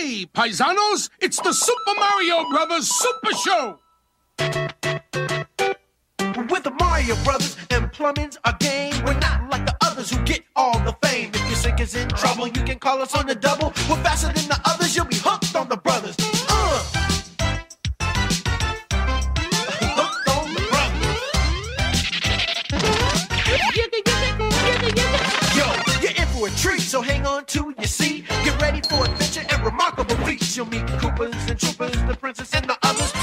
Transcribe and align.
Hey, 0.00 0.26
paisanos, 0.26 1.10
it's 1.18 1.40
the 1.40 1.52
Super 1.52 1.94
Mario 1.98 2.48
Brothers 2.50 2.88
Super 2.88 3.34
Show! 3.34 3.78
With 6.48 6.62
the 6.62 6.70
Mario 6.78 7.16
Brothers 7.24 7.56
and 7.70 7.90
plumbing's 7.90 8.38
a 8.44 8.54
game. 8.60 8.94
We're 9.04 9.18
not 9.18 9.50
like 9.50 9.66
the 9.66 9.76
others 9.84 10.10
who 10.10 10.22
get 10.22 10.42
all 10.54 10.78
the 10.84 10.96
fame. 11.02 11.30
If 11.34 11.40
your 11.48 11.56
sink 11.56 11.80
is 11.80 11.96
in 11.96 12.06
trouble, 12.10 12.46
you 12.46 12.62
can 12.62 12.78
call 12.78 13.02
us 13.02 13.12
on 13.16 13.26
the 13.26 13.34
double. 13.34 13.72
We're 13.90 14.00
faster 14.04 14.28
than 14.28 14.46
the 14.46 14.60
others, 14.66 14.94
you'll 14.94 15.06
be 15.06 15.16
hooked 15.16 15.56
on 15.56 15.68
the 15.68 15.76
brothers. 15.76 16.14
Uh. 16.48 16.84
Yo, 25.56 25.66
you're 26.00 26.12
in 26.12 26.26
for 26.28 26.46
a 26.46 26.50
treat, 26.52 26.82
so 26.82 27.02
hang 27.02 27.26
on 27.26 27.44
to 27.46 27.74
your 27.76 27.86
seat. 27.88 28.26
Get 28.44 28.62
ready 28.62 28.80
for 28.88 29.04
and 29.04 29.27
remarkable 29.78 30.16
feats. 30.26 30.56
You'll 30.56 30.66
meet 30.66 30.86
Coopers 30.98 31.34
and 31.48 31.58
Troopers, 31.58 32.02
the 32.02 32.16
princess 32.18 32.52
and 32.54 32.68
the 32.68 32.76
others. 32.82 33.17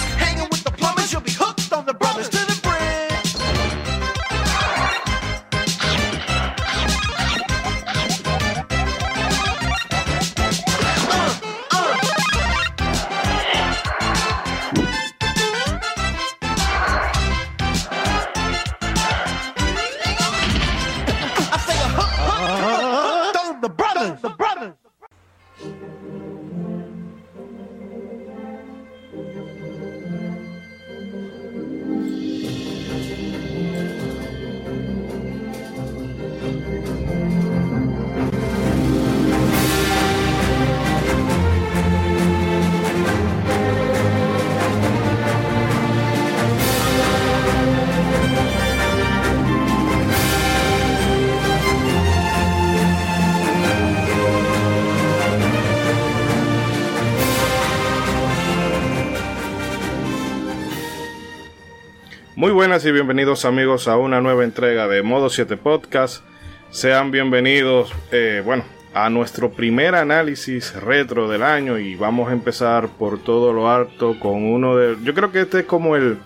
Buenas 62.55 62.85
y 62.85 62.91
bienvenidos 62.93 63.43
amigos 63.43 63.89
a 63.89 63.97
una 63.97 64.21
nueva 64.21 64.45
entrega 64.45 64.87
de 64.87 65.03
Modo 65.03 65.29
7 65.29 65.57
Podcast. 65.57 66.23
Sean 66.69 67.11
bienvenidos, 67.11 67.91
eh, 68.13 68.41
bueno, 68.45 68.63
a 68.93 69.09
nuestro 69.09 69.51
primer 69.51 69.93
análisis 69.93 70.73
retro 70.73 71.27
del 71.27 71.43
año 71.43 71.77
y 71.79 71.95
vamos 71.95 72.29
a 72.29 72.31
empezar 72.31 72.87
por 72.87 73.21
todo 73.21 73.51
lo 73.51 73.69
alto 73.69 74.17
con 74.21 74.45
uno 74.45 74.77
de... 74.77 74.95
Yo 75.03 75.13
creo 75.13 75.33
que 75.33 75.41
este 75.41 75.59
es 75.59 75.65
como 75.65 75.97
el, 75.97 76.17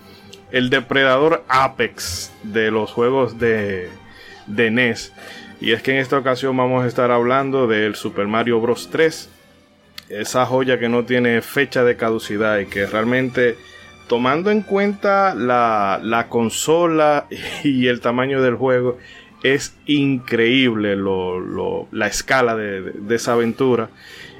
el 0.51 0.69
depredador 0.69 1.43
apex 1.47 2.31
de 2.43 2.69
los 2.69 2.91
juegos 2.91 3.39
de, 3.39 3.89
de 4.45 4.69
NES. 4.69 5.11
Y 5.59 5.71
es 5.71 5.81
que 5.81 5.93
en 5.93 5.97
esta 5.97 6.19
ocasión 6.19 6.55
vamos 6.55 6.85
a 6.85 6.87
estar 6.87 7.09
hablando 7.09 7.65
del 7.65 7.95
Super 7.95 8.27
Mario 8.27 8.61
Bros. 8.61 8.91
3. 8.91 9.31
Esa 10.09 10.45
joya 10.45 10.77
que 10.77 10.89
no 10.89 11.05
tiene 11.05 11.41
fecha 11.41 11.83
de 11.83 11.95
caducidad 11.95 12.59
y 12.59 12.67
que 12.67 12.85
realmente 12.85 13.57
tomando 14.09 14.51
en 14.51 14.61
cuenta 14.63 15.33
la, 15.35 16.01
la 16.03 16.27
consola 16.27 17.27
y 17.63 17.87
el 17.87 18.01
tamaño 18.01 18.41
del 18.41 18.55
juego, 18.55 18.97
es 19.43 19.77
increíble 19.85 20.97
lo- 20.97 21.39
lo- 21.39 21.87
la 21.93 22.07
escala 22.07 22.57
de, 22.57 22.81
de- 22.81 23.15
esa 23.15 23.31
aventura. 23.33 23.89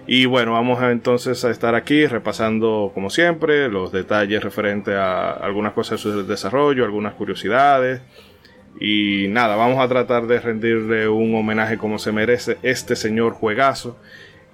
Y 0.08 0.26
bueno, 0.26 0.54
vamos 0.54 0.82
entonces 0.82 1.46
a 1.46 1.52
estar 1.52 1.76
aquí 1.76 2.06
repasando, 2.08 2.92
como 2.94 3.10
siempre, 3.12 3.70
los 3.70 3.92
detalles 3.94 4.44
referentes 4.44 4.96
a 4.96 5.32
algunas 5.32 5.72
cosas 5.74 6.04
de 6.04 6.12
su 6.12 6.26
desarrollo, 6.28 6.84
algunas 6.84 7.14
curiosidades. 7.14 8.02
Y 8.80 9.28
nada, 9.30 9.56
vamos 9.56 9.80
a 9.80 9.88
tratar 9.88 10.26
de 10.26 10.40
rendirle 10.40 11.08
un 11.08 11.36
homenaje 11.36 11.78
como 11.78 12.00
se 12.00 12.12
merece 12.12 12.58
este 12.64 12.96
señor 12.96 13.34
juegazo. 13.34 13.98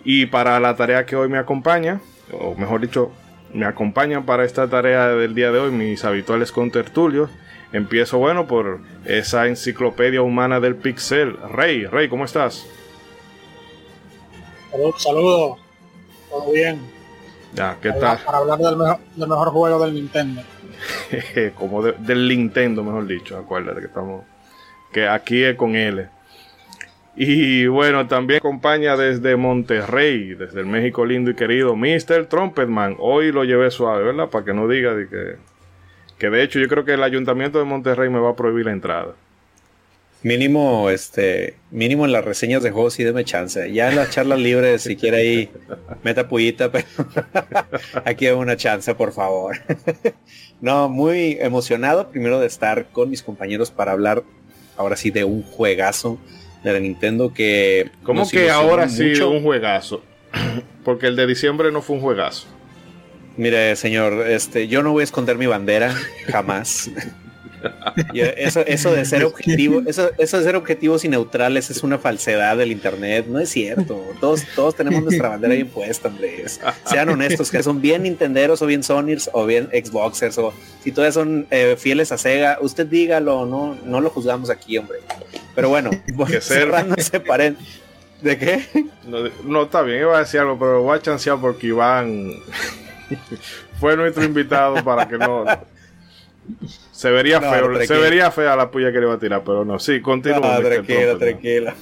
Y 0.03 0.25
para 0.27 0.59
la 0.59 0.75
tarea 0.75 1.05
que 1.05 1.15
hoy 1.15 1.29
me 1.29 1.37
acompaña, 1.37 2.01
o 2.31 2.53
mejor 2.55 2.81
dicho, 2.81 3.11
me 3.53 3.65
acompañan 3.65 4.25
para 4.25 4.43
esta 4.43 4.67
tarea 4.69 5.07
del 5.09 5.33
día 5.35 5.51
de 5.51 5.59
hoy 5.59 5.71
mis 5.71 6.03
habituales 6.05 6.51
contertulios. 6.51 7.29
Empiezo, 7.73 8.17
bueno, 8.19 8.47
por 8.47 8.79
esa 9.05 9.47
enciclopedia 9.47 10.21
humana 10.21 10.59
del 10.59 10.75
pixel. 10.75 11.37
Rey, 11.51 11.85
Rey, 11.85 12.07
¿cómo 12.09 12.25
estás? 12.25 12.65
Saludos. 14.97 15.57
Todo 16.29 16.51
bien. 16.51 16.79
Ya, 17.53 17.77
¿qué 17.81 17.89
Para, 17.93 18.17
tal? 18.17 18.25
para 18.25 18.37
hablar 18.39 18.59
del 18.59 18.75
mejor, 18.77 18.97
del 19.15 19.29
mejor 19.29 19.49
juego 19.49 19.85
del 19.85 19.93
Nintendo. 19.93 20.41
Como 21.55 21.81
de- 21.81 21.93
del 21.93 22.27
Nintendo, 22.27 22.83
mejor 22.83 23.07
dicho. 23.07 23.37
Acuérdate 23.37 23.79
que 23.79 23.87
estamos. 23.87 24.23
Que 24.91 25.07
aquí 25.07 25.43
es 25.43 25.55
con 25.55 25.75
L. 25.75 26.09
Y 27.15 27.67
bueno, 27.67 28.07
también 28.07 28.39
acompaña 28.39 28.97
desde 28.97 29.37
Monterrey, 29.37 30.35
desde 30.35 30.59
el 30.59 30.65
México 30.65 31.05
lindo 31.05 31.31
y 31.31 31.35
querido, 31.35 31.75
Mr. 31.75 32.25
Trumpetman. 32.27 32.97
Hoy 32.99 33.31
lo 33.31 33.45
llevé 33.45 33.71
suave, 33.71 34.03
¿verdad? 34.03 34.29
Para 34.29 34.43
que 34.43 34.53
no 34.53 34.67
diga 34.67 34.93
de 34.93 35.07
que. 35.07 35.35
Que 36.17 36.29
de 36.29 36.43
hecho 36.43 36.59
yo 36.59 36.67
creo 36.67 36.85
que 36.85 36.93
el 36.93 37.03
ayuntamiento 37.03 37.59
de 37.59 37.65
Monterrey 37.65 38.09
me 38.09 38.19
va 38.19 38.31
a 38.31 38.35
prohibir 38.35 38.65
la 38.65 38.71
entrada. 38.71 39.15
Mínimo, 40.23 40.89
este, 40.89 41.55
mínimo 41.71 42.05
en 42.05 42.11
las 42.11 42.25
reseñas 42.25 42.63
de 42.63 42.71
juegos 42.71 42.93
sí 42.93 43.03
deme 43.03 43.23
chance. 43.25 43.71
Ya 43.71 43.89
en 43.89 43.95
las 43.95 44.09
charlas 44.09 44.39
libres, 44.39 44.83
si 44.83 44.95
quiere 44.95 45.17
ahí, 45.17 45.49
meta 46.03 46.27
pullita, 46.27 46.71
pero 46.71 46.87
aquí 48.05 48.25
hay 48.27 48.33
una 48.33 48.57
chance, 48.57 48.95
por 48.95 49.11
favor. 49.11 49.57
no, 50.61 50.89
muy 50.89 51.37
emocionado 51.39 52.09
primero 52.09 52.39
de 52.39 52.47
estar 52.47 52.87
con 52.91 53.09
mis 53.09 53.21
compañeros 53.21 53.69
para 53.69 53.91
hablar 53.91 54.23
ahora 54.77 54.95
sí 54.95 55.11
de 55.11 55.25
un 55.25 55.43
juegazo 55.43 56.17
de 56.65 56.73
la 56.73 56.79
Nintendo 56.79 57.31
que 57.31 57.91
¿Cómo 58.03 58.27
que 58.27 58.49
ahora 58.49 58.89
sí 58.89 59.13
un 59.21 59.43
juegazo? 59.43 60.03
Porque 60.83 61.07
el 61.07 61.15
de 61.15 61.27
diciembre 61.27 61.71
no 61.71 61.81
fue 61.81 61.95
un 61.95 62.01
juegazo. 62.01 62.47
Mire, 63.37 63.75
señor, 63.75 64.27
este, 64.27 64.67
yo 64.67 64.81
no 64.81 64.91
voy 64.91 65.01
a 65.01 65.03
esconder 65.03 65.37
mi 65.37 65.45
bandera, 65.45 65.93
jamás. 66.27 66.89
Eso, 68.13 68.59
eso 68.59 68.93
de 68.93 69.05
ser 69.05 69.23
objetivo, 69.23 69.81
eso, 69.87 70.11
eso 70.19 70.37
de 70.37 70.43
ser 70.43 70.55
objetivos 70.55 71.03
y 71.03 71.09
neutrales 71.09 71.71
es 71.71 71.81
una 71.81 71.97
falsedad 71.97 72.57
del 72.57 72.71
internet, 72.71 73.25
no 73.27 73.39
es 73.39 73.49
cierto. 73.49 74.03
Todos, 74.19 74.43
todos 74.55 74.75
tenemos 74.75 75.01
nuestra 75.01 75.29
bandera 75.29 75.55
bien 75.55 75.69
puesta, 75.69 76.09
hombre. 76.09 76.45
Sean 76.85 77.09
honestos, 77.09 77.49
que 77.49 77.63
son 77.63 77.81
bien 77.81 78.03
Nintenderos 78.03 78.61
o 78.61 78.67
bien 78.67 78.83
Sonys 78.83 79.31
o 79.33 79.47
bien 79.47 79.67
Xboxers 79.69 80.37
o 80.37 80.53
si 80.83 80.91
todavía 80.91 81.11
son 81.11 81.47
eh, 81.49 81.75
fieles 81.77 82.11
a 82.11 82.19
Sega, 82.19 82.59
usted 82.61 82.85
dígalo, 82.85 83.47
no, 83.47 83.75
no 83.83 83.99
lo 83.99 84.11
juzgamos 84.11 84.51
aquí, 84.51 84.77
hombre. 84.77 84.99
Pero 85.55 85.69
bueno, 85.69 85.89
Que 86.27 86.41
ser- 86.41 86.41
cerrando 86.41 86.95
ese 86.97 87.19
paréntesis. 87.19 87.81
¿De 88.21 88.37
qué? 88.37 88.65
No, 89.05 89.19
no, 89.43 89.63
está 89.63 89.81
bien, 89.81 90.01
iba 90.01 90.15
a 90.15 90.19
decir 90.21 90.39
algo, 90.39 90.57
pero 90.57 90.81
voy 90.81 90.97
a 90.97 91.01
chancear 91.01 91.37
porque 91.39 91.67
Iván 91.67 92.31
fue 93.79 93.95
nuestro 93.95 94.23
invitado 94.23 94.83
para 94.83 95.07
que 95.07 95.17
no. 95.17 95.45
Se 96.91 97.09
vería 97.11 97.39
No, 97.39 97.51
feo, 97.51 97.85
se 97.85 97.97
vería 97.97 98.31
fea 98.31 98.55
la 98.55 98.69
puya 98.71 98.91
que 98.91 98.99
le 98.99 99.05
iba 99.05 99.15
a 99.15 99.19
tirar, 99.19 99.43
pero 99.45 99.65
no, 99.65 99.79
sí, 99.79 100.01
continúa. 100.01 100.55
Ah, 100.55 100.59
Mr. 100.59 100.69
tranquila, 100.69 101.17
tranquila. 101.17 101.75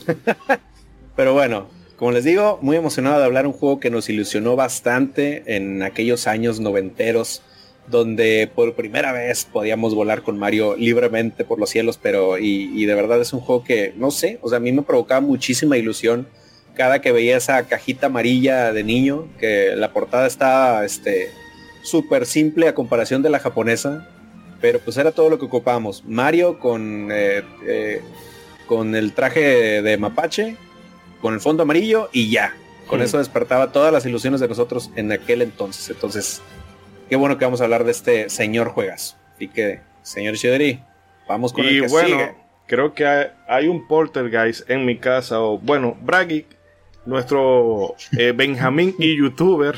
Pero 1.16 1.34
bueno, 1.34 1.68
como 1.98 2.12
les 2.12 2.24
digo, 2.24 2.60
muy 2.62 2.76
emocionado 2.78 3.20
de 3.20 3.26
hablar 3.26 3.46
un 3.46 3.54
juego 3.54 3.80
que 3.80 3.90
nos 3.90 4.10
ilusionó 4.10 4.56
bastante 4.56 5.44
en 5.56 5.84
aquellos 5.84 6.28
años 6.28 6.60
noventeros, 6.60 7.42
donde 7.88 8.50
por 8.54 8.74
primera 8.74 9.12
vez 9.12 9.46
podíamos 9.46 9.94
volar 9.94 10.24
con 10.24 10.38
Mario 10.38 10.76
libremente 10.76 11.44
por 11.44 11.60
los 11.60 11.70
cielos, 11.70 12.00
pero 12.02 12.38
y, 12.38 12.72
y 12.74 12.86
de 12.86 12.96
verdad 12.96 13.20
es 13.22 13.34
un 13.34 13.42
juego 13.42 13.64
que, 13.64 13.94
no 13.98 14.12
sé, 14.12 14.40
o 14.42 14.50
sea, 14.50 14.58
a 14.58 14.62
mí 14.62 14.72
me 14.72 14.82
provocaba 14.82 15.22
muchísima 15.22 15.78
ilusión 15.78 16.28
cada 16.76 17.02
que 17.02 17.12
veía 17.12 17.38
esa 17.38 17.64
cajita 17.68 18.08
amarilla 18.08 18.74
de 18.74 18.84
niño, 18.84 19.28
que 19.40 19.76
la 19.76 19.94
portada 19.94 20.28
estaba 20.28 20.84
este 20.86 21.32
súper 21.84 22.26
simple 22.26 22.68
a 22.68 22.74
comparación 22.76 23.22
de 23.22 23.30
la 23.30 23.40
japonesa, 23.40 24.08
pero 24.62 24.80
pues 24.80 24.98
era 24.98 25.12
todo 25.12 25.30
lo 25.30 25.38
que 25.38 25.46
ocupábamos. 25.46 26.04
Mario 26.06 26.60
con 26.60 27.10
eh, 27.12 27.44
eh, 27.68 28.02
con 28.66 28.96
el 28.96 29.14
traje 29.14 29.82
de, 29.82 29.98
mapache, 29.98 30.56
con 31.22 31.34
el 31.34 31.42
fondo 31.42 31.64
amarillo 31.64 32.10
y 32.12 32.32
ya. 32.32 32.56
Con 32.88 33.00
Hmm. 33.00 33.04
eso 33.04 33.18
despertaba 33.18 33.72
todas 33.72 33.94
las 33.94 34.06
ilusiones 34.06 34.40
de 34.40 34.48
nosotros 34.48 34.90
en 34.96 35.12
aquel 35.12 35.42
entonces. 35.42 35.90
Entonces, 35.90 36.42
qué 37.10 37.16
bueno 37.16 37.38
que 37.38 37.46
vamos 37.46 37.62
a 37.62 37.66
hablar 37.66 37.84
de 37.84 37.92
este 37.92 38.30
señor 38.30 38.70
juegas. 38.70 39.18
Así 39.36 39.48
que, 39.48 39.82
señor 40.02 40.36
Shideri, 40.36 40.80
vamos 41.28 41.54
con 41.54 41.66
Y 41.66 41.70
el 41.70 41.82
que 41.82 41.88
bueno, 41.88 42.08
sigue. 42.10 42.36
creo 42.68 42.94
que 42.94 43.06
hay, 43.06 43.28
hay 43.48 43.68
un 43.68 43.88
poltergeist 43.88 44.70
en 44.70 44.86
mi 44.86 44.98
casa, 44.98 45.40
o 45.42 45.58
bueno, 45.58 45.98
Bragi 46.02 46.46
nuestro 47.06 47.96
eh, 48.18 48.32
Benjamín 48.36 48.96
y 48.98 49.18
youtuber 49.18 49.76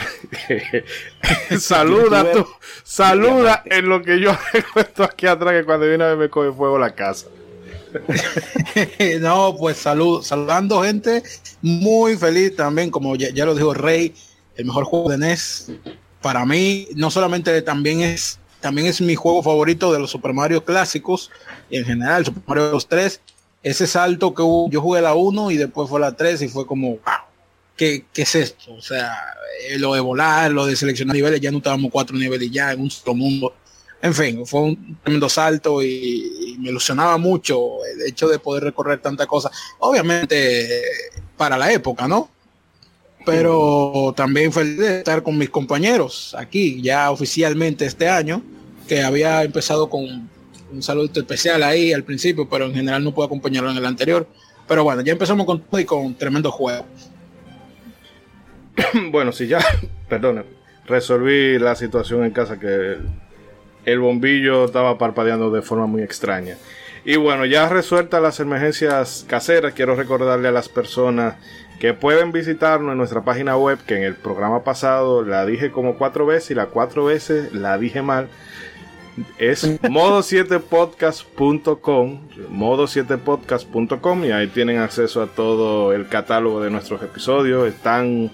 saluda 1.59 2.31
tú, 2.31 2.45
saluda 2.83 3.63
en 3.65 3.89
lo 3.89 4.01
que 4.01 4.19
yo 4.19 4.31
esto 4.75 5.03
aquí 5.03 5.27
atrás 5.27 5.53
que 5.53 5.65
cuando 5.65 5.87
viene 5.87 6.03
a 6.03 6.07
ver 6.09 6.17
me 6.17 6.29
coge 6.29 6.51
fuego 6.51 6.77
la 6.77 6.93
casa. 6.93 7.27
no, 9.21 9.55
pues 9.57 9.77
salud, 9.77 10.21
saludando 10.21 10.83
gente, 10.83 11.23
muy 11.61 12.17
feliz 12.17 12.55
también, 12.55 12.91
como 12.91 13.15
ya, 13.15 13.29
ya, 13.29 13.45
lo 13.45 13.55
dijo 13.55 13.73
Rey, 13.73 14.13
el 14.57 14.65
mejor 14.65 14.83
juego 14.83 15.09
de 15.11 15.17
NES. 15.17 15.71
Para 16.25 16.43
mí, 16.43 16.87
no 16.95 17.11
solamente 17.11 17.61
también 17.61 18.01
es, 18.01 18.39
también 18.59 18.87
es 18.87 18.99
mi 18.99 19.13
juego 19.13 19.43
favorito 19.43 19.93
de 19.93 19.99
los 19.99 20.09
Super 20.09 20.33
Mario 20.33 20.65
clásicos, 20.65 21.29
y 21.69 21.77
en 21.77 21.85
general, 21.85 22.25
Super 22.25 22.41
Mario 22.47 22.71
2 22.71 22.87
3, 22.87 23.21
ese 23.61 23.85
salto 23.85 24.33
que 24.33 24.41
hubo, 24.41 24.67
yo 24.71 24.81
jugué 24.81 25.03
la 25.03 25.13
1 25.13 25.51
y 25.51 25.57
después 25.57 25.87
fue 25.87 25.99
la 25.99 26.15
3 26.15 26.41
y 26.41 26.47
fue 26.47 26.65
como, 26.65 26.93
wow, 26.93 26.99
¿qué, 27.77 28.05
¿qué, 28.11 28.23
es 28.23 28.33
esto? 28.33 28.73
O 28.73 28.81
sea, 28.81 29.15
eh, 29.69 29.77
lo 29.77 29.93
de 29.93 29.99
volar, 29.99 30.49
lo 30.49 30.65
de 30.65 30.75
seleccionar 30.75 31.15
niveles, 31.15 31.39
ya 31.39 31.51
no 31.51 31.59
estábamos 31.59 31.91
cuatro 31.91 32.17
niveles 32.17 32.49
ya 32.49 32.71
en 32.71 32.81
un 32.81 32.89
solo 32.89 33.13
mundo. 33.13 33.53
En 34.01 34.15
fin, 34.15 34.47
fue 34.47 34.61
un 34.61 34.97
tremendo 35.03 35.29
salto 35.29 35.83
y, 35.83 36.55
y 36.55 36.57
me 36.57 36.69
ilusionaba 36.69 37.19
mucho 37.19 37.85
el 37.85 38.01
hecho 38.01 38.27
de 38.27 38.39
poder 38.39 38.63
recorrer 38.63 38.99
tanta 38.99 39.27
cosa. 39.27 39.51
Obviamente, 39.77 40.81
para 41.37 41.55
la 41.55 41.71
época, 41.71 42.07
¿no? 42.07 42.31
Pero 43.25 44.13
también 44.15 44.53
feliz 44.53 44.77
de 44.77 44.97
estar 44.99 45.23
con 45.23 45.37
mis 45.37 45.49
compañeros 45.49 46.35
aquí, 46.37 46.81
ya 46.81 47.09
oficialmente 47.09 47.85
este 47.85 48.07
año, 48.07 48.43
que 48.87 49.01
había 49.01 49.43
empezado 49.43 49.89
con 49.89 50.29
un 50.71 50.83
saludo 50.83 51.09
especial 51.13 51.63
ahí 51.63 51.93
al 51.93 52.03
principio, 52.03 52.47
pero 52.47 52.65
en 52.65 52.73
general 52.73 53.03
no 53.03 53.13
puedo 53.13 53.25
acompañarlo 53.25 53.71
en 53.71 53.77
el 53.77 53.85
anterior. 53.85 54.27
Pero 54.67 54.83
bueno, 54.83 55.01
ya 55.01 55.11
empezamos 55.11 55.45
con 55.45 55.63
y 55.79 55.85
con 55.85 56.15
tremendo 56.15 56.51
juego. 56.51 56.85
bueno, 59.11 59.31
si 59.31 59.47
ya, 59.47 59.59
perdone, 60.09 60.43
resolví 60.85 61.59
la 61.59 61.75
situación 61.75 62.25
en 62.25 62.31
casa 62.31 62.59
que 62.59 62.97
el 63.85 63.99
bombillo 63.99 64.65
estaba 64.65 64.97
parpadeando 64.97 65.51
de 65.51 65.61
forma 65.61 65.85
muy 65.85 66.01
extraña. 66.01 66.57
Y 67.03 67.17
bueno, 67.17 67.45
ya 67.45 67.69
resueltas 67.69 68.21
las 68.21 68.39
emergencias 68.39 69.25
caseras, 69.27 69.73
quiero 69.73 69.95
recordarle 69.95 70.47
a 70.47 70.51
las 70.51 70.69
personas 70.69 71.35
que 71.79 71.93
pueden 71.93 72.31
visitarnos 72.31 72.93
en 72.93 72.97
nuestra 72.97 73.23
página 73.23 73.55
web, 73.57 73.77
que 73.85 73.97
en 73.97 74.03
el 74.03 74.15
programa 74.15 74.63
pasado 74.63 75.23
la 75.23 75.45
dije 75.45 75.71
como 75.71 75.97
cuatro 75.97 76.25
veces 76.25 76.51
y 76.51 76.55
las 76.55 76.67
cuatro 76.67 77.03
veces 77.05 77.53
la 77.53 77.77
dije 77.77 78.01
mal. 78.01 78.29
Es 79.37 79.63
modo7podcast.com, 79.81 82.19
modo7podcast.com 82.51 84.25
y 84.25 84.31
ahí 84.31 84.47
tienen 84.47 84.79
acceso 84.79 85.21
a 85.21 85.27
todo 85.27 85.93
el 85.93 86.07
catálogo 86.07 86.61
de 86.61 86.69
nuestros 86.69 87.01
episodios. 87.01 87.67
Están 87.67 88.31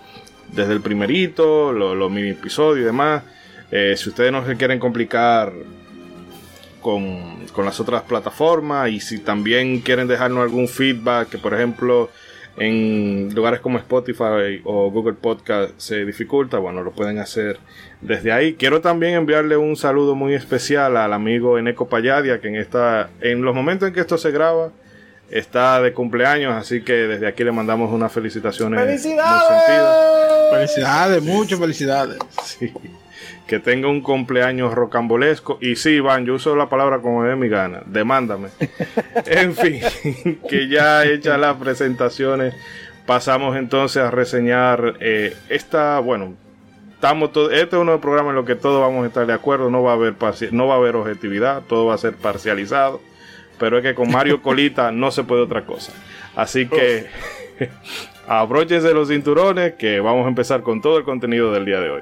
desde 0.51 0.73
el 0.73 0.81
primerito, 0.81 1.71
los, 1.71 2.11
mini 2.11 2.29
episodios 2.29 2.83
y 2.83 2.85
demás. 2.85 3.23
Eh, 3.71 3.95
si 3.97 4.09
ustedes 4.09 4.31
no 4.31 4.45
se 4.45 4.57
quieren 4.57 4.79
complicar 4.79 5.53
con, 6.81 7.45
con, 7.53 7.65
las 7.65 7.79
otras 7.79 8.03
plataformas 8.03 8.89
y 8.89 8.99
si 8.99 9.19
también 9.19 9.81
quieren 9.81 10.07
dejarnos 10.07 10.43
algún 10.43 10.67
feedback, 10.67 11.29
que 11.29 11.37
por 11.37 11.53
ejemplo 11.53 12.09
en 12.57 13.33
lugares 13.33 13.59
como 13.59 13.77
Spotify 13.77 14.61
o 14.63 14.91
Google 14.91 15.13
Podcast 15.13 15.73
se 15.77 16.05
dificulta, 16.05 16.57
bueno, 16.57 16.83
lo 16.83 16.91
pueden 16.91 17.19
hacer 17.19 17.59
desde 18.01 18.31
ahí. 18.31 18.53
Quiero 18.55 18.81
también 18.81 19.13
enviarle 19.13 19.57
un 19.57 19.75
saludo 19.75 20.15
muy 20.15 20.33
especial 20.33 20.97
al 20.97 21.13
amigo 21.13 21.57
Eneco 21.57 21.87
Payadia, 21.87 22.41
que 22.41 22.49
en, 22.49 22.55
esta, 22.55 23.09
en 23.21 23.41
los 23.41 23.55
momentos 23.55 23.87
en 23.87 23.93
que 23.93 24.01
esto 24.01 24.17
se 24.17 24.31
graba, 24.31 24.71
está 25.29 25.81
de 25.81 25.93
cumpleaños, 25.93 26.53
así 26.53 26.81
que 26.81 26.93
desde 26.93 27.27
aquí 27.27 27.43
le 27.43 27.51
mandamos 27.51 27.91
unas 27.91 28.11
felicitaciones. 28.11 28.79
¡Felicidades! 28.79 30.51
Felicidades, 30.51 31.23
muchas 31.23 31.59
felicidades. 31.59 32.17
Sí 32.43 32.73
que 33.51 33.59
tenga 33.59 33.89
un 33.89 33.99
cumpleaños 33.99 34.73
rocambolesco. 34.73 35.57
Y 35.59 35.75
sí, 35.75 35.95
Iván, 35.95 36.25
yo 36.25 36.35
uso 36.35 36.55
la 36.55 36.69
palabra 36.69 36.99
como 36.99 37.25
de 37.25 37.35
mi 37.35 37.49
gana. 37.49 37.83
Demándame. 37.85 38.47
en 39.25 39.53
fin, 39.53 39.81
que 40.49 40.69
ya 40.69 41.03
hechas 41.03 41.37
las 41.37 41.57
presentaciones, 41.57 42.55
pasamos 43.05 43.57
entonces 43.57 44.01
a 44.03 44.09
reseñar 44.09 44.93
eh, 45.01 45.35
esta, 45.49 45.99
bueno, 45.99 46.35
estamos 46.93 47.33
todo, 47.33 47.51
este 47.51 47.75
es 47.75 47.81
uno 47.81 47.91
de 47.91 47.97
los 47.97 48.01
programas 48.01 48.29
en 48.29 48.35
los 48.37 48.45
que 48.45 48.55
todos 48.55 48.79
vamos 48.79 49.03
a 49.03 49.07
estar 49.07 49.27
de 49.27 49.33
acuerdo, 49.33 49.69
no 49.69 49.83
va 49.83 49.91
a 49.91 49.95
haber 49.95 50.15
no 50.53 50.67
va 50.67 50.75
a 50.75 50.77
haber 50.77 50.95
objetividad, 50.95 51.63
todo 51.67 51.87
va 51.87 51.95
a 51.95 51.97
ser 51.97 52.13
parcializado, 52.15 53.01
pero 53.59 53.79
es 53.79 53.83
que 53.83 53.93
con 53.95 54.09
Mario 54.09 54.41
Colita 54.41 54.93
no 54.93 55.11
se 55.11 55.25
puede 55.25 55.41
otra 55.41 55.65
cosa. 55.65 55.91
Así 56.37 56.69
que 56.69 57.07
abróchense 58.29 58.93
los 58.93 59.09
cinturones 59.09 59.73
que 59.73 59.99
vamos 59.99 60.25
a 60.25 60.29
empezar 60.29 60.63
con 60.63 60.81
todo 60.81 60.97
el 60.97 61.03
contenido 61.03 61.51
del 61.51 61.65
día 61.65 61.81
de 61.81 61.89
hoy. 61.89 62.01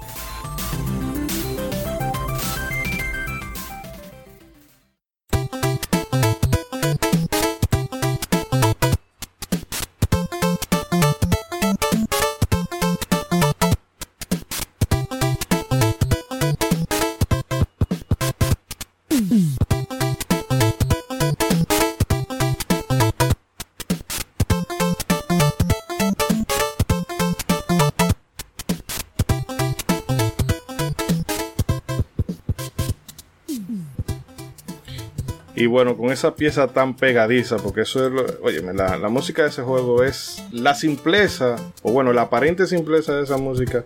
Bueno, 35.71 35.97
con 35.97 36.11
esa 36.11 36.35
pieza 36.35 36.67
tan 36.67 36.95
pegadiza, 36.95 37.57
porque 37.57 37.81
eso 37.81 38.05
es 38.05 38.11
lo. 38.11 38.25
Oye, 38.43 38.61
la, 38.61 38.97
la, 38.97 39.09
música 39.09 39.43
de 39.43 39.49
ese 39.49 39.63
juego 39.63 40.03
es. 40.03 40.43
La 40.51 40.75
simpleza, 40.75 41.55
o 41.81 41.91
bueno, 41.91 42.13
la 42.13 42.23
aparente 42.23 42.67
simpleza 42.67 43.15
de 43.15 43.23
esa 43.23 43.37
música 43.37 43.83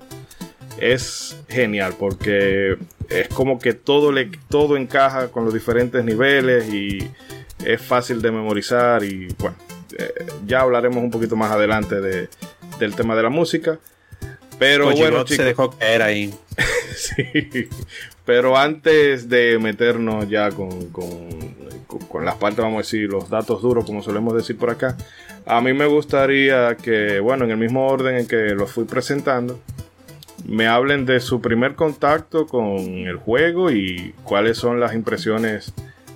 es 0.79 1.37
genial, 1.47 1.95
porque 1.97 2.77
es 3.09 3.27
como 3.29 3.59
que 3.59 3.73
todo, 3.73 4.11
le, 4.11 4.31
todo 4.49 4.77
encaja 4.77 5.29
con 5.29 5.45
los 5.45 5.53
diferentes 5.53 6.03
niveles 6.03 6.71
y 6.73 7.09
es 7.63 7.81
fácil 7.81 8.21
de 8.21 8.31
memorizar 8.31 9.03
y 9.03 9.27
bueno, 9.39 9.55
eh, 9.97 10.25
ya 10.45 10.61
hablaremos 10.61 11.03
un 11.03 11.11
poquito 11.11 11.35
más 11.35 11.51
adelante 11.51 12.01
de, 12.01 12.29
del 12.79 12.95
tema 12.95 13.15
de 13.15 13.23
la 13.23 13.29
música. 13.29 13.79
Pero 14.57 14.85
bueno, 14.91 15.23
chicos, 15.23 15.35
se 15.37 15.43
dejó 15.43 15.71
caer 15.71 16.01
ahí. 16.01 16.33
sí, 16.95 17.69
pero 18.25 18.57
antes 18.57 19.29
de 19.29 19.59
meternos 19.59 20.27
ya 20.27 20.49
con, 20.51 20.89
con, 20.89 21.29
con, 22.09 22.25
las 22.25 22.35
partes, 22.35 22.59
vamos 22.59 22.75
a 22.75 22.81
decir, 22.81 23.09
los 23.09 23.29
datos 23.29 23.61
duros, 23.61 23.85
como 23.85 24.01
solemos 24.01 24.35
decir 24.35 24.57
por 24.57 24.71
acá, 24.71 24.97
a 25.45 25.61
mí 25.61 25.73
me 25.73 25.85
gustaría 25.85 26.75
que, 26.75 27.19
bueno, 27.19 27.45
en 27.45 27.51
el 27.51 27.57
mismo 27.57 27.87
orden 27.87 28.15
en 28.17 28.27
que 28.27 28.55
los 28.55 28.71
fui 28.71 28.85
presentando, 28.85 29.59
me 30.47 30.67
hablen 30.67 31.05
de 31.05 31.19
su 31.19 31.41
primer 31.41 31.75
contacto 31.75 32.47
con 32.47 32.77
el 32.77 33.15
juego 33.17 33.71
y 33.71 34.13
cuáles 34.23 34.57
son 34.57 34.79
las 34.79 34.93
impresiones 34.93 35.73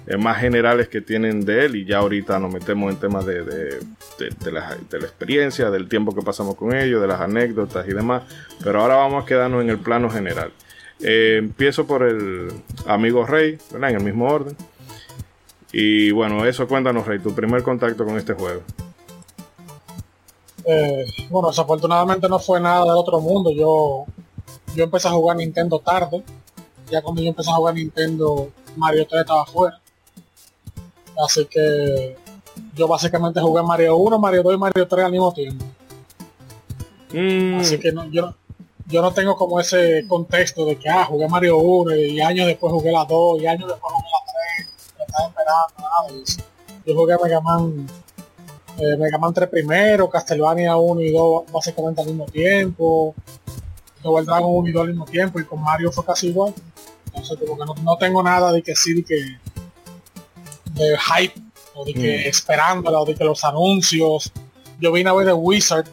eh, 0.07 0.17
más 0.17 0.37
generales 0.39 0.87
que 0.87 1.01
tienen 1.01 1.45
de 1.45 1.65
él 1.65 1.75
y 1.75 1.85
ya 1.85 1.99
ahorita 1.99 2.39
nos 2.39 2.51
metemos 2.51 2.91
en 2.91 2.99
temas 2.99 3.25
de, 3.25 3.43
de, 3.43 3.79
de, 4.17 4.51
la, 4.51 4.75
de, 4.89 4.99
la, 4.99 5.05
experiencia, 5.05 5.69
del 5.69 5.87
tiempo 5.87 6.15
que 6.15 6.21
pasamos 6.21 6.55
con 6.55 6.75
ellos, 6.75 7.01
de 7.01 7.07
las 7.07 7.21
anécdotas 7.21 7.87
y 7.87 7.93
demás, 7.93 8.23
pero 8.63 8.81
ahora 8.81 8.95
vamos 8.95 9.23
a 9.23 9.27
quedarnos 9.27 9.61
en 9.61 9.69
el 9.69 9.77
plano 9.77 10.09
general. 10.09 10.51
Eh, 11.01 11.37
empiezo 11.39 11.87
por 11.87 12.03
el 12.03 12.51
amigo 12.85 13.25
Rey, 13.25 13.57
¿verdad? 13.71 13.91
En 13.91 13.95
el 13.97 14.03
mismo 14.03 14.27
orden. 14.27 14.55
Y 15.71 16.11
bueno, 16.11 16.45
eso 16.45 16.67
cuéntanos 16.67 17.05
Rey, 17.05 17.19
tu 17.19 17.33
primer 17.33 17.63
contacto 17.63 18.05
con 18.05 18.17
este 18.17 18.33
juego. 18.33 18.61
Eh, 20.65 21.05
bueno, 21.29 21.49
desafortunadamente 21.49 22.27
no 22.27 22.39
fue 22.39 22.59
nada 22.59 22.81
del 22.85 22.95
otro 22.95 23.19
mundo. 23.19 23.51
Yo, 23.51 24.05
yo 24.75 24.83
empecé 24.83 25.07
a 25.07 25.11
jugar 25.11 25.37
Nintendo 25.37 25.79
tarde. 25.79 26.23
Ya 26.91 27.01
cuando 27.01 27.21
yo 27.21 27.29
empecé 27.29 27.49
a 27.49 27.55
jugar 27.55 27.75
Nintendo, 27.75 28.49
Mario 28.75 29.05
3 29.07 29.21
estaba 29.21 29.45
fuera. 29.45 29.79
Así 31.23 31.45
que 31.45 32.17
yo 32.75 32.87
básicamente 32.87 33.39
jugué 33.39 33.61
Mario 33.61 33.95
1, 33.97 34.19
Mario 34.19 34.43
2 34.43 34.53
y 34.53 34.57
Mario 34.57 34.87
3 34.87 35.05
al 35.05 35.11
mismo 35.11 35.33
tiempo. 35.33 35.65
Mm. 37.13 37.59
Así 37.59 37.79
que 37.79 37.91
no, 37.91 38.09
yo, 38.09 38.33
yo 38.89 39.01
no 39.01 39.11
tengo 39.13 39.35
como 39.35 39.59
ese 39.59 40.05
contexto 40.07 40.65
de 40.65 40.75
que 40.77 40.89
ah, 40.89 41.05
jugué 41.05 41.27
Mario 41.27 41.57
1 41.59 41.95
y 41.95 42.19
años 42.21 42.47
después 42.47 42.73
jugué 42.73 42.91
la 42.91 43.05
2 43.05 43.41
y 43.41 43.47
años 43.47 43.69
después 43.69 43.93
jugué 43.93 44.07
la 44.11 44.65
3. 44.65 44.93
Me 44.97 45.03
estaba 45.05 45.27
esperando, 45.27 45.73
nada 45.77 46.07
de. 46.11 46.43
Yo 46.85 46.95
jugué 46.95 47.15
Mega 47.23 47.41
Man, 47.41 47.87
eh, 48.79 48.97
Mega 48.97 49.17
Man 49.19 49.33
3 49.33 49.47
primero, 49.49 50.09
Castlevania 50.09 50.75
1 50.75 51.01
y 51.01 51.11
2 51.11 51.51
básicamente 51.51 52.01
al 52.01 52.07
mismo 52.07 52.25
tiempo. 52.25 53.13
Double 54.01 54.25
Dragon 54.25 54.49
1 54.55 54.69
y 54.69 54.71
2 54.71 54.81
al 54.81 54.87
mismo 54.87 55.05
tiempo 55.05 55.39
y 55.39 55.45
con 55.45 55.61
Mario 55.61 55.91
fue 55.91 56.03
casi 56.05 56.27
igual. 56.27 56.53
Entonces 57.05 57.37
como 57.37 57.57
que 57.57 57.65
no, 57.65 57.75
no 57.83 57.97
tengo 57.97 58.23
nada 58.23 58.51
de 58.51 58.63
que 58.63 58.75
sí, 58.75 58.93
de 58.93 59.03
que 59.03 59.37
de 60.73 60.97
hype 60.97 61.39
o 61.75 61.85
de 61.85 61.93
que 61.93 62.17
Mm. 62.25 62.29
esperándola 62.29 63.01
o 63.01 63.05
de 63.05 63.13
que 63.13 63.23
los 63.23 63.43
anuncios. 63.43 64.31
Yo 64.79 64.91
vine 64.91 65.09
a 65.09 65.13
ver 65.13 65.27
The 65.27 65.33
Wizard 65.33 65.85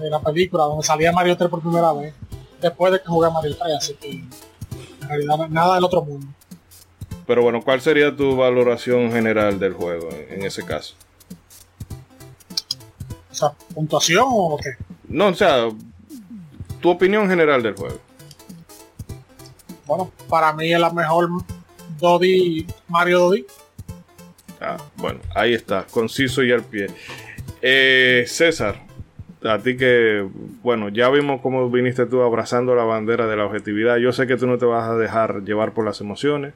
de 0.00 0.10
la 0.10 0.20
película 0.20 0.64
donde 0.64 0.84
salía 0.84 1.12
Mario 1.12 1.36
3 1.36 1.50
por 1.50 1.60
primera 1.60 1.92
vez 1.92 2.14
después 2.60 2.92
de 2.92 3.00
que 3.00 3.06
jugué 3.06 3.30
Mario 3.30 3.56
3 3.56 3.74
así 3.76 3.94
que 3.94 4.10
en 4.10 5.08
realidad 5.08 5.48
nada 5.48 5.74
del 5.76 5.84
otro 5.84 6.02
mundo 6.02 6.26
Pero 7.26 7.42
bueno, 7.42 7.62
¿cuál 7.62 7.80
sería 7.80 8.14
tu 8.14 8.36
valoración 8.36 9.10
general 9.12 9.58
del 9.58 9.74
juego 9.74 10.08
en, 10.10 10.44
ese 10.44 10.64
caso? 10.64 10.94
o 13.30 13.34
sea 13.34 13.52
puntuación 13.74 14.24
o 14.26 14.58
qué 14.62 14.70
No, 15.08 15.28
o 15.28 15.34
sea, 15.34 15.68
tu 16.80 16.90
opinión 16.90 17.28
general 17.28 17.62
del 17.62 17.74
juego. 17.74 17.98
bueno 19.86 20.10
para 20.28 20.52
mí 20.52 20.72
es 20.72 20.80
la 20.80 20.90
mejor 20.90 21.28
2D 22.00 22.66
Mario 22.88 23.30
2D 23.30 23.46
Ah, 24.60 24.78
bueno, 24.96 25.20
ahí 25.34 25.54
está, 25.54 25.84
conciso 25.84 26.42
y 26.42 26.52
al 26.52 26.64
pie. 26.64 26.86
Eh, 27.60 28.24
César, 28.26 28.85
a 29.44 29.58
ti 29.58 29.76
que, 29.76 30.26
bueno, 30.62 30.88
ya 30.88 31.08
vimos 31.10 31.40
cómo 31.40 31.70
viniste 31.70 32.06
tú 32.06 32.22
abrazando 32.22 32.74
la 32.74 32.84
bandera 32.84 33.26
de 33.26 33.36
la 33.36 33.44
objetividad. 33.44 33.96
Yo 33.96 34.12
sé 34.12 34.26
que 34.26 34.36
tú 34.36 34.46
no 34.46 34.58
te 34.58 34.64
vas 34.66 34.88
a 34.88 34.96
dejar 34.96 35.42
llevar 35.44 35.72
por 35.72 35.84
las 35.84 36.00
emociones. 36.00 36.54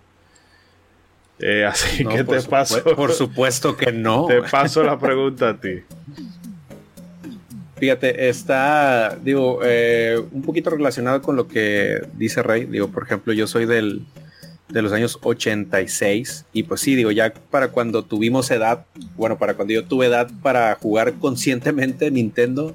Eh, 1.39 1.65
así 1.65 2.05
No, 2.05 2.11
que 2.11 2.25
te 2.25 2.43
paso, 2.43 2.83
Por 2.97 3.13
supuesto 3.13 3.77
que 3.77 3.93
no. 3.93 4.27
te 4.29 4.43
paso 4.43 4.83
la 4.83 4.99
pregunta 4.99 5.51
a 5.51 5.61
ti. 5.61 5.83
Fíjate, 7.77 8.29
está, 8.29 9.17
digo, 9.23 9.61
eh, 9.65 10.23
un 10.33 10.43
poquito 10.43 10.69
relacionado 10.69 11.23
con 11.23 11.37
lo 11.37 11.49
que 11.49 12.03
dice 12.15 12.43
Rey. 12.43 12.67
Digo, 12.67 12.89
por 12.89 13.05
ejemplo, 13.05 13.33
yo 13.33 13.47
soy 13.47 13.65
del, 13.65 14.03
de 14.73 14.83
los 14.83 14.93
años 14.93 15.19
86 15.23 16.47
y 16.53 16.63
pues 16.65 16.81
sí, 16.81 16.95
digo, 16.95 17.11
ya 17.11 17.33
para 17.51 17.69
cuando 17.69 18.05
tuvimos 18.05 18.51
edad, 18.51 18.87
bueno, 19.17 19.39
para 19.39 19.55
cuando 19.55 19.75
yo 19.75 19.85
tuve 19.85 20.07
edad 20.07 20.31
para 20.43 20.75
jugar 20.77 21.15
conscientemente 21.15 22.11
Nintendo, 22.11 22.75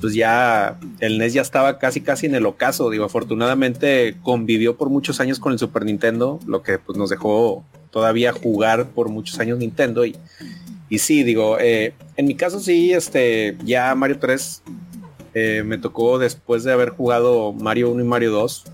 pues 0.00 0.14
ya 0.14 0.78
el 1.00 1.18
NES 1.18 1.34
ya 1.34 1.42
estaba 1.42 1.78
casi 1.78 2.00
casi 2.00 2.26
en 2.26 2.34
el 2.34 2.44
ocaso. 2.44 2.90
Digo, 2.90 3.04
afortunadamente 3.04 4.16
convivió 4.22 4.76
por 4.76 4.90
muchos 4.90 5.20
años 5.20 5.38
con 5.38 5.52
el 5.52 5.58
Super 5.58 5.84
Nintendo, 5.84 6.40
lo 6.46 6.62
que 6.62 6.78
pues 6.78 6.98
nos 6.98 7.10
dejó 7.10 7.64
todavía 7.90 8.32
jugar 8.32 8.88
por 8.88 9.08
muchos 9.08 9.38
años 9.38 9.58
Nintendo 9.58 10.04
y 10.04 10.16
y 10.88 10.98
sí, 10.98 11.22
digo, 11.22 11.58
eh, 11.58 11.94
en 12.16 12.26
mi 12.26 12.34
caso 12.34 12.60
sí, 12.60 12.92
este, 12.92 13.56
ya 13.64 13.94
Mario 13.94 14.18
3 14.18 14.62
eh, 15.34 15.62
me 15.64 15.78
tocó 15.78 16.18
después 16.18 16.62
de 16.64 16.72
haber 16.72 16.90
jugado 16.90 17.52
Mario 17.52 17.90
1 17.90 18.02
y 18.02 18.06
Mario 18.06 18.30
2. 18.30 18.64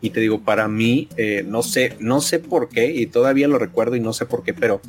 Y 0.00 0.10
te 0.10 0.20
digo, 0.20 0.40
para 0.40 0.68
mí, 0.68 1.08
eh, 1.16 1.44
no 1.46 1.62
sé, 1.62 1.96
no 2.00 2.20
sé 2.20 2.38
por 2.38 2.68
qué, 2.68 2.92
y 2.94 3.06
todavía 3.06 3.48
lo 3.48 3.58
recuerdo 3.58 3.96
y 3.96 4.00
no 4.00 4.12
sé 4.12 4.26
por 4.26 4.42
qué, 4.42 4.52
pero 4.52 4.80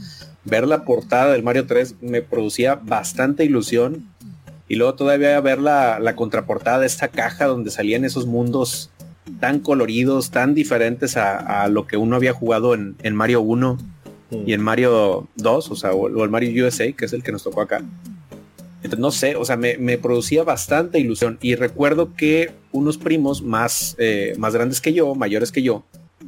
ver 0.44 0.68
la 0.68 0.84
portada 0.84 1.32
del 1.32 1.44
Mario 1.44 1.66
3 1.66 1.96
me 2.02 2.22
producía 2.22 2.76
bastante 2.76 3.46
ilusión. 3.46 4.10
Y 4.70 4.76
luego 4.76 4.96
todavía 4.96 5.40
ver 5.40 5.60
la, 5.60 6.00
la 6.00 6.16
contraportada 6.16 6.80
de 6.80 6.88
esta 6.88 7.08
caja 7.08 7.46
donde 7.46 7.72
salían 7.72 8.04
esos 8.04 8.26
mundos 8.26 8.92
tan 9.40 9.60
coloridos, 9.60 10.30
tan 10.32 10.54
diferentes 10.54 11.16
a, 11.16 11.64
a 11.64 11.68
lo 11.70 11.88
que 11.88 11.96
uno 11.96 12.18
había 12.18 12.34
jugado 12.34 12.74
en, 12.74 12.96
en 13.02 13.16
Mario 13.16 13.42
1 13.42 13.78
y 14.46 14.54
en 14.54 14.62
Mario 14.62 15.28
2, 15.36 15.72
o 15.72 15.76
sea, 15.76 15.94
o, 15.94 16.02
o 16.02 16.24
el 16.24 16.30
Mario 16.30 16.68
USA, 16.68 16.92
que 16.92 17.06
es 17.06 17.14
el 17.14 17.24
que 17.24 17.32
nos 17.32 17.44
tocó 17.44 17.62
acá. 17.62 17.82
No 18.98 19.12
sé, 19.12 19.36
o 19.36 19.46
sea, 19.46 19.58
me, 19.58 19.77
me 19.77 19.98
producía 19.98 20.44
bastante 20.44 21.00
ilusión. 21.00 21.38
Y 21.41 21.56
recuerdo 21.56 22.13
que 22.15 22.51
unos 22.72 22.98
primos 22.98 23.41
más, 23.41 23.96
eh, 24.00 24.34
más 24.38 24.53
grandes 24.53 24.82
que 24.82 24.94
yo, 24.94 25.15
mayores 25.15 25.51
que 25.51 25.63
yo, 25.63 25.84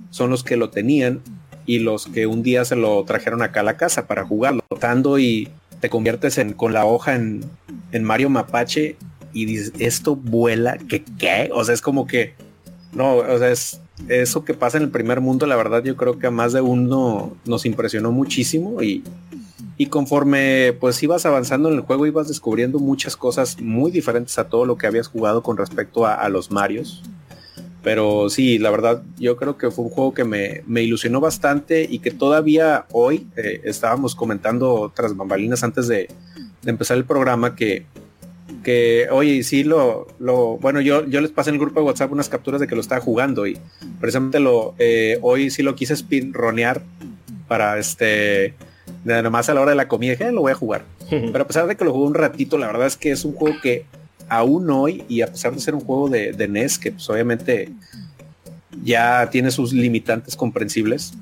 son 0.10 0.30
los 0.30 0.44
que 0.44 0.58
lo 0.58 0.70
tenían 0.70 1.22
y 1.66 1.80
los 1.80 2.08
que 2.08 2.26
un 2.26 2.42
día 2.42 2.66
se 2.66 2.76
lo 2.76 3.04
trajeron 3.04 3.42
acá 3.42 3.60
a 3.60 3.64
la 3.64 3.78
casa 3.78 4.08
para 4.08 4.26
jugarlo. 4.26 4.64
Tando 4.80 5.20
y 5.20 5.50
te 5.80 5.90
conviertes 5.90 6.38
en, 6.38 6.54
con 6.54 6.74
la 6.74 6.86
hoja 6.86 7.16
en, 7.16 7.46
en 7.92 8.04
Mario 8.04 8.30
Mapache 8.30 8.96
y 9.34 9.46
dices, 9.46 9.74
esto 9.80 10.16
vuela, 10.16 10.78
que 10.78 11.04
qué? 11.04 11.50
O 11.54 11.64
sea, 11.64 11.74
es 11.74 11.82
como 11.82 12.08
que, 12.08 12.34
no, 12.94 13.18
o 13.18 13.38
sea, 13.38 13.52
es 13.52 13.82
eso 14.08 14.46
que 14.46 14.54
pasa 14.54 14.78
en 14.78 14.84
el 14.84 14.90
primer 14.90 15.22
mundo, 15.22 15.46
la 15.46 15.56
verdad 15.56 15.84
yo 15.84 15.96
creo 15.96 16.18
que 16.20 16.28
a 16.28 16.32
más 16.32 16.54
de 16.54 16.62
uno 16.62 17.36
nos 17.46 17.66
impresionó 17.66 18.12
muchísimo 18.12 18.82
y, 18.82 19.04
y 19.80 19.86
conforme 19.86 20.74
pues 20.78 21.02
ibas 21.02 21.26
avanzando 21.26 21.70
en 21.70 21.76
el 21.76 21.82
juego 21.82 22.06
ibas 22.06 22.28
descubriendo 22.28 22.80
muchas 22.80 23.16
cosas 23.16 23.62
muy 23.62 23.92
diferentes 23.92 24.38
a 24.38 24.50
todo 24.50 24.66
lo 24.66 24.78
que 24.78 24.88
habías 24.88 25.08
jugado 25.08 25.42
con 25.42 25.56
respecto 25.56 26.06
a, 26.06 26.16
a 26.16 26.28
los 26.28 26.52
Marios. 26.52 27.02
Pero 27.82 28.30
sí, 28.30 28.60
la 28.60 28.72
verdad 28.72 29.02
yo 29.18 29.38
creo 29.38 29.58
que 29.58 29.72
fue 29.72 29.86
un 29.86 29.92
juego 29.92 30.14
que 30.14 30.26
me, 30.26 30.64
me 30.68 30.84
ilusionó 30.84 31.22
bastante 31.22 31.88
y 31.90 32.00
que 32.00 32.12
todavía 32.12 32.88
hoy 32.92 33.26
eh, 33.38 33.62
estábamos 33.64 34.16
comentando 34.16 34.92
tras 34.94 35.16
bambalinas 35.16 35.64
antes 35.64 35.88
de, 35.88 36.10
de 36.62 36.70
empezar 36.70 36.98
el 36.98 37.06
programa 37.06 37.56
que 37.56 37.86
que, 38.64 39.08
oye, 39.12 39.44
sí 39.44 39.64
lo, 39.64 40.08
lo, 40.20 40.58
bueno, 40.58 40.82
yo, 40.82 41.06
yo 41.06 41.22
les 41.22 41.32
pasé 41.32 41.52
en 41.52 41.56
el 41.56 41.62
grupo 41.62 41.80
de 41.80 41.86
WhatsApp 41.86 42.12
unas 42.12 42.28
capturas 42.28 42.60
de 42.60 42.68
que 42.68 42.76
lo 42.76 42.82
estaba 42.82 43.00
jugando 43.00 43.48
y 43.48 43.58
precisamente 44.02 44.42
lo, 44.42 44.76
eh, 44.80 45.20
hoy 45.22 45.50
sí 45.50 45.64
lo 45.64 45.76
quise 45.76 45.96
spinronear 45.96 46.82
para 47.48 47.78
este, 47.78 48.56
de 49.04 49.22
nomás 49.22 49.50
a 49.50 49.54
la 49.54 49.62
hora 49.62 49.72
de 49.72 49.78
la 49.78 49.88
comida, 49.88 50.12
dije, 50.12 50.28
"Eh, 50.28 50.32
lo 50.32 50.42
voy 50.42 50.52
a 50.52 50.56
jugar. 50.56 50.84
Pero 51.10 51.42
a 51.42 51.48
pesar 51.48 51.68
de 51.68 51.76
que 51.76 51.86
lo 51.86 51.94
jugué 51.94 52.08
un 52.08 52.16
ratito, 52.16 52.58
la 52.58 52.68
verdad 52.68 52.88
es 52.88 52.98
que 52.98 53.12
es 53.12 53.26
un 53.26 53.34
juego 53.34 53.58
que 53.62 53.86
aún 54.28 54.70
hoy, 54.70 55.04
y 55.10 55.22
a 55.22 55.28
pesar 55.28 55.54
de 55.54 55.60
ser 55.60 55.74
un 55.76 55.82
juego 55.82 56.10
de, 56.10 56.34
de 56.34 56.48
NES, 56.48 56.78
que 56.78 56.92
pues 56.92 57.10
obviamente 57.10 57.72
ya 58.84 59.28
tiene 59.32 59.52
sus 59.52 59.74
limitantes 59.74 60.36
comprensibles, 60.36 61.14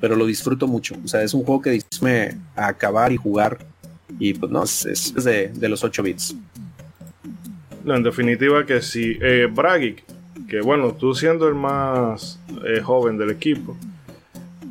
pero 0.00 0.16
lo 0.16 0.26
disfruto 0.26 0.66
mucho. 0.66 0.96
O 1.04 1.08
sea, 1.08 1.22
es 1.22 1.34
un 1.34 1.44
juego 1.44 1.62
que 1.62 1.70
disfruto 1.70 2.06
a 2.56 2.68
acabar 2.68 3.12
y 3.12 3.16
jugar 3.16 3.58
y 4.18 4.34
pues 4.34 4.50
no, 4.50 4.62
es, 4.62 4.84
es 4.86 5.24
de, 5.24 5.48
de, 5.48 5.68
los 5.68 5.82
8 5.82 6.02
bits. 6.02 6.36
No, 7.84 7.96
en 7.96 8.02
definitiva 8.02 8.64
que 8.64 8.80
sí. 8.80 9.18
Eh, 9.20 9.48
Bragic, 9.50 10.04
que 10.48 10.60
bueno, 10.60 10.92
tú 10.92 11.14
siendo 11.14 11.48
el 11.48 11.54
más 11.54 12.38
eh, 12.66 12.80
joven 12.80 13.18
del 13.18 13.30
equipo, 13.30 13.76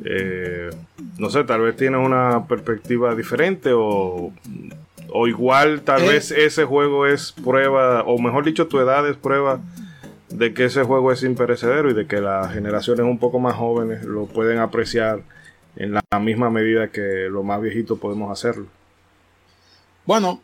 eh, 0.04 0.70
no 1.18 1.30
sé, 1.30 1.44
tal 1.44 1.62
vez 1.62 1.76
tienes 1.76 2.00
una 2.04 2.46
perspectiva 2.46 3.14
diferente 3.14 3.70
o, 3.72 4.32
o 5.10 5.26
igual 5.26 5.82
tal 5.82 6.02
Eh. 6.04 6.08
vez 6.08 6.30
ese 6.30 6.64
juego 6.64 7.06
es 7.06 7.32
prueba, 7.32 8.02
o 8.04 8.18
mejor 8.18 8.44
dicho, 8.44 8.66
tu 8.66 8.78
edad 8.80 9.08
es 9.08 9.16
prueba 9.16 9.60
de 10.28 10.52
que 10.52 10.64
ese 10.64 10.82
juego 10.82 11.12
es 11.12 11.22
imperecedero 11.22 11.90
y 11.90 11.94
de 11.94 12.06
que 12.06 12.20
las 12.20 12.52
generaciones 12.52 13.04
un 13.06 13.18
poco 13.18 13.38
más 13.38 13.54
jóvenes 13.54 14.02
lo 14.04 14.26
pueden 14.26 14.58
apreciar 14.58 15.20
en 15.76 15.92
la 15.94 16.02
misma 16.20 16.50
medida 16.50 16.88
que 16.88 17.28
los 17.30 17.44
más 17.44 17.60
viejitos 17.60 17.98
podemos 17.98 18.30
hacerlo. 18.30 18.66
Bueno, 20.06 20.40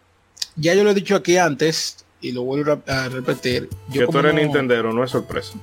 ya 0.57 0.75
yo 0.75 0.85
lo 0.85 0.91
he 0.91 0.95
dicho 0.95 1.17
aquí 1.17 1.37
antes 1.37 2.05
y 2.21 2.33
lo 2.33 2.43
vuelvo 2.43 2.81
a 2.87 3.09
repetir. 3.09 3.69
Yo 3.89 4.07
que 4.07 4.13
tú 4.13 4.19
eres 4.19 4.35
Nintendo, 4.35 4.83
no 4.93 5.05
es 5.05 5.11
sorpresa. 5.11 5.55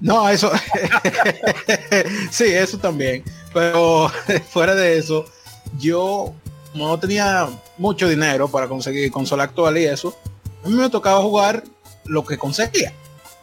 No, 0.00 0.28
eso. 0.28 0.50
sí, 2.30 2.44
eso 2.44 2.78
también. 2.78 3.22
Pero 3.56 4.12
fuera 4.50 4.74
de 4.74 4.98
eso, 4.98 5.24
yo 5.78 6.34
no 6.74 6.98
tenía 6.98 7.48
mucho 7.78 8.06
dinero 8.06 8.48
para 8.48 8.68
conseguir 8.68 9.10
consola 9.10 9.44
actual 9.44 9.78
y 9.78 9.86
eso. 9.86 10.14
A 10.62 10.68
mí 10.68 10.74
me 10.74 10.90
tocaba 10.90 11.22
jugar 11.22 11.64
lo 12.04 12.22
que 12.26 12.36
conseguía. 12.36 12.92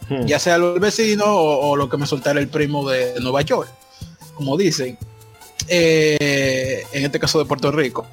Hmm. 0.07 0.27
Ya 0.27 0.37
sea 0.37 0.59
lo 0.59 0.73
del 0.73 0.81
vecino 0.81 1.25
o, 1.25 1.75
lo 1.75 1.89
que 1.89 1.97
me 1.97 2.05
soltara 2.05 2.39
el 2.39 2.47
primo 2.47 2.87
de 2.87 3.19
Nueva 3.21 3.41
York. 3.41 3.67
Como 4.35 4.55
dicen. 4.55 4.99
Eh, 5.67 6.85
en 6.91 7.05
este 7.05 7.19
caso 7.19 7.39
de 7.39 7.45
Puerto 7.45 7.71
Rico. 7.71 8.05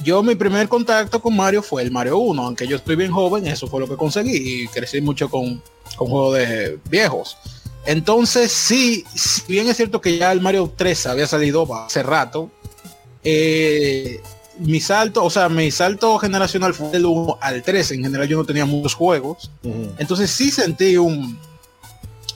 Yo 0.00 0.22
mi 0.22 0.34
primer 0.34 0.68
contacto 0.68 1.22
con 1.22 1.34
Mario 1.34 1.62
fue 1.62 1.80
el 1.80 1.90
Mario 1.90 2.18
1, 2.18 2.42
aunque 2.42 2.66
yo 2.66 2.76
estoy 2.76 2.96
bien 2.96 3.10
joven, 3.10 3.46
eso 3.46 3.66
fue 3.66 3.80
lo 3.80 3.88
que 3.88 3.96
conseguí 3.96 4.64
y 4.64 4.68
crecí 4.68 5.00
mucho 5.00 5.30
con, 5.30 5.62
con 5.96 6.08
juegos 6.08 6.36
de 6.36 6.78
viejos. 6.90 7.38
Entonces, 7.86 8.50
sí, 8.52 9.04
si 9.14 9.42
bien 9.46 9.68
es 9.68 9.76
cierto 9.76 10.00
que 10.00 10.18
ya 10.18 10.32
el 10.32 10.40
Mario 10.40 10.72
3 10.76 11.06
había 11.06 11.26
salido 11.26 11.72
hace 11.74 12.02
rato, 12.02 12.50
eh, 13.22 14.20
mi 14.58 14.80
salto, 14.80 15.24
o 15.24 15.30
sea, 15.30 15.48
mi 15.48 15.70
salto 15.70 16.18
generacional 16.18 16.74
fue 16.74 16.90
del 16.90 17.06
1 17.06 17.38
al 17.40 17.62
3. 17.62 17.92
En 17.92 18.02
general 18.02 18.26
yo 18.26 18.38
no 18.38 18.44
tenía 18.44 18.64
muchos 18.64 18.94
juegos. 18.94 19.50
Entonces 19.98 20.30
sí 20.30 20.50
sentí 20.50 20.96
un, 20.96 21.38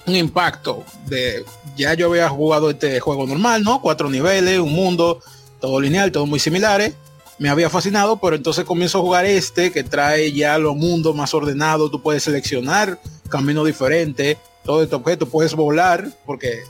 un 0.07 0.16
impacto 0.16 0.85
de, 1.07 1.45
ya 1.76 1.95
yo 1.95 2.07
había 2.07 2.28
jugado 2.28 2.71
este 2.71 3.00
juego 3.00 3.26
normal, 3.26 3.62
¿no? 3.62 3.80
Cuatro 3.80 4.11
niveles, 4.11 4.59
un 4.59 4.73
mundo, 4.73 5.21
todo 5.61 5.80
lineal, 5.80 6.12
todo 6.12 6.26
muy 6.26 6.38
similares. 6.38 6.95
Me 7.38 7.49
había 7.49 7.71
fascinado, 7.71 8.19
pero 8.21 8.37
entonces 8.37 8.64
comienzo 8.64 8.99
a 8.99 9.02
jugar 9.02 9.25
este 9.25 9.73
que 9.73 9.83
trae 9.83 10.33
ya 10.33 10.59
los 10.59 10.76
mundos 10.76 11.16
más 11.16 11.33
ordenados. 11.33 11.90
Tú 11.90 12.02
puedes 12.02 12.23
seleccionar 12.23 13.00
caminos 13.30 13.64
diferentes 13.64 14.37
todo 14.64 14.83
este 14.83 14.95
objeto, 14.95 15.26
puedes 15.26 15.55
volar, 15.55 16.09
porque 16.26 16.50
eh, 16.50 16.62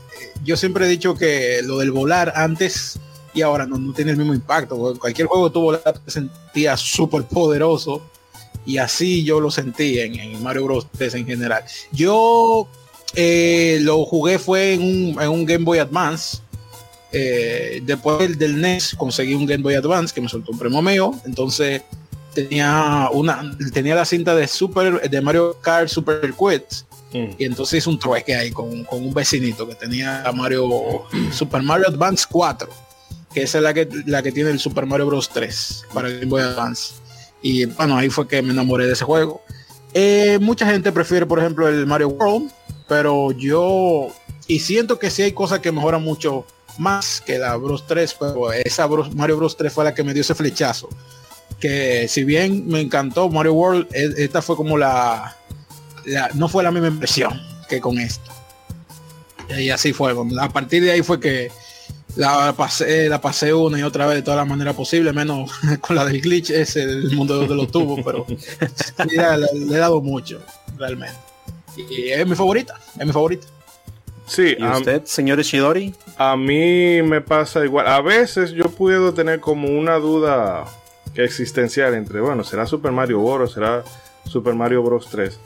yo 0.43 0.57
siempre 0.57 0.85
he 0.85 0.89
dicho 0.89 1.15
que 1.15 1.61
lo 1.63 1.79
del 1.79 1.91
volar 1.91 2.33
antes 2.35 2.99
y 3.33 3.41
ahora 3.41 3.65
no, 3.65 3.93
tiene 3.93 4.11
el 4.11 4.17
mismo 4.17 4.33
impacto. 4.33 4.97
Cualquier 4.99 5.27
juego 5.27 5.51
tú 5.51 5.61
volar 5.61 5.99
te 5.99 6.11
sentías 6.11 6.79
súper 6.79 7.23
poderoso 7.23 8.01
y 8.65 8.77
así 8.77 9.23
yo 9.23 9.39
lo 9.39 9.51
sentí 9.51 9.99
en, 9.99 10.41
Mario 10.43 10.65
Bros. 10.65 10.87
3 10.97 11.15
en 11.15 11.25
general. 11.25 11.63
Yo 11.91 12.67
eh, 13.15 13.79
lo 13.81 14.05
jugué 14.05 14.39
fue 14.39 14.73
en 14.73 15.17
un, 15.17 15.45
Game 15.45 15.65
Boy 15.65 15.79
Advance. 15.79 16.39
Eh, 17.13 17.81
después 17.83 18.37
del, 18.37 18.61
NES 18.61 18.95
conseguí 18.95 19.33
un 19.33 19.45
Game 19.45 19.63
Boy 19.63 19.75
Advance 19.75 20.13
que 20.13 20.21
me 20.21 20.29
soltó 20.29 20.51
un 20.51 20.59
premio 20.59 20.81
mío. 20.81 21.13
Entonces 21.25 21.81
tenía 22.33 23.09
una 23.11 23.57
tenía 23.73 23.95
la 23.95 24.05
cinta 24.05 24.33
de 24.35 24.47
Super 24.47 25.09
de 25.09 25.21
Mario 25.21 25.57
Kart 25.61 25.89
Super 25.89 26.33
Quest 26.33 26.85
Mm. 27.13 27.35
Y 27.37 27.45
entonces 27.45 27.79
hice 27.79 27.89
un 27.89 27.99
trueque 27.99 28.35
ahí 28.35 28.51
con, 28.51 28.85
un 28.89 29.13
vecinito 29.13 29.67
que 29.67 29.75
tenía 29.75 30.23
Mario 30.33 31.03
Super 31.31 31.61
Mario 31.61 31.87
Advance 31.87 32.25
4, 32.29 32.69
que 33.33 33.43
esa 33.43 33.57
es 33.57 33.63
la 33.63 33.73
que, 33.73 33.87
la 34.05 34.23
que 34.23 34.31
tiene 34.31 34.51
el 34.51 34.59
Super 34.59 34.85
Mario 34.85 35.07
Bros. 35.07 35.29
3 35.29 35.85
para 35.93 36.07
el 36.07 36.19
Game 36.19 36.29
Boy 36.29 36.41
Advance. 36.41 36.95
Y 37.41 37.65
bueno, 37.65 37.97
ahí 37.97 38.09
fue 38.09 38.27
que 38.27 38.41
me 38.41 38.51
enamoré 38.51 38.85
de 38.85 38.93
ese 38.93 39.03
juego. 39.03 39.41
Eh, 39.93 40.37
mucha 40.39 40.65
gente 40.65 40.91
prefiere, 40.91 41.25
por 41.25 41.39
ejemplo, 41.39 41.67
el 41.67 41.85
Mario 41.85 42.09
World, 42.09 42.51
pero 42.87 43.31
yo 43.31 44.13
y 44.47 44.59
siento 44.59 44.99
que 44.99 45.09
sí 45.09 45.21
hay 45.21 45.31
cosas 45.31 45.59
que 45.59 45.71
mejoran 45.71 46.03
mucho 46.03 46.45
más 46.77 47.21
que 47.21 47.37
la 47.37 47.55
Bros 47.55 47.85
3, 47.87 48.15
pero 48.19 48.51
esa 48.51 48.87
Mario 49.15 49.37
Bros 49.37 49.57
3 49.57 49.71
fue 49.71 49.83
la 49.83 49.93
que 49.93 50.03
me 50.03 50.13
dio 50.13 50.21
ese 50.21 50.35
flechazo. 50.35 50.89
Que 51.59 52.07
si 52.07 52.23
bien 52.23 52.67
me 52.67 52.81
encantó 52.81 53.29
Mario 53.29 53.53
World, 53.53 53.87
e, 53.93 54.23
esta 54.23 54.41
fue 54.41 54.55
como 54.55 54.77
la, 54.77 55.37
no 56.33 56.47
fue 56.47 56.63
la 56.63 56.71
misma 56.71 56.87
impresión 56.87 57.41
que 57.67 57.79
con 57.79 57.97
esto. 57.97 58.31
Y 59.57 59.69
así 59.69 59.93
fue. 59.93 60.13
A 60.39 60.49
partir 60.49 60.83
de 60.83 60.91
ahí 60.91 61.01
fue 61.01 61.19
que 61.19 61.51
la 62.15 62.53
pasé, 62.53 63.07
la 63.09 63.21
pasé 63.21 63.53
una 63.53 63.79
y 63.79 63.83
otra 63.83 64.05
vez 64.05 64.15
de 64.17 64.21
todas 64.21 64.37
las 64.37 64.47
maneras 64.47 64.75
posibles, 64.75 65.13
menos 65.13 65.51
con 65.81 65.95
la 65.95 66.05
del 66.05 66.21
glitch, 66.21 66.51
ese 66.51 66.83
el 66.83 67.11
mundo 67.11 67.47
de 67.47 67.55
los 67.55 67.71
tubos, 67.71 67.99
pero 68.03 68.25
le, 68.27 69.75
he 69.75 69.77
dado 69.77 70.01
mucho, 70.01 70.41
realmente. 70.77 71.15
Y 71.89 72.09
es 72.09 72.27
mi 72.27 72.35
favorita, 72.35 72.79
es 72.99 73.05
mi 73.05 73.13
favorita. 73.13 73.47
Sí, 74.25 74.55
¿Y 74.57 74.63
usted, 74.63 75.03
señor 75.05 75.39
Ishidori? 75.39 75.93
A 76.17 76.37
mí 76.37 77.01
me 77.01 77.21
pasa 77.21 77.65
igual. 77.65 77.87
A 77.87 78.01
veces 78.01 78.51
yo 78.51 78.65
puedo 78.65 79.13
tener 79.13 79.39
como 79.39 79.67
una 79.67 79.95
duda 79.95 80.65
existencial 81.15 81.93
entre, 81.95 82.21
bueno, 82.21 82.43
¿será 82.43 82.65
Super 82.65 82.91
Mario 82.91 83.21
Bros. 83.21 83.51
o 83.51 83.53
será 83.53 83.83
Super 84.25 84.53
Mario 84.53 84.83
Bros. 84.83 85.07
3? 85.09 85.37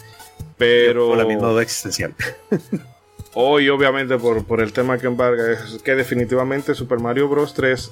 Pero. 0.58 1.16
la 1.16 1.26
misma 1.26 1.50
duda 1.50 1.62
existencial. 1.62 2.14
hoy, 3.36 3.70
obviamente, 3.70 4.18
por, 4.18 4.62
el 4.62 4.74
tema 4.74 4.98
que 4.98 5.08
embarga, 5.08 5.52
es 5.52 5.82
que 5.84 5.96
definitivamente 5.96 6.74
Super 6.74 7.00
Mario 7.00 7.28
Bros. 7.30 7.54
3. 7.54 7.92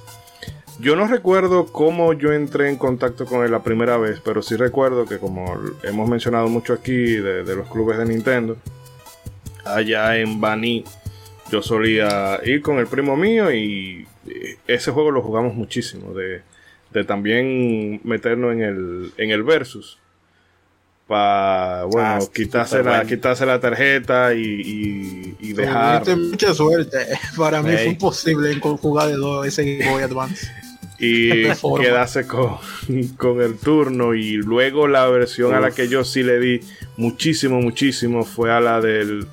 Yo 0.80 0.96
no 0.96 1.06
recuerdo 1.06 1.66
cómo 1.66 2.14
yo 2.14 2.32
entré 2.32 2.68
en 2.68 2.76
contacto 2.76 3.26
con 3.26 3.44
él 3.44 3.52
la 3.52 3.62
primera 3.62 3.96
vez, 3.96 4.20
pero 4.24 4.42
sí 4.42 4.56
recuerdo 4.56 5.06
que, 5.06 5.18
como 5.18 5.56
hemos 5.84 6.08
mencionado 6.08 6.48
mucho 6.48 6.72
aquí 6.72 6.94
de, 6.94 7.44
los 7.44 7.70
clubes 7.70 7.96
de 7.98 8.06
Nintendo, 8.06 8.56
allá 9.64 10.16
en 10.16 10.40
Bani, 10.40 10.84
yo 11.52 11.62
solía 11.62 12.40
ir 12.44 12.60
con 12.60 12.78
el 12.78 12.88
primo 12.88 13.16
mío 13.16 13.52
y 13.52 14.08
ese 14.66 14.90
juego 14.90 15.12
lo 15.12 15.22
jugamos 15.22 15.54
muchísimo. 15.54 16.12
De, 16.12 16.42
de 16.90 17.04
también 17.04 18.00
meternos 18.02 18.52
en 18.54 18.62
el, 18.62 19.12
en 19.16 19.30
el 19.30 19.44
versus 19.44 20.00
para 21.06 21.84
bueno 21.84 22.08
ah, 22.08 22.18
quitarse 22.34 22.82
la 22.82 23.04
quitarse 23.04 23.44
la 23.44 23.60
tarjeta 23.60 24.34
y, 24.34 25.36
y, 25.38 25.52
dejar. 25.52 26.16
mucha 26.16 26.54
suerte. 26.54 26.98
Para 27.36 27.62
mí 27.62 27.72
fue 27.72 27.84
imposible 27.84 28.52
en 28.52 28.60
jugar 28.60 29.08
de 29.08 29.16
dos 29.16 29.46
ese 29.46 29.64
Game 29.64 29.90
Boy 29.90 30.02
Advance. 30.02 30.48
Y 30.96 31.42
quedarse 31.80 32.24
con, 32.24 32.56
con, 33.18 33.42
el 33.42 33.58
turno 33.58 34.14
y 34.14 34.36
luego 34.36 34.86
la 34.86 35.06
versión 35.08 35.52
a 35.52 35.58
la 35.58 35.72
que 35.72 35.88
yo 35.88 36.04
sí 36.04 36.22
le 36.22 36.38
di 36.38 36.60
muchísimo 36.96 37.60
muchísimo 37.60 38.22
fue 38.24 38.52
a 38.52 38.60
la 38.60 38.80
del 38.80 39.26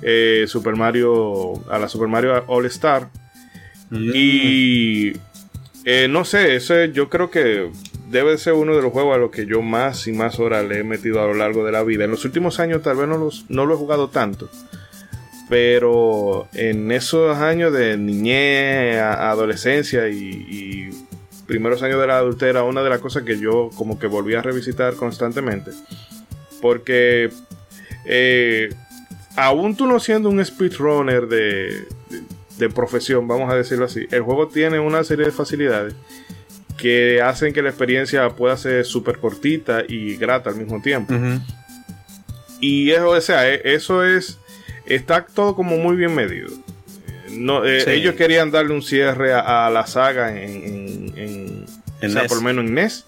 eh, 0.00 0.46
Super 0.48 0.76
Mario 0.76 1.62
a 1.70 1.78
la 1.78 1.88
Super 1.88 2.08
Mario 2.08 2.42
All 2.46 2.64
Star. 2.66 3.10
Mm. 3.90 4.10
y 4.14 5.12
eh, 5.84 6.08
no 6.08 6.24
sé 6.24 6.56
ese 6.56 6.90
yo 6.92 7.10
creo 7.10 7.30
que 7.30 7.70
debe 8.10 8.38
ser 8.38 8.54
uno 8.54 8.74
de 8.74 8.82
los 8.82 8.92
juegos 8.92 9.14
a 9.14 9.18
los 9.18 9.30
que 9.30 9.46
yo 9.46 9.60
más 9.62 10.06
y 10.06 10.12
más 10.12 10.38
horas 10.40 10.66
le 10.66 10.80
he 10.80 10.84
metido 10.84 11.22
a 11.22 11.26
lo 11.26 11.34
largo 11.34 11.64
de 11.64 11.72
la 11.72 11.82
vida. 11.82 12.04
En 12.04 12.10
los 12.10 12.24
últimos 12.24 12.58
años 12.60 12.82
tal 12.82 12.96
vez 12.96 13.08
no, 13.08 13.18
los, 13.18 13.44
no 13.48 13.66
lo 13.66 13.74
he 13.74 13.76
jugado 13.76 14.08
tanto. 14.08 14.48
Pero 15.48 16.48
en 16.52 16.90
esos 16.92 17.36
años 17.38 17.72
de 17.72 17.96
niñez, 17.96 19.00
adolescencia 19.00 20.08
y, 20.08 20.90
primeros 21.46 21.82
años 21.82 21.98
de 21.98 22.06
la 22.06 22.18
adultera, 22.18 22.62
una 22.64 22.82
de 22.82 22.90
las 22.90 22.98
cosas 22.98 23.22
que 23.22 23.38
yo 23.38 23.70
como 23.74 23.98
que 23.98 24.06
volví 24.06 24.34
a 24.34 24.42
revisitar 24.42 24.94
constantemente. 24.94 25.70
Porque 26.60 27.30
eh, 28.04 28.68
aún 29.34 29.74
tú 29.74 29.86
no 29.86 29.98
siendo 29.98 30.28
un 30.28 30.44
speedrunner 30.44 31.26
de, 31.26 31.86
de 32.58 32.68
profesión, 32.68 33.26
vamos 33.26 33.50
a 33.50 33.56
decirlo 33.56 33.86
así, 33.86 34.06
el 34.10 34.20
juego 34.20 34.48
tiene 34.48 34.78
una 34.78 35.04
serie 35.04 35.24
de 35.24 35.32
facilidades 35.32 35.94
que 36.78 37.20
hacen 37.20 37.52
que 37.52 37.60
la 37.60 37.68
experiencia 37.68 38.26
pueda 38.30 38.56
ser 38.56 38.86
súper 38.86 39.18
cortita 39.18 39.82
y 39.86 40.16
grata 40.16 40.48
al 40.48 40.56
mismo 40.56 40.80
tiempo. 40.80 41.12
Y 42.60 42.90
eso, 42.90 43.10
o 43.10 43.20
sea, 43.20 43.48
e, 43.52 43.60
eso 43.64 44.04
es, 44.04 44.38
está 44.86 45.26
todo 45.26 45.54
como 45.54 45.76
muy 45.76 45.96
bien 45.96 46.14
medido. 46.14 46.48
No, 47.30 47.64
eh, 47.66 47.84
Ellos 47.94 48.14
querían 48.14 48.50
darle 48.50 48.72
un 48.72 48.82
cierre 48.82 49.34
a, 49.34 49.68
la 49.70 49.86
saga 49.86 50.30
en, 50.40 51.12
en, 51.16 51.66
o 52.02 52.08
sea, 52.08 52.24
por 52.24 52.38
lo 52.38 52.42
menos 52.42 52.64
en 52.64 52.74
NES. 52.74 53.04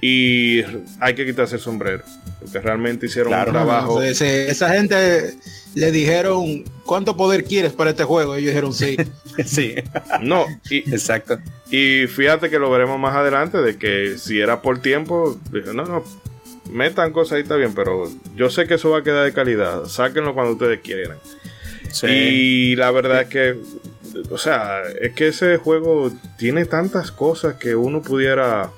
Y 0.00 0.62
hay 1.00 1.14
que 1.14 1.26
quitarse 1.26 1.56
el 1.56 1.60
sombrero. 1.60 2.04
Porque 2.40 2.60
realmente 2.60 3.06
hicieron 3.06 3.32
un 3.32 3.44
trabajo. 3.44 4.02
esa 4.02 4.70
gente 4.70 5.34
le 5.74 5.92
dijeron, 5.92 6.64
¿cuánto 6.84 7.16
poder 7.16 7.44
quieres 7.44 7.72
para 7.72 7.90
este 7.90 8.04
juego? 8.04 8.34
Ellos 8.34 8.48
dijeron 8.48 8.72
sí. 8.72 8.96
sí. 9.44 9.74
No, 10.20 10.46
y, 10.70 10.78
exacto. 10.90 11.38
Y 11.70 12.06
fíjate 12.06 12.50
que 12.50 12.58
lo 12.58 12.70
veremos 12.70 12.98
más 12.98 13.14
adelante 13.14 13.58
de 13.58 13.76
que 13.76 14.18
si 14.18 14.40
era 14.40 14.62
por 14.62 14.80
tiempo, 14.80 15.38
dije, 15.52 15.74
no, 15.74 15.84
no, 15.84 16.04
metan 16.70 17.12
cosas 17.12 17.36
ahí 17.36 17.42
está 17.42 17.56
bien, 17.56 17.74
pero 17.74 18.10
yo 18.36 18.50
sé 18.50 18.66
que 18.66 18.74
eso 18.74 18.90
va 18.90 18.98
a 18.98 19.02
quedar 19.02 19.24
de 19.24 19.32
calidad. 19.32 19.84
Sáquenlo 19.86 20.34
cuando 20.34 20.52
ustedes 20.52 20.80
quieran. 20.80 21.18
Y 22.02 22.76
la 22.76 22.90
verdad 22.90 23.22
es 23.22 23.28
que, 23.28 23.56
o 24.30 24.38
sea, 24.38 24.82
es 25.00 25.12
que 25.14 25.28
ese 25.28 25.56
juego 25.56 26.12
tiene 26.36 26.64
tantas 26.64 27.10
cosas 27.10 27.54
que 27.54 27.74
uno 27.74 28.02
pudiera 28.02 28.70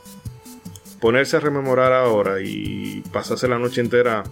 ponerse 1.00 1.36
a 1.36 1.40
rememorar 1.40 1.92
ahora 1.92 2.40
y 2.42 3.02
pasarse 3.12 3.48
la 3.48 3.58
noche 3.58 3.80
entera 3.80 4.24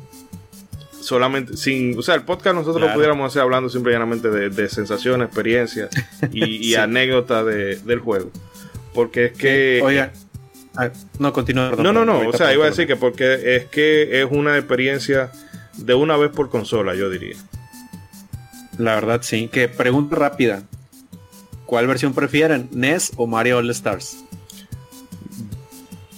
solamente, 1.01 1.57
sin, 1.57 1.99
o 1.99 2.03
sea, 2.03 2.15
el 2.15 2.23
podcast 2.23 2.55
nosotros 2.57 2.83
lo 2.87 2.93
pudiéramos 2.93 3.31
hacer 3.31 3.43
hablando 3.43 3.69
simplemente 3.71 4.31
de, 4.31 4.51
de 4.51 4.69
sensaciones, 4.69 5.27
experiencias 5.29 5.89
y, 6.33 6.45
y 6.45 6.63
Sí. 6.71 6.75
anécdotas 6.75 7.47
de- 7.47 7.77
del 7.77 8.01
juego. 8.01 8.31
Porque 8.95 9.27
es 9.27 9.33
que... 9.33 9.81
Oigan. 9.83 10.11
ah, 10.77 10.91
no, 11.19 11.33
continúa. 11.33 11.71
no, 11.79 11.93
no, 11.93 12.05
no, 12.05 12.29
o 12.29 12.33
sea, 12.33 12.53
iba 12.53 12.65
a 12.67 12.71
decir 12.71 12.87
que 12.87 12.97
porque 12.97 13.57
es 13.57 13.65
que 13.67 14.21
es 14.21 14.27
una 14.31 14.57
experiencia 14.59 15.31
de 15.77 15.95
una 15.95 16.17
vez 16.17 16.31
por 16.33 16.51
consola, 16.51 16.95
yo 16.95 17.09
diría. 17.09 17.37
La 18.77 18.95
verdad, 18.97 19.21
sí. 19.23 19.49
Que 19.49 19.69
pregunta 19.69 20.17
rápida. 20.17 20.63
¿Cuál 21.67 21.87
versión 21.87 22.15
prefieren? 22.15 22.69
¿NES 22.73 23.13
o 23.17 23.27
Mario 23.27 23.59
All 23.59 23.71
Stars? 23.71 24.25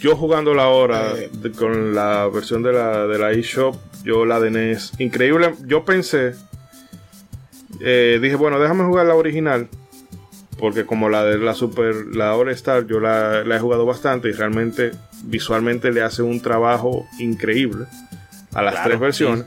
Yo 0.01 0.17
jugando 0.17 0.55
la 0.55 0.69
hora 0.69 1.13
Eh. 1.17 1.31
de- 1.33 1.53
con 1.53 1.95
la 1.95 2.27
versión 2.33 2.63
de 2.63 2.73
la, 2.73 3.07
de 3.07 3.19
la 3.19 3.33
eShop, 3.33 3.77
yo 4.03 4.25
la 4.25 4.41
de 4.41 4.51
NES, 4.51 4.93
increíble. 4.99 5.55
Yo 5.67 5.85
pensé, 5.85 6.35
eh, 7.81 8.19
dije, 8.21 8.35
bueno, 8.37 8.59
déjame 8.59 8.85
jugar 8.85 9.07
la 9.07 9.15
original, 9.15 9.69
porque 10.59 10.87
como 10.87 11.09
la 11.11 11.25
de 11.25 11.39
la 11.39 11.55
Super, 11.55 11.95
la 12.15 12.35
All 12.35 12.49
Star, 12.51 12.87
yo 12.87 12.99
la, 12.99 13.45
la 13.45 13.57
he 13.57 13.61
jugado 13.61 13.85
bastante 13.85 14.29
y 14.29 14.33
realmente 14.33 14.93
visualmente 15.25 15.93
le 15.93 16.03
hace 16.03 16.23
un 16.23 16.41
trabajo 16.41 17.07
increíble 17.19 17.85
a 18.55 18.63
las 18.63 18.73
Claro, 18.75 18.89
tres 18.89 19.01
versiones. 19.01 19.45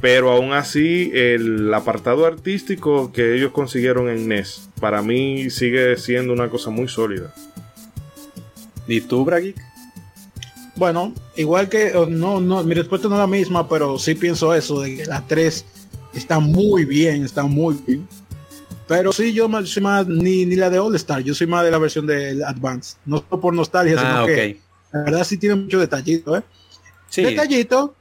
Pero 0.00 0.30
aún 0.30 0.52
así, 0.52 1.10
el 1.14 1.72
apartado 1.72 2.26
artístico 2.26 3.12
que 3.12 3.34
ellos 3.34 3.52
consiguieron 3.52 4.08
en 4.08 4.28
NES, 4.28 4.68
para 4.80 5.00
mí 5.00 5.48
sigue 5.48 5.96
siendo 5.96 6.32
una 6.32 6.48
cosa 6.50 6.70
muy 6.70 6.86
sólida. 6.88 7.32
¿Y 8.88 9.00
tú, 9.00 9.24
Bragic? 9.24 9.56
Bueno, 10.76 11.14
igual 11.36 11.68
que 11.68 11.92
oh, 11.94 12.06
no, 12.06 12.40
no, 12.40 12.62
mi 12.62 12.74
respuesta 12.74 13.08
no 13.08 13.14
es 13.14 13.20
la 13.20 13.26
misma, 13.26 13.68
pero 13.68 13.98
sí 13.98 14.14
pienso 14.14 14.54
eso, 14.54 14.80
de 14.80 14.96
que 14.96 15.06
las 15.06 15.26
tres 15.26 15.64
están 16.12 16.42
muy 16.44 16.84
bien, 16.84 17.24
están 17.24 17.50
muy 17.50 17.76
bien. 17.86 18.06
Pero 18.86 19.12
sí, 19.12 19.32
yo 19.32 19.48
más- 19.48 19.68
soy 19.68 19.82
más 19.82 20.06
ni, 20.06 20.44
ni 20.44 20.54
la 20.54 20.70
de 20.70 20.78
All 20.78 20.94
Star, 20.96 21.20
yo 21.22 21.34
soy 21.34 21.46
más 21.46 21.64
de 21.64 21.70
la 21.70 21.78
versión 21.78 22.06
del 22.06 22.44
Advance. 22.44 22.96
No 23.06 23.18
solo 23.18 23.40
por 23.40 23.54
nostalgia, 23.54 23.96
Ah, 23.98 24.00
sino 24.00 24.22
ok. 24.24 24.26
que 24.28 24.60
la 24.92 25.02
verdad 25.02 25.24
sí 25.24 25.38
tiene 25.38 25.56
mucho 25.56 25.78
detallito, 25.80 26.36
¿eh? 26.36 26.42
Sí. 27.08 27.22
Detallito, 27.22 27.94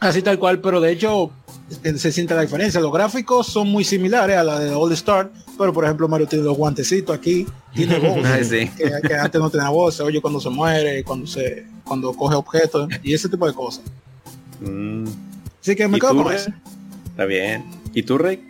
así 0.00 0.22
tal 0.22 0.38
cual, 0.38 0.60
pero 0.60 0.80
de 0.80 0.92
hecho 0.92 1.30
se, 1.68 1.98
se 1.98 2.12
siente 2.12 2.34
la 2.34 2.42
diferencia. 2.42 2.80
Los 2.80 2.92
gráficos 2.92 3.46
son 3.46 3.68
muy 3.68 3.84
similares 3.84 4.36
a 4.36 4.42
la 4.44 4.58
de 4.58 4.70
All 4.74 4.92
Star, 4.92 5.30
pero 5.58 5.72
por 5.72 5.84
ejemplo 5.84 6.08
Mario 6.08 6.26
tiene 6.26 6.44
los 6.44 6.56
guantecitos 6.56 7.16
aquí, 7.16 7.46
tiene 7.74 7.98
voz, 8.00 8.24
Ah, 8.24 8.38
sí. 8.42 8.68
que, 8.76 8.90
que 9.06 9.14
antes 9.14 9.40
no 9.40 9.50
tenía 9.50 9.68
voz, 9.68 9.94
se 9.96 10.02
oye 10.02 10.20
cuando 10.20 10.40
se 10.40 10.50
muere, 10.50 11.02
cuando 11.04 11.26
se 11.26 11.66
cuando 11.84 12.12
coge 12.12 12.34
objetos 12.34 12.88
y 13.02 13.14
ese 13.14 13.28
tipo 13.28 13.46
de 13.46 13.54
cosas. 13.54 13.84
Mm, 14.60 15.04
Así 15.62 15.74
que 15.76 15.86
me 15.88 15.96
¿Y 15.96 16.00
quedo 16.00 16.22
con 16.22 16.32
eso. 16.32 16.50
Está 17.10 17.24
bien. 17.24 17.64
¿Y 17.94 18.02
tú, 18.02 18.18
Rey? 18.18 18.42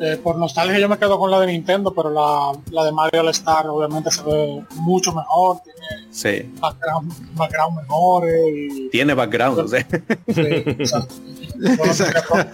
Eh, 0.00 0.16
por 0.22 0.36
nostalgia 0.36 0.78
yo 0.78 0.88
me 0.88 0.96
quedo 0.98 1.18
con 1.18 1.30
la 1.30 1.40
de 1.40 1.48
Nintendo, 1.48 1.92
pero 1.92 2.10
la, 2.10 2.52
la 2.70 2.84
de 2.84 2.92
Mario 2.92 3.20
All 3.22 3.28
Star 3.30 3.66
obviamente 3.66 4.10
se 4.12 4.22
ve 4.22 4.62
mucho 4.76 5.12
mejor, 5.12 5.58
tiene 5.64 6.06
Sí. 6.10 6.50
background, 6.60 7.12
background 7.34 7.76
mejores 7.80 8.34
y 8.62 8.88
Tiene 8.90 9.14
background, 9.14 9.58
o 9.58 9.68
sea. 9.68 9.80
sí, 10.28 10.40
exacto. 10.40 11.14
No 11.56 11.74
tendría 11.76 12.22
pro- 12.22 12.44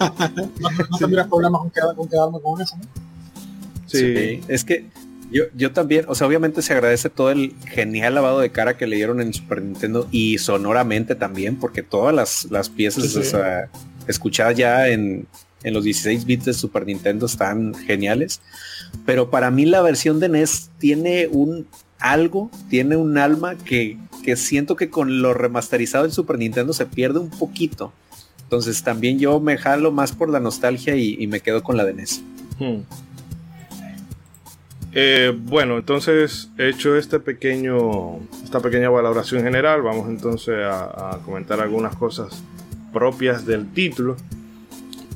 no- 0.59 0.69
no 0.89 0.97
tendría 0.97 1.27
problemas 1.27 1.61
con, 1.61 1.71
quedar- 1.71 1.95
con 1.95 2.07
quedarme 2.09 2.39
con 2.41 2.61
eso. 2.61 2.75
¿no? 2.77 2.83
Sí. 3.85 4.41
Es 4.47 4.63
que 4.65 4.87
yo, 5.31 5.43
yo 5.55 5.71
también, 5.71 6.05
o 6.07 6.15
sea, 6.15 6.25
obviamente 6.27 6.61
se 6.61 6.73
agradece 6.73 7.09
todo 7.09 7.29
el 7.31 7.53
genial 7.67 8.15
lavado 8.15 8.39
de 8.39 8.51
cara 8.51 8.77
que 8.77 8.87
le 8.87 8.95
dieron 8.95 9.21
en 9.21 9.33
Super 9.33 9.61
Nintendo 9.61 10.07
y 10.11 10.37
sonoramente 10.39 11.15
también, 11.15 11.57
porque 11.57 11.83
todas 11.83 12.13
las, 12.15 12.45
las 12.51 12.69
piezas 12.69 13.03
Sí, 13.03 13.09
sí. 13.09 13.19
o 13.19 13.23
sea, 13.23 13.69
escuchadas 14.07 14.55
ya 14.57 14.87
en, 14.87 15.27
en 15.65 15.73
los 15.73 15.83
16 15.83 16.25
bits 16.25 16.45
de 16.45 16.53
Super 16.53 16.85
Nintendo 16.85 17.25
están 17.25 17.73
geniales. 17.73 18.39
Pero 19.05 19.29
para 19.29 19.51
mí 19.51 19.65
la 19.65 19.81
versión 19.81 20.19
de 20.19 20.29
NES 20.29 20.69
tiene 20.77 21.27
un 21.27 21.67
algo, 21.99 22.51
tiene 22.69 22.95
un 22.95 23.17
alma 23.17 23.55
que, 23.55 23.97
que 24.23 24.35
siento 24.35 24.75
que 24.75 24.89
con 24.91 25.23
lo 25.23 25.33
remasterizado 25.33 26.05
en 26.05 26.11
Super 26.11 26.37
Nintendo 26.37 26.71
se 26.71 26.85
pierde 26.85 27.19
un 27.19 27.31
poquito. 27.31 27.91
Entonces 28.43 28.83
también 28.83 29.17
yo 29.17 29.39
me 29.39 29.57
jalo 29.57 29.91
más 29.91 30.11
por 30.11 30.29
la 30.29 30.39
nostalgia 30.39 30.95
y, 30.95 31.25
me 31.25 31.39
quedo 31.39 31.63
con 31.63 31.77
la 31.77 31.83
de 31.83 31.93
NES. 31.95 32.21
Hmm. 32.59 32.81
Eh, 34.93 35.33
bueno, 35.35 35.77
entonces 35.77 36.51
hecho 36.59 36.95
este 36.95 37.19
pequeño, 37.19 38.19
esta 38.43 38.59
pequeña 38.59 38.89
valoración 38.89 39.43
general, 39.43 39.81
vamos 39.81 40.07
entonces 40.07 40.55
a 40.63 41.19
comentar 41.25 41.59
algunas 41.59 41.95
cosas 41.95 42.43
propias 42.93 43.47
del 43.47 43.73
título. 43.73 44.15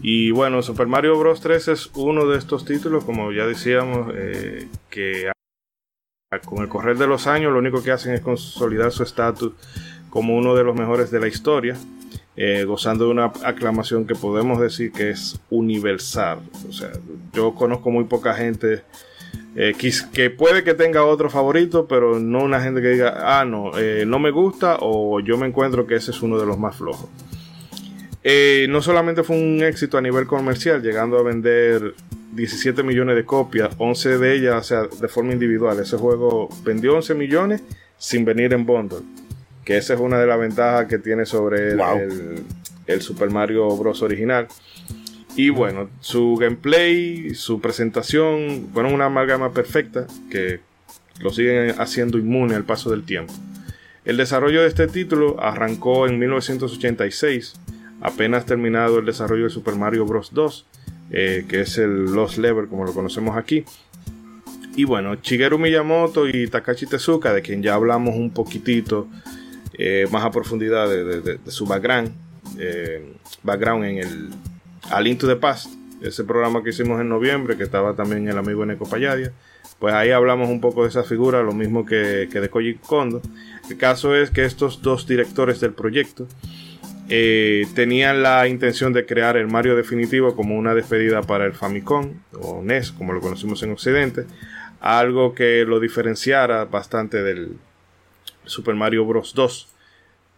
Y 0.02 0.32
bueno, 0.32 0.62
Super 0.62 0.88
Mario 0.88 1.18
Bros. 1.18 1.42
3 1.42 1.68
es 1.70 1.90
uno 1.96 2.28
de 2.28 2.38
estos 2.38 2.66
títulos, 2.66 3.04
como 3.04 3.32
ya 3.32 3.46
decíamos, 3.46 4.14
eh, 4.16 4.68
que 4.90 5.32
con 6.46 6.60
el 6.60 6.70
correr 6.70 6.98
de 6.98 7.08
los 7.08 7.26
años 7.28 7.52
lo 7.52 7.60
único 7.60 7.82
que 7.84 7.92
hacen 7.92 8.14
es 8.14 8.22
consolidar 8.22 8.92
su 8.92 9.04
estatus 9.04 9.54
como 10.10 10.38
uno 10.38 10.56
de 10.56 10.64
los 10.64 10.76
mejores 10.76 11.12
de 11.12 11.20
la 11.20 11.28
historia, 11.28 11.76
eh, 12.36 12.64
gozando 12.66 13.06
de 13.06 13.12
una 13.12 13.32
aclamación 13.44 14.06
que 14.06 14.16
podemos 14.16 14.60
decir 14.60 14.92
que 14.92 15.10
es 15.10 15.40
universal. 15.50 16.40
O 16.68 16.72
sea, 16.72 16.92
yo 17.34 17.54
conozco 17.56 17.90
muy 17.90 18.06
poca 18.06 18.34
gente 18.34 18.84
eh, 19.56 19.74
que 20.14 20.30
puede 20.30 20.64
que 20.64 20.74
tenga 20.74 21.04
otro 21.04 21.30
favorito, 21.30 21.88
pero 21.88 22.20
no 22.20 22.44
una 22.44 22.62
gente 22.62 22.82
que 22.82 22.90
diga, 22.90 23.40
ah, 23.40 23.46
no, 23.46 23.78
eh, 23.78 24.06
no 24.06 24.20
me 24.20 24.32
gusta 24.32 24.78
o 24.80 25.20
yo 25.20 25.38
me 25.38 25.48
encuentro 25.48 25.88
que 25.88 25.96
ese 25.96 26.12
es 26.12 26.22
uno 26.22 26.38
de 26.40 26.46
los 26.46 26.58
más 26.58 26.76
flojos. 26.76 27.10
Eh, 28.32 28.68
no 28.70 28.80
solamente 28.84 29.24
fue 29.24 29.38
un 29.38 29.64
éxito 29.64 29.98
a 29.98 30.02
nivel 30.02 30.28
comercial, 30.28 30.84
llegando 30.84 31.18
a 31.18 31.24
vender 31.24 31.96
17 32.34 32.84
millones 32.84 33.16
de 33.16 33.26
copias, 33.26 33.74
11 33.80 34.20
de 34.20 34.36
ellas, 34.36 34.56
o 34.56 34.64
sea, 34.64 34.82
de 34.84 35.08
forma 35.08 35.34
individual. 35.34 35.80
Ese 35.80 35.98
juego 35.98 36.48
vendió 36.64 36.96
11 36.96 37.16
millones 37.16 37.64
sin 37.98 38.26
venir 38.26 38.54
en 38.54 38.68
bundle. 38.68 39.00
Que 39.66 39.78
esa 39.78 39.96
es 39.96 40.00
una 40.00 40.20
de 40.20 40.28
las 40.28 40.40
ventajas 40.40 40.86
que 40.86 41.00
tiene 41.00 41.26
sobre 41.26 41.70
el, 41.72 41.78
Wow. 41.78 41.98
el- 41.98 42.44
el 42.86 43.02
Super 43.02 43.32
Mario 43.32 43.76
Bros. 43.78 44.04
original. 44.04 44.48
Y 45.36 45.50
bueno, 45.50 45.90
su 46.00 46.36
gameplay, 46.36 47.34
su 47.34 47.60
presentación, 47.60 48.68
fueron 48.74 48.94
una 48.94 49.06
amalgama 49.06 49.52
perfecta 49.54 50.06
que 50.30 50.60
lo 51.20 51.32
siguen 51.32 51.74
haciendo 51.80 52.18
inmune 52.20 52.54
al 52.56 52.64
paso 52.64 52.92
del 52.92 53.04
tiempo. 53.04 53.34
El 54.06 54.18
desarrollo 54.18 54.62
de 54.62 54.68
este 54.68 54.88
título 54.88 55.42
arrancó 55.42 56.08
en 56.08 56.20
1986, 56.20 57.54
apenas 58.02 58.46
terminado 58.46 59.00
el 59.00 59.06
desarrollo 59.06 59.46
de 59.46 59.50
Super 59.50 59.76
Mario 59.76 60.06
Bros. 60.06 60.34
2, 60.34 60.66
eh, 61.12 61.46
que 61.48 61.62
es 61.62 61.78
el 61.78 62.06
Lost 62.06 62.38
Level 62.38 62.68
como 62.68 62.86
lo 62.86 62.94
conocemos 62.94 63.38
aquí. 63.38 63.66
Y 64.76 64.86
bueno, 64.86 65.16
Shigeru 65.16 65.58
Miyamoto 65.58 66.28
y 66.28 66.48
Takashi 66.48 66.86
Tezuka, 66.86 67.34
de 67.34 67.42
quien 67.42 67.62
ya 67.62 67.74
hablamos 67.74 68.16
un 68.16 68.32
poquitito 68.32 69.08
eh, 69.78 70.08
más 70.12 70.24
a 70.24 70.32
profundidad 70.32 70.88
de, 70.88 71.40
su 71.48 71.66
background, 71.66 72.12
eh, 72.58 73.14
background 73.44 73.86
en 73.86 73.98
el 73.98 74.30
A 74.90 75.02
Link 75.02 75.20
to 75.20 75.28
the 75.28 75.36
Past, 75.36 75.74
ese 76.02 76.24
programa 76.24 76.64
que 76.64 76.70
hicimos 76.70 77.02
en 77.02 77.10
noviembre, 77.10 77.58
que 77.58 77.64
estaba 77.64 77.96
también 77.96 78.28
el 78.28 78.38
amigo 78.38 78.66
Neko 78.66 78.88
Payadia. 78.88 79.34
Pues 79.80 79.94
ahí 79.94 80.12
hablamos 80.12 80.50
un 80.50 80.62
poco 80.62 80.84
de 80.84 80.90
esa 80.90 81.04
figura, 81.04 81.42
lo 81.42 81.54
mismo 81.54 81.86
que, 81.86 82.28
que 82.32 82.40
de 82.40 82.50
Koji 82.50 82.76
Kondo. 82.76 83.22
El 83.70 83.78
caso 83.78 84.16
es 84.16 84.30
que 84.30 84.46
estos 84.46 84.82
dos 84.82 85.08
directores 85.08 85.60
del 85.60 85.74
proyecto 85.74 86.28
eh, 87.10 87.66
tenían 87.76 88.24
la 88.24 88.48
intención 88.48 88.94
de 88.94 89.06
crear 89.06 89.36
el 89.38 89.48
Mario 89.48 89.76
definitivo 89.76 90.36
como 90.36 90.56
una 90.56 90.76
despedida 90.76 91.22
para 91.24 91.46
el 91.46 91.54
Famicom 91.54 92.14
o 92.40 92.62
NES, 92.64 92.92
como 92.92 93.14
lo 93.14 93.22
conocimos 93.22 93.64
en 93.64 93.72
Occidente, 93.72 94.26
algo 94.80 95.34
que 95.34 95.66
lo 95.66 95.80
diferenciara 95.80 96.66
bastante 96.66 97.22
del 97.24 97.58
Super 98.46 98.76
Mario 98.76 99.06
Bros. 99.06 99.34
2, 99.34 99.68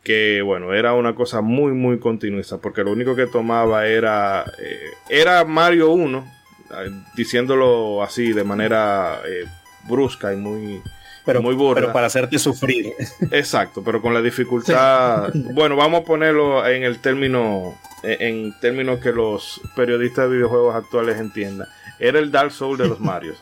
que 0.04 0.42
bueno, 0.42 0.74
era 0.74 0.94
una 0.94 1.16
cosa 1.16 1.42
muy 1.42 1.74
muy 1.74 2.00
continuista, 2.00 2.58
porque 2.58 2.84
lo 2.84 2.92
único 2.92 3.16
que 3.16 3.28
tomaba 3.28 3.88
era, 3.88 4.46
eh, 4.60 4.92
era 5.10 5.46
Mario 5.46 5.92
1, 5.92 6.26
eh, 6.72 6.92
diciéndolo 7.16 8.04
así 8.04 8.34
de 8.34 8.44
manera 8.44 9.22
eh, 9.26 9.46
brusca 9.88 10.34
y 10.34 10.38
muy, 10.38 10.82
Pero, 11.26 11.42
muy 11.42 11.54
burda. 11.56 11.82
pero 11.82 11.94
para 11.94 12.08
hacerte 12.08 12.40
sufrir. 12.40 12.94
Exacto, 13.32 13.84
pero 13.84 14.02
con 14.02 14.14
la 14.14 14.22
dificultad. 14.22 15.30
Bueno, 15.54 15.76
vamos 15.76 16.02
a 16.02 16.04
ponerlo 16.04 16.66
en 16.68 16.84
el 16.84 17.00
término, 17.00 17.78
en 18.04 18.58
términos 18.60 19.00
que 19.00 19.12
los 19.12 19.62
periodistas 19.76 20.30
de 20.30 20.38
videojuegos 20.38 20.76
actuales 20.76 21.20
entiendan. 21.20 21.68
Era 22.00 22.18
el 22.20 22.32
Dark 22.32 22.52
Souls 22.52 22.80
de 22.80 22.88
los 22.88 23.00
Marios. 23.12 23.38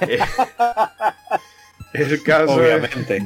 Eh, 0.00 0.18
el 1.92 2.22
caso 2.22 2.62
es 2.62 2.74
Obviamente. 2.74 3.24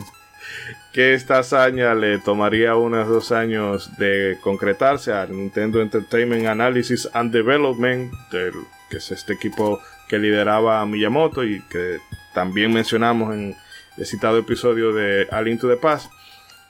que 0.93 1.15
esta 1.15 1.39
hazaña 1.39 1.95
le 1.95 2.19
tomaría 2.19 2.75
unos 2.75 3.09
dos 3.09 3.33
años 3.33 3.97
de 3.99 4.39
concretarse 4.43 5.13
al 5.13 5.31
Nintendo 5.37 5.81
Entertainment 5.81 6.47
Analysis 6.47 7.09
and 7.13 7.33
Development, 7.33 8.13
del- 8.33 8.55
que 8.91 8.97
es 8.97 9.11
este 9.13 9.33
equipo 9.35 9.81
que 10.09 10.19
lideraba 10.19 10.81
a 10.81 10.87
Miyamoto 10.87 11.45
y 11.45 11.61
que 11.71 11.99
también 12.41 12.73
mencionamos 12.73 13.35
en 13.35 13.55
el 13.99 14.07
citado 14.07 14.39
episodio 14.39 14.95
de 14.95 15.29
A 15.31 15.43
Link 15.43 15.61
to 15.61 15.69
the 15.69 15.77
Past. 15.77 16.11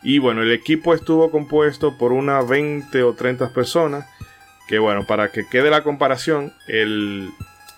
Y 0.03 0.19
bueno, 0.19 0.43
el 0.43 0.51
equipo 0.51 0.95
estuvo 0.95 1.31
compuesto 1.31 1.97
por 1.97 2.11
unas 2.11 2.49
20 2.49 3.01
o 3.05 3.13
30 3.15 3.51
personas. 3.51 4.05
Que 4.67 4.81
bueno, 4.81 5.07
para 5.07 5.31
que 5.31 5.47
quede 5.47 5.71
la 5.71 5.85
comparación, 5.85 6.53
el, 6.67 7.31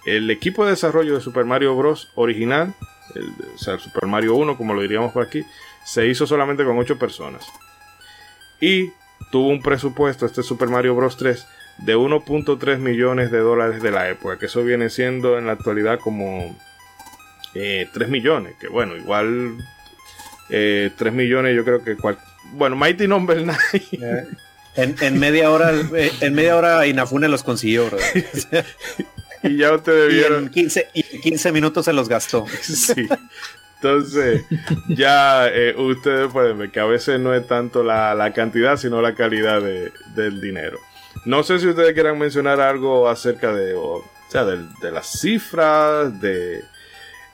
el 0.06 0.30
equipo 0.30 0.64
de 0.64 0.70
desarrollo 0.70 1.14
de 1.14 1.20
Super 1.20 1.44
Mario 1.44 1.76
Bros. 1.76 2.10
original, 2.14 2.72
el, 3.14 3.28
o 3.54 3.58
sea, 3.58 3.74
el 3.74 3.80
Super 3.80 4.06
Mario 4.06 4.36
1, 4.36 4.56
como 4.56 4.72
lo 4.72 4.80
diríamos 4.80 5.12
por 5.12 5.26
aquí, 5.26 5.44
se 5.84 6.06
hizo 6.06 6.26
solamente 6.26 6.64
con 6.64 6.78
8 6.78 6.98
personas. 6.98 7.44
Y 8.58 8.90
tuvo 9.30 9.48
un 9.48 9.60
presupuesto, 9.60 10.24
este 10.24 10.42
Super 10.42 10.68
Mario 10.68 10.94
Bros. 10.94 11.18
3, 11.18 11.46
de 11.76 11.94
1.3 11.94 12.78
millones 12.78 13.30
de 13.30 13.40
dólares 13.40 13.82
de 13.82 13.90
la 13.90 14.08
época, 14.08 14.38
que 14.38 14.46
eso 14.46 14.64
viene 14.64 14.88
siendo 14.88 15.36
en 15.36 15.44
la 15.44 15.52
actualidad 15.52 16.00
como 16.00 16.56
eh, 17.54 17.88
3 17.92 18.08
millones, 18.08 18.54
que 18.60 18.68
bueno, 18.68 18.96
igual 18.96 19.56
eh, 20.50 20.90
3 20.96 21.12
millones 21.12 21.54
yo 21.56 21.64
creo 21.64 21.82
que 21.84 21.96
cual, 21.96 22.18
bueno, 22.52 22.76
Mighty 22.76 23.06
Number 23.08 23.42
9 23.44 23.58
Eh, 23.92 24.26
En, 24.74 24.96
en 25.00 25.18
media 25.18 25.50
hora, 25.50 25.70
eh, 25.94 26.10
en 26.20 26.34
media 26.34 26.56
hora 26.56 26.86
Inafune 26.86 27.28
los 27.28 27.42
consiguió, 27.42 27.86
bro. 27.90 27.98
y 29.42 29.56
ya 29.58 29.72
ustedes 29.74 30.12
Y 30.12 30.16
vieron 30.16 30.44
en 30.44 30.48
15, 30.50 30.88
y 30.94 31.04
en 31.16 31.20
15 31.20 31.52
minutos 31.52 31.84
se 31.84 31.92
los 31.92 32.08
gastó. 32.08 32.46
sí. 32.62 33.06
Entonces, 33.76 34.44
ya 34.88 35.48
eh, 35.48 35.74
ustedes 35.76 36.32
pueden 36.32 36.56
ver 36.56 36.70
que 36.70 36.78
a 36.80 36.84
veces 36.84 37.18
no 37.18 37.34
es 37.34 37.46
tanto 37.48 37.82
la, 37.82 38.14
la 38.14 38.32
cantidad, 38.32 38.76
sino 38.76 39.02
la 39.02 39.14
calidad 39.14 39.60
de- 39.60 39.92
del 40.14 40.40
dinero. 40.40 40.78
No 41.24 41.42
sé 41.42 41.58
si 41.58 41.66
ustedes 41.66 41.92
quieran 41.92 42.16
mencionar 42.18 42.60
algo 42.60 43.08
acerca 43.08 43.52
de, 43.52 43.74
o, 43.74 43.96
o 43.96 44.04
sea, 44.28 44.44
del- 44.44 44.72
de, 44.80 44.92
las 44.92 45.20
cifras, 45.20 46.20
de 46.20 46.62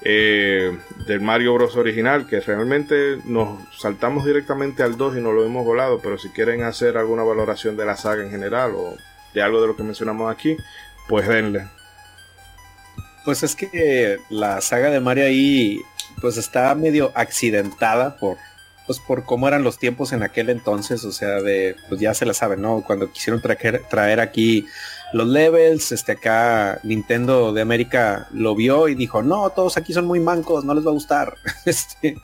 eh, 0.03 0.79
del 1.07 1.21
Mario 1.21 1.55
Bros. 1.55 1.77
original, 1.77 2.27
que 2.27 2.41
realmente 2.41 3.19
nos 3.25 3.59
saltamos 3.77 4.25
directamente 4.25 4.83
al 4.83 4.97
2 4.97 5.17
y 5.17 5.21
nos 5.21 5.35
lo 5.35 5.45
hemos 5.45 5.65
volado, 5.65 6.01
pero 6.01 6.19
si 6.19 6.29
quieren 6.29 6.63
hacer 6.63 6.97
alguna 6.97 7.25
valoración 7.25 7.77
de 7.77 7.87
la 7.87 7.97
saga 7.97 8.23
en 8.23 8.31
general 8.31 8.73
o 8.75 8.97
de 9.35 9.43
algo 9.43 9.61
de 9.61 9.67
lo 9.67 9.77
que 9.77 9.83
mencionamos 9.83 10.33
aquí, 10.33 10.57
pues 11.09 11.27
denle. 11.27 11.67
Pues 13.25 13.43
es 13.43 13.57
que 13.57 14.19
la 14.31 14.61
saga 14.61 14.91
de 14.91 15.01
Mario 15.01 15.25
ahí 15.25 15.83
pues 16.21 16.37
está 16.37 16.75
medio 16.75 17.13
accidentada 17.15 18.17
por 18.17 18.37
pues 18.87 19.01
por 19.01 19.25
cómo 19.25 19.47
eran 19.47 19.63
los 19.63 19.79
tiempos 19.79 20.13
en 20.15 20.23
aquel 20.23 20.49
entonces, 20.49 21.05
o 21.05 21.13
sea, 21.13 21.43
de 21.43 21.77
pues 21.91 22.01
ya 22.01 22.15
se 22.15 22.25
la 22.25 22.33
saben, 22.33 22.63
¿no? 22.63 22.83
Cuando 22.83 23.13
quisieron 23.13 23.43
traer, 23.43 23.83
traer 23.91 24.19
aquí 24.19 24.67
los 25.13 25.27
levels, 25.27 25.93
este 25.93 26.13
acá 26.13 26.81
Nintendo 26.83 27.53
de 27.53 27.63
América 27.63 28.29
lo 28.33 28.55
vio 28.55 28.89
y 28.89 28.95
dijo, 28.95 29.23
"No, 29.23 29.51
todos 29.51 29.77
aquí 29.77 29.93
son 29.93 30.07
muy 30.07 30.21
mancos, 30.21 30.65
no 30.65 30.75
les 30.75 30.87
va 30.87 30.91
a 30.91 30.95
gustar." 30.95 31.35
Este, 31.65 32.17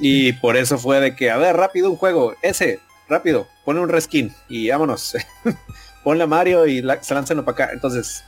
y 0.00 0.32
por 0.34 0.56
eso 0.56 0.78
fue 0.78 1.00
de 1.00 1.16
que, 1.16 1.30
a 1.30 1.36
ver, 1.36 1.56
rápido 1.56 1.90
un 1.90 1.96
juego, 1.96 2.34
ese, 2.42 2.80
rápido, 3.08 3.46
pone 3.64 3.80
un 3.80 3.88
reskin 3.88 4.34
y 4.48 4.70
vámonos. 4.70 5.14
Ponle 6.04 6.24
a 6.24 6.26
Mario 6.26 6.66
y 6.66 6.82
la, 6.82 7.02
se 7.02 7.14
láncenlo 7.14 7.44
para 7.44 7.64
acá. 7.64 7.72
Entonces, 7.72 8.24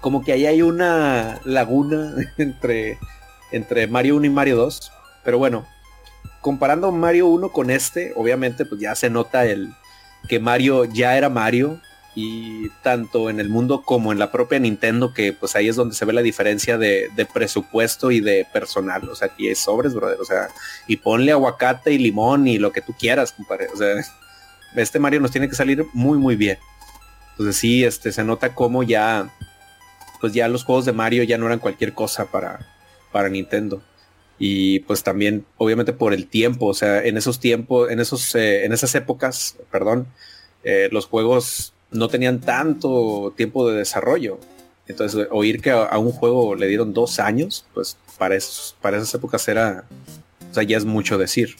como 0.00 0.22
que 0.22 0.32
ahí 0.32 0.46
hay 0.46 0.62
una 0.62 1.40
laguna 1.44 2.14
entre, 2.38 2.98
entre 3.52 3.86
Mario 3.86 4.16
1 4.16 4.26
y 4.26 4.30
Mario 4.30 4.56
2. 4.56 4.92
Pero 5.24 5.38
bueno, 5.38 5.66
comparando 6.40 6.92
Mario 6.92 7.26
1 7.26 7.50
con 7.50 7.70
este, 7.70 8.12
obviamente 8.14 8.64
pues 8.64 8.80
ya 8.80 8.94
se 8.94 9.10
nota 9.10 9.44
el 9.44 9.74
que 10.28 10.38
Mario 10.38 10.84
ya 10.84 11.16
era 11.16 11.28
Mario 11.28 11.80
y 12.18 12.70
tanto 12.82 13.28
en 13.28 13.40
el 13.40 13.50
mundo 13.50 13.82
como 13.82 14.10
en 14.10 14.18
la 14.18 14.32
propia 14.32 14.58
Nintendo, 14.58 15.12
que 15.12 15.34
pues 15.34 15.54
ahí 15.54 15.68
es 15.68 15.76
donde 15.76 15.94
se 15.94 16.06
ve 16.06 16.14
la 16.14 16.22
diferencia 16.22 16.78
de, 16.78 17.10
presupuesto 17.32 18.10
y 18.10 18.20
de 18.20 18.46
personal. 18.50 19.06
O 19.10 19.14
sea, 19.14 19.28
aquí 19.28 19.48
es 19.48 19.58
sobres, 19.58 19.92
brother. 19.92 20.18
O 20.18 20.24
sea, 20.24 20.48
y 20.88 20.96
ponle 20.96 21.32
aguacate 21.32 21.92
y 21.92 21.98
limón 21.98 22.48
y 22.48 22.56
lo 22.56 22.72
que 22.72 22.80
tú 22.80 22.94
quieras, 22.98 23.32
compadre. 23.32 23.68
O 23.68 23.76
sea, 23.76 23.88
este 24.76 24.98
Mario 24.98 25.20
nos 25.20 25.30
tiene 25.30 25.46
que 25.46 25.54
salir 25.54 25.84
muy, 25.92 26.16
muy 26.16 26.36
bien. 26.36 26.58
Entonces 27.32 27.56
sí, 27.56 27.84
este, 27.84 28.10
se 28.10 28.24
nota 28.24 28.54
como 28.54 28.82
ya, 28.82 29.30
pues 30.18 30.32
ya 30.32 30.48
los 30.48 30.64
juegos 30.64 30.86
de 30.86 30.94
Mario 30.94 31.22
ya 31.22 31.36
no 31.36 31.44
eran 31.44 31.58
cualquier 31.58 31.92
cosa 31.92 32.24
para, 32.24 32.66
para 33.12 33.28
Nintendo. 33.28 33.82
Y 34.38 34.78
pues 34.80 35.02
también, 35.02 35.44
obviamente 35.58 35.92
por 35.92 36.14
el 36.14 36.28
tiempo, 36.28 36.64
o 36.64 36.74
sea, 36.74 37.04
en 37.04 37.18
esos 37.18 37.40
tiempos, 37.40 37.90
en 37.90 38.00
esos, 38.00 38.34
eh, 38.34 38.64
en 38.64 38.72
esas 38.72 38.94
épocas, 38.94 39.58
perdón, 39.70 40.06
eh, 40.64 40.88
los 40.90 41.04
juegos 41.04 41.74
no 41.90 42.08
tenían 42.08 42.40
tanto 42.40 43.32
tiempo 43.36 43.68
de 43.68 43.78
desarrollo. 43.78 44.38
Entonces, 44.88 45.26
oír 45.30 45.60
que 45.60 45.70
a, 45.70 45.98
un 45.98 46.12
juego 46.12 46.54
le 46.54 46.68
dieron 46.68 46.92
dos 46.92 47.18
años, 47.18 47.66
pues 47.74 47.98
para, 48.18 48.36
esos, 48.36 48.76
para 48.80 48.96
esas 48.96 49.12
épocas 49.14 49.46
era, 49.48 49.84
o 50.50 50.54
sea, 50.54 50.62
ya 50.62 50.76
es 50.76 50.84
mucho 50.84 51.18
decir. 51.18 51.56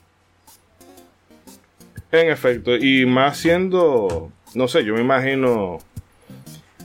En 2.12 2.30
efecto, 2.30 2.76
y 2.76 3.04
más 3.04 3.38
siendo, 3.38 4.30
no 4.54 4.68
sé, 4.68 4.84
yo 4.84 4.94
me 4.94 5.00
imagino 5.00 5.80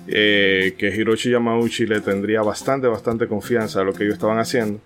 eh, 0.07 0.73
que 0.77 0.87
Hiroshi 0.87 1.29
Yamauchi 1.29 1.85
le 1.85 2.01
tendría 2.01 2.41
bastante, 2.41 2.87
bastante 2.87 3.27
confianza 3.27 3.81
a 3.81 3.83
lo 3.83 3.93
que 3.93 4.03
ellos 4.03 4.15
estaban 4.15 4.39
haciendo. 4.39 4.79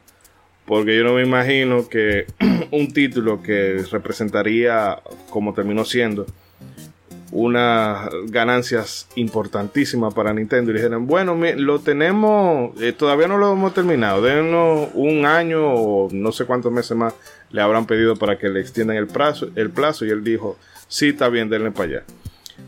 Porque 0.66 0.98
yo 0.98 1.04
no 1.04 1.14
me 1.14 1.24
imagino 1.24 1.88
que 1.88 2.26
un 2.72 2.92
título 2.92 3.42
que 3.42 3.84
representaría, 3.92 5.00
como 5.30 5.54
terminó 5.54 5.86
siendo, 5.86 6.26
unas 7.38 8.10
ganancias 8.28 9.08
importantísimas 9.16 10.14
para 10.14 10.34
Nintendo. 10.34 10.72
Y 10.72 10.76
dijeron, 10.76 11.06
bueno, 11.06 11.36
lo 11.58 11.80
tenemos, 11.80 12.72
eh, 12.82 12.94
todavía 12.94 13.28
no 13.28 13.38
lo 13.38 13.52
hemos 13.52 13.74
terminado. 13.74 14.22
Denos 14.22 14.88
un 14.94 15.26
año 15.26 15.62
o 15.74 16.10
no 16.12 16.32
sé 16.32 16.46
cuántos 16.46 16.72
meses 16.72 16.96
más 16.96 17.14
le 17.52 17.62
habrán 17.62 17.86
pedido 17.86 18.16
para 18.16 18.38
que 18.38 18.48
le 18.50 18.62
extiendan 18.62 18.96
el 18.98 19.08
plazo. 19.08 19.50
El 19.56 19.70
plazo 19.70 20.06
y 20.06 20.12
él 20.12 20.24
dijo, 20.24 20.58
sí, 20.88 21.10
está 21.10 21.28
bien, 21.28 21.50
denle 21.50 21.72
para 21.72 21.90
allá. 21.90 22.04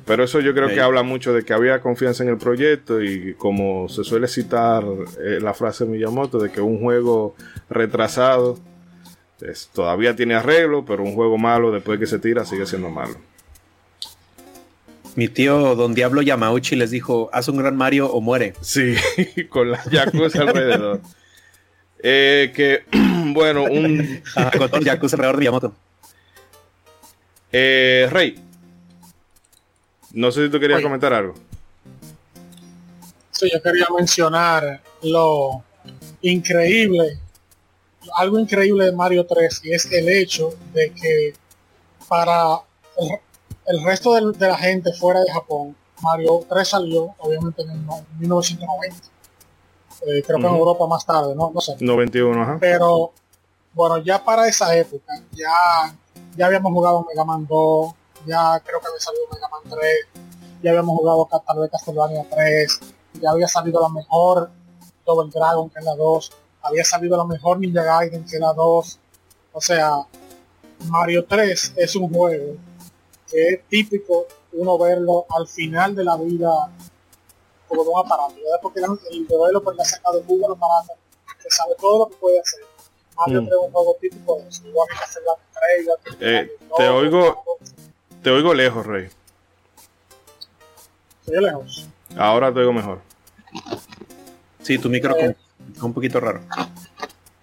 Pero 0.06 0.25
eso 0.25 0.41
yo 0.41 0.53
creo 0.53 0.67
Sí. 0.67 0.75
que 0.75 0.82
habla 0.82 1.01
mucho 1.01 1.34
de 1.34 1.43
que 1.45 1.53
había 1.53 1.80
confianza 1.80 2.23
en 2.23 2.30
el 2.30 2.38
proyecto 2.38 3.01
y 3.01 3.36
como 3.36 3.88
se 3.88 4.03
suele 4.03 4.27
citar 4.27 4.84
eh, 5.23 5.39
la 5.41 5.53
frase 5.53 5.86
de 5.86 5.91
Miyamoto 5.91 6.39
de 6.39 6.51
que 6.51 6.60
un 6.60 6.82
juego 6.82 7.36
retrasado 7.69 8.58
es- 9.39 9.69
todavía 9.73 10.13
tiene 10.15 10.36
arreglo, 10.36 10.84
pero 10.86 11.03
un 11.03 11.13
juego 11.13 11.38
malo 11.38 11.71
después 11.71 11.97
de 11.99 12.03
que 12.03 12.10
se 12.10 12.19
tira 12.19 12.43
sigue 12.43 12.65
siendo 12.65 12.89
malo. 12.89 13.13
Mi 15.17 15.27
tío 15.27 15.73
Don 15.75 15.95
Diablo 15.95 16.21
Yamauchi 16.21 16.75
les 16.75 16.91
dijo, 16.91 17.32
haz 17.34 17.47
un 17.47 17.58
gran 17.58 17.75
Mario 17.75 18.06
o 18.08 18.21
muere. 18.21 18.53
Sí, 18.62 18.93
con 19.49 19.71
la 19.71 19.84
Yakuza 19.89 20.41
alrededor. 20.43 21.01
Eh, 22.03 22.51
que, 22.56 22.84
bueno, 23.34 23.63
un 23.63 24.21
Ah, 24.36 24.51
con 24.56 24.67
todo 24.69 24.80
el 24.80 24.86
Yakuza 24.86 25.15
alrededor 25.15 25.38
de 25.38 25.39
Miyamoto. 25.39 25.73
eh, 27.51 28.08
Rey. 28.12 28.39
No 30.12 30.32
sé 30.32 30.45
si 30.45 30.51
tú 30.51 30.60
querías 30.60 30.77
Oye. 30.77 30.84
comentar 30.84 31.12
algo. 31.13 31.34
Sí, 33.32 33.49
yo 33.51 33.60
quería 33.62 33.88
mencionar 33.97 34.82
lo 35.01 35.63
increíble, 36.21 37.17
algo 38.17 38.38
increíble 38.39 38.86
de 38.86 38.91
Mario 38.91 39.25
3 39.25 39.62
y 39.63 39.73
es 39.73 39.91
el 39.91 40.10
hecho 40.10 40.53
de 40.73 40.91
que 40.91 41.34
para 42.08 42.58
el, 43.67 43.84
resto 43.84 44.13
del- 44.13 44.34
de, 44.34 44.47
la 44.47 44.58
gente 44.58 44.91
fuera 44.93 45.19
de 45.21 45.32
Japón, 45.32 45.75
Mario 46.01 46.45
3 46.49 46.67
salió 46.67 47.13
obviamente 47.19 47.62
en 47.63 47.71
el 47.71 47.86
no- 47.86 48.06
1990. 48.19 49.08
Eh, 50.06 50.23
creo 50.25 50.38
que 50.39 50.45
en. 50.45 50.56
Europa 50.56 50.88
más 50.88 51.06
tarde, 51.06 51.34
¿no? 51.36 51.51
No 51.53 51.60
sé. 51.62 51.75
91, 51.80 52.41
ajá. 52.41 52.58
Pero 52.60 53.12
bueno, 53.73 53.97
ya 53.99 54.23
para 54.23 54.47
esa 54.47 54.75
época, 54.75 55.13
ya, 55.32 55.95
ya 56.36 56.45
habíamos 56.45 56.71
jugado 56.71 57.06
Mega 57.10 57.23
Man 57.25 57.45
2, 57.47 57.93
ya 58.25 58.60
creo 58.60 58.80
que 58.80 58.88
había 58.88 58.99
salido 58.99 59.23
Mega 59.34 59.47
Man 59.49 59.62
3, 59.80 60.23
ya 60.63 60.69
habíamos 60.71 60.97
jugado 60.97 61.27
tal 61.45 61.60
vez 61.60 61.71
Castlevania 61.71 62.25
3, 62.30 62.80
ya 63.21 63.32
había 63.32 63.47
salido 63.47 63.82
la 63.82 63.89
mejor 63.89 64.51
Double 65.06 65.32
Dragon 65.34 65.69
que 65.69 65.80
es 65.80 65.86
la 65.86 65.95
2, 65.95 66.32
había 66.62 66.84
salido 66.84 67.17
la 67.17 67.25
mejor 67.25 67.60
Ninja 67.60 67.84
Gaiden 67.84 68.23
que 68.25 68.36
es 68.36 68.41
la 68.41 68.53
2. 68.53 68.99
O 69.53 69.62
sea, 69.62 69.91
Mario 70.89 71.25
3 71.25 71.73
es 71.77 71.95
un 71.95 72.13
juego 72.13 72.56
que 73.29 73.47
es 73.49 73.63
típico 73.67 74.27
uno 74.53 74.77
verlo 74.77 75.25
al 75.29 75.47
final 75.47 75.95
de 75.95 76.03
la 76.03 76.15
vida 76.17 76.49
como 77.67 77.83
de 77.83 77.89
un 77.89 77.99
aparato. 77.99 78.35
Ya 78.35 78.51
después 78.53 78.73
que 78.73 79.15
el 79.17 79.27
developer 79.27 79.75
le 79.75 79.81
ha 79.81 79.85
sacado 79.85 80.19
el 80.19 80.25
jugo 80.25 80.47
al 80.47 80.53
aparato, 80.53 80.93
que 81.41 81.49
sabe 81.49 81.75
todo 81.79 81.99
lo 82.05 82.09
que 82.09 82.15
puede 82.15 82.39
hacer. 82.39 82.61
Mario 83.17 83.41
Mm. 83.41 83.45
3 83.47 83.57
es 83.59 83.65
un 83.65 83.71
juego 83.71 83.97
típico 83.99 84.35
de 84.37 84.47
eso. 84.47 84.67
Igual 84.67 84.87
que 84.89 84.95
3, 84.95 85.81
igual 85.83 85.97
que 86.03 86.11
Eh, 86.39 86.51
te 86.77 86.83
2, 86.85 86.93
oigo- 87.03 87.43
Te 88.23 88.31
oigo 88.31 88.53
lejos, 88.53 88.85
Rey. 88.85 89.09
Estoy 91.25 91.43
lejos. 91.43 91.87
Ahora 92.17 92.53
te 92.53 92.59
oigo 92.59 92.73
mejor. 92.73 92.99
Sí, 94.61 94.77
tu 94.77 94.89
micro 94.89 95.15
con- 95.15 95.35
un 95.83 95.93
poquito 95.93 96.19
raro. 96.19 96.41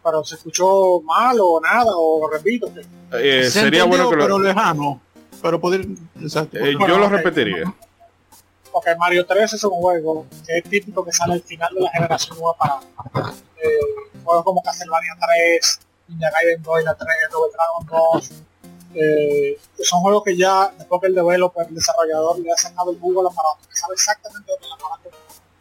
Pero 0.03 0.25
se 0.25 0.35
escuchó 0.35 1.01
mal 1.03 1.37
o 1.41 1.61
nada, 1.61 1.93
o 1.95 2.29
repito. 2.31 2.67
que- 2.73 2.81
Eh, 2.81 3.45
Se 3.45 3.51
sería 3.51 3.83
entendió, 3.85 3.89
bueno 3.89 4.11
que 4.11 4.17
pero 4.17 4.39
lejano. 4.39 5.01
Pero 5.45 5.61
poder. 5.61 5.83
Eh, 5.83 5.87
Bueno, 6.79 6.89
yo 6.89 6.99
lo 6.99 7.07
repetiría. 7.11 7.65
Porque 8.73 8.97
Mario 8.97 9.27
3 9.27 9.53
es 9.53 9.63
un 9.65 9.73
juego 9.73 10.27
que 10.47 10.57
es 10.57 10.65
típico 10.65 11.05
que 11.05 11.13
sale 11.13 11.35
al 11.35 11.43
final 11.43 11.69
de 11.75 11.83
la 11.83 11.91
generación 11.91 12.39
nueva 12.39 12.57
para 12.57 12.81
eh, 13.63 13.69
juegos 14.25 14.43
como 14.43 14.63
Castlevania 14.63 15.13
3, 15.61 15.81
Ninja 16.09 16.31
Gaiden 16.31 16.63
2 16.63 16.81
y 16.81 16.85
la 16.85 16.95
3, 16.95 17.09
Double 17.31 17.53
Dragon 17.53 18.17
2, 18.17 18.31
eh, 18.95 19.59
que 19.77 19.85
son 19.85 20.01
juegos 20.01 20.25
que 20.25 20.35
ya 20.35 20.73
después 20.79 20.99
que 21.03 21.09
el 21.09 21.15
developer, 21.15 21.67
el 21.69 21.75
desarrollador 21.75 22.39
le 22.39 22.51
ha 22.51 22.57
sacado 22.57 22.91
el 22.93 22.99
jugo 22.99 23.21
al 23.21 23.27
aparato, 23.27 23.59
que 23.69 23.77
sabe 23.77 23.93
exactamente 23.93 24.51
lo 24.51 24.59
que 24.59 24.65
el 24.67 24.73
aparato 24.73 25.11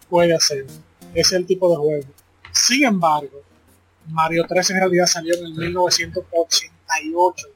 puede 0.10 0.34
hacer. 0.34 0.66
Ese 1.14 1.20
es 1.20 1.32
el 1.34 1.46
tipo 1.46 1.70
de 1.70 1.76
juego. 1.76 2.08
Sin 2.54 2.86
embargo, 2.86 3.42
Mario 4.08 4.46
3 4.48 4.70
en 4.70 4.78
realidad 4.78 5.08
salió 5.08 5.36
en 5.36 5.44
el 5.44 5.54
1988. 5.56 7.48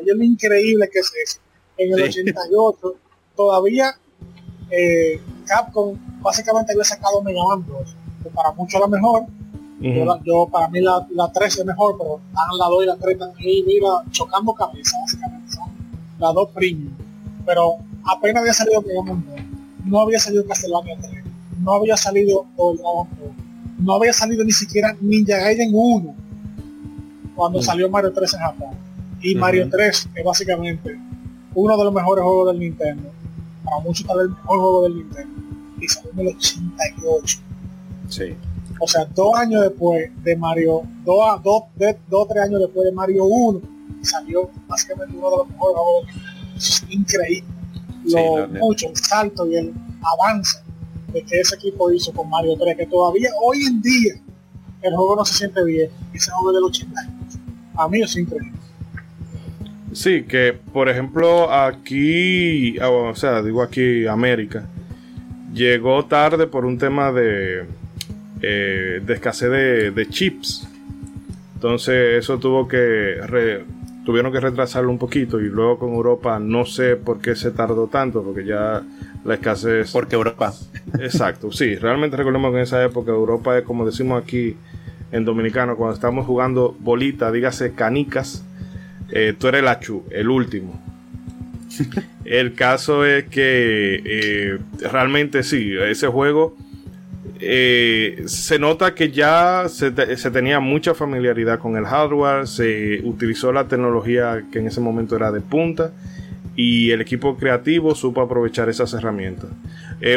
Oye, 0.00 0.14
lo 0.14 0.24
increíble 0.24 0.88
que 0.90 1.00
es 1.00 1.12
eso. 1.24 1.40
En 1.78 1.92
el 1.94 2.02
88 2.02 2.94
todavía 3.36 3.94
eh, 4.70 5.20
Capcom 5.46 5.96
básicamente 6.20 6.72
había 6.72 6.84
sacado 6.84 7.22
Mega 7.22 7.40
Man 7.48 7.64
2, 7.66 7.96
que 8.22 8.30
para 8.30 8.52
muchos 8.52 8.80
la 8.80 8.86
mejor. 8.88 9.24
yo, 9.80 10.04
la- 10.04 10.20
yo, 10.24 10.48
para 10.50 10.68
mí 10.68 10.80
la, 10.80 11.06
la 11.10 11.30
3 11.32 11.58
es 11.58 11.64
mejor, 11.64 11.96
pero 11.96 12.20
están 12.28 12.58
la 12.58 12.66
2 12.66 12.82
y 12.82 12.86
la 12.86 12.96
3 12.96 13.12
están 13.14 13.30
ahí, 13.38 13.62
mira, 13.66 13.88
chocando 14.10 14.52
cabeza, 14.52 14.96
básicamente 15.00 15.52
son 15.52 15.68
las 16.18 16.34
dos 16.34 16.48
premium. 16.50 16.92
Pero 17.46 17.76
apenas 18.04 18.40
había 18.42 18.52
salido 18.52 18.82
Mega 18.82 19.02
Man 19.02 19.24
2, 19.28 19.36
no 19.86 20.00
había 20.00 20.18
salido 20.18 20.44
Castlevania 20.46 20.96
3, 21.00 21.24
no 21.62 21.72
había 21.74 21.96
salido 21.96 22.44
Dragon 22.56 23.08
2, 23.20 23.28
no 23.78 23.92
había 23.94 24.12
salido 24.12 24.44
ni 24.44 24.50
siquiera 24.52 24.96
Ninja 25.00 25.36
Gaiden 25.38 25.70
1 25.72 26.14
cuando 27.36 27.62
salió 27.62 27.88
Mario 27.88 28.12
3 28.12 28.34
en 28.34 28.40
Japón. 28.40 28.70
Y 29.22 29.34
Mario 29.36 29.68
3 29.70 30.08
es 30.14 30.24
básicamente 30.24 30.98
uno 31.60 31.76
de 31.76 31.84
los 31.84 31.92
mejores 31.92 32.24
juegos 32.24 32.46
del 32.52 32.60
Nintendo. 32.60 33.10
Para 33.64 33.80
muchos 33.80 34.06
tal 34.06 34.16
vez 34.18 34.24
el 34.26 34.30
mejor 34.32 34.58
juego 34.58 34.82
del 34.84 34.96
Nintendo. 34.96 35.40
Y 35.80 35.88
salió 35.88 36.10
en 36.12 36.18
el 36.20 36.28
88. 36.36 37.38
Sí. 38.08 38.34
O 38.80 38.86
sea, 38.86 39.04
dos 39.06 39.34
años 39.36 39.62
después 39.62 40.10
de 40.22 40.36
Mario, 40.36 40.82
dos, 41.04 41.42
dos, 41.42 41.62
de- 41.76 41.98
dos 42.08 42.28
tres 42.28 42.44
años 42.44 42.60
después 42.60 42.84
de 42.86 42.92
Mario 42.92 43.24
1, 43.24 43.60
salió 44.02 44.48
básicamente 44.68 45.16
uno 45.16 45.30
de 45.30 45.36
los 45.38 45.48
mejores 45.48 45.76
juegos 45.76 46.06
del 46.06 46.14
Nintendo. 46.14 46.56
Eso 46.56 46.84
es 46.86 46.92
increíble. 46.94 47.48
Lo 48.04 48.48
mucho, 48.60 48.88
el 48.88 48.96
salto 48.96 49.46
y 49.46 49.56
el 49.56 49.74
avance 50.00 50.58
de 51.12 51.22
que 51.22 51.40
ese 51.40 51.56
equipo 51.56 51.90
hizo 51.92 52.12
con 52.12 52.28
Mario 52.30 52.56
3, 52.58 52.76
que 52.76 52.86
todavía 52.86 53.30
hoy 53.42 53.62
en 53.66 53.82
día 53.82 54.14
el 54.82 54.94
juego 54.94 55.16
no 55.16 55.24
se 55.24 55.34
siente 55.34 55.62
bien. 55.64 55.90
Ese 56.14 56.30
juego 56.30 56.52
del 56.52 56.64
88. 56.64 57.38
A 57.76 57.88
mí 57.88 58.00
es 58.00 58.16
increíble. 58.16 58.57
Sí, 59.92 60.24
que 60.24 60.54
por 60.72 60.88
ejemplo 60.88 61.52
aquí, 61.52 62.78
ah, 62.78 62.90
o 62.90 63.14
sea, 63.14 63.42
digo 63.42 63.62
aquí 63.62 64.06
América, 64.06 64.66
llegó 65.52 66.04
tarde 66.04 66.46
por 66.46 66.64
un 66.64 66.78
tema 66.78 67.10
de, 67.10 67.64
eh, 68.42 69.00
de 69.04 69.14
escasez 69.14 69.50
de, 69.50 69.90
de 69.90 70.08
chips. 70.08 70.68
Entonces 71.54 72.18
eso 72.18 72.38
tuvo 72.38 72.68
que, 72.68 73.16
re- 73.26 73.64
tuvieron 74.04 74.30
que 74.30 74.40
retrasarlo 74.40 74.90
un 74.90 74.98
poquito 74.98 75.40
y 75.40 75.48
luego 75.48 75.78
con 75.78 75.94
Europa 75.94 76.38
no 76.38 76.64
sé 76.64 76.96
por 76.96 77.20
qué 77.20 77.34
se 77.34 77.50
tardó 77.50 77.88
tanto, 77.88 78.22
porque 78.22 78.44
ya 78.44 78.82
la 79.24 79.34
escasez... 79.34 79.90
Porque 79.90 80.14
Europa. 80.14 80.54
Exacto, 81.00 81.50
sí, 81.50 81.74
realmente 81.74 82.16
recordemos 82.16 82.52
que 82.52 82.58
en 82.58 82.62
esa 82.62 82.84
época 82.84 83.10
Europa 83.10 83.58
es 83.58 83.64
como 83.64 83.84
decimos 83.84 84.22
aquí 84.22 84.54
en 85.10 85.24
Dominicano, 85.24 85.76
cuando 85.76 85.94
estamos 85.94 86.26
jugando 86.26 86.76
bolita, 86.78 87.32
dígase 87.32 87.72
canicas, 87.72 88.44
eh, 89.10 89.34
tú 89.38 89.48
eres 89.48 89.60
el 89.62 89.68
achú, 89.68 90.04
el 90.10 90.28
último. 90.28 90.80
el 92.24 92.54
caso 92.54 93.04
es 93.04 93.24
que 93.24 94.02
eh, 94.04 94.58
realmente 94.90 95.42
sí, 95.42 95.72
ese 95.76 96.06
juego 96.08 96.56
eh, 97.40 98.22
se 98.26 98.58
nota 98.58 98.94
que 98.94 99.10
ya 99.10 99.64
se, 99.68 99.90
te- 99.90 100.16
se 100.16 100.30
tenía 100.30 100.60
mucha 100.60 100.94
familiaridad 100.94 101.58
con 101.58 101.76
el 101.76 101.84
hardware, 101.84 102.46
se 102.48 103.00
utilizó 103.04 103.52
la 103.52 103.68
tecnología 103.68 104.44
que 104.50 104.58
en 104.58 104.66
ese 104.66 104.80
momento 104.80 105.14
era 105.16 105.30
de 105.30 105.40
punta 105.40 105.92
y 106.56 106.90
el 106.90 107.00
equipo 107.00 107.36
creativo 107.36 107.94
supo 107.94 108.20
aprovechar 108.22 108.68
esas 108.68 108.92
herramientas. 108.92 109.46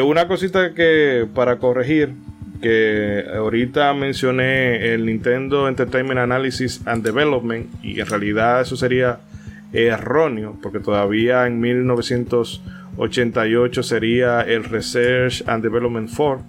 Una 0.04 0.26
cosita 0.26 0.74
que 0.74 1.26
para 1.34 1.58
corregir, 1.58 2.10
que 2.62 3.26
ahorita 3.36 3.92
mencioné 3.92 4.94
el 4.94 5.04
Nintendo 5.04 5.68
Entertainment 5.68 6.20
Analysis 6.20 6.80
and 6.86 7.04
Development 7.04 7.66
y 7.84 8.00
en 8.00 8.06
realidad 8.06 8.62
eso 8.62 8.76
sería 8.76 9.18
erróneo 9.72 10.56
porque 10.62 10.78
todavía 10.78 11.46
en 11.46 11.60
1988 11.60 13.82
sería 13.82 14.42
el 14.42 14.64
Research 14.64 15.42
and 15.46 15.62
Development 15.62 16.10
4. 16.14 16.42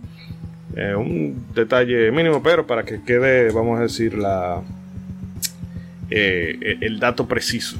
Eh, 0.75 0.95
un 0.95 1.45
detalle 1.53 2.11
mínimo, 2.11 2.41
pero 2.41 2.65
para 2.65 2.83
que 2.83 3.03
quede, 3.03 3.51
vamos 3.51 3.79
a 3.79 3.83
decir, 3.83 4.17
la, 4.17 4.61
eh, 6.09 6.77
el 6.81 6.99
dato 6.99 7.27
preciso. 7.27 7.77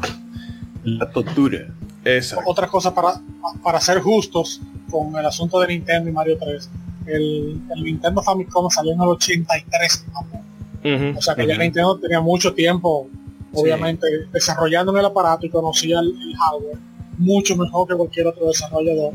La 0.84 1.10
tortura. 1.10 1.68
Exacto. 2.06 2.50
Otra 2.50 2.68
cosa 2.68 2.94
para, 2.94 3.20
para 3.64 3.80
ser 3.80 4.00
justos 4.00 4.62
con 4.92 5.16
el 5.16 5.26
asunto 5.26 5.60
de 5.60 5.70
Nintendo 5.70 6.10
y 6.10 6.14
Mario 6.14 6.38
3. 6.40 6.70
El, 7.06 7.62
el 7.76 7.84
Nintendo 7.84 8.22
Famicom 8.22 8.70
salió 8.70 8.94
en 8.94 9.02
el 9.02 9.08
83 9.10 10.06
en 10.08 10.14
Japón. 10.14 10.42
Ujú. 10.84 11.18
O 11.18 11.22
sea 11.22 11.36
que 11.36 11.48
ya. 11.48 11.58
Nintendo 11.58 11.98
tenía 11.98 12.22
mucho 12.22 12.54
tiempo, 12.54 13.08
obviamente, 13.54 14.08
desarrollando 14.32 14.92
en 14.92 15.00
el 15.00 15.06
aparato 15.06 15.46
y 15.46 15.50
conocía 15.50 16.00
el, 16.00 16.08
el 16.08 16.36
hardware 16.36 16.78
mucho 17.18 17.56
mejor 17.56 17.88
que 17.88 17.96
cualquier 17.96 18.28
otro 18.28 18.48
desarrollador. 18.48 19.14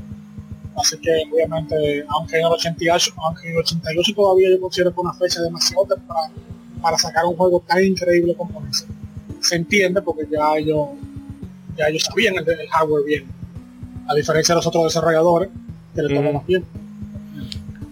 Así 0.76 0.96
que 0.98 1.10
obviamente, 1.32 2.04
aunque 2.08 2.38
en 2.38 2.46
el 2.46 2.52
88, 2.52 3.12
aunque 3.16 3.48
en 3.48 3.54
el 3.54 3.58
88 3.60 4.12
todavía 4.14 4.50
yo 4.50 4.60
considero 4.60 4.94
que 4.94 5.00
una 5.00 5.12
fecha 5.12 5.42
demasiado 5.42 5.84
temprana 5.86 6.32
para 6.80 6.96
sacar 6.96 7.24
un 7.24 7.36
juego 7.36 7.62
tan 7.66 7.82
increíble 7.82 8.34
como 8.36 8.64
ese, 8.70 8.86
se 9.40 9.56
entiende 9.56 10.00
porque 10.02 10.26
ya 10.30 10.56
ellos, 10.56 10.90
ya 11.76 11.88
ellos 11.88 12.04
sabían 12.04 12.36
el, 12.36 12.48
el 12.48 12.68
hardware 12.68 13.04
bien. 13.04 13.24
A 14.06 14.14
diferencia 14.14 14.54
de 14.54 14.58
los 14.58 14.66
otros 14.66 14.84
desarrolladores, 14.84 15.50
que 15.94 16.02
le 16.02 16.14
toman 16.14 16.34
más 16.34 16.46
tiempo. 16.46 16.68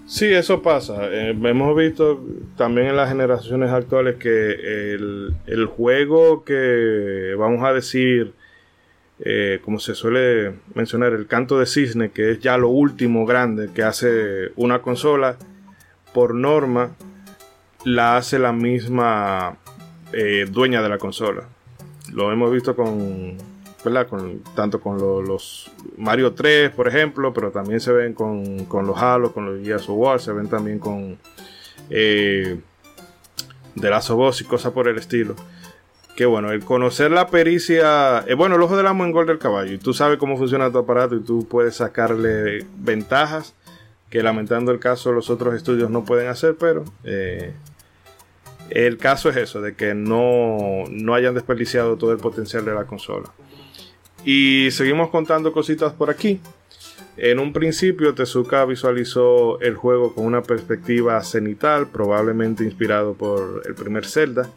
Sí, 0.07 0.27
eso 0.27 0.63
pasa. 0.63 1.09
Eh, 1.11 1.31
hemos 1.31 1.77
visto 1.77 2.25
también 2.57 2.87
en 2.87 2.97
las 2.97 3.09
generaciones 3.09 3.71
actuales 3.71 4.17
que 4.17 4.95
el, 4.95 5.67
juego 5.67 6.45
que 6.45 7.35
vamos 7.37 7.65
a 7.65 7.73
decir, 7.73 8.33
eh, 9.19 9.61
como 9.65 9.81
se 9.81 9.97
suele 9.97 10.55
mencionar, 10.75 11.13
el 11.13 11.27
canto 11.27 11.59
de 11.59 11.67
cisne, 11.67 12.13
que 12.13 12.31
es 12.31 12.41
ya 12.41 12.57
lo 12.57 12.69
último 12.69 13.27
grande 13.27 13.71
que 13.75 13.83
hace 13.83 14.53
una 14.55 14.81
consola, 14.81 15.39
por 16.15 16.35
norma, 16.35 16.95
la 17.85 18.17
hace 18.17 18.39
la 18.39 18.53
misma 18.53 19.59
eh, 20.13 20.47
dueña 20.49 20.83
de 20.83 20.89
la 20.89 20.99
consola. 20.99 21.49
Lo 22.13 22.31
hemos 22.33 22.53
visto 22.53 22.77
con, 22.77 23.37
tanto 24.55 24.81
con 24.81 24.99
lo- 24.99 25.23
los 25.23 25.71
Mario 25.97 26.33
3, 26.35 26.71
por 26.71 26.89
ejemplo, 26.89 27.33
pero 27.33 27.51
también 27.51 27.81
se 27.81 27.93
ven 27.93 28.13
con, 28.15 28.65
con 28.67 28.87
los 28.87 28.97
Halo, 29.01 29.33
con 29.33 29.47
los 29.47 29.65
Gears 29.65 29.89
of 29.89 29.97
War, 29.97 30.21
se 30.21 30.33
ven 30.33 30.49
también 30.49 30.79
con 30.79 31.19
eh, 31.91 32.59
The 33.81 33.91
Last 33.91 34.11
of 34.11 34.19
Us 34.21 34.41
y 34.41 34.45
cosas 34.45 34.73
por 34.73 34.89
el 34.89 34.97
estilo. 34.99 35.35
Que 36.17 36.25
bueno, 36.25 36.51
el 36.51 36.65
conocer 36.65 37.11
la 37.11 37.27
pericia, 37.29 38.25
eh, 38.27 38.35
bueno, 38.35 38.57
el 38.57 38.63
ojo 38.63 38.77
del 38.77 38.87
amo 38.87 39.05
engorda 39.05 39.33
el 39.33 39.39
caballo 39.39 39.73
y 39.75 39.79
tú 39.79 39.93
sabes 39.93 40.17
cómo 40.19 40.39
funciona 40.39 40.71
tu 40.73 40.79
aparato 40.79 41.15
y 41.15 41.21
tú 41.21 41.47
puedes 41.47 41.77
sacarle 41.77 42.65
ventajas 42.79 43.55
que 44.09 44.23
lamentando 44.23 44.73
el 44.73 44.79
caso 44.79 45.13
los 45.13 45.29
otros 45.29 45.55
estudios 45.55 45.91
no 45.91 46.05
pueden 46.07 46.29
hacer, 46.29 46.57
pero 46.59 46.85
eh, 47.05 47.53
el 48.71 48.97
caso 48.97 49.29
es 49.29 49.37
eso, 49.37 49.61
de 49.61 49.75
que 49.75 49.95
no, 49.95 50.85
no 50.89 51.15
hayan 51.15 51.35
desperdiciado 51.35 51.97
todo 51.97 52.13
el 52.13 52.19
potencial 52.19 52.65
de 52.65 52.73
la 52.75 52.85
consola. 52.85 53.31
Y 54.27 54.73
seguimos 54.73 55.11
contando 55.11 55.53
cositas 55.53 55.93
por 55.93 56.11
aquí. 56.11 56.41
En 57.17 57.39
un 57.39 57.53
principio, 57.53 58.13
Tezuka 58.13 58.65
visualizó 58.65 59.61
el 59.61 59.77
juego 59.77 60.15
con 60.15 60.27
una 60.27 60.43
perspectiva 60.43 61.23
cenital, 61.23 61.87
probablemente 61.87 62.65
inspirado 62.65 63.15
por 63.15 63.63
el 63.65 63.77
primer 63.77 64.05
Zelda, 64.05 64.51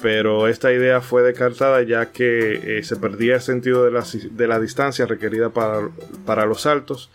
pero 0.00 0.46
esta 0.46 0.72
idea 0.72 1.00
fue 1.00 1.22
descartada 1.22 1.82
ya 1.82 2.12
que 2.12 2.78
eh, 2.78 2.84
se 2.84 2.94
perdía 2.94 3.34
el 3.34 3.40
sentido 3.40 3.84
de 3.84 3.90
la, 3.90 4.04
de 4.04 4.60
distancia 4.60 5.04
requerida 5.04 5.50
para, 5.50 5.88
para 6.24 6.46
los 6.46 6.62
saltos, 6.62 7.10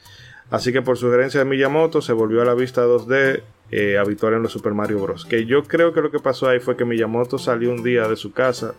así 0.52 0.73
que 0.73 0.82
por 0.82 0.97
sugerencia 0.97 1.39
de 1.39 1.45
Miyamoto 1.45 2.01
se 2.01 2.12
volvió 2.12 2.41
a 2.41 2.45
la 2.45 2.53
vista 2.53 2.86
2D 2.86 3.43
eh, 3.72 3.97
habitual 3.97 4.34
en 4.34 4.43
los 4.43 4.51
Super 4.51 4.74
Mario 4.74 4.99
Bros. 4.99 5.26
Que 5.26 5.45
yo 5.45 5.64
creo 5.64 5.93
que 5.93 6.01
lo 6.01 6.12
que 6.12 6.20
pasó 6.20 6.49
ahí 6.49 6.59
fue 6.59 6.76
que 6.76 6.84
Miyamoto 6.84 7.39
salió 7.39 7.72
un 7.72 7.82
día 7.82 8.09
de 8.09 8.18
su 8.18 8.34
casa, 8.34 8.76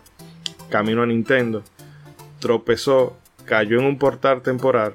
camino 0.69 1.01
a 1.01 1.07
Nintendo, 1.07 1.63
tropezó, 2.39 3.17
cayó 3.45 3.79
en 3.79 3.85
un 3.85 3.97
portal 3.97 4.41
temporal 4.41 4.93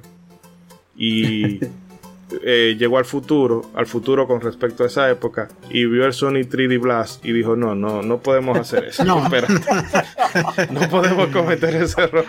y 0.96 1.60
eh, 2.42 2.76
llegó 2.78 2.98
al 2.98 3.04
futuro, 3.04 3.70
al 3.74 3.86
futuro 3.86 4.26
con 4.26 4.40
respecto 4.40 4.84
a 4.84 4.86
esa 4.86 5.10
época 5.10 5.48
y 5.70 5.84
vio 5.84 6.06
el 6.06 6.12
Sony 6.12 6.42
3D 6.42 6.80
Blast 6.80 7.24
y 7.24 7.32
dijo 7.32 7.56
no, 7.56 7.74
no, 7.74 8.02
no 8.02 8.18
podemos 8.18 8.58
hacer 8.58 8.84
eso. 8.84 9.04
No. 9.04 9.22
Espera. 9.24 9.48
no 10.70 10.88
podemos 10.88 11.28
cometer 11.28 11.74
ese 11.76 12.02
error. 12.02 12.24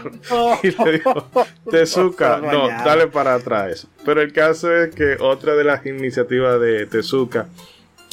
Y 0.63 0.84
le 0.84 0.91
dijo, 0.93 1.30
Tezuka, 1.70 2.38
no, 2.38 2.68
dale 2.68 3.07
para 3.07 3.36
atrás. 3.36 3.88
Pero 4.03 4.22
el 4.22 4.34
caso 4.34 4.76
es 4.76 4.93
que 4.93 5.18
otra 5.20 5.55
de 5.55 5.63
las 5.63 5.86
iniciativas 5.86 6.59
de 6.59 6.86
Tezuka 6.86 7.47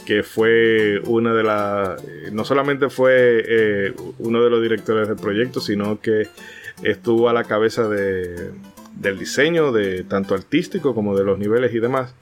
que 0.05 0.23
fue 0.25 1.01
una 1.05 1.33
de 1.33 1.43
las, 1.45 2.03
no 2.33 2.45
solamente 2.45 2.91
fue 2.91 3.45
eh, 3.47 3.95
uno 4.19 4.43
de 4.43 4.51
los 4.51 4.61
directores 4.61 5.07
del 5.07 5.17
proyecto, 5.17 5.61
sino 5.61 6.01
que 6.01 6.27
estuvo 6.83 7.29
a 7.29 7.33
la 7.33 7.45
cabeza 7.45 7.89
de, 7.89 8.51
del 8.95 9.19
diseño, 9.19 9.73
de 9.73 10.05
tanto 10.05 10.35
artístico 10.35 10.95
como 10.95 11.17
de 11.17 11.25
los 11.25 11.39
niveles 11.39 11.75
y 11.75 11.81
demás. 11.81 12.15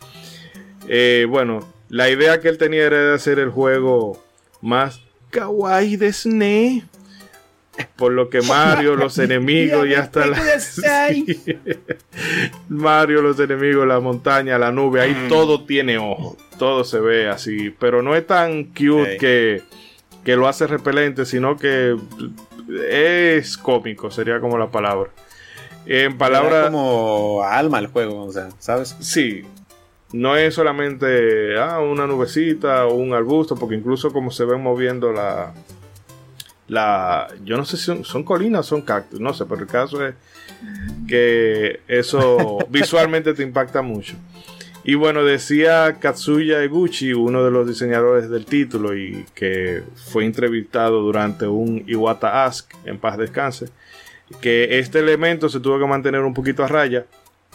Eh, 0.89 1.27
bueno, 1.29 1.61
la 1.89 2.11
idea 2.11 2.41
que 2.41 2.49
él 2.49 2.59
tenía 2.59 2.85
era 2.85 2.99
de 2.99 3.15
hacer 3.15 3.39
el 3.39 3.51
juego 3.51 4.23
más 4.61 5.01
kawaii 5.31 5.97
de. 5.97 6.83
Por 7.97 8.13
lo 8.13 8.29
que 8.29 8.43
Mario, 8.43 8.97
los 8.97 9.19
enemigos 9.19 9.87
y 9.87 9.95
hasta 9.95 10.27
la... 10.27 10.39
Mario, 12.69 13.23
los 13.23 13.41
enemigos, 13.41 13.87
la 13.87 14.01
montaña, 14.01 14.59
la 14.59 14.71
nube, 14.71 15.01
ahí 15.01 15.17
todo 15.29 15.65
tiene 15.65 15.99
ojo. 15.99 16.37
Todo 16.59 16.85
se 16.85 17.01
ve 17.01 17.29
así. 17.29 17.75
Pero 17.79 18.03
no 18.03 18.15
es 18.15 18.27
tan 18.27 18.65
cute 18.65 19.17
que, 19.19 19.63
que 20.25 20.37
lo 20.37 20.47
hace 20.47 20.67
repelente, 20.67 21.25
sino 21.25 21.57
que 21.57 21.97
es 22.89 23.57
cómico, 23.57 24.11
sería 24.11 24.41
como 24.41 24.59
la 24.59 24.71
palabra. 24.71 25.11
En 25.87 26.19
palabras. 26.19 26.71
como 26.71 27.43
alma 27.43 27.79
el 27.79 27.87
juego, 27.89 28.25
o 28.25 28.33
sea, 28.33 28.49
¿sabes? 28.59 28.97
Sí. 29.01 29.45
No 30.13 30.37
es 30.37 30.55
solamente 30.55 31.57
ah, 31.59 31.81
una 31.81 32.07
nubecita 32.07 32.87
o 32.87 32.95
un 32.95 33.15
arbusto, 33.15 33.55
porque 33.57 33.77
incluso 33.77 34.13
como 34.13 34.31
se 34.31 34.45
ven 34.45 34.61
moviendo 34.61 35.13
la. 35.13 35.55
la 36.67 37.29
yo 37.45 37.57
no 37.57 37.65
sé 37.65 37.77
si 37.77 37.85
son, 37.85 38.05
son 38.05 38.25
colinas 38.25 38.67
o 38.67 38.69
son 38.77 38.83
cactus, 38.83 39.21
no 39.21 39.33
sé, 39.33 39.47
pero 39.47 39.63
el 39.63 39.69
caso 39.69 40.05
es 40.05 40.15
que 41.07 41.81
eso 41.87 42.59
visualmente 42.69 43.35
te 43.35 43.43
impacta 43.43 43.83
mucho. 43.83 44.17
Y 44.83 44.95
bueno, 44.95 45.25
decía 45.25 45.97
Katsuya 46.01 46.63
Eguchi, 46.63 47.13
uno 47.13 47.45
de 47.45 47.51
los 47.51 47.67
diseñadores 47.67 48.31
del 48.31 48.47
título 48.47 48.97
y 48.97 49.27
que 49.35 49.83
fue 49.95 50.25
entrevistado 50.25 51.03
durante 51.03 51.47
un 51.47 51.85
Iwata 51.87 52.45
Ask, 52.45 52.73
en 52.87 52.99
paz 52.99 53.19
descanse, 53.19 53.67
que 54.41 54.79
este 54.79 55.01
elemento 55.01 55.49
se 55.51 55.61
tuvo 55.61 55.79
que 55.79 55.87
mantener 55.87 56.23
un 56.23 56.33
poquito 56.33 56.65
a 56.65 56.69
raya 56.69 57.05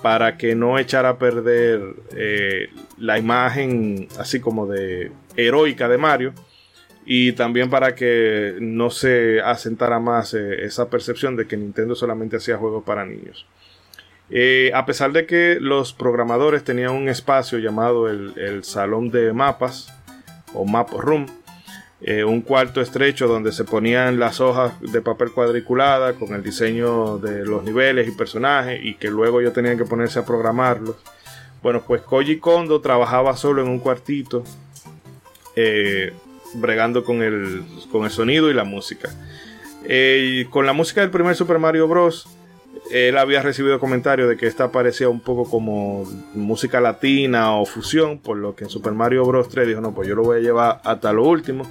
para 0.03 0.37
que 0.37 0.53
no 0.53 0.77
echara 0.77 1.09
a 1.09 1.17
perder 1.17 1.81
eh, 2.15 2.69
la 2.99 3.17
imagen 3.17 4.07
así 4.19 4.39
como 4.39 4.67
de 4.67 5.11
heroica 5.35 5.87
de 5.87 5.97
Mario 5.97 6.33
y 7.05 7.31
también 7.31 7.71
para 7.71 7.95
que 7.95 8.55
no 8.59 8.91
se 8.91 9.41
asentara 9.41 9.99
más 9.99 10.35
eh, 10.35 10.63
esa 10.65 10.89
percepción 10.89 11.35
de 11.35 11.47
que 11.47 11.57
Nintendo 11.57 11.95
solamente 11.95 12.37
hacía 12.37 12.57
juegos 12.57 12.83
para 12.83 13.05
niños. 13.05 13.47
Eh, 14.29 14.71
a 14.73 14.85
pesar 14.85 15.11
de 15.11 15.25
que 15.25 15.57
los 15.59 15.93
programadores 15.93 16.63
tenían 16.63 16.91
un 16.91 17.09
espacio 17.09 17.59
llamado 17.59 18.09
el, 18.09 18.63
Salón 18.63 19.11
de 19.11 19.33
Mapas 19.33 19.93
o 20.53 20.65
Map 20.65 20.89
Room, 20.91 21.27
eh, 22.01 22.23
un 22.23 22.41
cuarto 22.41 22.81
estrecho 22.81 23.27
donde 23.27 23.51
se 23.51 23.63
ponían 23.63 24.19
las 24.19 24.41
hojas 24.41 24.73
de 24.81 25.01
papel 25.01 25.31
cuadriculada 25.31 26.13
con 26.13 26.33
el 26.33 26.43
diseño 26.43 27.17
de 27.19 27.45
los 27.45 27.63
niveles 27.63 28.07
y 28.07 28.11
personajes 28.11 28.79
y 28.83 28.95
que 28.95 29.09
luego 29.09 29.41
ya 29.41 29.53
tenían 29.53 29.77
que 29.77 29.85
ponerse 29.85 30.19
a 30.19 30.25
programarlos. 30.25 30.95
Bueno, 31.61 31.83
pues 31.85 32.01
Koji 32.01 32.37
Kondo 32.39 32.81
trabajaba 32.81 33.35
solo 33.37 33.61
en 33.61 33.67
un 33.67 33.79
cuartito, 33.79 34.43
eh, 35.55 36.13
bregando 36.55 37.03
con 37.03 37.21
el, 37.21 37.63
con 37.91 38.05
el 38.05 38.11
sonido 38.11 38.49
y 38.49 38.53
la 38.53 38.63
música. 38.63 39.09
con 40.49 40.65
la 40.65 40.73
música 40.73 41.01
del 41.01 41.11
primer 41.11 41.35
Super 41.35 41.59
Mario 41.59 41.87
Bros 41.87 42.27
él 42.91 43.17
había 43.17 43.41
recibido 43.41 43.79
comentarios 43.79 44.29
de 44.29 44.37
que 44.37 44.47
esta 44.47 44.71
parecía 44.71 45.09
un 45.09 45.19
poco 45.19 45.49
como 45.49 46.05
música 46.33 46.79
latina 46.79 47.55
o 47.55 47.65
fusión, 47.65 48.19
por 48.19 48.37
lo 48.37 48.55
que 48.55 48.65
en 48.65 48.69
Super 48.69 48.93
Mario 48.93 49.25
Bros. 49.25 49.49
3 49.49 49.67
dijo, 49.67 49.81
no, 49.81 49.93
pues 49.93 50.07
yo 50.07 50.15
lo 50.15 50.23
voy 50.23 50.37
a 50.37 50.41
llevar 50.41 50.81
hasta 50.83 51.11
lo 51.13 51.23
último. 51.23 51.65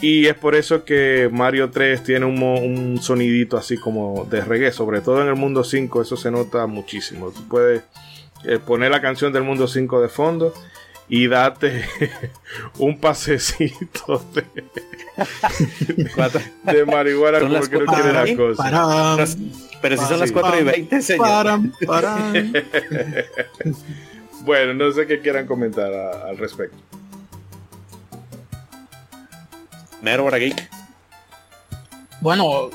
Y 0.00 0.26
es 0.26 0.34
por 0.34 0.54
eso 0.54 0.84
que 0.84 1.28
Mario 1.32 1.70
3 1.70 2.04
tiene 2.04 2.24
un, 2.26 3.00
sonidito 3.02 3.56
así 3.56 3.76
como 3.76 4.26
de 4.30 4.42
reggae, 4.42 4.70
sobre 4.70 5.00
todo 5.00 5.22
en 5.22 5.28
el 5.28 5.34
mundo 5.34 5.64
5, 5.64 6.02
eso 6.02 6.16
se 6.16 6.30
nota 6.30 6.66
muchísimo. 6.66 7.30
Tú 7.32 7.48
puedes 7.48 7.82
eh, 8.44 8.60
poner 8.64 8.92
la 8.92 9.00
canción 9.00 9.32
del 9.32 9.42
mundo 9.42 9.66
5 9.66 10.00
de 10.00 10.08
fondo 10.08 10.54
y 11.08 11.26
date 11.26 11.84
un 12.78 12.98
pasecito 12.98 14.24
de, 14.34 14.44
de 16.72 16.84
marihuana 16.84 17.40
como 17.40 17.60
que 17.62 17.78
no 17.78 17.86
quiere 17.86 18.12
la 18.12 18.36
cosa. 18.36 19.26
Pero 19.80 19.96
si 19.96 20.04
son 20.04 20.20
las 20.20 20.32
4 20.32 20.60
y 20.60 20.64
20, 20.64 21.02
señor. 21.02 21.60
bueno, 24.42 24.74
no 24.74 24.92
sé 24.92 25.06
qué 25.06 25.20
quieran 25.20 25.46
comentar 25.46 25.92
al 25.92 26.36
respecto. 26.36 26.76
Nero 30.02 30.30
Geek. 30.30 30.68
Bueno, 32.20 32.70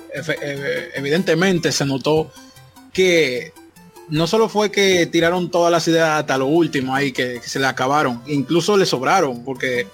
evidentemente 0.96 1.72
se 1.72 1.86
notó 1.86 2.32
que 2.94 3.54
no 4.10 4.28
solo 4.28 4.50
fue 4.50 4.72
que 4.72 5.06
tiraron 5.08 5.50
todas 5.50 5.72
las 5.72 5.88
ideas 5.88 6.20
hasta 6.20 6.38
lo 6.38 6.48
último 6.48 6.96
ahí, 6.96 7.12
que, 7.12 7.40
que 7.42 7.50
se 7.50 7.60
le 7.60 7.66
acabaron, 7.66 8.22
incluso 8.28 8.78
le 8.78 8.86
sobraron, 8.86 9.44
porque 9.44 9.88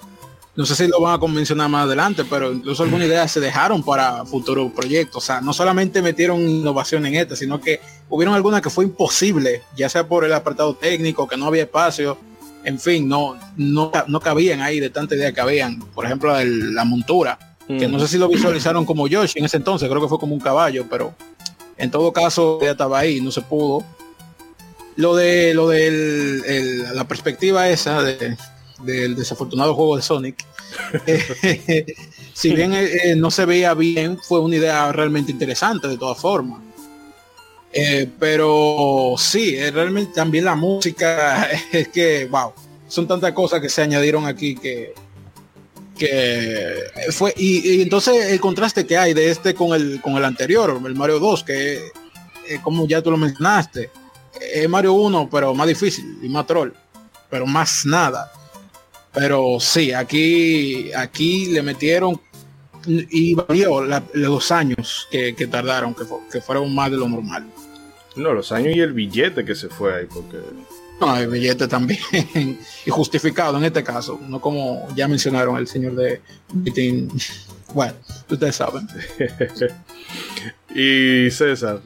no 0.56 0.66
sé 0.66 0.74
si 0.74 0.88
lo 0.88 1.00
van 1.00 1.14
a 1.14 1.18
convencionar 1.18 1.68
más 1.68 1.86
adelante, 1.86 2.24
pero 2.28 2.52
incluso 2.52 2.82
algunas 2.82 3.06
ideas 3.06 3.30
se 3.30 3.40
dejaron 3.40 3.82
para 3.82 4.24
futuros 4.26 4.72
proyectos. 4.72 5.22
O 5.22 5.26
sea, 5.26 5.40
no 5.40 5.52
solamente 5.52 6.02
metieron 6.02 6.40
innovación 6.40 7.06
en 7.06 7.14
esta, 7.14 7.36
sino 7.36 7.60
que 7.60 7.80
hubieron 8.08 8.34
algunas 8.34 8.60
que 8.60 8.68
fue 8.68 8.84
imposible, 8.84 9.62
ya 9.76 9.88
sea 9.88 10.06
por 10.06 10.24
el 10.24 10.32
apartado 10.32 10.74
técnico, 10.74 11.28
que 11.28 11.36
no 11.36 11.46
había 11.46 11.62
espacio, 11.62 12.18
en 12.64 12.78
fin, 12.78 13.08
no, 13.08 13.38
no, 13.56 13.90
no 14.06 14.20
cabían 14.20 14.60
ahí 14.60 14.80
de 14.80 14.90
tanta 14.90 15.14
idea 15.14 15.32
que 15.32 15.40
habían. 15.40 15.78
Por 15.78 16.04
ejemplo, 16.04 16.34
la 16.44 16.84
montura, 16.84 17.38
que 17.66 17.86
no 17.86 18.00
sé 18.00 18.08
si 18.08 18.18
lo 18.18 18.28
visualizaron 18.28 18.84
como 18.84 19.06
Yoshi 19.06 19.38
en 19.38 19.44
ese 19.44 19.56
entonces, 19.56 19.88
creo 19.88 20.02
que 20.02 20.08
fue 20.08 20.18
como 20.18 20.34
un 20.34 20.40
caballo, 20.40 20.86
pero 20.90 21.14
en 21.78 21.90
todo 21.90 22.12
caso 22.12 22.58
ya 22.60 22.72
estaba 22.72 22.98
ahí, 22.98 23.20
no 23.20 23.30
se 23.30 23.40
pudo. 23.40 23.84
Lo 24.96 25.14
de 25.14 25.54
lo 25.54 25.68
de 25.68 26.84
la 26.94 27.06
perspectiva 27.06 27.68
esa 27.68 28.02
de, 28.02 28.36
del 28.84 29.16
desafortunado 29.16 29.74
juego 29.74 29.96
de 29.96 30.02
Sonic, 30.02 30.44
eh, 31.06 31.86
si 32.32 32.54
bien 32.54 32.72
eh, 32.72 32.88
eh, 33.04 33.16
no 33.16 33.30
se 33.30 33.44
veía 33.44 33.74
bien, 33.74 34.18
fue 34.18 34.40
una 34.40 34.56
idea 34.56 34.92
realmente 34.92 35.32
interesante 35.32 35.88
de 35.88 35.98
todas 35.98 36.18
formas. 36.18 36.60
pero 38.18 39.14
sí, 39.18 39.58
realmente 39.70 40.12
también 40.14 40.44
la 40.44 40.54
música 40.56 41.48
es 41.72 41.88
que, 41.88 42.26
wow, 42.26 42.52
son 42.88 43.06
tantas 43.06 43.32
cosas 43.32 43.60
que 43.60 43.68
se 43.68 43.82
añadieron 43.82 44.26
aquí 44.26 44.54
que, 44.56 44.94
que 45.96 46.74
fue 47.10 47.34
y, 47.36 47.82
entonces 47.82 48.32
el 48.32 48.40
contraste 48.40 48.86
que 48.86 48.96
hay 48.96 49.12
de 49.12 49.30
este 49.30 49.54
con 49.54 49.74
el 49.74 50.00
con 50.00 50.16
el 50.16 50.24
anterior, 50.24 50.80
el 50.84 50.94
Mario 50.94 51.18
2, 51.18 51.44
que 51.44 51.80
como 52.62 52.88
ya 52.88 53.00
tú 53.00 53.12
lo 53.12 53.16
mencionaste, 53.16 53.90
es 54.40 54.68
Mario 54.68 54.94
1, 54.94 55.28
pero 55.30 55.54
más 55.54 55.66
difícil 55.66 56.18
y 56.22 56.28
más 56.28 56.46
troll, 56.46 56.70
pero 57.28 57.46
más 57.46 57.84
nada. 57.86 58.32
Pero 59.12 59.58
sí, 59.58 59.92
aquí, 59.92 60.92
aquí 60.92 61.46
le 61.46 61.62
metieron 61.62 62.20
y 62.86 63.34
valió 63.34 63.82
los 64.14 64.50
años 64.50 65.08
que, 65.10 65.32
tardaron, 65.50 65.94
que, 66.30 66.40
fueron 66.40 66.74
más 66.74 66.90
de 66.90 66.96
lo 66.96 67.08
normal. 67.08 67.46
No, 68.16 68.32
los 68.32 68.52
años 68.52 68.74
y 68.76 68.80
el 68.80 68.92
billete 68.92 69.44
que 69.44 69.54
se 69.54 69.68
fue 69.68 69.94
ahí, 69.94 70.06
porque... 70.06 70.38
No, 71.00 71.16
el 71.16 71.28
billete 71.28 71.66
también, 71.66 72.00
y 72.86 72.90
justificado 72.90 73.56
en 73.56 73.64
este 73.64 73.82
caso, 73.82 74.20
no 74.28 74.40
como 74.40 74.86
ya 74.94 75.08
mencionaron 75.08 75.56
el 75.56 75.66
señor 75.66 75.94
de 75.94 76.20
Bueno, 77.74 77.94
ustedes 78.28 78.56
saben. 78.56 78.86
y 80.74 81.30
César. 81.30 81.80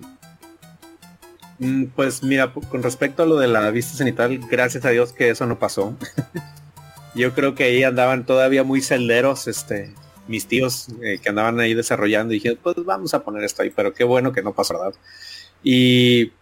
Mm, 1.58 1.84
pues 1.94 2.22
mira, 2.22 2.52
con 2.52 2.82
respecto 2.82 3.22
a 3.22 3.26
lo 3.26 3.38
de 3.38 3.48
la 3.48 3.70
vista 3.70 3.96
cenital, 3.96 4.38
gracias 4.50 4.84
a 4.84 4.90
Dios 4.90 5.12
que 5.12 5.30
eso 5.30 5.46
no 5.46 5.58
pasó. 5.58 5.96
Yo 7.14 7.32
creo 7.34 7.54
que 7.54 7.64
ahí 7.64 7.84
andaban 7.84 8.26
todavía 8.26 8.64
muy 8.64 8.80
celderos, 8.80 9.46
este, 9.46 9.92
mis 10.26 10.46
tíos 10.46 10.88
eh, 11.02 11.18
que 11.22 11.28
andaban 11.28 11.60
ahí 11.60 11.74
desarrollando 11.74 12.32
y 12.32 12.38
dije, 12.38 12.56
pues 12.60 12.76
vamos 12.84 13.14
a 13.14 13.22
poner 13.22 13.44
esto 13.44 13.62
ahí, 13.62 13.70
pero 13.70 13.94
qué 13.94 14.04
bueno 14.04 14.32
que 14.32 14.42
no 14.42 14.52
pasó, 14.52 14.74
¿verdad? 14.74 14.94
Y 15.62 16.32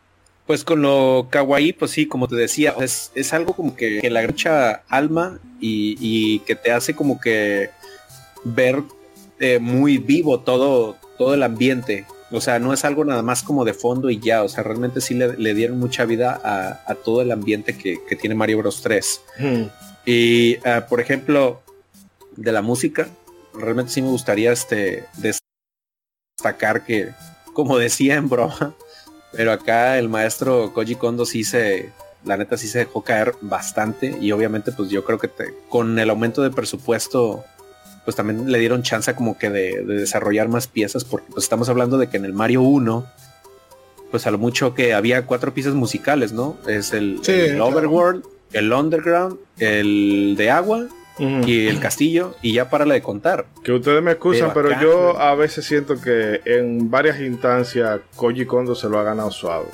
pues 0.46 0.64
con 0.64 0.82
lo 0.82 1.28
kawaii, 1.30 1.72
pues 1.72 1.92
sí, 1.92 2.06
como 2.06 2.26
te 2.26 2.36
decía, 2.36 2.74
es, 2.80 3.12
es 3.14 3.32
algo 3.32 3.54
como 3.54 3.76
que, 3.76 4.08
la 4.10 4.22
gracha 4.22 4.82
alma 4.88 5.38
y, 5.60 6.40
que 6.40 6.56
te 6.56 6.72
hace 6.72 6.94
como 6.94 7.20
que 7.20 7.70
ver 8.44 8.82
eh, 9.38 9.58
muy 9.60 9.98
vivo 9.98 10.40
todo, 10.40 10.96
todo 11.18 11.34
el 11.34 11.42
ambiente. 11.42 12.06
O 12.32 12.40
sea, 12.40 12.58
no 12.58 12.72
es 12.72 12.84
algo 12.84 13.04
nada 13.04 13.22
más 13.22 13.42
como 13.42 13.64
de 13.64 13.74
fondo 13.74 14.10
y 14.10 14.18
ya. 14.18 14.42
O 14.42 14.48
sea, 14.48 14.64
realmente 14.64 15.00
sí 15.00 15.14
le, 15.14 15.54
dieron 15.54 15.78
mucha 15.78 16.04
vida 16.04 16.40
a, 16.42 16.94
todo 16.96 17.22
el 17.22 17.30
ambiente 17.30 17.76
que, 17.76 17.98
tiene 18.16 18.34
Mario 18.34 18.58
Bros 18.58 18.82
3. 18.82 19.20
Y, 20.04 20.56
ah, 20.66 20.86
por 20.88 21.00
ejemplo, 21.00 21.62
de 22.36 22.52
la 22.52 22.62
música, 22.62 23.08
realmente 23.54 23.92
sí 23.92 24.02
me 24.02 24.08
gustaría 24.08 24.52
este, 24.52 25.04
destacar 26.38 26.84
que, 26.84 27.10
como 27.52 27.78
decía 27.78 28.16
en 28.16 28.28
broma, 28.28 28.74
pero 29.32 29.52
acá 29.52 29.98
el 29.98 30.08
maestro 30.08 30.72
Koji 30.72 30.96
Kondo 30.96 31.24
sí 31.24 31.44
se, 31.44 31.90
la 32.24 32.36
neta 32.36 32.56
sí 32.56 32.68
se 32.68 32.80
dejó 32.80 33.02
caer 33.02 33.34
bastante 33.40 34.16
y 34.20 34.32
obviamente 34.32 34.72
pues 34.72 34.90
yo 34.90 35.04
creo 35.04 35.18
que 35.18 35.28
te- 35.28 35.54
con 35.68 35.98
el 35.98 36.10
aumento 36.10 36.42
de 36.42 36.50
presupuesto 36.50 37.44
pues 38.04 38.16
también 38.16 38.50
le 38.50 38.58
dieron 38.58 38.82
chance 38.82 39.14
como 39.14 39.38
que 39.38 39.50
de, 39.50 39.82
de 39.84 39.94
desarrollar 39.94 40.48
más 40.48 40.66
piezas 40.66 41.04
porque 41.04 41.26
pues 41.32 41.44
estamos 41.44 41.68
hablando 41.68 41.98
de 41.98 42.08
que 42.08 42.16
en 42.16 42.24
el 42.24 42.32
Mario 42.32 42.62
1 42.62 43.06
pues 44.10 44.26
a 44.26 44.30
lo 44.30 44.36
mucho 44.38 44.74
que 44.74 44.92
había 44.92 45.24
cuatro 45.24 45.54
piezas 45.54 45.72
musicales, 45.74 46.32
¿no? 46.32 46.58
Es 46.68 46.92
el, 46.92 47.20
Sí, 47.22 47.32
el 47.32 47.46
claro. 47.56 47.66
Overworld, 47.68 48.24
el 48.52 48.70
Underground, 48.72 49.38
el 49.58 50.34
de 50.36 50.50
agua 50.50 50.86
y 51.18 51.68
el 51.68 51.78
castillo 51.80 52.34
y 52.42 52.52
ya 52.52 52.68
para 52.68 52.84
de 52.84 53.00
contar. 53.00 53.46
Que 53.62 53.72
ustedes 53.72 54.02
me 54.02 54.12
excusan, 54.12 54.50
pero 54.52 54.78
yo 54.80 55.18
a 55.18 55.34
veces 55.34 55.64
siento 55.64 56.00
que 56.00 56.40
en 56.44 56.90
varias 56.90 57.20
instancias 57.20 58.00
Koji 58.16 58.44
Kondo 58.44 58.74
se 58.74 58.88
lo 58.88 58.98
ha 58.98 59.02
ganado 59.04 59.30
suave. 59.30 59.66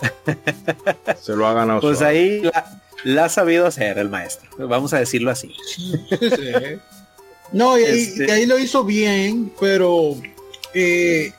se 1.20 1.36
lo 1.36 1.46
ha 1.46 1.52
ganado 1.54 1.80
Pues 1.80 1.98
suave. 1.98 2.18
ahí 2.18 2.40
la, 2.42 2.80
la 3.04 3.24
ha 3.26 3.28
sabido 3.28 3.66
hacer 3.66 3.98
el 3.98 4.08
maestro, 4.08 4.50
vamos 4.68 4.92
a 4.92 4.98
decirlo 4.98 5.30
así. 5.30 5.54
Sí. 6.10 6.52
No, 7.52 7.78
y, 7.78 7.82
Este- 7.82 8.26
y 8.26 8.30
ahí 8.30 8.46
lo 8.46 8.58
hizo 8.58 8.84
bien, 8.84 9.52
pero 9.60 10.16
eh, 10.74 11.32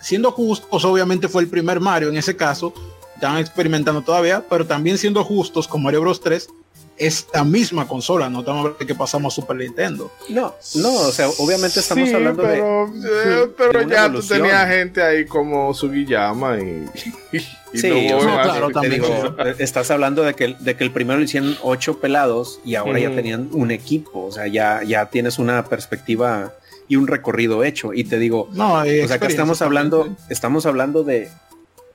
siendo 0.00 0.30
justos, 0.32 0.84
obviamente 0.84 1.28
fue 1.28 1.42
el 1.42 1.48
primer 1.48 1.80
Mario 1.80 2.08
en 2.08 2.16
ese 2.16 2.36
caso. 2.36 2.72
Están 3.14 3.38
experimentando 3.38 4.02
todavía, 4.02 4.44
pero 4.48 4.66
también 4.66 4.98
siendo 4.98 5.24
justos 5.24 5.66
con 5.68 5.82
Mario 5.82 6.00
Bros 6.02 6.20
3, 6.20 6.48
es 6.96 7.26
la 7.34 7.42
misma 7.44 7.88
consola, 7.88 8.28
no 8.30 8.40
estamos 8.40 8.60
hablando 8.60 8.78
de 8.78 8.86
que 8.86 8.94
pasamos 8.94 9.32
a 9.32 9.34
Super 9.40 9.56
Nintendo. 9.56 10.12
No, 10.28 10.54
no, 10.76 10.92
o 10.94 11.10
sea, 11.12 11.28
obviamente 11.38 11.80
estamos 11.80 12.08
Sí, 12.08 12.14
hablando 12.14 12.42
de... 12.42 12.48
pero, 12.54 12.86
eh, 12.86 13.50
pero 13.58 13.78
de 13.80 13.86
ya 13.88 14.02
tú 14.02 14.06
evolución. 14.06 14.38
tenías 14.42 14.68
gente 14.68 15.02
ahí 15.02 15.24
como 15.26 15.74
Sugiyama 15.74 16.58
y, 16.60 16.86
y 17.32 17.78
Sí, 17.78 17.88
no 17.88 17.96
o 17.96 18.18
hubo 18.18 18.20
sea, 18.20 18.34
más. 18.36 18.46
claro, 18.46 18.70
también. 18.70 18.92
digo, 19.02 19.34
eh, 19.44 19.56
estás 19.58 19.90
hablando 19.90 20.22
de 20.22 20.34
que, 20.34 20.54
de 20.60 20.76
que 20.76 20.84
el 20.84 20.92
primero 20.92 21.18
lo 21.18 21.24
hicieron 21.24 21.56
ocho 21.62 21.98
pelados 21.98 22.60
y 22.64 22.76
ahora 22.76 23.00
ya 23.00 23.08
Ujú. 23.08 23.16
tenían 23.16 23.48
un 23.52 23.72
equipo, 23.72 24.26
o 24.26 24.30
sea, 24.32 24.46
ya, 24.46 24.82
ya 24.84 25.06
tienes 25.06 25.40
una 25.40 25.64
perspectiva 25.64 26.52
y 26.86 26.94
un 26.96 27.08
recorrido 27.08 27.64
hecho. 27.64 27.92
Y 27.92 28.04
te 28.04 28.18
digo, 28.20 28.48
No, 28.52 28.74
o 28.74 28.82
sea, 28.84 28.92
acá 28.92 28.92
experiencia 28.92 29.26
estamos 29.28 29.62
hablando, 29.62 30.14
estamos 30.30 30.66
hablando 30.66 31.02
de, 31.02 31.28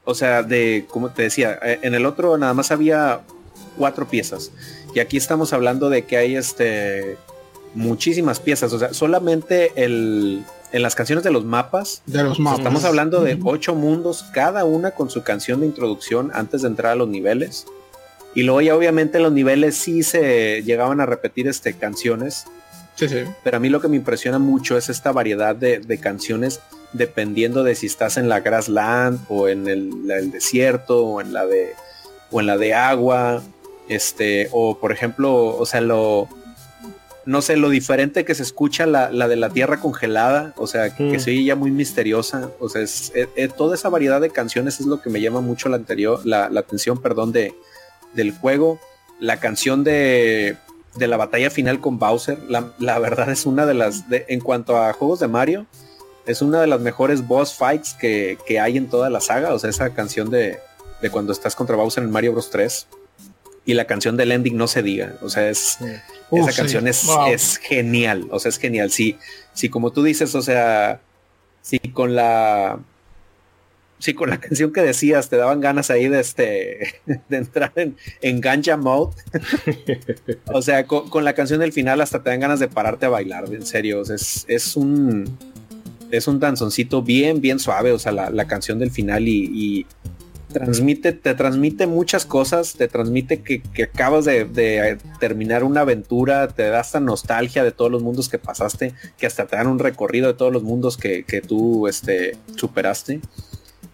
o 0.03 0.13
sea, 0.13 0.43
de, 0.43 0.85
como 0.89 1.11
te 1.11 1.21
decía, 1.21 1.57
eh, 1.63 1.79
en 1.83 1.93
el 1.95 2.05
otro 2.05 2.37
nada 2.37 2.53
más 2.53 2.71
había 2.71 3.21
cuatro 3.77 4.05
piezas 4.09 4.51
y 4.93 4.99
aquí 4.99 5.17
estamos 5.17 5.53
hablando 5.53 5.89
de 5.89 6.05
que 6.05 6.17
hay 6.17 6.35
este 6.35 7.17
muchísimas 7.75 8.39
piezas, 8.39 8.73
o 8.73 8.79
sea, 8.79 8.93
solamente 8.93 9.71
el, 9.75 10.43
en 10.71 10.81
las 10.81 10.95
canciones 10.95 11.23
de 11.23 11.31
los 11.31 11.45
mapas 11.45 12.01
de 12.05 12.23
los 12.23 12.39
mapas. 12.39 12.59
Estamos 12.59 12.83
hablando 12.83 13.21
de 13.21 13.39
ocho 13.43 13.75
mundos, 13.75 14.25
cada 14.33 14.65
una 14.65 14.91
con 14.91 15.09
su 15.09 15.23
canción 15.23 15.61
de 15.61 15.67
introducción 15.67 16.31
antes 16.33 16.63
de 16.63 16.67
entrar 16.69 16.93
a 16.93 16.95
los 16.95 17.07
niveles. 17.07 17.65
Y 18.35 18.43
luego 18.43 18.61
ya 18.61 18.75
obviamente 18.75 19.19
los 19.19 19.31
niveles 19.31 19.75
sí 19.75 20.03
se 20.03 20.61
llegaban 20.63 21.01
a 21.01 21.05
repetir 21.05 21.47
este, 21.47 21.73
canciones, 21.73 22.45
Sí, 22.95 23.07
sí. 23.07 23.23
pero 23.43 23.57
a 23.57 23.59
mí 23.59 23.69
lo 23.69 23.79
que 23.81 23.87
me 23.87 23.95
impresiona 23.95 24.39
mucho 24.39 24.77
es 24.77 24.89
esta 24.89 25.11
variedad 25.11 25.55
de, 25.55 25.79
de 25.79 25.97
canciones 25.99 26.59
dependiendo 26.91 27.63
de 27.63 27.75
si 27.75 27.85
estás 27.85 28.17
en 28.17 28.29
la 28.29 28.41
grassland 28.41 29.19
o 29.29 29.47
en 29.47 29.67
el, 29.67 30.07
del 30.07 30.31
desierto 30.31 31.05
o 31.05 31.21
en 31.21 31.33
la 31.33 31.45
de 31.45 31.73
o 32.31 32.39
en 32.41 32.47
la 32.47 32.57
de 32.57 32.73
agua, 32.73 33.41
este, 33.89 34.47
o 34.53 34.77
por 34.79 34.91
ejemplo, 34.93 35.57
o 35.57 35.65
sea, 35.65 35.81
lo 35.81 36.29
no 37.25 37.43
sé, 37.43 37.57
lo 37.57 37.69
diferente 37.69 38.25
que 38.25 38.33
se 38.33 38.41
escucha 38.41 38.87
la, 38.87 39.11
la 39.11 39.27
de 39.27 39.35
la 39.35 39.49
tierra 39.51 39.79
congelada, 39.79 40.53
o 40.57 40.65
sea, 40.65 40.95
que 40.95 41.03
Mm. 41.03 41.19
se 41.19 41.29
oye 41.31 41.43
ya 41.43 41.55
muy 41.55 41.69
misteriosa, 41.69 42.49
o 42.59 42.69
sea, 42.69 42.81
es, 42.81 43.11
eh, 43.13 43.27
eh, 43.35 43.49
toda 43.49 43.75
esa 43.75 43.89
variedad 43.89 44.19
de 44.19 44.31
canciones 44.31 44.79
es 44.79 44.87
lo 44.87 44.99
que 45.01 45.11
me 45.11 45.21
llama 45.21 45.39
mucho 45.41 45.69
la 45.69 45.75
anterior, 45.75 46.21
la, 46.25 46.49
la 46.49 46.61
atención, 46.61 46.99
perdón, 47.01 47.31
de, 47.31 47.53
del 48.13 48.31
juego. 48.35 48.79
La 49.19 49.37
canción 49.39 49.83
de, 49.83 50.57
de 50.95 51.07
la 51.07 51.17
batalla 51.17 51.51
final 51.51 51.79
con 51.81 51.99
Bowser, 51.99 52.39
la, 52.47 52.71
la 52.79 52.97
verdad 52.97 53.29
es 53.29 53.45
una 53.45 53.67
de 53.67 53.73
las, 53.75 54.09
de- 54.09 54.25
en 54.29 54.39
cuanto 54.39 54.77
a 54.77 54.93
juegos 54.93 55.19
de 55.19 55.27
Mario, 55.27 55.67
es 56.25 56.41
una 56.41 56.61
de 56.61 56.67
las 56.67 56.79
mejores 56.79 57.27
boss 57.27 57.53
fights 57.53 57.93
que, 57.99 58.39
que 58.47 58.59
hay 58.59 58.77
en 58.77 58.89
toda 58.89 59.09
la 59.11 59.19
saga, 59.19 59.53
o 59.53 59.59
sea, 59.59 59.69
esa 59.69 59.91
canción 59.93 60.31
de, 60.31 60.57
de 61.01 61.09
cuando 61.11 61.31
estás 61.33 61.55
contra 61.55 61.75
Bowser 61.75 62.03
en 62.03 62.11
Mario 62.11 62.31
Bros 62.31 62.49
3 62.49 62.87
y 63.65 63.73
la 63.73 63.85
canción 63.85 64.17
del 64.17 64.31
ending 64.31 64.57
no 64.57 64.67
se 64.67 64.81
diga, 64.81 65.15
o 65.21 65.29
sea, 65.29 65.49
es, 65.49 65.77
esa 66.31 66.53
canción 66.53 66.87
es, 66.87 67.05
Wow. 67.05 67.27
es 67.27 67.57
genial, 67.57 68.27
o 68.31 68.39
sea, 68.39 68.49
es 68.49 68.57
genial. 68.57 68.91
Si, 68.91 69.17
si 69.53 69.69
como 69.69 69.91
tú 69.91 70.03
dices, 70.03 70.33
o 70.35 70.41
sea, 70.41 71.01
si 71.61 71.79
con 71.79 72.15
la 72.15 72.79
si 73.99 74.13
con 74.13 74.29
la 74.29 74.39
canción 74.41 74.71
que 74.71 74.81
decías 74.81 75.29
te 75.29 75.35
daban 75.35 75.59
ganas 75.59 75.89
ahí 75.89 76.07
de 76.07 76.19
este 76.21 76.95
de 77.29 77.37
entrar 77.37 77.73
en, 77.75 77.97
en 78.21 78.41
ganja 78.41 78.77
mode, 78.77 79.15
o 80.53 80.61
sea, 80.61 80.85
con, 80.85 81.09
con 81.09 81.25
la 81.25 81.33
canción 81.33 81.59
del 81.59 81.73
final 81.73 82.01
hasta 82.01 82.23
te 82.23 82.29
dan 82.29 82.39
ganas 82.39 82.59
de 82.59 82.67
pararte 82.69 83.05
a 83.05 83.09
bailar, 83.09 83.45
en 83.53 83.65
serio, 83.65 83.99
o 83.99 84.05
sea, 84.05 84.15
es, 84.15 84.45
es 84.47 84.75
un 84.75 85.37
es 86.11 86.27
un 86.27 86.39
danzoncito 86.39 87.03
bien, 87.03 87.39
bien 87.39 87.59
suave, 87.59 87.91
o 87.91 87.99
sea, 87.99 88.11
la, 88.11 88.29
la 88.31 88.47
canción 88.47 88.79
del 88.79 88.89
final 88.89 89.27
y, 89.27 89.49
y 89.53 89.85
transmite, 90.51 91.13
te 91.13 91.33
transmite 91.35 91.87
muchas 91.87 92.25
cosas, 92.25 92.73
te 92.73 92.87
transmite 92.87 93.41
que, 93.41 93.61
acabas 93.83 94.25
de, 94.25 94.97
terminar 95.19 95.63
una 95.63 95.81
aventura, 95.81 96.47
te 96.47 96.63
da 96.69 96.81
esta 96.81 96.99
nostalgia 96.99 97.63
de 97.63 97.71
todos 97.71 97.91
los 97.91 98.01
mundos 98.01 98.29
que 98.29 98.39
pasaste, 98.39 98.93
que 99.17 99.25
hasta 99.27 99.45
te 99.47 99.55
dan 99.55 99.67
un 99.67 99.79
recorrido 99.79 100.27
de 100.27 100.33
todos 100.33 100.51
los 100.51 100.63
mundos 100.63 100.97
que, 100.97 101.23
que 101.23 101.41
tú 101.41 101.87
este, 101.87 102.35
superaste. 102.55 103.21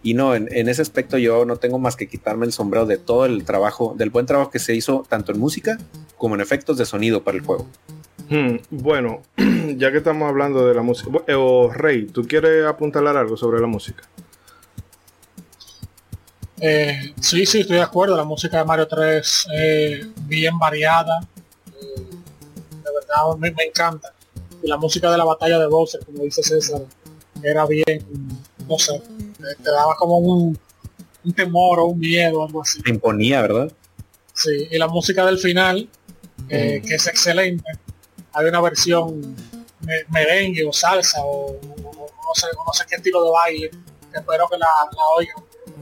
Y 0.02 0.14
no, 0.14 0.34
en, 0.34 0.48
ese 0.68 0.82
aspecto 0.82 1.18
yo 1.18 1.44
no 1.44 1.56
tengo 1.56 1.78
más 1.78 1.96
que 1.96 2.06
quitarme 2.06 2.46
el 2.46 2.52
sombrero 2.52 2.86
de 2.86 2.96
todo 2.96 3.26
el 3.26 3.44
trabajo, 3.44 3.94
del 3.98 4.10
buen 4.10 4.26
trabajo 4.26 4.50
que 4.50 4.58
se 4.60 4.74
hizo 4.74 5.04
tanto 5.08 5.32
en 5.32 5.40
música 5.40 5.78
como 6.16 6.34
en 6.36 6.40
efectos 6.40 6.78
de 6.78 6.86
sonido 6.86 7.22
para 7.24 7.36
el 7.38 7.44
juego. 7.44 7.66
Hmm, 8.28 8.56
bueno, 8.70 9.22
ya 9.76 9.90
que 9.92 9.98
estamos 9.98 10.28
hablando 10.28 10.66
de 10.66 10.74
la 10.74 10.82
música, 10.82 11.10
bu- 11.10 11.24
eh, 11.26 11.34
o 11.36 11.72
Rey, 11.72 12.06
¿tú 12.06 12.22
quieres 12.26 12.64
apuntalar 12.66 13.16
algo 13.16 13.36
sobre 13.36 13.60
la 13.60 13.66
música? 13.66 14.04
Eh, 16.60 17.14
sí, 17.20 17.44
sí, 17.46 17.60
estoy 17.60 17.76
de 17.76 17.82
acuerdo. 17.82 18.16
La 18.16 18.24
música 18.24 18.58
de 18.58 18.64
Mario 18.64 18.86
3 18.88 19.46
es 19.52 20.06
bien 20.26 20.58
variada. 20.58 21.20
Eh, 21.66 22.00
de 22.00 22.90
verdad, 22.92 23.36
me, 23.38 23.50
me 23.50 23.64
encanta. 23.64 24.12
Y 24.62 24.68
la 24.68 24.76
música 24.76 25.10
de 25.10 25.18
la 25.18 25.24
batalla 25.24 25.58
de 25.58 25.66
Bowser, 25.66 26.04
como 26.04 26.22
dice 26.22 26.42
César, 26.42 26.80
era 27.42 27.66
bien, 27.66 28.06
no 28.66 28.78
sé, 28.78 29.00
te, 29.62 29.70
daba 29.70 29.94
como 29.96 30.16
un, 30.18 30.58
un 31.24 31.32
temor 31.34 31.78
o 31.80 31.84
un 31.86 31.98
miedo, 31.98 32.42
algo 32.44 32.62
así. 32.62 32.80
Te 32.82 32.90
imponía, 32.90 33.42
¿verdad? 33.42 33.70
Sí, 34.32 34.66
y 34.70 34.78
la 34.78 34.88
música 34.88 35.24
del 35.26 35.38
final, 35.38 35.88
eh, 36.48 36.82
que 36.86 36.94
es 36.94 37.06
excelente. 37.06 37.64
Hay 38.32 38.46
una 38.46 38.60
versión 38.62 39.36
me- 39.80 40.04
merengue 40.08 40.64
o 40.66 40.72
salsa 40.72 41.20
o, 41.22 41.52
o- 41.52 41.90
o 41.90 42.06
no, 42.24 42.34
sé, 42.34 42.46
no 42.66 42.72
sé 42.72 42.84
qué 42.88 42.96
estilo 42.96 43.22
de 43.24 43.30
baile. 43.30 43.70
que 44.10 44.18
espero 44.18 44.48
que 44.48 44.56
la, 44.56 44.66
la 44.92 45.02
oigan 45.18 45.36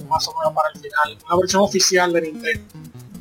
más 0.08 0.26
o 0.28 0.34
menos 0.38 0.52
para 0.54 0.68
el 0.74 0.80
final. 0.80 1.18
Una 1.28 1.36
versión 1.40 1.62
oficial 1.62 2.12
de 2.12 2.20
Nintendo. 2.22 2.64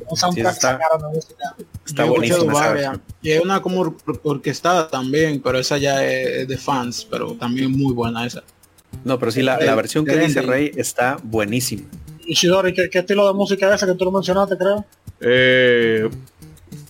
Un 0.06 0.16
soundtrack 0.16 0.52
Sí, 0.52 0.56
está- 0.58 0.72
sacaron 0.72 1.00
de 1.02 1.08
música. 1.16 1.56
Está 1.86 2.04
esa 2.04 2.72
versión. 2.72 3.02
Y 3.22 3.30
hay 3.32 3.38
una 3.38 3.62
como 3.62 3.80
or- 3.80 3.96
orquestada 4.22 4.88
también, 4.88 5.40
pero 5.42 5.58
esa 5.58 5.78
ya 5.78 6.04
es 6.04 6.46
de 6.46 6.58
fans, 6.58 7.06
pero 7.10 7.34
también 7.34 7.72
muy 7.72 7.92
buena 7.94 8.26
esa. 8.26 8.42
No, 9.02 9.18
pero 9.18 9.32
sí, 9.32 9.42
la, 9.42 9.58
la 9.58 9.72
Eh, 9.72 9.76
versión 9.76 10.04
que 10.04 10.16
dice. 10.16 10.42
Rey 10.42 10.70
está 10.76 11.16
buenísima. 11.22 11.88
Ishidori, 12.26 12.72
¿qué, 12.74 12.88
qué 12.90 13.00
estilo 13.00 13.26
de 13.26 13.34
música 13.34 13.68
es 13.68 13.74
ese 13.82 13.86
que 13.90 13.98
tú 13.98 14.04
lo 14.04 14.12
mencionaste, 14.12 14.56
creo? 14.56 14.84
Eh, 15.20 16.08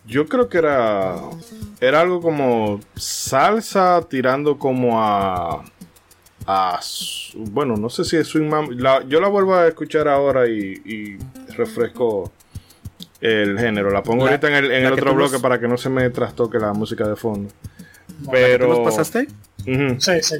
yo 0.06 0.26
creo 0.26 0.48
que 0.48 0.58
era 0.58 1.16
era 1.80 2.00
algo 2.00 2.20
como 2.20 2.80
salsa 2.96 4.04
tirando 4.08 4.58
como 4.58 5.02
a 5.02 5.64
a 6.46 6.78
bueno 7.36 7.76
no 7.76 7.88
sé 7.88 8.04
si 8.04 8.16
es 8.16 8.26
swing 8.28 8.50
la- 8.76 9.02
yo 9.08 9.20
la 9.20 9.28
vuelvo 9.28 9.54
a 9.54 9.66
escuchar 9.66 10.08
ahora 10.08 10.46
y, 10.48 10.80
y 10.84 11.16
refresco 11.54 12.30
el 13.20 13.58
género 13.58 13.90
la 13.90 14.02
pongo 14.02 14.24
La- 14.26 14.32
ahorita 14.32 14.48
en 14.48 14.54
el, 14.64 14.70
en 14.70 14.92
otro 14.92 15.14
bloque 15.14 15.32
nos- 15.34 15.42
para 15.42 15.58
que 15.58 15.68
no 15.68 15.76
se 15.78 15.88
me 15.88 16.10
trastoque 16.10 16.58
la 16.58 16.72
música 16.72 17.08
de 17.08 17.16
fondo 17.16 17.48
¿Tú 18.22 18.30
pero 18.30 18.68
los 18.68 18.80
pasaste? 18.80 19.26
Sí, 19.64 20.12
sí. 20.22 20.36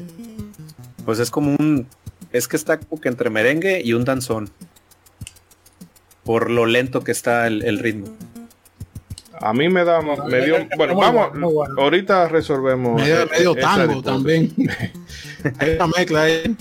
Pues 1.05 1.19
es 1.19 1.31
como 1.31 1.57
un. 1.59 1.87
Es 2.33 2.47
que 2.47 2.57
está 2.57 2.79
como 2.79 3.01
que 3.01 3.09
entre 3.09 3.31
merengue 3.31 3.81
y 3.83 3.95
un 3.95 4.05
danzón. 4.05 4.49
Por 6.25 6.51
lo 6.51 6.67
lento 6.67 7.03
que 7.03 7.11
está 7.13 7.47
el, 7.47 7.63
el 7.65 7.79
ritmo. 7.81 8.07
A 9.41 9.53
mí 9.53 9.69
me 9.69 9.85
da 9.85 10.01
me 10.01 10.45
dio 10.45 10.57
es- 10.57 10.63
es 10.71 10.77
bueno 10.79 10.97
vamos 10.97 11.31
ahorita 11.79 12.29
resolvemos 12.29 13.01
Medio, 13.01 13.27
medio 13.27 13.55
tango 13.55 14.03
también. 14.03 14.53
hay 15.59 15.71
una 15.77 15.87
mezcla 15.89 16.23
ahí. 16.23 16.57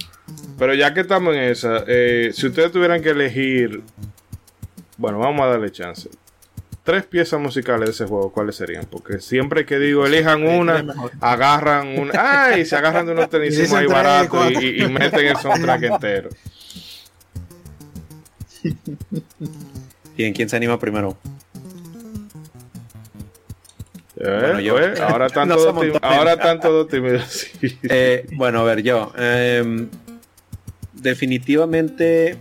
Pero 0.57 0.73
ya 0.73 0.93
que 0.93 1.01
estamos 1.01 1.35
en 1.35 1.43
esa, 1.43 1.83
eh, 1.87 2.31
si 2.33 2.47
ustedes 2.47 2.71
tuvieran 2.71 3.01
que 3.01 3.09
elegir, 3.09 3.81
bueno, 4.97 5.19
vamos 5.19 5.41
a 5.41 5.47
darle 5.49 5.71
chance. 5.71 6.09
Tres 6.83 7.05
piezas 7.05 7.39
musicales 7.39 7.85
de 7.87 7.91
ese 7.91 8.05
juego, 8.05 8.31
¿cuáles 8.31 8.55
serían? 8.57 8.85
Porque 8.89 9.19
siempre 9.19 9.65
que 9.65 9.79
digo 9.79 10.05
elijan 10.05 10.43
una, 10.45 10.83
agarran 11.21 11.97
una, 11.97 12.11
¡ay! 12.45 12.65
Se 12.65 12.75
agarran 12.75 13.05
de 13.05 13.13
unos 13.13 13.29
dicen 13.31 13.73
ahí 13.77 13.87
baratos 13.87 14.51
y, 14.61 14.83
y 14.83 14.87
meten 14.89 15.25
el 15.27 15.37
soundtrack 15.37 15.83
entero. 15.83 16.29
¿Quién, 20.15 20.33
quién 20.33 20.49
se 20.49 20.55
anima 20.55 20.79
primero? 20.79 21.17
Eh, 24.17 24.37
Bueno, 24.41 24.59
yo- 24.59 24.75
pues, 24.77 24.99
ahora 24.99 25.27
tanto 25.29 25.55
No 25.73 25.97
ahora 26.01 26.37
tanto 26.37 26.71
dos 26.71 26.87
tímidos, 26.87 27.23
sí. 27.27 27.77
Eh, 27.83 28.27
bueno, 28.35 28.59
a 28.59 28.63
ver, 28.63 28.83
yo. 28.83 29.11
em, 29.17 29.89
definitivamente 30.93 32.37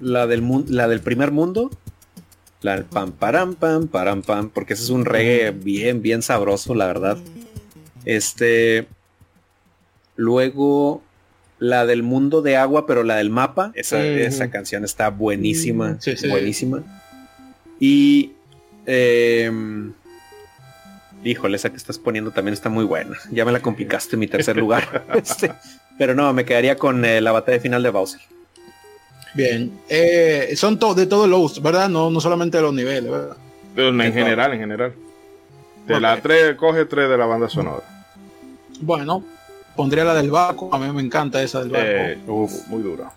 la 0.00 0.26
del, 0.26 0.44
la 0.68 0.88
del 0.88 1.00
primer 1.00 1.32
mundo. 1.32 1.70
La 2.60 2.74
del 2.74 2.84
pam, 2.84 3.12
param, 3.12 3.54
pam, 3.54 3.86
param, 3.88 4.22
pam. 4.22 4.50
Porque 4.50 4.74
ese 4.74 4.82
es 4.84 4.90
un 4.90 5.04
reggae 5.04 5.50
bien, 5.52 6.02
bien 6.02 6.22
sabroso, 6.22 6.74
la 6.74 6.86
verdad. 6.86 7.18
Este. 8.04 8.86
Luego. 10.16 11.02
La 11.60 11.86
del 11.86 12.04
mundo 12.04 12.40
de 12.40 12.56
agua, 12.56 12.86
pero 12.86 13.02
la 13.02 13.16
del 13.16 13.30
mapa. 13.30 13.72
Esa, 13.74 14.04
esa 14.04 14.48
canción 14.48 14.84
está 14.84 15.10
buenísima. 15.10 15.96
Sí, 16.00 16.16
sí. 16.16 16.28
Buenísima. 16.28 16.84
Y. 17.80 18.32
em, 18.86 19.92
híjole, 21.30 21.56
esa 21.56 21.70
que 21.70 21.76
estás 21.76 21.98
poniendo 21.98 22.30
también 22.30 22.54
está 22.54 22.68
muy 22.68 22.84
buena. 22.84 23.16
Ya 23.30 23.44
me 23.44 23.52
la 23.52 23.60
complicaste 23.60 24.16
en 24.16 24.20
mi 24.20 24.26
tercer 24.28 24.56
lugar. 24.64 25.04
Este, 25.14 25.52
pero 25.98 26.14
no, 26.14 26.32
me 26.32 26.44
quedaría 26.44 26.76
con 26.76 27.04
eh, 27.04 27.20
la 27.20 27.32
batalla 27.32 27.60
final 27.60 27.82
de 27.82 27.90
Bowser. 27.90 28.20
Bien. 29.34 29.70
Eh, 29.88 30.52
son 30.56 30.78
to- 30.78 30.94
de 30.94 31.06
todos 31.06 31.28
los, 31.28 31.60
¿verdad? 31.62 31.88
No, 31.88 32.10
no 32.10 32.20
solamente 32.20 32.56
de 32.56 32.62
los 32.62 32.72
niveles, 32.74 33.10
¿verdad? 33.10 33.36
En 33.76 33.98
De 33.98 34.12
general, 34.12 34.52
en 34.54 34.60
general. 34.60 34.92
De 35.86 36.00
la 36.00 36.14
Ok. 36.14 36.20
3, 36.22 36.56
coge 36.56 36.84
3 36.84 37.08
de 37.08 37.16
la 37.18 37.26
banda 37.26 37.48
sonora. 37.48 37.82
Bueno, 38.80 39.24
pondría 39.76 40.04
la 40.04 40.14
del 40.14 40.30
barco. 40.30 40.70
A 40.72 40.78
mí 40.78 40.90
me 40.92 41.02
encanta 41.02 41.42
esa 41.42 41.60
del 41.60 41.70
barco. 41.70 41.86
Eh, 41.88 42.18
uf, 42.26 42.66
muy 42.68 42.82
dura. 42.82 43.10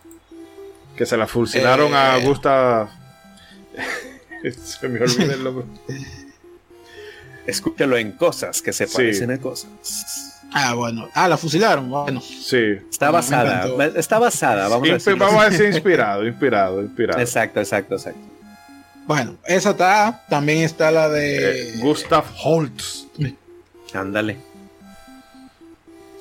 Que 0.95 1.05
se 1.05 1.17
la 1.17 1.27
fusilaron 1.27 1.93
a 1.93 2.17
Eh. 2.17 2.25
Gustav. 2.25 2.89
se 4.63 4.87
me 4.89 4.99
olvida 5.01 5.33
el 5.33 5.43
nombre. 5.43 5.65
Escúchalo 7.47 7.97
en 7.97 8.11
cosas 8.13 8.61
que 8.61 8.71
se 8.73 8.87
Sí. 8.87 8.93
parecen 8.95 9.31
a 9.31 9.37
cosas. 9.39 9.69
Ah, 10.53 10.73
bueno. 10.73 11.07
Ah, 11.13 11.27
la 11.27 11.37
fusilaron. 11.37 11.89
Bueno. 11.89 12.21
Sí. 12.21 12.77
Está 12.89 13.09
basada, 13.09 13.67
está 13.95 14.19
basada, 14.19 14.67
vamos 14.67 14.87
a 14.87 14.91
Inspi- 14.91 14.93
decirlo 14.95 15.25
vamos 15.25 15.43
a 15.45 15.49
decir 15.49 15.67
inspirado, 15.67 16.27
inspirado, 16.27 16.81
inspirado. 16.81 17.19
Exacto, 17.21 17.59
exacto, 17.61 17.95
exacto. 17.95 18.19
Bueno, 19.07 19.37
esa 19.45 19.71
está. 19.71 20.25
También 20.29 20.59
está 20.59 20.91
la 20.91 21.09
de. 21.09 21.69
Eh, 21.69 21.73
Gustav 21.79 22.25
Holst. 22.43 23.05
Ándale. 23.93 24.37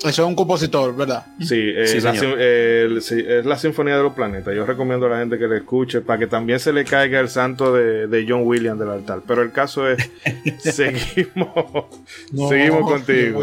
Eso 0.02 0.08
es 0.22 0.28
un 0.28 0.34
compositor, 0.34 0.96
¿verdad? 0.96 1.26
Sí, 1.40 1.56
eh, 1.76 1.86
Sí, 1.86 2.00
la, 2.00 2.14
señor. 2.14 2.32
sim- 2.32 2.34
eh, 2.38 2.86
el- 2.88 3.02
sí, 3.02 3.22
es 3.26 3.44
la 3.44 3.58
Sinfonía 3.58 3.96
de 3.98 4.02
los 4.02 4.14
Planetas. 4.14 4.54
Yo 4.54 4.64
recomiendo 4.64 5.06
a 5.06 5.10
la 5.10 5.18
gente 5.18 5.38
que 5.38 5.46
le 5.46 5.58
escuche 5.58 6.00
para 6.00 6.18
que 6.18 6.26
también 6.26 6.58
se 6.58 6.72
le 6.72 6.84
caiga 6.84 7.20
el 7.20 7.28
santo 7.28 7.74
de, 7.74 8.06
de 8.06 8.24
John 8.26 8.42
Williams 8.44 8.80
del 8.80 8.88
altar. 8.88 9.20
Pero 9.26 9.42
el 9.42 9.52
caso 9.52 9.86
es, 9.90 10.10
seguimos, 10.58 11.48
No, 12.32 12.48
seguimos 12.48 12.90
contigo. 12.90 13.42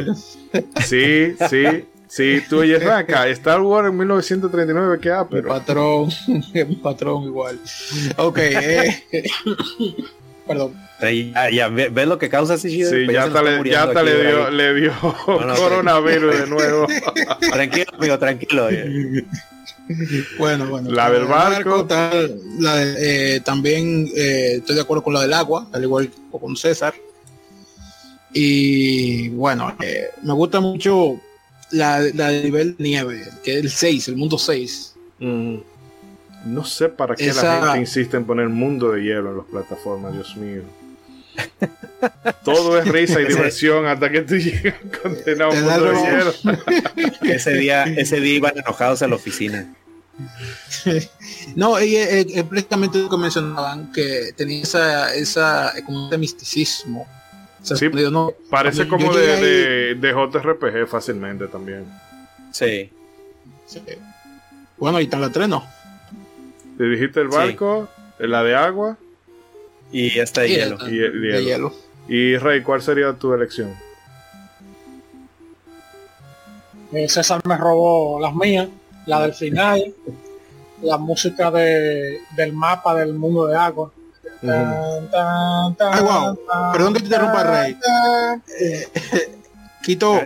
Sí, 0.84 1.36
sí, 1.48 1.86
sí, 2.08 2.42
tú 2.50 2.60
oyes 2.62 2.84
acá. 2.86 3.28
Star 3.28 3.62
Wars 3.62 3.90
en 3.90 3.98
1939, 3.98 4.98
¿qué 5.00 5.12
ha? 5.12 5.24
Mi 5.26 5.30
Pero 5.30 5.50
patrón, 5.50 6.10
mi 6.54 6.76
patrón 6.78 7.24
igual. 7.26 7.60
Ok, 8.18 8.38
eh, 8.40 9.04
perdón. 10.48 10.74
Ya, 11.00 11.50
ya, 11.52 11.68
ve- 11.68 11.90
¿ves 11.90 12.08
lo 12.08 12.18
que 12.18 12.30
causa 12.30 12.56
así? 12.56 12.84
sí, 12.84 13.06
Pues 13.06 13.14
ya 13.14 13.24
hasta 13.26 13.44
le, 13.44 13.70
ya 13.70 13.84
hasta 13.84 14.02
le 14.02 14.20
dio, 14.28 14.50
le 14.50 14.74
dio 14.74 14.94
coronavirus 15.26 16.40
de 16.40 16.48
nuevo. 16.56 16.88
Tranquilo, 17.52 17.86
amigo, 17.98 18.18
tranquilo. 18.20 18.70
eh. 18.72 19.24
Bueno, 20.38 20.68
bueno. 20.68 20.90
La 20.92 21.10
del 21.12 21.26
barco. 21.26 21.86
tal, 21.86 22.40
la 22.60 22.76
de- 22.78 23.36
eh, 23.36 23.40
también 23.42 24.08
eh, 24.16 24.56
estoy 24.58 24.76
de 24.76 24.82
acuerdo 24.82 25.04
con 25.04 25.14
la 25.14 25.22
del 25.22 25.34
agua, 25.34 25.68
al 25.72 25.84
igual 25.84 26.10
que 26.10 26.40
con 26.40 26.56
César. 26.58 26.94
Y 28.34 29.30
bueno, 29.30 29.76
eh, 29.82 30.10
me 30.24 30.34
gusta 30.34 30.60
mucho 30.60 31.20
la, 31.72 32.00
la 32.14 32.30
del 32.30 32.44
nivel 32.44 32.76
nieve, 32.80 33.24
que 33.44 33.54
es 33.54 33.58
el 33.64 33.70
6, 33.72 34.08
el 34.10 34.18
mundo 34.18 34.38
6. 34.38 34.94
Mm, 35.20 35.56
No 36.46 36.64
sé 36.64 36.90
para 36.90 37.16
qué 37.16 37.28
Esa- 37.30 37.60
la 37.60 37.66
gente 37.74 37.80
insiste 37.80 38.16
en 38.18 38.26
poner 38.26 38.48
mundo 38.50 38.92
de 38.92 39.04
hielo 39.04 39.32
en 39.32 39.38
las 39.38 39.46
plataformas, 39.48 40.14
Dios 40.14 40.36
mío. 40.38 40.62
Todo 42.44 42.80
es 42.80 42.88
risa 42.88 43.20
y 43.22 43.26
diversión 43.26 43.86
hasta 43.86 44.10
que 44.10 44.22
tú 44.22 44.36
llegas 44.38 44.76
a 44.76 44.98
condenar 45.02 45.50
un 45.50 45.62
mundo 45.64 45.84
de 45.86 46.00
el- 46.00 46.04
hielo. 46.04 46.34
Ese 47.22 47.54
día, 47.54 47.84
ese 47.84 48.20
día 48.20 48.36
iban 48.36 48.58
enojados 48.58 49.02
a 49.02 49.08
la 49.08 49.16
oficina. 49.16 49.74
No, 51.56 51.80
y 51.82 51.96
eh, 51.96 52.22
eh, 52.22 52.44
precisamente 52.44 52.98
lo 53.00 53.10
que 53.10 53.18
mencionaban, 53.18 53.92
que 53.92 54.32
tenía 54.36 54.64
esa, 54.64 55.14
esa 55.14 55.78
eh, 55.78 55.84
como 55.84 56.08
ese 56.08 56.18
misticismo. 56.18 57.08
O 57.62 57.66
sea, 57.66 57.78
Sí, 57.78 57.90
yo 57.94 58.10
no- 58.12 58.34
Parece 58.50 58.88
como 58.88 59.12
yo 59.12 59.18
de, 59.18 59.32
ahí- 59.34 59.42
de, 59.42 59.96
de 59.96 60.14
JRPG 60.14 60.88
fácilmente 60.88 61.48
también. 61.48 61.86
Sí. 62.52 62.90
sí. 63.68 63.82
Bueno, 64.78 65.00
y 65.00 65.04
está 65.06 65.18
la 65.20 65.30
tren, 65.32 65.50
¿no? 65.50 65.66
Te 66.78 66.84
dijiste 66.86 67.22
el 67.22 67.32
Sí. 67.32 67.38
barco, 67.38 67.88
la 68.20 68.44
de 68.44 68.56
agua 68.56 68.98
Y 69.92 70.20
esta 70.20 70.42
de 70.42 70.50
Y 70.50 70.56
hielo. 70.56 70.78
y 70.90 71.00
el 71.00 71.22
de 71.22 71.28
hielo. 71.28 71.40
hielo. 71.46 71.74
Y 72.08 72.38
Rey, 72.38 72.62
¿cuál 72.62 72.82
sería 72.82 73.14
tu 73.14 73.34
elección? 73.34 73.74
Eh, 76.94 77.08
César 77.10 77.42
me 77.46 77.58
robó 77.58 78.20
las 78.20 78.34
mías, 78.34 78.70
la 79.06 79.22
del 79.22 79.34
final, 79.34 79.94
la 80.82 80.98
música 80.98 81.52
de, 81.52 82.20
del 82.36 82.54
mapa 82.54 82.96
del 82.96 83.14
mundo 83.14 83.46
de 83.48 83.58
agua. 83.58 83.92
Tan, 84.42 85.10
tan, 85.10 85.76
tan, 85.76 85.94
Ay, 85.94 86.04
wow. 86.04 86.36
tan, 86.48 86.72
Perdón 86.72 86.94
que 86.94 87.00
te 87.00 87.06
interrumpa, 87.06 87.44
Rey. 87.44 87.76
tan. 87.76 88.44
Quito, 89.84 90.22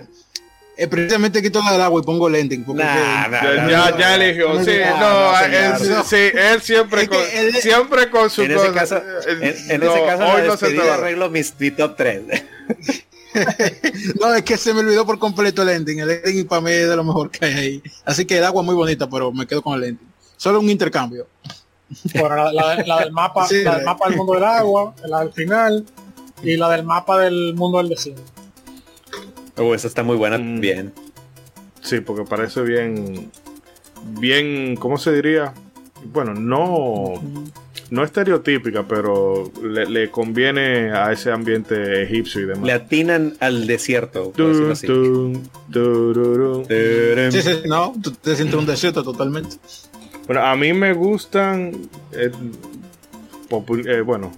eh, 0.83 0.87
precisamente 0.87 1.41
quito 1.41 1.61
la 1.63 1.71
del 1.73 1.81
agua 1.81 2.01
y 2.01 2.05
pongo 2.05 2.27
el 2.27 2.35
ending. 2.35 2.63
Porque 2.63 2.83
Nah, 2.83 3.27
nah, 3.27 3.41
Ya, 3.41 3.67
nah, 3.91 3.97
ya, 3.97 4.15
eligió. 4.15 4.53
no, 4.53 4.63
Sí, 4.63 4.71
no, 4.89 4.97
no, 4.99 5.31
no, 5.31 5.39
él, 5.45 5.77
señor. 5.77 6.05
sí, 6.05 6.15
él 6.33 6.61
siempre 6.61 7.03
Es 7.03 7.09
que 7.09 7.15
con, 7.17 7.25
él- 7.33 7.53
siempre 7.55 8.09
con 8.09 8.29
su 8.29 8.41
En 8.43 8.51
ese 8.51 8.67
cosa. 8.67 8.73
caso, 8.73 8.97
Eh, 8.97 9.55
en, 9.67 9.71
en 9.71 9.79
no, 9.81 9.93
ese 9.95 10.05
caso 10.05 10.23
hoy 10.25 10.41
no 10.47 10.57
se 10.57 10.89
arreglo 10.91 11.29
mis, 11.29 11.53
mi 11.59 11.71
top 11.71 11.95
3. 11.95 12.21
no, 14.19 14.33
es 14.33 14.43
que 14.43 14.57
se 14.57 14.73
me 14.73 14.81
olvidó 14.81 15.05
por 15.05 15.17
completo 15.19 15.61
el 15.63 15.69
ending. 15.69 15.99
El 15.99 16.09
ending 16.23 16.47
para 16.47 16.61
mí 16.61 16.71
es 16.71 16.89
de 16.89 16.95
lo 16.95 17.03
mejor 17.03 17.29
que 17.31 17.45
hay 17.45 17.53
ahí. 17.53 17.83
Así 18.05 18.25
que 18.25 18.37
el 18.37 18.43
agua 18.43 18.61
muy 18.63 18.75
bonita, 18.75 19.09
pero 19.09 19.31
me 19.31 19.45
quedo 19.47 19.61
con 19.61 19.75
el 19.77 19.83
ending. 19.89 20.07
Solo 20.37 20.59
un 20.59 20.69
intercambio. 20.69 21.27
Bueno, 22.13 22.35
la, 22.35 22.51
la- 22.51 22.83
la 22.85 22.99
del 23.01 23.11
mapa, 23.11 23.47
Sí, 23.49 23.63
la 23.63 23.75
del 23.77 23.85
mapa 23.85 24.07
del 24.07 24.17
mundo 24.17 24.33
del 24.33 24.43
agua, 24.43 24.93
la 25.05 25.19
del 25.19 25.31
final 25.33 25.85
y 26.43 26.57
la 26.57 26.69
del 26.69 26.83
mapa 26.83 27.19
del 27.19 27.53
mundo 27.53 27.77
del 27.77 27.89
desierto. 27.89 28.23
Oh, 29.57 29.73
esa 29.75 29.87
está 29.87 30.03
muy 30.03 30.15
buena 30.17 30.37
Mm. 30.37 30.41
también. 30.53 30.93
Sí, 31.81 31.99
porque 32.01 32.23
parece 32.23 32.61
bien, 32.61 33.31
bien, 34.19 34.75
¿cómo 34.75 34.97
se 34.97 35.11
diría? 35.13 35.53
Bueno, 36.05 36.33
no, 36.33 37.13
no 37.91 38.03
estereotípica, 38.03 38.87
pero 38.87 39.51
le, 39.63 39.85
le 39.87 40.09
conviene 40.09 40.91
a 40.91 41.11
ese 41.11 41.31
ambiente 41.31 42.03
egipcio 42.03 42.41
y 42.41 42.45
demás. 42.45 42.63
Le 42.65 42.73
atinan 42.73 43.33
al 43.39 43.67
desierto, 43.67 44.31
por 44.31 44.71
así. 44.71 44.87
Sí, 47.31 47.41
sí, 47.41 47.49
no, 47.65 47.93
tú 48.01 48.11
te 48.11 48.35
sientes 48.35 48.57
un 48.57 48.65
desierto 48.65 49.03
totalmente. 49.03 49.57
Bueno, 50.27 50.41
a 50.45 50.55
mí 50.55 50.73
me 50.73 50.93
gustan, 50.93 51.71
eh, 52.13 52.31
eh, 53.87 54.01
bueno, 54.01 54.31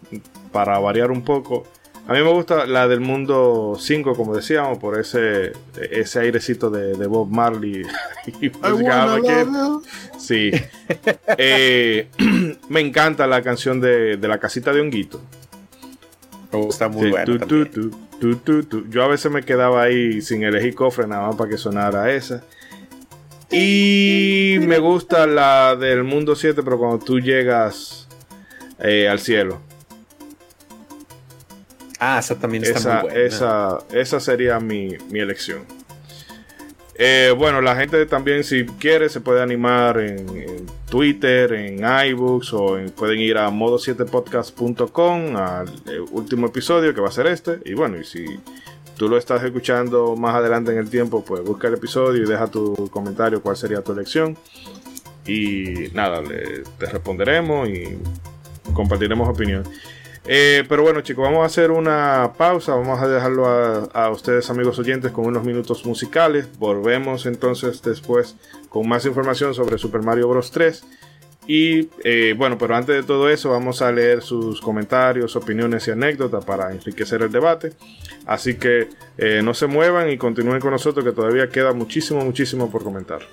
para 0.52 0.80
variar 0.80 1.12
un 1.12 1.24
poco, 1.24 1.66
a 2.06 2.14
mí 2.14 2.20
me 2.20 2.30
gusta 2.32 2.66
la 2.66 2.88
del 2.88 3.00
mundo 3.00 3.78
5, 3.80 4.16
como 4.16 4.36
decíamos, 4.36 4.78
por 4.78 5.00
ese, 5.00 5.54
ese 5.90 6.20
airecito 6.20 6.70
de, 6.70 6.98
de 6.98 7.08
Bob 7.08 7.30
Marley 7.30 7.84
y. 8.42 8.52
Sí. 10.18 10.52
Eh, 11.38 12.10
me 12.70 12.82
encanta 12.82 13.26
la 13.26 13.42
canción 13.42 13.80
de, 13.80 14.18
de 14.18 14.28
la 14.28 14.38
casita 14.38 14.74
de 14.74 14.82
Honguito. 14.82 15.22
Oh, 16.52 16.68
está 16.70 16.90
muy 16.90 17.06
Sí, 17.06 17.10
buena 17.10 17.26
tu, 17.26 17.66
tu, 17.66 18.64
tu. 18.64 18.90
Yo 18.90 19.04
a 19.04 19.08
veces 19.08 19.32
me 19.32 19.44
quedaba 19.44 19.84
ahí 19.84 20.22
sin 20.22 20.44
elegir 20.44 20.76
cofre 20.76 21.08
nada 21.08 21.28
más 21.28 21.36
para 21.36 21.50
que 21.50 21.58
sonara 21.58 22.12
esa. 22.12 22.44
Y 23.50 24.58
me 24.62 24.80
gusta 24.80 25.28
la 25.28 25.76
del 25.76 26.04
mundo 26.04 26.36
7, 26.36 26.64
pero 26.64 26.78
cuando 26.78 27.00
tú 27.00 27.20
llegas 27.20 28.08
eh, 28.80 29.08
al 29.08 29.20
cielo. 29.20 29.62
Ah, 32.06 32.18
esa 32.20 32.36
también 32.40 32.64
está 32.64 32.80
Esa, 32.80 32.94
muy 32.96 33.02
buena. 33.12 33.20
esa, 33.26 33.78
esa 33.94 34.20
sería 34.20 34.60
mi, 34.60 34.98
mi 35.10 35.20
elección. 35.20 35.62
Eh, 36.96 37.34
bueno, 37.36 37.60
la 37.62 37.76
gente 37.76 38.06
también 38.06 38.44
si 38.44 38.66
quiere 38.66 39.10
se 39.10 39.20
puede 39.20 39.42
animar 39.42 40.00
en, 40.00 40.20
en 40.38 40.66
Twitter, 40.90 41.52
en 41.54 41.80
iBooks 42.10 42.54
o 42.54 42.78
en- 42.78 42.92
pueden 42.92 43.20
ir 43.20 43.38
a 43.38 43.50
modo7podcast.com 43.50 45.36
al 45.36 45.68
eh, 45.88 46.00
último 46.12 46.48
episodio 46.48 46.94
que 46.94 47.02
va 47.02 47.08
a 47.10 47.12
ser 47.12 47.28
este. 47.28 47.60
Y 47.66 47.74
bueno, 47.74 47.98
y 47.98 48.04
si 48.04 48.26
tú 48.98 49.10
lo 49.10 49.18
estás 49.18 49.44
escuchando 49.44 50.16
más 50.16 50.36
adelante 50.36 50.72
en 50.72 50.78
el 50.78 50.90
tiempo, 50.90 51.24
pues 51.26 51.44
busca 51.44 51.68
el 51.68 51.76
episodio 51.76 52.24
y 52.24 52.28
deja 52.28 52.48
tu 52.48 52.90
comentario 52.92 53.42
cuál 53.42 53.58
sería 53.58 53.82
tu 53.82 53.92
elección. 53.94 54.38
Y 55.26 55.90
nada, 55.94 56.22
le- 56.22 56.64
te 56.78 56.86
responderemos 56.86 57.70
y 57.70 57.98
compartiremos 58.74 59.28
opinión. 59.28 59.64
Eh, 60.26 60.64
pero 60.70 60.84
bueno 60.84 61.02
chicos, 61.02 61.24
vamos 61.26 61.44
a 61.44 61.48
hacer 61.48 61.70
una 61.70 62.32
pausa, 62.38 62.76
vamos 62.76 63.02
a 63.02 63.08
dejarlo 63.10 63.46
a, 63.46 64.10
ustedes 64.10 64.50
amigos 64.50 64.80
oyentes 64.80 65.12
con 65.12 65.26
unos 65.26 65.44
minutos 65.44 65.86
musicales. 65.86 66.48
Volvemos 66.58 67.26
entonces 67.26 67.82
después 67.82 68.36
con 68.70 68.88
más 68.88 69.06
información 69.06 69.54
sobre 69.54 69.78
Super 69.78 70.02
Mario 70.02 70.30
Bros. 70.30 70.52
3. 70.52 70.84
Y 71.46 71.90
eh, 72.06 72.34
bueno, 72.38 72.58
pero 72.58 72.74
antes 72.76 72.96
de 72.96 73.04
todo 73.04 73.30
eso 73.30 73.50
vamos 73.50 73.82
a 73.82 73.92
leer 73.92 74.22
sus 74.22 74.62
comentarios, 74.62 75.36
opiniones 75.36 75.86
y 75.90 75.92
anécdotas 75.92 76.46
para 76.46 76.72
enriquecer 76.72 77.22
el 77.22 77.32
debate. 77.32 77.74
Así 78.26 78.56
que 78.56 78.88
eh, 79.18 79.42
no 79.44 79.54
se 79.54 79.68
muevan 79.68 80.10
y 80.10 80.18
continúen 80.18 80.62
con 80.62 80.72
nosotros 80.72 81.04
que 81.04 81.12
todavía 81.12 81.50
queda 81.50 81.74
muchísimo, 81.74 82.24
muchísimo 82.24 82.72
por 82.72 82.84
comentar. 82.84 83.24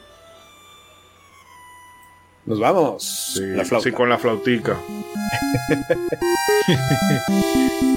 Nos 2.51 2.59
vamos. 2.59 3.05
Sí, 3.35 3.47
la 3.47 3.65
flauta. 3.65 3.85
sí 3.85 3.93
con 3.93 4.09
la 4.09 4.19
flautica. 4.19 4.77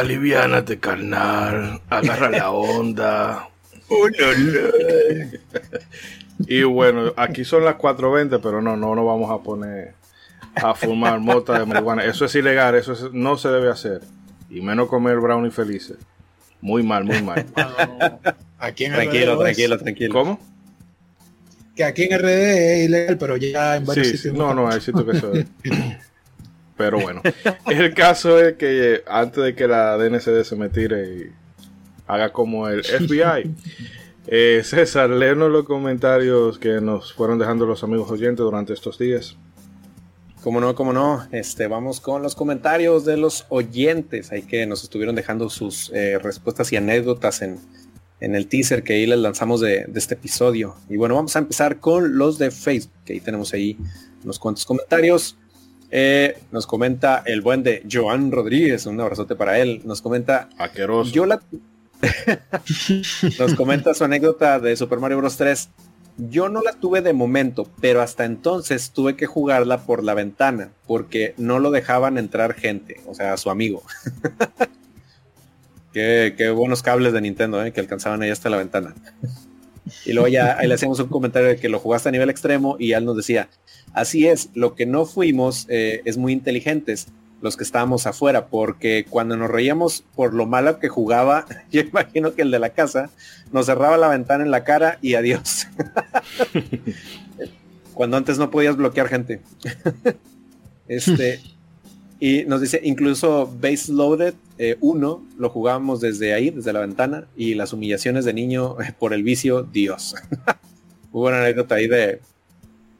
Aliviánate, 0.00 0.78
carnal. 0.78 1.80
Agarra 1.90 2.30
la 2.30 2.50
onda. 2.50 3.48
y 6.46 6.62
bueno, 6.62 7.12
aquí 7.16 7.44
son 7.44 7.64
las 7.64 7.76
4.20, 7.76 8.40
pero 8.42 8.62
no, 8.62 8.76
no 8.76 8.94
nos 8.94 9.04
vamos 9.04 9.30
a 9.30 9.42
poner 9.42 9.94
a 10.54 10.74
fumar 10.74 11.18
mota 11.20 11.58
de 11.58 11.66
marihuana. 11.66 12.04
Eso 12.04 12.24
es 12.24 12.34
ilegal, 12.34 12.74
eso 12.74 12.92
es- 12.92 13.12
no 13.12 13.36
se 13.36 13.48
debe 13.48 13.70
hacer. 13.70 14.00
Y 14.50 14.60
menos 14.60 14.88
comer 14.88 15.18
brownie 15.18 15.50
felices. 15.50 15.96
Muy 16.60 16.82
mal, 16.82 17.04
muy 17.04 17.22
mal. 17.22 17.46
Aquí 18.58 18.84
en 18.86 18.92
Tranquilo, 18.94 19.34
RD 19.36 19.38
es- 19.38 19.44
tranquilo, 19.56 19.78
tranquilo. 19.78 20.12
¿Cómo? 20.14 20.40
Que 21.76 21.84
aquí 21.84 22.02
en 22.10 22.18
RD 22.18 22.26
es 22.82 22.88
ilegal, 22.88 23.18
pero 23.18 23.36
ya 23.36 23.76
en 23.76 23.84
varios 23.86 24.08
Sí, 24.08 24.16
sitios. 24.16 24.34
sí, 24.34 24.38
no, 24.38 24.52
no, 24.52 24.68
hay 24.68 24.80
sitios 24.80 25.04
que 25.04 25.16
eso 25.16 25.32
es. 25.32 25.46
Pero 26.78 27.00
bueno, 27.00 27.20
el 27.66 27.92
caso 27.92 28.40
es 28.40 28.54
que 28.54 29.02
antes 29.06 29.44
de 29.44 29.54
que 29.54 29.66
la 29.66 29.98
DNCD 29.98 30.44
se 30.44 30.56
me 30.56 30.68
tire 30.68 31.02
y 31.12 31.32
haga 32.06 32.32
como 32.32 32.68
el 32.68 32.84
FBI, 32.84 33.54
eh, 34.28 34.62
César, 34.64 35.10
léenos 35.10 35.50
los 35.50 35.64
comentarios 35.64 36.58
que 36.58 36.80
nos 36.80 37.12
fueron 37.12 37.38
dejando 37.38 37.66
los 37.66 37.82
amigos 37.82 38.10
oyentes 38.10 38.38
durante 38.38 38.72
estos 38.72 38.96
días. 38.96 39.36
Como 40.42 40.60
no, 40.60 40.76
como 40.76 40.92
no. 40.92 41.26
Este, 41.32 41.66
vamos 41.66 42.00
con 42.00 42.22
los 42.22 42.36
comentarios 42.36 43.04
de 43.04 43.16
los 43.16 43.44
oyentes. 43.48 44.30
Ahí 44.30 44.42
que 44.42 44.64
nos 44.66 44.84
estuvieron 44.84 45.16
dejando 45.16 45.50
sus 45.50 45.90
eh, 45.92 46.18
respuestas 46.20 46.72
y 46.72 46.76
anécdotas 46.76 47.42
en, 47.42 47.58
en 48.20 48.36
el 48.36 48.46
teaser 48.46 48.84
que 48.84 48.92
ahí 48.92 49.06
les 49.06 49.18
lanzamos 49.18 49.60
de, 49.60 49.84
de 49.88 49.98
este 49.98 50.14
episodio. 50.14 50.76
Y 50.88 50.96
bueno, 50.96 51.16
vamos 51.16 51.34
a 51.34 51.40
empezar 51.40 51.80
con 51.80 52.18
los 52.18 52.38
de 52.38 52.52
Facebook, 52.52 52.92
ahí 53.08 53.20
tenemos 53.20 53.52
ahí 53.52 53.76
unos 54.22 54.38
cuantos 54.38 54.64
comentarios. 54.64 55.36
Eh, 55.90 56.38
nos 56.52 56.66
comenta 56.66 57.22
el 57.24 57.40
buen 57.40 57.62
de 57.62 57.82
Joan 57.90 58.30
Rodríguez, 58.30 58.86
un 58.86 59.00
abrazote 59.00 59.36
para 59.36 59.58
él. 59.58 59.80
Nos 59.84 60.02
comenta 60.02 60.48
Aqueroso. 60.58 61.12
yo 61.12 61.26
la... 61.26 61.40
Nos 63.38 63.54
comenta 63.54 63.92
su 63.92 64.04
anécdota 64.04 64.60
de 64.60 64.76
Super 64.76 65.00
Mario 65.00 65.18
Bros. 65.18 65.36
3. 65.36 65.68
Yo 66.30 66.48
no 66.48 66.62
la 66.62 66.72
tuve 66.72 67.00
de 67.00 67.12
momento, 67.12 67.68
pero 67.80 68.02
hasta 68.02 68.24
entonces 68.24 68.90
tuve 68.90 69.16
que 69.16 69.26
jugarla 69.26 69.78
por 69.78 70.02
la 70.02 70.14
ventana, 70.14 70.70
porque 70.86 71.34
no 71.36 71.60
lo 71.60 71.70
dejaban 71.70 72.18
entrar 72.18 72.54
gente, 72.54 73.00
o 73.06 73.14
sea, 73.14 73.36
su 73.36 73.50
amigo. 73.50 73.82
qué, 75.92 76.34
qué 76.36 76.50
buenos 76.50 76.82
cables 76.82 77.12
de 77.12 77.20
Nintendo, 77.20 77.64
eh, 77.64 77.72
que 77.72 77.80
alcanzaban 77.80 78.22
ahí 78.22 78.30
hasta 78.30 78.50
la 78.50 78.56
ventana. 78.56 78.94
Y 80.04 80.12
luego 80.12 80.28
ya 80.28 80.58
ahí 80.58 80.68
le 80.68 80.74
hacíamos 80.74 80.98
un 81.00 81.08
comentario 81.08 81.48
de 81.48 81.56
que 81.56 81.68
lo 81.68 81.78
jugaste 81.78 82.08
a 82.08 82.12
nivel 82.12 82.30
extremo 82.30 82.76
y 82.78 82.92
él 82.92 83.04
nos 83.04 83.16
decía, 83.16 83.48
así 83.92 84.26
es, 84.26 84.50
lo 84.54 84.74
que 84.74 84.86
no 84.86 85.06
fuimos 85.06 85.66
eh, 85.68 86.02
es 86.04 86.16
muy 86.16 86.32
inteligentes 86.32 87.08
los 87.40 87.56
que 87.56 87.64
estábamos 87.64 88.06
afuera, 88.06 88.48
porque 88.48 89.06
cuando 89.08 89.36
nos 89.36 89.50
reíamos 89.50 90.04
por 90.16 90.34
lo 90.34 90.46
malo 90.46 90.80
que 90.80 90.88
jugaba, 90.88 91.46
yo 91.70 91.80
imagino 91.80 92.34
que 92.34 92.42
el 92.42 92.50
de 92.50 92.58
la 92.58 92.70
casa 92.70 93.10
nos 93.52 93.66
cerraba 93.66 93.96
la 93.96 94.08
ventana 94.08 94.44
en 94.44 94.50
la 94.50 94.64
cara 94.64 94.98
y 95.02 95.14
adiós. 95.14 95.68
cuando 97.94 98.16
antes 98.16 98.38
no 98.38 98.50
podías 98.50 98.76
bloquear 98.76 99.08
gente. 99.08 99.40
este, 100.88 101.40
y 102.20 102.44
nos 102.44 102.60
dice, 102.60 102.80
incluso 102.84 103.52
Base 103.60 103.92
Loaded 103.92 104.34
1 104.80 105.26
lo 105.36 105.50
jugábamos 105.50 106.00
desde 106.00 106.34
ahí, 106.34 106.50
desde 106.50 106.72
la 106.72 106.80
ventana, 106.80 107.26
y 107.36 107.54
las 107.54 107.72
humillaciones 107.72 108.24
de 108.24 108.32
niño 108.34 108.80
eh, 108.80 108.92
por 108.98 109.12
el 109.12 109.22
vicio, 109.22 109.62
Dios. 109.62 110.14
Hubo 111.12 111.26
una 111.28 111.40
anécdota 111.40 111.76
ahí 111.76 111.86
de 111.88 112.20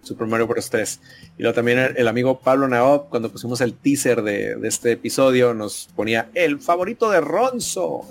Super 0.03 0.27
Mario 0.27 0.47
Bros. 0.47 0.71
3. 0.71 1.01
Y 1.39 1.43
luego 1.43 1.55
también 1.55 1.79
el, 1.79 1.97
el 1.97 2.09
amigo 2.09 2.41
Pablo 2.41 2.69
Naop, 2.69 3.11
cuando 3.11 3.31
pusimos 3.31 3.61
el 3.61 3.75
teaser 3.75 4.23
de, 4.23 4.57
de 4.57 4.69
este 4.69 4.93
episodio, 4.93 5.55
nos 5.55 5.89
ponía 5.95 6.31
el 6.35 6.61
favorito 6.61 7.11
de 7.11 7.21
Ronzo. 7.21 8.03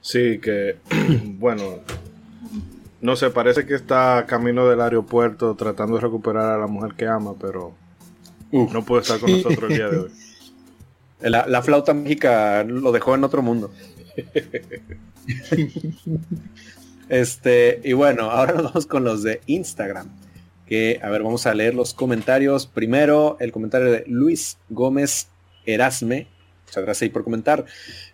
Sí, 0.00 0.38
que 0.38 0.76
bueno, 1.38 1.80
no 3.00 3.16
sé, 3.16 3.30
parece 3.30 3.66
que 3.66 3.74
está 3.74 4.26
camino 4.26 4.68
del 4.68 4.80
aeropuerto 4.80 5.54
tratando 5.54 5.96
de 5.96 6.02
recuperar 6.02 6.52
a 6.52 6.58
la 6.58 6.66
mujer 6.66 6.94
que 6.94 7.06
ama, 7.06 7.34
pero 7.40 7.74
no 8.52 8.84
puede 8.84 9.02
estar 9.02 9.18
con 9.18 9.30
nosotros 9.30 9.70
el 9.70 9.76
día 9.76 9.88
de 9.88 9.98
hoy. 9.98 10.10
La, 11.20 11.46
la 11.46 11.62
flauta 11.62 11.94
mágica 11.94 12.64
lo 12.64 12.90
dejó 12.90 13.14
en 13.14 13.22
otro 13.22 13.42
mundo. 13.42 13.70
este, 17.08 17.80
y 17.84 17.92
bueno, 17.92 18.32
ahora 18.32 18.54
nos 18.54 18.64
vamos 18.64 18.86
con 18.86 19.04
los 19.04 19.22
de 19.22 19.40
Instagram. 19.46 20.08
Que, 20.66 21.00
a 21.02 21.10
ver, 21.10 21.22
vamos 21.22 21.46
a 21.46 21.54
leer 21.54 21.74
los 21.74 21.92
comentarios. 21.94 22.66
Primero, 22.66 23.36
el 23.40 23.52
comentario 23.52 23.90
de 23.90 24.04
Luis 24.06 24.58
Gómez 24.68 25.28
Erasme. 25.66 26.28
Muchas 26.66 26.84
gracias 26.84 27.02
ahí 27.02 27.08
por 27.10 27.24
comentar. 27.24 27.66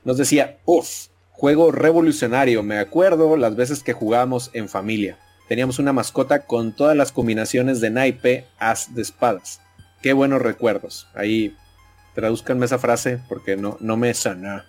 Nos 0.05 0.17
decía, 0.17 0.59
uff, 0.65 1.09
juego 1.31 1.71
revolucionario. 1.71 2.63
Me 2.63 2.79
acuerdo 2.79 3.37
las 3.37 3.55
veces 3.55 3.83
que 3.83 3.93
jugábamos 3.93 4.51
en 4.55 4.69
familia. 4.69 5.19
Teníamos 5.49 5.79
una 5.79 5.93
mascota 5.93 6.41
con 6.47 6.73
todas 6.75 6.97
las 6.97 7.13
combinaciones 7.13 7.81
de 7.81 7.91
naipe, 7.91 8.47
as 8.59 8.95
de 8.95 9.03
espadas. 9.03 9.61
Qué 10.03 10.13
buenos 10.13 10.43
recuerdos. 10.43 11.07
Ahí 11.15 11.57
traduzcanme 12.15 12.67
esa 12.67 12.79
frase 12.79 13.21
porque 13.29 13.57
no, 13.57 13.77
no 13.81 13.97
me 13.97 14.13
sana. 14.15 14.67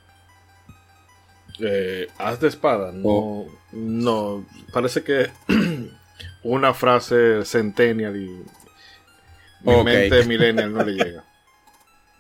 Eh, 1.60 2.08
haz 2.18 2.40
de 2.40 2.48
espada, 2.48 2.92
no, 2.94 3.10
Oh. 3.10 3.48
no, 3.74 4.46
parece 4.72 5.04
que 5.04 5.30
una 6.44 6.74
frase 6.74 7.46
centennial 7.46 8.16
y 8.16 8.44
mi 9.62 9.84
mente 9.84 10.26
millennial 10.26 10.74
no 10.74 10.84
le 10.84 10.94
llega. 10.94 11.24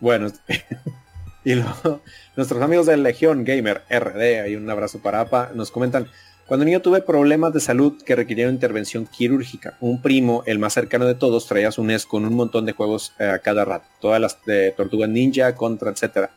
Bueno, 0.02 0.32
y 1.44 1.56
luego 1.56 2.02
nuestros 2.38 2.62
amigos 2.62 2.86
de 2.86 2.96
Legión 2.96 3.44
Gamer 3.44 3.84
RD, 3.90 4.42
hay 4.42 4.56
un 4.56 4.70
abrazo 4.70 5.00
para 5.00 5.20
APA, 5.20 5.52
nos 5.54 5.72
comentan, 5.72 6.08
cuando 6.50 6.66
niño 6.66 6.82
tuve 6.82 7.02
problemas 7.02 7.54
de 7.54 7.60
salud 7.60 8.02
que 8.02 8.16
requirieron 8.16 8.54
intervención 8.54 9.06
quirúrgica. 9.06 9.78
Un 9.82 10.02
primo, 10.02 10.42
el 10.48 10.58
más 10.58 10.74
cercano 10.74 11.06
de 11.06 11.16
todos, 11.16 11.48
traía 11.48 11.72
su 11.72 11.84
NES 11.84 12.06
con 12.06 12.26
un 12.26 12.34
montón 12.34 12.66
de 12.66 12.72
juegos 12.72 13.14
eh, 13.20 13.26
a 13.26 13.40
cada 13.40 13.66
rato, 13.66 13.86
todas 14.00 14.22
las 14.22 14.44
de 14.46 14.72
Tortuga 14.72 15.06
Ninja, 15.06 15.54
Contra, 15.54 15.92
etcétera. 15.92 16.32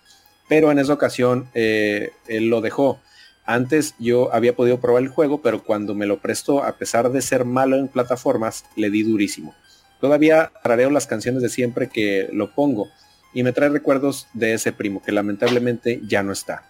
Pero 0.48 0.70
en 0.70 0.80
esa 0.80 0.92
ocasión 0.92 1.48
eh, 1.54 2.10
él 2.26 2.50
lo 2.50 2.60
dejó. 2.60 3.00
Antes 3.44 3.94
yo 3.98 4.32
había 4.32 4.54
podido 4.54 4.80
probar 4.80 5.02
el 5.02 5.08
juego, 5.08 5.42
pero 5.42 5.64
cuando 5.64 5.94
me 5.94 6.06
lo 6.06 6.18
prestó, 6.18 6.62
a 6.62 6.76
pesar 6.76 7.10
de 7.10 7.22
ser 7.22 7.44
malo 7.44 7.76
en 7.76 7.88
plataformas, 7.88 8.64
le 8.76 8.90
di 8.90 9.02
durísimo. 9.02 9.54
Todavía 10.00 10.52
tarareo 10.62 10.90
las 10.90 11.06
canciones 11.06 11.42
de 11.42 11.48
siempre 11.48 11.88
que 11.88 12.28
lo 12.32 12.54
pongo 12.54 12.88
y 13.34 13.42
me 13.42 13.52
trae 13.52 13.68
recuerdos 13.68 14.28
de 14.32 14.54
ese 14.54 14.72
primo 14.72 15.02
que 15.02 15.12
lamentablemente 15.12 16.00
ya 16.06 16.22
no 16.22 16.32
está. 16.32 16.64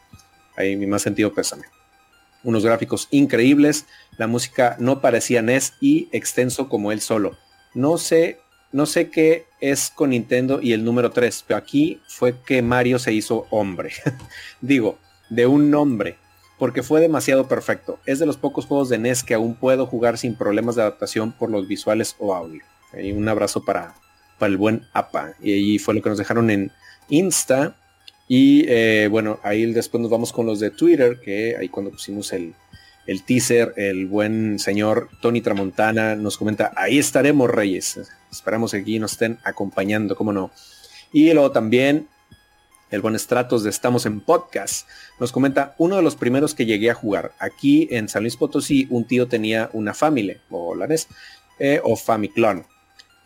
Ahí 0.56 0.76
mi 0.76 0.86
más 0.86 1.02
sentido 1.02 1.32
pésame. 1.34 1.64
Unos 2.44 2.64
gráficos 2.64 3.08
increíbles, 3.10 3.86
la 4.18 4.26
música 4.26 4.76
no 4.78 5.00
parecía 5.00 5.42
NES 5.42 5.74
y 5.80 6.08
extenso 6.12 6.68
como 6.68 6.90
él 6.92 7.00
solo. 7.00 7.36
No 7.74 7.98
sé, 7.98 8.40
no 8.72 8.86
sé 8.86 9.10
qué 9.10 9.46
es 9.60 9.90
con 9.90 10.10
Nintendo 10.10 10.60
y 10.60 10.72
el 10.72 10.84
número 10.84 11.10
3, 11.10 11.44
pero 11.46 11.58
aquí 11.58 12.00
fue 12.08 12.34
que 12.44 12.60
Mario 12.62 12.98
se 12.98 13.12
hizo 13.12 13.46
hombre. 13.50 13.92
Digo, 14.60 14.98
de 15.30 15.46
un 15.46 15.70
nombre, 15.70 16.18
porque 16.62 16.84
fue 16.84 17.00
demasiado 17.00 17.48
perfecto. 17.48 17.98
Es 18.06 18.20
de 18.20 18.26
los 18.26 18.36
pocos 18.36 18.66
juegos 18.66 18.88
de 18.88 18.96
NES 18.96 19.24
que 19.24 19.34
aún 19.34 19.56
puedo 19.56 19.84
jugar 19.84 20.16
sin 20.16 20.36
problemas 20.36 20.76
de 20.76 20.82
adaptación 20.82 21.32
por 21.32 21.50
los 21.50 21.66
visuales 21.66 22.14
o 22.20 22.36
audio. 22.36 22.62
Ahí 22.92 23.10
un 23.10 23.28
abrazo 23.28 23.64
para, 23.64 23.96
para 24.38 24.48
el 24.48 24.58
buen 24.58 24.86
APA. 24.92 25.34
Y 25.42 25.54
ahí 25.54 25.78
fue 25.80 25.92
lo 25.92 26.00
que 26.00 26.10
nos 26.10 26.18
dejaron 26.18 26.50
en 26.50 26.70
Insta. 27.08 27.74
Y 28.28 28.64
eh, 28.68 29.08
bueno, 29.10 29.40
ahí 29.42 29.72
después 29.72 30.00
nos 30.00 30.08
vamos 30.08 30.32
con 30.32 30.46
los 30.46 30.60
de 30.60 30.70
Twitter, 30.70 31.18
que 31.18 31.56
ahí 31.56 31.68
cuando 31.68 31.90
pusimos 31.90 32.32
el, 32.32 32.54
el 33.08 33.24
teaser, 33.24 33.74
el 33.76 34.06
buen 34.06 34.60
señor 34.60 35.08
Tony 35.20 35.40
Tramontana 35.40 36.14
nos 36.14 36.38
comenta, 36.38 36.72
ahí 36.76 36.96
estaremos 36.96 37.50
Reyes. 37.50 38.00
Esperamos 38.30 38.70
que 38.70 38.76
aquí 38.76 39.00
nos 39.00 39.14
estén 39.14 39.40
acompañando, 39.42 40.14
cómo 40.14 40.32
no. 40.32 40.52
Y 41.12 41.32
luego 41.32 41.50
también 41.50 42.06
el 42.92 43.00
buen 43.00 43.18
Stratos 43.18 43.62
de 43.64 43.70
Estamos 43.70 44.04
en 44.04 44.20
Podcast, 44.20 44.86
nos 45.18 45.32
comenta 45.32 45.74
uno 45.78 45.96
de 45.96 46.02
los 46.02 46.14
primeros 46.14 46.54
que 46.54 46.66
llegué 46.66 46.90
a 46.90 46.94
jugar. 46.94 47.32
Aquí 47.38 47.88
en 47.90 48.06
San 48.06 48.22
Luis 48.22 48.36
Potosí, 48.36 48.86
un 48.90 49.06
tío 49.06 49.26
tenía 49.26 49.70
una 49.72 49.94
Family, 49.94 50.36
o 50.50 50.74
la 50.74 50.86
NES, 50.86 51.08
eh, 51.58 51.80
o 51.82 51.96
Famiclone, 51.96 52.64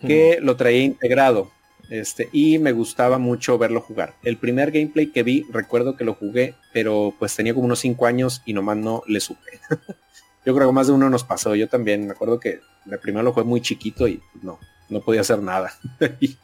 que 0.00 0.38
lo 0.40 0.56
traía 0.56 0.82
integrado. 0.82 1.50
Este, 1.90 2.28
y 2.32 2.58
me 2.58 2.70
gustaba 2.70 3.18
mucho 3.18 3.58
verlo 3.58 3.80
jugar. 3.80 4.14
El 4.22 4.36
primer 4.36 4.70
gameplay 4.70 5.08
que 5.08 5.24
vi, 5.24 5.44
recuerdo 5.50 5.96
que 5.96 6.04
lo 6.04 6.14
jugué, 6.14 6.54
pero 6.72 7.12
pues 7.18 7.34
tenía 7.34 7.52
como 7.52 7.66
unos 7.66 7.80
5 7.80 8.06
años 8.06 8.42
y 8.46 8.52
nomás 8.52 8.76
no 8.76 9.02
le 9.08 9.18
supe. 9.18 9.60
yo 10.46 10.54
creo 10.54 10.68
que 10.68 10.74
más 10.74 10.86
de 10.86 10.92
uno 10.92 11.10
nos 11.10 11.24
pasó. 11.24 11.56
Yo 11.56 11.68
también 11.68 12.06
me 12.06 12.12
acuerdo 12.12 12.38
que 12.38 12.60
el 12.88 12.98
primero 13.00 13.24
lo 13.24 13.32
jugué 13.32 13.44
muy 13.44 13.60
chiquito 13.60 14.06
y 14.06 14.20
no, 14.42 14.60
no 14.88 15.00
podía 15.00 15.22
hacer 15.22 15.42
nada. 15.42 15.72
Y 16.20 16.36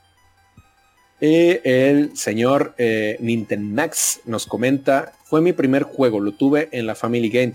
el 1.22 2.16
señor 2.16 2.74
eh, 2.78 3.16
Max 3.58 4.20
nos 4.24 4.46
comenta, 4.46 5.12
fue 5.24 5.40
mi 5.40 5.52
primer 5.52 5.84
juego, 5.84 6.18
lo 6.18 6.32
tuve 6.32 6.68
en 6.72 6.86
la 6.86 6.96
Family 6.96 7.30
Game. 7.30 7.52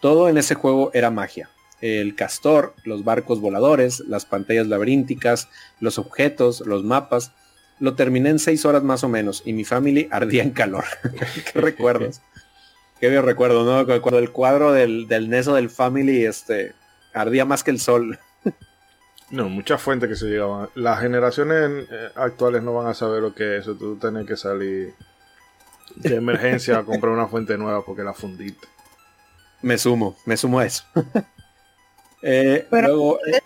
Todo 0.00 0.28
en 0.28 0.36
ese 0.36 0.56
juego 0.56 0.90
era 0.94 1.10
magia. 1.10 1.48
El 1.80 2.16
castor, 2.16 2.74
los 2.84 3.04
barcos 3.04 3.40
voladores, 3.40 4.00
las 4.00 4.26
pantallas 4.26 4.66
laberínticas, 4.66 5.48
los 5.78 5.98
objetos, 5.98 6.60
los 6.66 6.82
mapas. 6.82 7.30
Lo 7.78 7.94
terminé 7.94 8.30
en 8.30 8.38
seis 8.38 8.64
horas 8.64 8.82
más 8.82 9.04
o 9.04 9.08
menos 9.08 9.42
y 9.44 9.52
mi 9.52 9.64
family 9.64 10.08
ardía 10.12 10.42
en 10.42 10.50
calor. 10.50 10.84
¿Qué 11.52 11.60
recuerdos? 11.60 12.20
Qué 13.00 13.08
bien 13.10 13.22
recuerdo, 13.22 13.64
¿no? 13.64 13.86
Cuando 14.02 14.18
el 14.18 14.30
cuadro 14.30 14.72
del, 14.72 15.06
del 15.06 15.28
Neso 15.28 15.54
del 15.54 15.70
Family 15.70 16.24
este, 16.24 16.72
ardía 17.12 17.44
más 17.44 17.62
que 17.62 17.70
el 17.70 17.78
sol. 17.78 18.18
No, 19.34 19.48
muchas 19.48 19.82
fuentes 19.82 20.08
que 20.08 20.14
se 20.14 20.26
llegaban. 20.26 20.68
Las 20.76 21.00
generaciones 21.00 21.88
eh, 21.90 22.08
actuales 22.14 22.62
no 22.62 22.72
van 22.72 22.86
a 22.86 22.94
saber 22.94 23.20
lo 23.20 23.34
que 23.34 23.56
es 23.56 23.62
eso. 23.62 23.74
Tú 23.74 23.96
tienes 23.96 24.28
que 24.28 24.36
salir 24.36 24.94
de 25.96 26.14
emergencia 26.14 26.78
a 26.78 26.84
comprar 26.84 27.12
una 27.12 27.26
fuente 27.26 27.58
nueva 27.58 27.84
porque 27.84 28.04
la 28.04 28.14
fundiste. 28.14 28.68
Me 29.60 29.76
sumo, 29.76 30.16
me 30.24 30.36
sumo 30.36 30.60
a 30.60 30.66
eso. 30.66 30.84
eh, 32.22 32.64
Pero 32.70 32.86
luego, 32.86 33.18
eh, 33.26 33.40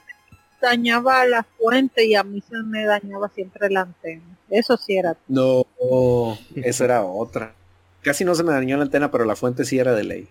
dañaba 0.60 1.24
la 1.24 1.42
fuente 1.42 2.04
y 2.04 2.14
a 2.16 2.22
mí 2.22 2.42
se 2.46 2.58
me 2.64 2.84
dañaba 2.84 3.30
siempre 3.30 3.70
la 3.70 3.80
antena. 3.80 4.22
Eso 4.50 4.76
sí 4.76 4.94
era. 4.94 5.16
no, 5.26 5.64
esa 6.54 6.84
era 6.84 7.02
otra. 7.02 7.54
Casi 8.02 8.26
no 8.26 8.34
se 8.34 8.44
me 8.44 8.52
dañó 8.52 8.76
la 8.76 8.82
antena, 8.82 9.10
pero 9.10 9.24
la 9.24 9.36
fuente 9.36 9.64
sí 9.64 9.78
era 9.78 9.94
de 9.94 10.04
ley. 10.04 10.28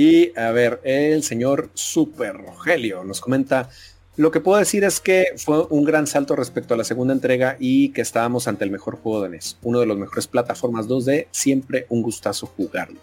Y 0.00 0.30
a 0.38 0.52
ver, 0.52 0.80
el 0.84 1.24
señor 1.24 1.70
Super 1.74 2.36
Rogelio 2.36 3.02
nos 3.02 3.20
comenta, 3.20 3.68
lo 4.16 4.30
que 4.30 4.38
puedo 4.38 4.56
decir 4.56 4.84
es 4.84 5.00
que 5.00 5.32
fue 5.38 5.66
un 5.70 5.82
gran 5.82 6.06
salto 6.06 6.36
respecto 6.36 6.74
a 6.74 6.76
la 6.76 6.84
segunda 6.84 7.12
entrega 7.12 7.56
y 7.58 7.88
que 7.88 8.02
estábamos 8.02 8.46
ante 8.46 8.62
el 8.62 8.70
mejor 8.70 8.98
juego 8.98 9.22
de 9.22 9.30
NES, 9.30 9.58
uno 9.62 9.80
de 9.80 9.86
los 9.86 9.98
mejores 9.98 10.28
plataformas 10.28 10.86
2D, 10.86 11.26
siempre 11.32 11.86
un 11.88 12.02
gustazo 12.02 12.46
jugarlo. 12.46 13.00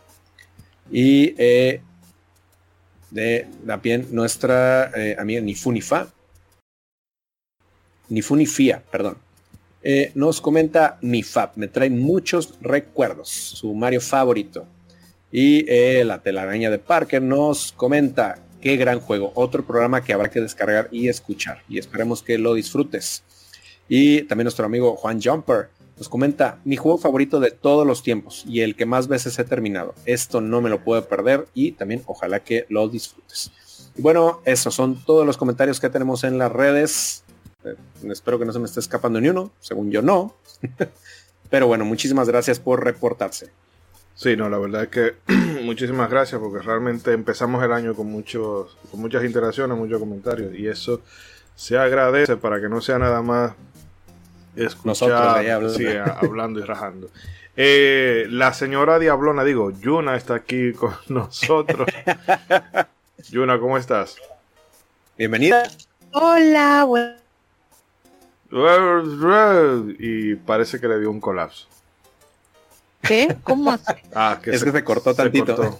Y 0.89 1.35
eh, 1.37 1.81
de 3.11 3.45
también 3.67 4.07
nuestra 4.11 4.89
eh, 4.95 5.17
amiga 5.19 5.41
Nifunifa, 5.41 6.07
Nifunifia, 8.07 8.81
perdón, 8.89 9.17
eh, 9.83 10.13
nos 10.15 10.39
comenta 10.39 10.97
Nifab, 11.01 11.57
me 11.57 11.67
trae 11.67 11.89
muchos 11.89 12.57
recuerdos, 12.61 13.27
su 13.27 13.73
Mario 13.73 13.99
favorito. 13.99 14.65
Y 15.37 15.65
eh, 15.67 16.05
la 16.05 16.21
telaraña 16.21 16.69
de 16.69 16.79
Parker 16.79 17.21
nos 17.21 17.73
comenta, 17.73 18.39
qué 18.61 18.77
gran 18.77 19.01
juego, 19.01 19.33
otro 19.35 19.65
programa 19.65 20.01
que 20.01 20.13
habrá 20.13 20.29
que 20.29 20.39
descargar 20.39 20.87
y 20.93 21.09
escuchar. 21.09 21.61
Y 21.67 21.77
esperemos 21.77 22.23
que 22.23 22.37
lo 22.37 22.53
disfrutes. 22.53 23.21
Y 23.89 24.21
también 24.21 24.45
nuestro 24.45 24.65
amigo 24.65 24.95
Juan 24.95 25.21
Jumper 25.21 25.67
nos 25.97 26.07
comenta, 26.07 26.61
mi 26.63 26.77
juego 26.77 26.97
favorito 26.97 27.41
de 27.41 27.51
todos 27.51 27.85
los 27.85 28.01
tiempos 28.01 28.45
y 28.47 28.61
el 28.61 28.77
que 28.77 28.85
más 28.85 29.09
veces 29.09 29.37
he 29.37 29.43
terminado. 29.43 29.93
Esto 30.05 30.39
no 30.39 30.61
me 30.61 30.69
lo 30.69 30.85
puedo 30.85 31.05
perder 31.05 31.47
y 31.53 31.73
también 31.73 32.01
ojalá 32.05 32.39
que 32.39 32.65
lo 32.69 32.87
disfrutes. 32.87 33.51
Y 33.97 34.01
bueno, 34.01 34.39
esos 34.45 34.73
son 34.73 35.03
todos 35.03 35.25
los 35.25 35.35
comentarios 35.35 35.81
que 35.81 35.89
tenemos 35.89 36.23
en 36.23 36.37
las 36.37 36.49
redes. 36.49 37.25
Eh, 37.65 37.75
espero 38.09 38.39
que 38.39 38.45
no 38.45 38.53
se 38.53 38.59
me 38.59 38.65
esté 38.67 38.79
escapando 38.79 39.19
ni 39.19 39.27
uno, 39.27 39.51
según 39.59 39.91
yo 39.91 40.01
no. 40.01 40.33
Pero 41.49 41.67
bueno, 41.67 41.83
muchísimas 41.83 42.29
gracias 42.29 42.57
por 42.57 42.85
reportarse. 42.85 43.51
Sí, 44.15 44.37
no, 44.37 44.49
la 44.49 44.57
verdad 44.57 44.83
es 44.83 44.89
que 44.89 45.15
muchísimas 45.63 46.09
gracias 46.09 46.39
porque 46.41 46.65
realmente 46.65 47.11
empezamos 47.11 47.61
el 47.63 47.73
año 47.73 47.93
con 47.93 48.07
muchos, 48.07 48.77
con 48.89 49.01
muchas 49.01 49.23
interacciones, 49.25 49.77
muchos 49.77 49.99
comentarios 49.99 50.55
y 50.55 50.67
eso 50.67 51.01
se 51.53 51.77
agradece 51.77 52.37
para 52.37 52.61
que 52.61 52.69
no 52.69 52.79
sea 52.81 52.97
nada 52.97 53.21
más 53.21 53.53
escuchar, 54.55 54.85
Nosotros 54.85 55.21
ahí 55.35 55.49
hablando. 55.49 55.77
sí, 55.77 55.85
hablando 55.87 56.59
y 56.61 56.63
rajando. 56.63 57.09
Eh, 57.57 58.27
la 58.29 58.53
señora 58.53 58.99
Diablona, 58.99 59.43
digo, 59.43 59.71
Yuna 59.71 60.15
está 60.15 60.35
aquí 60.35 60.71
con 60.73 60.93
nosotros. 61.09 61.87
Yuna, 63.29 63.59
¿cómo 63.59 63.77
estás? 63.77 64.15
Bienvenida. 65.17 65.63
Hola, 66.11 66.85
bueno, 66.85 67.15
Y 69.99 70.35
parece 70.35 70.79
que 70.79 70.87
le 70.87 70.99
dio 70.99 71.11
un 71.11 71.19
colapso. 71.19 71.67
¿Qué? 73.07 73.37
¿Cómo 73.43 73.71
así? 73.71 73.83
Ah, 74.15 74.39
que 74.41 74.51
Es 74.51 74.63
que 74.63 74.71
se 74.71 74.83
cortó 74.83 75.13
tantito. 75.13 75.79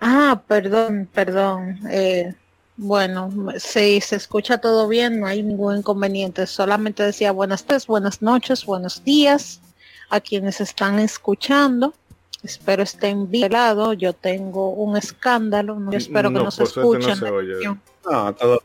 Ah, 0.00 0.42
perdón, 0.46 1.08
perdón. 1.12 1.78
Eh, 1.90 2.34
bueno, 2.76 3.30
si 3.58 4.00
se 4.00 4.16
escucha 4.16 4.58
todo 4.58 4.86
bien, 4.88 5.20
no 5.20 5.26
hay 5.26 5.42
ningún 5.42 5.78
inconveniente. 5.78 6.46
Solamente 6.46 7.02
decía 7.02 7.32
buenas 7.32 7.64
tardes, 7.64 7.86
buenas 7.86 8.20
noches, 8.22 8.66
buenos 8.66 9.02
días 9.04 9.60
a 10.10 10.20
quienes 10.20 10.60
están 10.60 10.98
escuchando. 10.98 11.94
Espero 12.42 12.82
estén 12.82 13.30
bien 13.30 13.52
lado. 13.52 13.92
Yo 13.94 14.12
tengo 14.12 14.70
un 14.70 14.96
escándalo. 14.96 15.78
Yo 15.90 15.98
espero 15.98 16.28
que 16.28 16.34
No, 16.34 16.44
no, 16.44 16.50
se 16.50 16.62
por 16.62 16.68
suerte 16.70 17.06
no 17.06 17.12
escuchen. 17.12 17.16
se 17.16 17.30
oye. 17.34 17.78
No, 18.08 18.34
todo. 18.34 18.62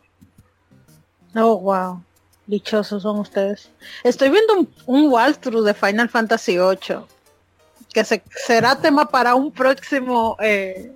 Oh, 1.36 1.58
wow. 1.60 2.04
Dichosos 2.46 3.04
son 3.04 3.20
ustedes. 3.20 3.70
Estoy 4.04 4.30
viendo 4.30 4.54
un, 4.60 4.70
un 4.86 5.10
walkthrough 5.12 5.64
de 5.64 5.74
Final 5.74 6.10
Fantasy 6.10 6.58
VIII. 6.58 6.98
Que 7.94 8.04
se, 8.06 8.22
será 8.46 8.76
tema 8.80 9.08
para 9.10 9.36
un 9.36 9.52
próximo 9.52 10.38
eh, 10.42 10.92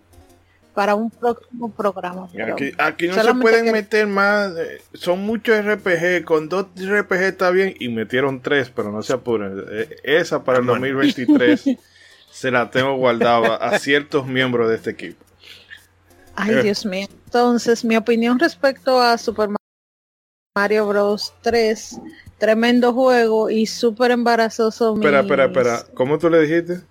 para 0.73 0.95
un 0.95 1.09
próximo 1.09 1.71
programa. 1.71 2.27
Aquí, 2.51 2.71
aquí 2.77 3.07
no 3.07 3.13
se 3.21 3.33
pueden 3.35 3.65
que- 3.65 3.71
meter 3.71 4.07
más. 4.07 4.51
eh, 4.57 4.81
Son 4.93 5.19
muchos 5.19 5.63
RPG. 5.65 6.23
Con 6.25 6.49
dos 6.49 6.67
RPG 6.77 7.21
está 7.23 7.49
bien. 7.51 7.75
Y 7.79 7.89
metieron 7.89 8.41
tres, 8.41 8.69
pero 8.75 8.91
no 8.91 9.01
se 9.01 9.13
apuren. 9.13 9.63
Eh, 9.71 9.95
Esa 10.03 10.43
para 10.43 10.59
el 10.59 10.65
2023 10.65 11.63
se 12.31 12.51
la 12.51 12.69
tengo 12.71 12.95
guardada 12.97 13.55
a 13.55 13.79
ciertos 13.79 14.25
miembros 14.27 14.69
de 14.69 14.75
este 14.75 14.89
equipo. 14.91 15.23
Ay, 16.35 16.51
Eh. 16.55 16.63
Dios 16.63 16.85
mío. 16.85 17.07
Entonces, 17.25 17.85
mi 17.85 17.95
opinión 17.95 18.37
respecto 18.39 19.01
a 19.01 19.17
Super 19.17 19.49
Mario 20.55 20.87
Bros. 20.87 21.33
3, 21.41 21.99
tremendo 22.37 22.93
juego 22.93 23.49
y 23.49 23.65
súper 23.65 24.11
embarazoso. 24.11 24.93
Espera, 24.95 25.21
mis- 25.21 25.31
espera, 25.31 25.45
espera. 25.45 25.83
¿Cómo 25.93 26.17
tú 26.17 26.29
le 26.29 26.41
dijiste? 26.41 26.81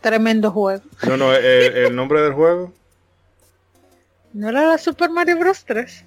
Tremendo 0.00 0.50
juego. 0.50 0.82
No, 1.06 1.16
no, 1.16 1.34
el, 1.34 1.42
el 1.76 1.96
nombre 1.96 2.20
del 2.22 2.32
juego. 2.32 2.72
¿No 4.32 4.48
era 4.48 4.66
la 4.66 4.78
Super 4.78 5.10
Mario 5.10 5.38
Bros. 5.38 5.64
3? 5.64 6.04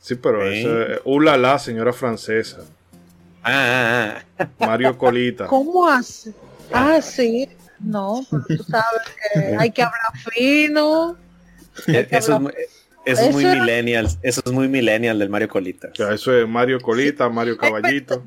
Sí, 0.00 0.14
pero 0.14 0.40
Sí. 0.42 0.60
ese. 0.60 0.68
eh, 0.94 1.00
Ulala, 1.04 1.58
señora 1.58 1.92
francesa. 1.92 2.58
Ah, 3.42 4.14
ah, 4.18 4.22
ah. 4.38 4.48
Mario 4.66 4.96
Colita. 4.96 5.46
¿Cómo 5.48 5.86
hace? 5.88 6.32
Ah, 6.72 7.00
sí. 7.02 7.48
No, 7.80 8.24
pero 8.30 8.44
tú 8.56 8.62
sabes 8.64 9.02
que 9.32 9.56
hay 9.58 9.70
que 9.70 9.82
hablar 9.82 10.00
fino. 10.32 11.16
Eh, 11.86 12.08
Eso 12.10 12.36
es 12.56 12.77
eso 13.12 13.22
es 13.22 13.32
muy 13.32 13.44
era- 13.44 13.60
millennial. 13.60 14.08
Eso 14.22 14.42
es 14.44 14.52
muy 14.52 14.68
millennial 14.68 15.18
del 15.18 15.28
Mario 15.28 15.48
Colita. 15.48 15.88
O 15.92 15.94
sea, 15.94 16.12
eso 16.12 16.32
es 16.36 16.48
Mario 16.48 16.80
Colita, 16.80 17.28
Mario 17.28 17.56
Caballito. 17.56 18.22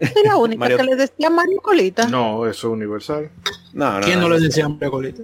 Soy 0.00 0.24
la 0.24 0.36
única 0.36 0.58
Mario- 0.60 0.76
que 0.78 0.84
le 0.84 0.96
decía 0.96 1.30
Mario 1.30 1.58
Colita. 1.62 2.06
No, 2.08 2.46
eso 2.46 2.68
es 2.68 2.72
universal. 2.72 3.30
No, 3.72 4.00
no, 4.00 4.06
¿Quién 4.06 4.20
no 4.20 4.28
no. 4.28 4.34
le 4.36 4.40
decía 4.40 4.68
Mario 4.68 4.90
Colita? 4.90 5.22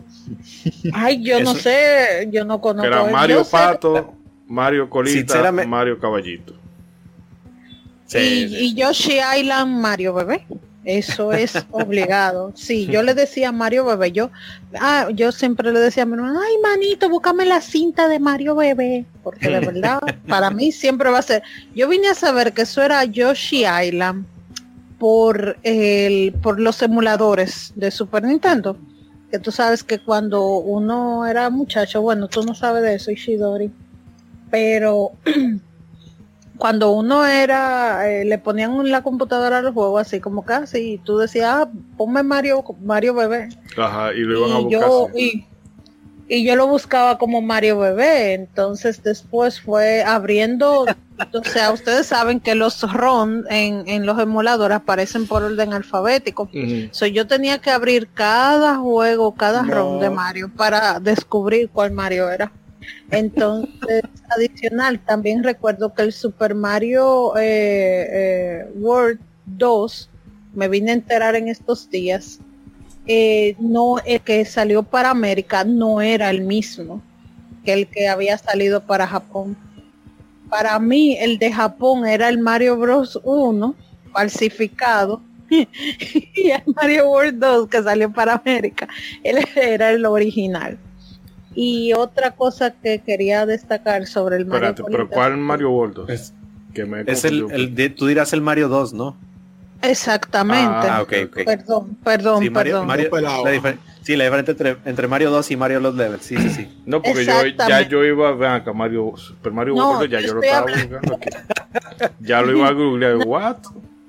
Ay, 0.93 1.23
yo 1.23 1.41
no 1.41 1.55
sé, 1.55 2.29
yo 2.31 2.45
no 2.45 2.61
conozco. 2.61 2.87
Era 2.87 3.05
Mario 3.11 3.45
sé- 3.45 3.51
Pato, 3.53 4.15
Mario 4.47 4.89
Colita, 4.91 5.19
Sinceramente- 5.19 5.69
Mario 5.69 5.99
Caballito. 5.99 6.55
Sí, 8.07 8.19
y, 8.19 8.49
sí. 8.49 8.57
y 8.67 8.75
Yoshi 8.75 9.19
Island 9.39 9.81
Mario 9.81 10.15
Bebé. 10.15 10.47
Eso 10.87 11.33
es 11.33 11.53
obligado. 11.73 12.53
Sí, 12.55 12.87
yo 12.87 13.03
le 13.03 13.13
decía 13.13 13.51
Mario 13.51 13.85
Bebé. 13.85 14.13
Yo, 14.13 14.31
ah, 14.79 15.09
yo 15.13 15.33
siempre 15.33 15.73
le 15.73 15.81
decía 15.81 16.05
a 16.05 16.07
mi 16.07 16.15
hermano, 16.15 16.41
ay 16.41 16.55
manito, 16.63 17.11
búscame 17.11 17.45
la 17.45 17.61
cinta 17.61 18.07
de 18.07 18.21
Mario 18.21 18.55
Bebé. 18.55 19.05
Porque 19.25 19.49
de 19.49 19.61
verdad, 19.67 19.99
para 20.29 20.51
mí 20.51 20.71
siempre 20.71 21.11
va 21.11 21.19
a 21.19 21.23
ser. 21.23 21.43
Yo 21.75 21.89
vine 21.89 22.09
a 22.09 22.15
saber 22.15 22.53
que 22.53 22.63
eso 22.63 22.83
era 22.83 23.05
Yoshi 23.05 23.65
Island 23.67 24.27
por 25.01 25.59
el, 25.65 26.33
por 26.41 26.61
los 26.61 26.81
emuladores 26.81 27.73
de 27.75 27.91
Super 27.91 28.23
Nintendo. 28.23 28.79
Que 29.33 29.41
tú 29.41 29.51
sabes 29.51 29.83
que 29.83 29.99
cuando 29.99 30.59
uno 30.59 31.27
era 31.27 31.51
muchacho, 31.51 32.01
bueno, 32.01 32.29
tú 32.29 32.45
no 32.45 32.55
sabes 32.55 32.85
de 32.85 32.95
eso, 32.95 33.11
Ishidori. 33.11 33.73
Pero 34.53 35.11
cuando 36.59 36.91
uno 36.93 37.27
era, 37.27 38.11
eh, 38.11 38.25
le 38.25 38.39
ponían 38.39 38.73
en 38.81 38.91
la 38.91 39.03
computadora 39.03 39.63
los 39.63 39.75
juegos 39.75 40.01
así 40.03 40.21
como 40.21 40.45
casi, 40.45 40.93
y 40.95 40.99
tú 40.99 41.19
decías, 41.19 41.49
ah, 41.51 41.69
ponme 41.97 42.23
Mario, 42.23 42.65
Mario 42.83 43.15
Bebé. 43.15 43.49
Ajá, 43.77 44.13
y 44.15 44.21
lo 44.21 44.39
iban 44.47 44.53
a 44.57 44.61
Y 44.61 44.65
buscar. 44.65 44.81
yo, 44.83 45.09
sí. 45.15 45.47
y, 46.29 46.37
y 46.39 46.45
yo 46.45 46.57
lo 46.57 46.67
buscaba 46.67 47.19
como 47.19 47.41
Mario 47.43 47.79
Bebé, 47.79 48.35
entonces 48.35 49.03
después 49.03 49.61
fue 49.61 50.03
abriendo, 50.03 50.87
o 51.33 51.45
sea, 51.45 51.71
ustedes 51.73 52.07
saben 52.07 52.41
que 52.41 52.55
los 52.55 52.83
ROM 52.93 53.45
en, 53.49 53.87
en 53.89 54.05
los 54.07 54.19
emuladores 54.19 54.77
aparecen 54.77 55.27
por 55.27 55.43
orden 55.45 55.73
alfabético. 55.73 56.45
Ujú. 56.45 56.89
So, 56.91 57.07
yo 57.07 57.27
tenía 57.27 57.59
que 57.59 57.71
abrir 57.71 58.09
cada 58.13 58.77
juego, 58.77 59.35
cada 59.35 59.63
No. 59.63 59.73
ROM 59.75 60.01
de 60.01 60.11
Mario 60.11 60.51
para 60.57 60.99
descubrir 61.01 61.71
cuál 61.71 61.93
Mario 61.93 62.29
era. 62.31 62.51
Entonces, 63.11 64.03
adicional, 64.37 65.01
también 65.01 65.43
recuerdo 65.43 65.95
que 65.95 66.03
el 66.03 66.13
Super 66.13 66.55
Mario 66.55 67.37
eh, 67.37 68.07
eh, 68.11 68.71
World 68.77 69.21
2, 69.47 70.11
me 70.55 70.69
vine 70.69 70.91
a 70.91 70.95
enterar 70.95 71.37
en 71.37 71.49
estos 71.49 71.91
días, 71.91 72.41
eh, 73.07 73.55
no, 73.61 73.99
el 74.05 74.21
que 74.21 74.45
salió 74.45 74.83
para 74.83 75.11
América 75.11 75.65
no 75.65 76.01
era 76.01 76.31
el 76.31 76.41
mismo 76.41 77.03
que 77.65 77.73
el 77.73 77.87
que 77.89 78.09
había 78.09 78.39
salido 78.39 78.81
para 78.81 79.07
Japón. 79.07 79.57
Para 80.49 80.79
mí, 80.79 81.17
el 81.19 81.39
de 81.39 81.53
Japón 81.53 82.07
era 82.07 82.29
el 82.29 82.39
Mario 82.39 82.77
Bros. 82.77 83.21
1, 83.25 83.75
falsificado, 84.13 85.21
y 85.51 86.51
el 86.51 86.63
Mario 86.75 87.11
World 87.11 87.39
2 87.39 87.69
que 87.69 87.83
salió 87.83 88.13
para 88.13 88.35
América, 88.35 88.89
él 89.23 89.39
era 89.57 89.91
el 89.91 90.07
original. 90.07 90.79
Y 91.59 91.93
otra 91.95 92.33
cosa 92.33 92.71
que 92.71 93.01
quería 93.01 93.47
destacar 93.47 94.07
sobre 94.07 94.37
el 94.37 94.45
Mario 94.47 94.69
Espérate, 94.69 94.93
pero 94.93 95.09
¿cuál 95.09 95.37
Mario 95.39 95.71
World? 95.71 96.11
Es, 96.11 96.33
Que 96.75 96.85
me 96.85 97.03
es 97.07 97.25
el, 97.25 97.47
el 97.51 97.75
de- 97.75 97.89
tú 97.91 98.07
dirás 98.07 98.33
el 98.35 98.43
Mario 98.43 98.69
2, 98.69 98.93
¿no? 98.93 99.17
Exactamente. 99.83 100.87
Ah, 100.89 101.01
ok, 101.03 101.13
ok. 101.27 101.45
Perdón, 101.45 101.97
perdón, 102.05 102.43
Sí, 102.43 102.51
Mario, 102.51 102.73
perdón. 102.83 102.87
Mario- 102.87 103.11
la 103.21 103.77
sí, 104.03 104.17
la 104.17 104.25
diferencia 104.25 104.53
entre, 104.53 104.77
entre 104.85 105.09
Mario 105.09 105.31
2 105.31 105.51
y 105.51 105.57
Mario 105.57 105.81
Los 105.81 105.95
Levels. 105.95 106.23
Sí, 106.25 106.37
sí, 106.37 106.51
sí. 106.51 106.69
No, 106.87 107.03
porque 107.03 107.25
yo, 107.25 107.33
ya 107.69 107.83
yo 107.89 108.05
iba, 108.05 108.33
vean 108.35 108.55
acá, 108.61 108.73
Mario, 108.73 109.15
Super 109.17 109.53
Mario 109.53 109.75
No, 109.77 109.93
World, 109.93 110.11
ya 110.11 110.21
yo 110.21 110.35
lo 110.35 110.43
estaba 110.43 110.67
buscando 110.67 111.15
aquí. 111.15 111.31
Ya 112.21 112.43
lo 112.43 112.57
iba 112.57 112.69
a 112.69 112.73
googlear, 112.73 113.17
what? 113.27 113.57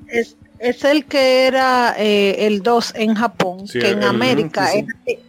Es, 0.07 0.35
es 0.59 0.83
el 0.83 1.05
que 1.05 1.47
era 1.47 1.95
eh, 1.97 2.45
el 2.47 2.61
2 2.63 2.93
en 2.95 3.15
Japón, 3.15 3.67
Sí, 3.67 3.79
que 3.79 3.91
en 3.91 3.99
el- 4.03 4.09
América 4.09 4.67
sí, 4.67 4.85
sí. 5.05 5.19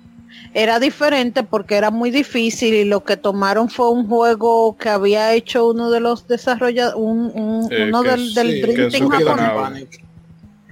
Era, 0.59 0.81
diferente 0.81 1.43
porque 1.43 1.77
era 1.77 1.91
muy 1.91 2.11
difícil 2.11 2.75
y 2.75 2.85
lo 2.85 3.05
que 3.05 3.17
tomaron 3.17 3.69
fue 3.69 3.91
un 3.91 4.09
juego 4.09 4.77
que 4.77 4.89
había 4.89 5.33
hecho 5.33 5.69
uno 5.69 5.91
de 5.91 6.01
los 6.01 6.27
desarrolladores, 6.27 6.97
un, 6.97 7.31
un- 7.35 7.73
Eh, 7.73 7.85
uno 7.89 8.03
del, 8.03 8.35
del 8.35 8.53
Sí, 8.53 8.61
Dream 8.63 8.91
Team 8.91 9.09
japonés. 9.09 9.89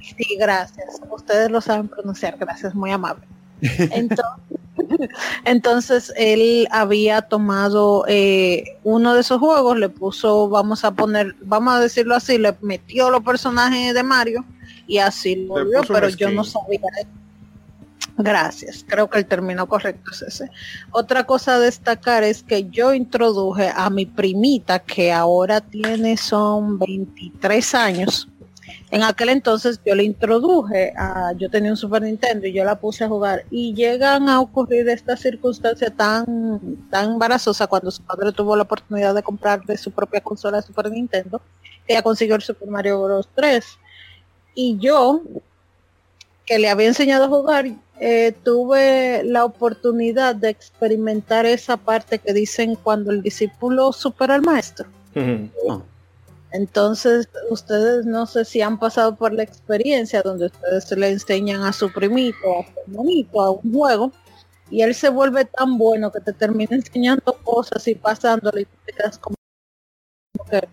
Sí, 0.00 0.36
gracias. 0.38 1.00
Ustedes 1.10 1.50
lo 1.50 1.60
saben 1.60 1.88
pronunciar, 1.88 2.36
gracias, 2.38 2.74
muy 2.74 2.90
amable. 2.90 3.24
Entonces, 3.90 4.58
entonces 5.44 6.12
él 6.16 6.68
había 6.70 7.22
tomado 7.22 8.04
eh, 8.08 8.76
uno 8.84 9.14
de 9.14 9.20
esos 9.20 9.38
juegos, 9.40 9.78
le 9.78 9.88
puso, 9.88 10.48
vamos 10.48 10.84
a 10.84 10.90
poner, 10.92 11.34
vamos 11.42 11.74
a 11.74 11.80
decirlo 11.80 12.14
así, 12.14 12.38
le 12.38 12.54
metió 12.60 13.10
los 13.10 13.22
personajes 13.22 13.94
de 13.94 14.02
Mario 14.02 14.44
y 14.86 14.98
así 14.98 15.46
lo 15.46 15.64
vio, 15.64 15.80
pero 15.88 16.08
yo 16.08 16.30
no 16.30 16.44
sabía. 16.44 16.80
Gracias, 18.18 18.84
creo 18.88 19.10
que 19.10 19.18
el 19.18 19.26
término 19.26 19.68
correcto 19.68 20.10
es 20.12 20.22
ese. 20.22 20.50
Otra 20.90 21.24
cosa 21.24 21.56
a 21.56 21.58
destacar 21.58 22.24
es 22.24 22.42
que 22.42 22.64
yo 22.70 22.94
introduje 22.94 23.70
a 23.74 23.90
mi 23.90 24.06
primita, 24.06 24.78
que 24.78 25.12
ahora 25.12 25.60
tiene 25.60 26.16
son 26.16 26.78
23 26.78 27.74
años. 27.74 28.28
En 28.90 29.02
aquel 29.02 29.28
entonces 29.28 29.80
yo 29.84 29.94
le 29.94 30.04
introduje, 30.04 30.94
a, 30.96 31.32
yo 31.36 31.50
tenía 31.50 31.70
un 31.70 31.76
Super 31.76 32.02
Nintendo 32.02 32.46
y 32.46 32.52
yo 32.52 32.64
la 32.64 32.78
puse 32.78 33.04
a 33.04 33.08
jugar 33.08 33.44
y 33.50 33.74
llegan 33.74 34.28
a 34.28 34.40
ocurrir 34.40 34.88
estas 34.88 35.20
circunstancias 35.20 35.92
tan, 35.96 36.86
tan 36.90 37.12
embarazosas 37.12 37.68
cuando 37.68 37.90
su 37.90 38.02
padre 38.02 38.32
tuvo 38.32 38.56
la 38.56 38.62
oportunidad 38.62 39.14
de 39.14 39.22
comprar 39.22 39.64
de 39.64 39.76
su 39.76 39.90
propia 39.90 40.20
consola 40.20 40.58
de 40.58 40.62
Super 40.62 40.90
Nintendo, 40.90 41.40
ella 41.86 42.02
consiguió 42.02 42.34
el 42.36 42.42
Super 42.42 42.68
Mario 42.68 43.02
Bros. 43.02 43.28
3. 43.34 43.64
Y 44.54 44.78
yo, 44.78 45.22
que 46.46 46.58
le 46.58 46.70
había 46.70 46.86
enseñado 46.86 47.24
a 47.24 47.28
jugar, 47.28 47.66
eh, 47.98 48.32
tuve 48.44 49.22
la 49.24 49.44
oportunidad 49.44 50.34
de 50.36 50.50
experimentar 50.50 51.44
esa 51.44 51.76
parte 51.76 52.18
que 52.18 52.32
dicen 52.32 52.76
cuando 52.76 53.10
el 53.10 53.22
discípulo 53.22 53.92
supera 53.92 54.36
al 54.36 54.42
maestro. 54.42 54.88
Ujú. 55.14 55.82
Entonces, 56.52 57.28
ustedes 57.50 58.06
no 58.06 58.26
sé 58.26 58.44
si 58.44 58.62
han 58.62 58.78
pasado 58.78 59.16
por 59.16 59.32
la 59.32 59.42
experiencia 59.42 60.22
donde 60.22 60.46
ustedes 60.46 60.90
le 60.92 61.10
enseñan 61.10 61.62
a 61.62 61.72
su 61.72 61.92
primito, 61.92 62.36
a 62.60 62.64
su 62.64 62.80
hermanito, 62.80 63.40
a 63.40 63.50
un 63.50 63.72
juego, 63.72 64.12
y 64.70 64.82
él 64.82 64.94
se 64.94 65.08
vuelve 65.08 65.44
tan 65.44 65.76
bueno 65.76 66.12
que 66.12 66.20
te 66.20 66.32
termina 66.32 66.76
enseñando 66.76 67.36
cosas 67.44 67.86
y 67.88 67.94
pasándole 67.94 68.62
y 68.62 68.64
te 68.64 68.92
quedas 68.92 69.18
como 69.18 69.36
que, 70.50 70.68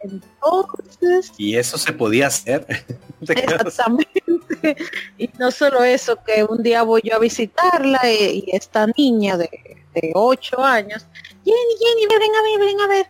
entonces 0.00 1.32
Y 1.36 1.56
eso 1.56 1.76
se 1.76 1.92
podía 1.92 2.28
hacer. 2.28 2.66
Exactamente. 3.20 4.76
Y 5.18 5.28
no 5.38 5.50
solo 5.50 5.82
eso, 5.82 6.16
que 6.24 6.44
un 6.44 6.62
día 6.62 6.82
voy 6.82 7.02
yo 7.04 7.16
a 7.16 7.18
visitarla 7.18 8.00
eh, 8.04 8.34
y, 8.34 8.44
esta 8.52 8.86
niña 8.86 9.36
de, 9.36 9.50
de 9.94 10.12
8 10.14 10.64
años, 10.64 11.06
Jenny, 11.44 11.74
Jenny, 11.78 12.06
ven 12.06 12.30
a 12.34 12.42
ver, 12.42 12.66
ven 12.66 12.80
a 12.80 12.86
ver. 12.86 13.06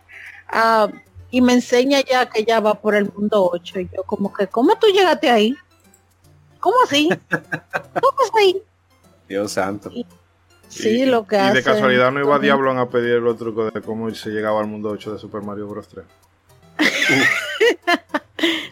Ah, 0.47 0.87
y 1.31 1.41
me 1.41 1.53
enseña 1.53 2.01
ya 2.01 2.29
que 2.29 2.43
ya 2.43 2.59
va 2.59 2.75
por 2.75 2.95
el 2.95 3.11
mundo 3.11 3.49
8. 3.51 3.79
Y 3.79 3.89
yo 3.95 4.03
como 4.03 4.33
que, 4.33 4.47
¿cómo 4.47 4.75
tú 4.77 4.87
llegaste 4.87 5.29
ahí? 5.29 5.55
¿Cómo 6.59 6.75
así? 6.85 7.09
¿Cómo 7.29 8.17
es 8.23 8.31
ahí? 8.39 8.63
Dios 9.27 9.51
santo. 9.51 9.91
Sí, 10.73 11.01
Y- 11.01 11.05
lo 11.05 11.25
que 11.27 11.35
Y 11.35 11.39
hace. 11.39 11.57
de 11.57 11.63
casualidad 11.63 12.11
no 12.11 12.19
iba 12.19 12.39
Diablo 12.39 12.71
a 12.71 12.89
pedir 12.89 13.19
los 13.21 13.37
trucos 13.37 13.71
de 13.73 13.81
cómo 13.81 14.13
se 14.13 14.29
llegaba 14.31 14.59
al 14.59 14.67
mundo 14.67 14.89
8 14.89 15.13
de 15.13 15.19
Super 15.19 15.41
Mario 15.41 15.67
Bros. 15.67 15.87
3. 15.87 16.05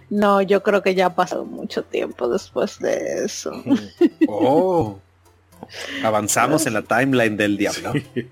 No, 0.10 0.41
yo 0.41 0.62
creo 0.62 0.82
que 0.84 0.93
ya 0.95 1.06
ha 1.06 1.16
pasado 1.16 1.45
mucho 1.45 1.84
tiempo 1.84 2.28
después 2.28 2.80
de 2.80 3.24
eso. 3.26 3.52
Oh. 4.28 4.99
Avanzamos 6.04 6.66
en 6.66 6.74
la 6.74 6.82
timeline 6.82 7.38
del 7.38 7.56
diablo. 7.58 7.93
Qué 8.04 8.28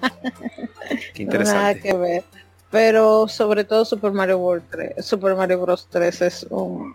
Nada 0.00 1.18
interesante. 1.18 1.80
que 1.82 1.94
ver. 1.96 2.24
Pero 2.70 3.28
sobre 3.28 3.64
todo 3.64 3.84
Super 3.84 4.12
Mario 4.12 4.38
World 4.38 4.64
3, 4.70 5.04
Super 5.04 5.34
Mario 5.34 5.60
Bros 5.60 5.86
3 5.90 6.22
es 6.22 6.46
un 6.50 6.94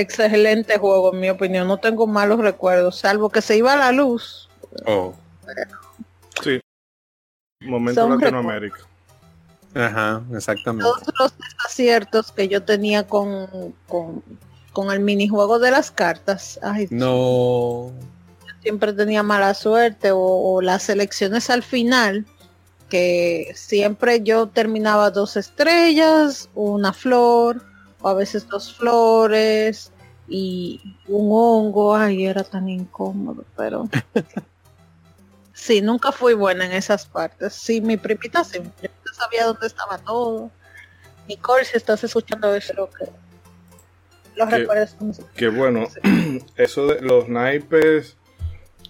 excelente 0.00 0.78
juego 0.78 1.12
en 1.12 1.20
mi 1.20 1.30
opinión. 1.30 1.68
No 1.68 1.78
tengo 1.78 2.06
malos 2.06 2.40
recuerdos, 2.40 2.98
salvo 2.98 3.30
que 3.30 3.42
se 3.42 3.56
iba 3.56 3.72
a 3.72 3.76
la 3.76 3.92
luz. 3.92 4.48
Oh. 4.86 5.14
Sí. 6.42 6.60
Momento 7.62 8.02
Son 8.02 8.18
Latinoamérica. 8.20 8.78
Ajá, 9.74 10.22
exactamente. 10.34 10.84
Todos 10.84 11.14
los 11.18 11.34
aciertos 11.66 12.32
que 12.32 12.48
yo 12.48 12.62
tenía 12.62 13.06
con, 13.06 13.74
con, 13.86 14.22
con 14.72 14.90
el 14.90 15.00
minijuego 15.00 15.58
de 15.58 15.70
las 15.70 15.90
cartas. 15.90 16.58
Ay, 16.62 16.88
No. 16.90 17.92
siempre 18.62 18.92
tenía 18.92 19.22
mala 19.22 19.54
suerte 19.54 20.10
o, 20.10 20.18
o 20.20 20.62
las 20.62 20.88
elecciones 20.88 21.50
al 21.50 21.62
final 21.62 22.26
que 22.88 23.52
siempre 23.54 24.22
yo 24.22 24.48
terminaba 24.48 25.10
dos 25.10 25.36
estrellas, 25.36 26.48
una 26.54 26.92
flor, 26.92 27.62
o 28.00 28.08
a 28.08 28.14
veces 28.14 28.48
dos 28.48 28.72
flores 28.74 29.92
y 30.28 30.96
un 31.06 31.28
hongo, 31.32 31.96
ay, 31.96 32.26
era 32.26 32.44
tan 32.44 32.68
incómodo, 32.68 33.44
pero 33.56 33.88
sí, 35.52 35.80
nunca 35.80 36.12
fui 36.12 36.34
buena 36.34 36.66
en 36.66 36.72
esas 36.72 37.06
partes. 37.06 37.54
Sí, 37.54 37.80
mi 37.80 37.96
primita 37.96 38.44
sí, 38.44 38.60
mi 38.60 38.68
primita 38.68 39.12
sabía 39.14 39.46
dónde 39.46 39.66
estaba 39.66 39.98
todo. 39.98 40.50
Nicole, 41.28 41.64
si 41.64 41.76
estás 41.76 42.02
escuchando 42.04 42.54
eso, 42.54 42.72
lo 42.74 42.88
que 42.90 43.06
los 44.36 44.48
Que- 44.48 44.58
recuerdos. 44.58 44.94
Que 45.34 45.48
bueno, 45.48 45.88
eso 46.56 46.86
de 46.86 47.00
los 47.00 47.28
naipes 47.28 48.16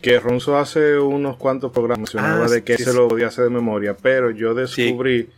que 0.02 0.20
Ronzo 0.20 0.56
hace 0.58 0.98
unos 0.98 1.36
cuantos 1.38 1.72
programas 1.72 2.00
mencionaba 2.14 2.44
Ah, 2.44 2.48
de 2.48 2.62
que 2.62 2.76
sí, 2.76 2.84
se 2.84 2.90
sí. 2.92 2.96
lo 2.96 3.08
podía 3.08 3.28
hacer 3.28 3.44
de 3.44 3.50
memoria, 3.50 3.96
pero 3.96 4.30
yo 4.30 4.54
descubrí 4.54 5.30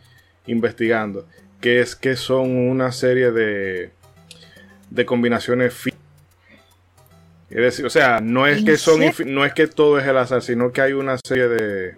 investigando 0.45 1.25
que 1.61 1.79
es 1.79 1.95
que 1.95 2.15
son 2.15 2.57
una 2.57 2.91
serie 2.91 3.31
de 3.31 3.91
de 4.89 5.05
combinaciones 5.05 5.73
es 7.49 7.57
decir, 7.57 7.85
o 7.85 7.89
sea, 7.89 8.21
no 8.21 8.47
es 8.47 8.59
¿En 8.59 8.65
que 8.65 8.77
son 8.77 9.01
no 9.25 9.45
es 9.45 9.53
que 9.53 9.67
todo 9.67 9.99
es 9.99 10.07
el 10.07 10.17
azar, 10.17 10.41
sino 10.41 10.71
que 10.71 10.81
hay 10.81 10.93
una 10.93 11.17
serie 11.17 11.49
de 11.49 11.95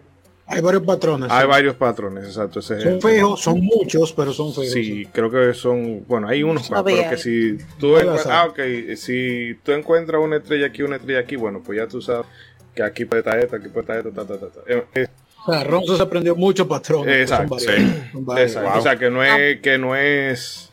Hay 0.47 0.61
varios 0.61 0.83
patrones. 0.83 1.31
hay 1.31 1.43
sí. 1.43 1.47
varios 1.47 1.75
patrones, 1.75 2.25
exacto, 2.25 2.59
ese 2.59 2.77
es 2.77 2.83
Son 2.83 3.01
fijos, 3.01 3.41
son 3.41 3.59
muchos, 3.61 4.13
pero 4.13 4.33
son 4.33 4.51
fijos. 4.51 4.71
Sí, 4.71 5.07
creo 5.13 5.29
que 5.29 5.53
son, 5.53 6.05
bueno, 6.07 6.27
hay 6.27 6.41
unos 6.41 6.71
No 6.71 6.83
pero 6.83 7.09
que 7.09 7.17
si 7.17 7.57
tú, 7.79 7.95
ah, 7.97 8.47
ok, 8.49 8.59
si 8.95 9.55
tú 9.63 9.73
encuentras 9.73 10.19
una 10.21 10.37
estrella 10.37 10.67
aquí, 10.67 10.81
una 10.81 10.95
estrella 10.95 11.19
aquí, 11.19 11.35
bueno, 11.35 11.61
pues 11.63 11.77
ya 11.77 11.87
tú 11.87 12.01
sabes 12.01 12.25
que 12.73 12.81
aquí 12.81 13.05
puede 13.05 13.19
estar 13.19 13.37
esta, 13.37 13.57
aquí 13.57 13.67
puede 13.69 13.81
estar 13.81 13.97
esta, 13.97 14.11
ta, 14.11 14.25
ta, 14.25 14.39
ta, 14.39 14.47
ta. 14.47 15.11
O 15.45 15.51
sea, 15.51 15.63
Ronzo 15.63 15.97
se 15.97 16.03
aprendió 16.03 16.35
mucho 16.35 16.67
patrones. 16.67 17.21
Exacto, 17.21 17.59
Son 17.59 17.67
varios, 17.67 17.91
sí. 17.91 18.03
son 18.11 18.25
varios. 18.25 18.51
Exacto. 18.51 18.79
O 18.79 18.81
sea, 18.81 18.97
que 18.97 19.09
no 19.09 19.23
es. 19.23 19.61
Que 19.61 19.77
no 19.77 19.95
es 19.95 20.71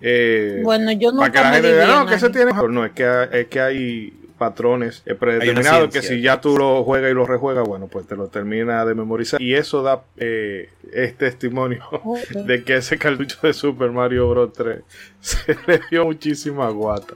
eh, 0.00 0.60
Bueno, 0.64 0.92
yo 0.92 1.14
para 1.16 1.30
que 1.30 1.38
nunca 1.38 1.50
la 1.50 1.54
gente 1.56 1.86
no, 1.86 2.06
que 2.06 2.18
se 2.18 2.30
tiene. 2.30 2.52
No, 2.52 2.84
es 2.84 2.92
que, 2.92 3.28
es 3.32 3.46
que 3.48 3.60
hay 3.60 4.12
patrones 4.38 5.02
eh, 5.04 5.14
predeterminados 5.14 5.92
que 5.92 6.00
si 6.00 6.22
ya 6.22 6.40
tú 6.40 6.56
lo 6.56 6.82
juegas 6.82 7.10
y 7.10 7.14
lo 7.14 7.26
rejuegas, 7.26 7.68
bueno, 7.68 7.88
pues 7.88 8.06
te 8.06 8.16
lo 8.16 8.28
termina 8.28 8.86
de 8.86 8.94
memorizar. 8.94 9.40
Y 9.40 9.54
eso 9.54 9.82
da 9.82 10.02
eh, 10.16 10.70
es 10.92 11.16
testimonio 11.18 11.84
Ok. 11.90 12.20
de 12.46 12.64
que 12.64 12.76
ese 12.76 12.98
cartucho 12.98 13.38
de 13.42 13.52
Super 13.52 13.90
Mario 13.90 14.30
Bros. 14.30 14.54
3 14.54 14.80
se 15.20 15.56
le 15.66 15.80
dio 15.90 16.06
muchísima 16.06 16.70
guata. 16.70 17.14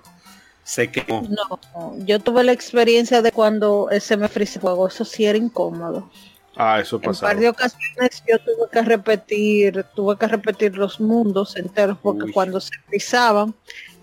Se 0.65 0.91
quemó. 0.91 1.27
No, 1.29 1.97
yo 2.05 2.21
tuve 2.21 2.45
la 2.45 2.53
experiencia 2.53 3.23
de 3.23 3.33
cuando 3.33 3.89
ese 3.91 4.17
me 4.17 4.29
frizó 4.29 4.59
el 4.59 4.63
juego, 4.63 4.89
eso 4.89 5.05
sí 5.05 5.25
era 5.25 5.39
incómodo. 5.39 6.11
Ah, 6.57 6.81
eso 6.81 6.97
En 6.97 7.03
pasaba. 7.03 7.33
par 7.33 7.41
de 7.41 7.49
ocasiones 7.49 8.23
yo 8.29 8.39
tuve 8.39 8.71
que 8.71 8.83
repetir, 8.83 9.85
tuve 9.97 10.17
que 10.17 10.29
repetir 10.29 10.77
los 10.77 11.01
mundos 11.01 11.57
enteros 11.57 11.99
porque 12.01 12.25
Uy. 12.27 12.33
cuando 12.33 12.61
se 12.61 12.71
frizaban, 12.87 13.55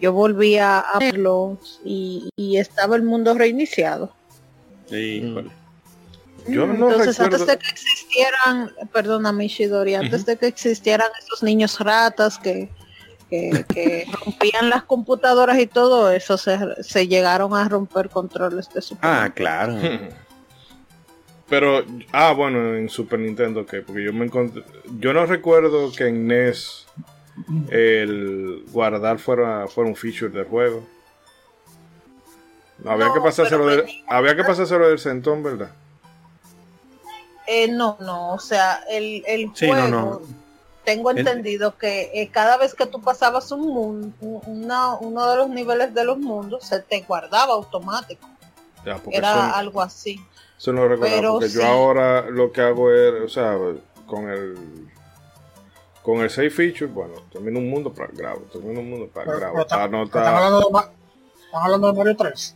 yo 0.01 0.11
volvía 0.13 0.79
a 0.79 0.99
verlos 0.99 1.79
y, 1.85 2.29
y 2.35 2.57
estaba 2.57 2.95
el 2.97 3.03
mundo 3.03 3.33
reiniciado. 3.33 4.13
Híjole. 4.89 5.49
Yo 6.47 6.65
no 6.65 6.73
Entonces, 6.89 7.17
recuerdo- 7.19 7.35
antes 7.35 7.47
de 7.47 7.57
que 7.59 7.69
existieran, 7.69 8.71
perdóname 8.91 9.47
Shidori, 9.47 9.93
antes 9.95 10.25
de 10.25 10.37
que 10.37 10.47
existieran 10.47 11.07
esos 11.23 11.43
niños 11.43 11.79
ratas 11.79 12.39
que, 12.39 12.67
que, 13.29 13.63
que 13.71 14.05
rompían 14.25 14.69
las 14.71 14.83
computadoras 14.83 15.59
y 15.59 15.67
todo 15.67 16.09
eso, 16.11 16.37
se, 16.37 16.57
se 16.83 17.07
llegaron 17.07 17.53
a 17.55 17.69
romper 17.69 18.09
controles 18.09 18.67
de 18.73 18.81
Super 18.81 19.09
Ah, 19.09 19.31
claro. 19.33 19.75
Pero, 21.51 21.83
ah, 22.13 22.31
bueno, 22.31 22.75
en 22.75 22.87
Super 22.89 23.19
Nintendo, 23.19 23.65
que 23.65 23.81
porque 23.81 24.03
yo 24.05 24.13
me 24.13 24.23
encontré. 24.25 24.63
Yo 24.99 25.11
no 25.13 25.25
recuerdo 25.25 25.91
que 25.91 26.07
en 26.07 26.25
NES 26.25 26.85
el 27.69 28.63
guardar 28.71 29.19
fuera, 29.19 29.67
fuera 29.67 29.89
un 29.89 29.95
feature 29.97 30.29
del 30.31 30.45
juego. 30.45 30.87
Había 32.85 33.07
No, 33.07 33.13
que 33.13 33.19
pasárselo 33.19 33.67
del, 33.67 33.83
había 34.07 34.33
que 34.35 34.45
pasárselo 34.45 34.87
del 34.87 34.97
centón, 34.97 35.43
¿verdad? 35.43 35.71
Eh, 37.47 37.67
no, 37.67 37.97
no, 37.99 38.31
o 38.33 38.39
sea, 38.39 38.83
el, 38.89 39.21
el 39.27 39.51
Sí, 39.53 39.67
no, 39.67 39.73
juego, 39.73 39.87
no. 39.89 40.21
tengo 40.85 41.11
El- 41.11 41.17
entendido 41.19 41.77
que 41.77 42.11
eh, 42.13 42.29
cada 42.31 42.55
vez 42.55 42.73
que 42.73 42.85
tú 42.85 43.01
pasabas 43.01 43.51
un 43.51 43.67
mundo, 43.67 44.13
una- 44.21 44.95
uno 44.95 45.29
de 45.29 45.35
los 45.35 45.49
niveles 45.49 45.93
de 45.93 46.05
los 46.05 46.17
mundos, 46.17 46.63
se 46.65 46.79
te 46.79 47.01
guardaba 47.01 47.53
automático. 47.53 48.25
Ya, 48.85 48.99
Era 49.11 49.51
algo 49.51 49.81
así. 49.81 50.19
Eso 50.61 50.73
no 50.73 50.81
lo 50.83 50.89
recuerdo. 50.89 51.15
pero 51.15 51.31
Porque 51.33 51.49
sí. 51.49 51.57
yo 51.57 51.65
ahora 51.65 52.29
lo 52.29 52.51
que 52.51 52.61
hago 52.61 52.91
es, 52.93 53.13
o 53.25 53.29
sea, 53.29 53.57
con 54.05 54.29
el 54.29 54.55
con 56.03 56.19
el 56.21 56.29
save 56.29 56.49
feature, 56.49 56.87
bueno, 56.87 57.13
termino 57.31 57.59
un 57.59 57.69
mundo 57.69 57.93
para 57.93 58.09
grabo, 58.11 58.41
termino 58.51 58.79
un 58.79 58.89
mundo 58.89 59.07
para 59.13 59.31
grabo, 59.35 59.61
están- 59.61 59.81
hablando 59.81 60.59
de 60.59 60.65
Ma- 60.71 60.89
están 61.45 61.61
hablando 61.63 61.87
de 61.91 61.97
Mario 61.97 62.15
3. 62.17 62.55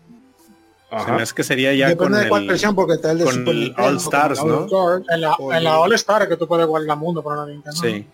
Se 1.06 1.12
me 1.12 1.22
hace 1.24 1.36
que 1.36 1.44
sería 1.44 1.74
ya 1.74 1.88
con 1.98 2.08
Depende 2.08 2.24
de 2.24 2.30
cuál 2.30 2.42
el... 2.44 2.48
versión, 2.48 2.74
porque 2.76 2.94
está 2.94 3.12
el 3.12 3.18
de 3.20 3.24
con 3.26 3.34
Super 3.34 3.54
el 3.54 3.60
Nintendo, 3.60 3.90
All 3.90 3.98
Stars, 3.98 4.40
con 4.40 4.50
el 4.50 4.56
¿no? 4.56 4.98
En 5.10 5.22
la, 5.22 5.34
Oye. 5.36 5.58
en 5.58 5.64
la 5.64 5.80
All 5.80 5.94
Star 5.94 6.22
es 6.24 6.28
que 6.30 6.38
tú 6.38 6.48
puedes 6.48 6.66
guardar 6.66 6.98
mundo 6.98 7.22
para 7.24 7.42
la 7.42 7.48
Nintendo. 7.48 7.76
Sí. 7.82 8.08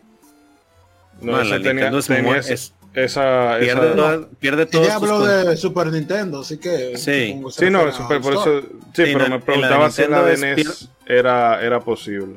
No, 1.21 1.33
No, 1.33 1.41
en 1.41 1.49
la 1.49 1.55
tenía, 1.57 1.73
Nintendo 1.73 1.99
es 1.99 2.07
tenía 2.07 2.23
muy- 2.23 2.37
esa, 2.39 2.53
es- 2.53 2.73
esa, 2.93 3.57
Pierde, 3.59 3.87
esa- 3.87 3.95
toda- 3.95 4.27
pierde 4.39 4.65
todos 4.65 4.85
Ella 4.85 4.95
habló 4.95 5.25
de 5.25 5.55
Super 5.57 5.87
Nintendo, 5.91 6.41
así 6.41 6.57
que. 6.57 6.97
Sí. 6.97 7.41
Sí, 7.51 7.69
no, 7.69 7.91
super, 7.91 8.21
por 8.21 8.33
eso, 8.33 8.61
sí, 8.61 8.67
Sí, 8.93 9.03
pero 9.13 9.29
no, 9.29 9.29
me 9.37 9.39
preguntaba 9.39 9.89
si 9.91 10.05
la 10.07 10.23
de 10.23 10.37
NES 10.37 10.89
era, 11.05 11.61
era 11.63 11.79
posible. 11.79 12.35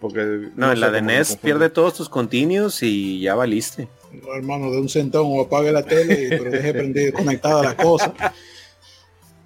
Porque 0.00 0.48
No, 0.54 0.70
en 0.70 0.80
la 0.80 0.90
de 0.90 1.00
NES 1.02 1.36
pierde 1.36 1.70
todos 1.70 1.94
tus 1.94 2.08
continuos 2.08 2.82
y 2.82 3.20
ya 3.20 3.34
valiste. 3.34 3.88
No, 4.22 4.34
hermano, 4.34 4.70
de 4.70 4.78
un 4.78 4.88
centón 4.88 5.24
o 5.26 5.40
apague 5.42 5.72
la 5.72 5.82
tele, 5.82 6.28
pero 6.38 6.50
deje 6.50 6.72
prendida 6.74 7.12
conectada 7.12 7.62
la 7.62 7.76
cosa. 7.76 8.12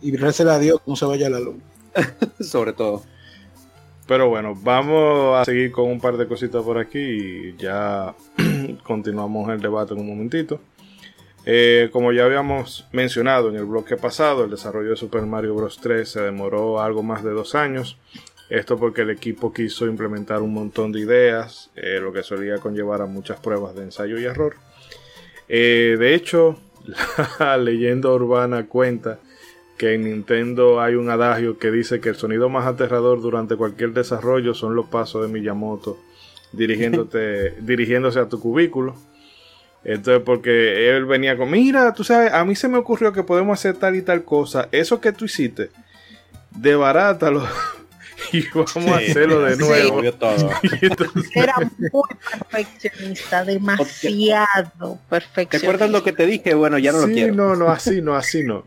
Y 0.02 0.14
récele 0.16 0.50
a 0.50 0.58
Dios 0.58 0.80
que 0.84 0.90
no 0.90 0.96
se 0.96 1.04
vaya 1.06 1.30
la 1.30 1.40
luz. 1.40 1.56
Sobre 2.40 2.72
todo. 2.72 3.02
Pero 4.06 4.28
bueno, 4.28 4.54
vamos 4.60 5.38
a 5.38 5.44
seguir 5.44 5.70
con 5.70 5.84
un 5.90 6.00
par 6.00 6.16
de 6.16 6.26
cositas 6.26 6.62
por 6.62 6.78
aquí 6.78 6.98
y 6.98 7.56
ya 7.58 8.14
continuamos 8.76 9.48
el 9.50 9.60
debate 9.60 9.94
en 9.94 10.00
un 10.00 10.08
momentito. 10.08 10.60
Eh, 11.46 11.88
como 11.92 12.12
ya 12.12 12.24
habíamos 12.24 12.86
mencionado 12.92 13.48
en 13.48 13.56
el 13.56 13.64
bloque 13.64 13.96
pasado, 13.96 14.44
el 14.44 14.50
desarrollo 14.50 14.90
de 14.90 14.96
Super 14.96 15.22
Mario 15.22 15.54
Bros. 15.54 15.78
3 15.80 16.06
se 16.06 16.20
demoró 16.20 16.80
algo 16.80 17.02
más 17.02 17.24
de 17.24 17.30
dos 17.30 17.54
años. 17.54 17.96
Esto 18.50 18.78
porque 18.78 19.02
el 19.02 19.10
equipo 19.10 19.52
quiso 19.52 19.86
implementar 19.86 20.40
un 20.42 20.54
montón 20.54 20.92
de 20.92 21.00
ideas, 21.00 21.70
eh, 21.76 22.00
lo 22.00 22.12
que 22.12 22.22
solía 22.22 22.58
conllevar 22.58 23.02
a 23.02 23.06
muchas 23.06 23.40
pruebas 23.40 23.74
de 23.74 23.84
ensayo 23.84 24.18
y 24.18 24.24
error. 24.24 24.56
Eh, 25.48 25.96
de 25.98 26.14
hecho, 26.14 26.58
la 27.38 27.56
leyenda 27.56 28.10
urbana 28.10 28.66
cuenta 28.66 29.18
que 29.76 29.94
en 29.94 30.04
Nintendo 30.04 30.80
hay 30.80 30.96
un 30.96 31.08
adagio 31.08 31.58
que 31.58 31.70
dice 31.70 32.00
que 32.00 32.08
el 32.08 32.16
sonido 32.16 32.48
más 32.48 32.66
aterrador 32.66 33.20
durante 33.22 33.56
cualquier 33.56 33.92
desarrollo 33.92 34.52
son 34.52 34.74
los 34.74 34.86
pasos 34.86 35.22
de 35.22 35.28
Miyamoto 35.28 35.98
dirigiéndote, 36.52 37.54
dirigiéndose 37.60 38.18
a 38.18 38.28
tu 38.28 38.40
cubículo. 38.40 38.96
Entonces, 39.84 40.22
porque 40.24 40.90
él 40.90 41.04
venía 41.06 41.36
con, 41.36 41.50
mira, 41.50 41.94
tú 41.94 42.02
sabes, 42.04 42.32
a 42.32 42.44
mí 42.44 42.54
se 42.56 42.68
me 42.68 42.78
ocurrió 42.78 43.12
que 43.12 43.22
podemos 43.22 43.58
hacer 43.58 43.76
tal 43.76 43.94
y 43.96 44.02
tal 44.02 44.24
cosa. 44.24 44.68
Eso 44.72 45.00
que 45.00 45.12
tú 45.12 45.24
hiciste, 45.26 45.70
debarátalo 46.50 47.46
y 48.32 48.42
vamos 48.52 48.76
a 48.76 48.96
hacerlo 48.96 49.40
de 49.42 49.54
Sí. 49.56 49.60
nuevo. 49.62 50.02
Todo. 50.12 50.50
Entonces- 50.82 51.30
Era 51.34 51.54
muy 51.78 52.02
perfeccionista, 52.50 53.44
demasiado 53.44 54.94
¿Te 54.94 55.08
perfeccionista. 55.08 55.56
acuerdas 55.58 55.90
lo 55.90 56.02
que 56.02 56.12
te 56.12 56.26
dije? 56.26 56.54
Bueno, 56.54 56.78
ya 56.78 56.92
no 56.92 56.98
lo 56.98 57.06
Sí, 57.06 57.12
quiero. 57.14 57.34
no, 57.34 57.54
no, 57.56 57.68
así 57.70 58.02
no, 58.02 58.16
así 58.16 58.42
no. 58.42 58.64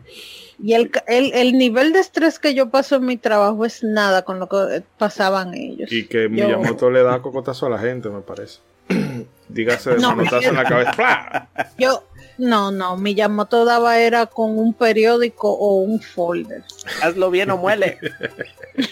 Y 0.62 0.74
el, 0.74 0.92
el, 1.08 1.32
el 1.34 1.58
nivel 1.58 1.92
de 1.92 1.98
estrés 1.98 2.38
que 2.38 2.54
yo 2.54 2.70
paso 2.70 2.96
en 2.96 3.04
mi 3.06 3.16
trabajo 3.16 3.64
es 3.64 3.82
nada 3.82 4.22
con 4.22 4.38
lo 4.38 4.48
que 4.48 4.82
pasaban 4.96 5.54
ellos. 5.54 5.90
Y 5.92 6.06
que 6.06 6.22
Yo- 6.24 6.30
Miyamoto 6.30 6.88
le 6.90 7.02
da 7.02 7.20
cocotazo 7.20 7.66
a 7.66 7.70
la 7.70 7.78
gente, 7.78 8.08
me 8.10 8.20
parece. 8.20 8.60
Dígase 9.48 9.90
de 9.90 9.96
No, 9.98 10.14
manotazo 10.16 10.48
en 10.48 10.54
la 10.54 10.64
cabeza. 10.64 10.92
¡Pla! 10.92 11.48
Yo, 11.78 12.04
no, 12.38 12.70
no, 12.70 12.96
Miyamoto 12.96 13.64
daba 13.64 13.98
era 13.98 14.26
con 14.26 14.56
un 14.58 14.72
periódico 14.72 15.52
o 15.52 15.78
un 15.82 16.00
folder. 16.00 16.62
Hazlo 17.02 17.30
bien 17.30 17.50
o 17.50 17.56
muele. 17.58 17.98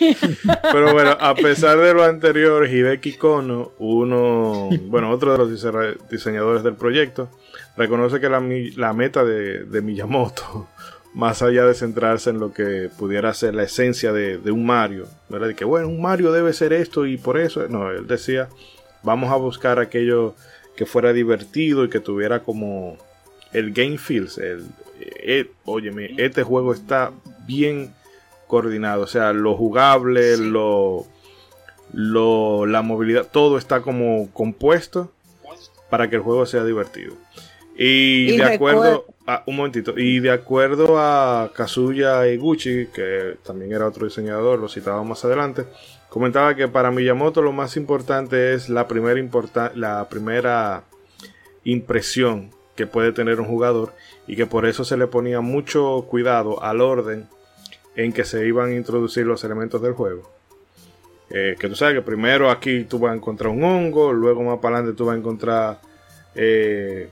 Pero 0.73 0.93
bueno, 0.93 1.17
a 1.19 1.35
pesar 1.35 1.79
de 1.79 1.95
lo 1.95 2.05
anterior, 2.05 2.67
Hideki 2.67 3.15
Kono, 3.15 3.73
uno, 3.79 4.69
bueno, 4.87 5.11
otro 5.11 5.33
de 5.33 5.39
los 5.39 5.51
dise- 5.51 5.97
diseñadores 6.11 6.63
del 6.63 6.75
proyecto, 6.75 7.31
reconoce 7.77 8.21
que 8.21 8.29
la, 8.29 8.41
mi- 8.41 8.71
la 8.73 8.93
meta 8.93 9.25
de, 9.25 9.65
de 9.65 9.81
Miyamoto, 9.83 10.69
más 11.15 11.43
allá 11.43 11.65
de 11.65 11.75
centrarse 11.75 12.31
en 12.31 12.39
lo 12.39 12.53
que 12.53 12.91
pudiera 12.97 13.35
ser 13.35 13.55
la 13.55 13.65
esencia 13.65 14.13
de, 14.13 14.39
de 14.39 14.51
un 14.51 14.65
Mario, 14.65 15.07
¿verdad? 15.29 15.49
De 15.49 15.55
que 15.55 15.65
bueno, 15.65 15.89
un 15.89 16.01
Mario 16.01 16.33
debe 16.33 16.53
ser 16.53 16.73
esto 16.73 17.07
y 17.07 17.17
por 17.17 17.39
eso, 17.39 17.67
no, 17.69 17.91
él 17.91 18.07
decía, 18.07 18.49
vamos 19.03 19.31
a 19.31 19.37
buscar 19.37 19.79
aquello 19.79 20.35
que 20.77 20.87
fuera 20.87 21.13
divertido 21.13 21.85
y 21.85 21.91
que 21.91 22.01
tuviera 22.01 22.41
como 22.41 22.97
el 23.53 23.73
game 23.73 23.99
feels, 23.99 24.39
el, 24.39 25.51
óyeme, 25.65 26.15
este 26.19 26.43
juego 26.43 26.73
está 26.73 27.13
bien 27.47 27.93
coordinado, 28.47 29.03
o 29.03 29.07
sea, 29.07 29.33
lo 29.33 29.57
jugable, 29.57 30.37
lo, 30.37 31.07
lo, 31.93 32.67
la 32.67 32.83
movilidad, 32.83 33.27
todo 33.31 33.59
está 33.59 33.83
como 33.83 34.31
compuesto 34.33 35.11
para 35.89 36.09
que 36.09 36.17
el 36.17 36.23
juego 36.23 36.47
sea 36.47 36.65
divertido. 36.65 37.15
Y, 37.83 38.35
Y 38.35 38.37
de 38.37 38.45
acuerdo, 38.45 39.07
a, 39.27 39.43
un 39.47 39.57
momentito, 39.57 39.95
y 39.97 40.21
de 40.21 40.31
acuerdo 40.31 40.99
a 40.99 41.51
Kazuya 41.55 42.27
Eguchi, 42.27 42.89
que 42.93 43.39
también 43.43 43.73
era 43.73 43.87
otro 43.87 44.05
diseñador, 44.05 44.59
lo 44.59 44.69
citaba 44.69 45.03
más 45.03 45.25
adelante, 45.25 45.65
comentaba 46.11 46.55
que 46.55 46.69
para 46.69 46.91
Miyamoto 46.91 47.41
lo 47.41 47.53
más 47.53 47.79
importante 47.79 48.53
es 48.53 48.69
la 48.69 48.87
primera, 48.87 49.19
importa- 49.19 49.73
la 49.75 50.07
primera 50.11 50.83
impresión 51.65 52.51
que 52.77 52.87
puede 52.87 53.13
tener 53.13 53.41
un 53.41 53.47
jugador 53.47 53.95
y 54.27 54.37
que 54.37 54.45
por 54.45 54.67
eso 54.67 54.85
se 54.85 54.99
le 54.99 55.07
ponía 55.07 55.41
mucho 55.41 56.05
cuidado 56.07 56.63
al 56.63 56.83
orden 56.83 57.29
en 57.97 58.13
que 58.13 58.25
se 58.25 58.47
iban 58.47 58.73
a 58.73 58.75
introducir 58.75 59.25
los 59.25 59.43
elementos 59.43 59.81
del 59.81 59.95
juego. 59.95 60.31
Eh, 61.31 61.57
que 61.59 61.69
tú 61.69 61.77
sabes 61.77 61.95
que 61.95 62.03
primero 62.03 62.51
aquí 62.51 62.85
tú 62.85 62.99
vas 62.99 63.13
a 63.13 63.15
encontrar 63.15 63.51
un 63.51 63.65
hongo, 63.65 64.13
luego 64.13 64.43
más 64.43 64.59
para 64.59 64.77
adelante 64.77 64.99
tú 64.99 65.07
vas 65.07 65.15
a 65.15 65.19
encontrar 65.19 65.79
eh, 66.35 67.09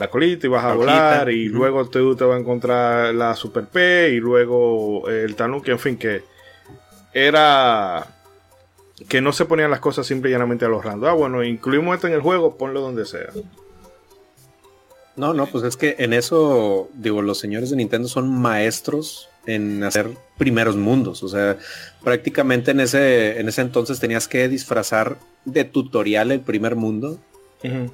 la 0.00 0.08
colita 0.08 0.46
y 0.46 0.50
vas 0.50 0.64
a 0.64 0.68
La 0.70 0.74
volar, 0.74 1.30
y 1.30 1.48
luego 1.48 1.86
tú 1.88 2.16
te 2.16 2.24
vas 2.24 2.36
a 2.36 2.40
encontrar 2.40 3.14
la 3.14 3.36
super 3.36 3.66
P 3.66 4.10
y 4.14 4.18
luego 4.18 5.08
eh, 5.10 5.24
el 5.24 5.36
tanuki, 5.36 5.70
en 5.70 5.78
fin, 5.78 5.98
que 5.98 6.22
era 7.12 8.06
que 9.08 9.20
no 9.20 9.32
se 9.32 9.44
ponían 9.44 9.70
las 9.70 9.80
cosas 9.80 10.06
simple 10.06 10.30
y 10.30 10.32
llanamente 10.32 10.64
a 10.64 10.68
los 10.68 10.82
random. 10.82 11.10
Ah, 11.10 11.12
bueno, 11.12 11.44
incluimos 11.44 11.94
esto 11.94 12.06
en 12.06 12.14
el 12.14 12.20
juego, 12.20 12.56
ponlo 12.56 12.80
donde 12.80 13.04
sea. 13.04 13.28
No, 15.16 15.34
no, 15.34 15.46
pues 15.46 15.64
es 15.64 15.76
que 15.76 15.96
en 15.98 16.14
eso, 16.14 16.88
digo, 16.94 17.20
los 17.20 17.38
señores 17.38 17.68
de 17.68 17.76
Nintendo 17.76 18.08
son 18.08 18.30
maestros 18.40 19.28
en 19.44 19.84
hacer 19.84 20.08
primeros 20.38 20.76
mundos. 20.76 21.22
O 21.22 21.28
sea, 21.28 21.58
prácticamente 22.02 22.70
en 22.70 22.80
ese, 22.80 23.38
en 23.38 23.48
ese 23.48 23.60
entonces 23.60 24.00
tenías 24.00 24.28
que 24.28 24.48
disfrazar 24.48 25.18
de 25.44 25.64
tutorial 25.64 26.32
el 26.32 26.40
primer 26.40 26.74
mundo. 26.74 27.18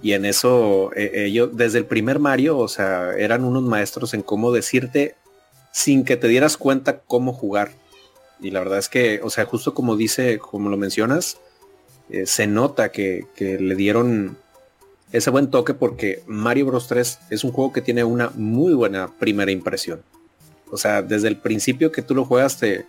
Y 0.00 0.12
en 0.12 0.24
eso 0.24 0.92
eh, 0.94 1.24
ellos, 1.26 1.50
desde 1.56 1.78
el 1.78 1.86
primer 1.86 2.20
Mario, 2.20 2.58
o 2.58 2.68
sea, 2.68 3.16
eran 3.16 3.44
unos 3.44 3.64
maestros 3.64 4.14
en 4.14 4.22
cómo 4.22 4.52
decirte 4.52 5.16
sin 5.72 6.04
que 6.04 6.16
te 6.16 6.28
dieras 6.28 6.56
cuenta 6.56 7.00
cómo 7.00 7.32
jugar. 7.32 7.72
Y 8.40 8.50
la 8.50 8.60
verdad 8.60 8.78
es 8.78 8.88
que, 8.88 9.20
o 9.22 9.30
sea, 9.30 9.44
justo 9.44 9.74
como 9.74 9.96
dice, 9.96 10.38
como 10.38 10.68
lo 10.68 10.76
mencionas, 10.76 11.38
eh, 12.10 12.26
se 12.26 12.46
nota 12.46 12.92
que, 12.92 13.26
que 13.34 13.58
le 13.58 13.74
dieron 13.74 14.38
ese 15.12 15.30
buen 15.30 15.50
toque 15.50 15.74
porque 15.74 16.22
Mario 16.26 16.66
Bros 16.66 16.88
3 16.88 17.18
es 17.30 17.44
un 17.44 17.52
juego 17.52 17.72
que 17.72 17.82
tiene 17.82 18.04
una 18.04 18.30
muy 18.34 18.74
buena 18.74 19.12
primera 19.18 19.50
impresión. 19.50 20.02
O 20.70 20.76
sea, 20.76 21.02
desde 21.02 21.28
el 21.28 21.38
principio 21.38 21.92
que 21.92 22.02
tú 22.02 22.14
lo 22.14 22.24
juegas 22.24 22.58
te, 22.58 22.86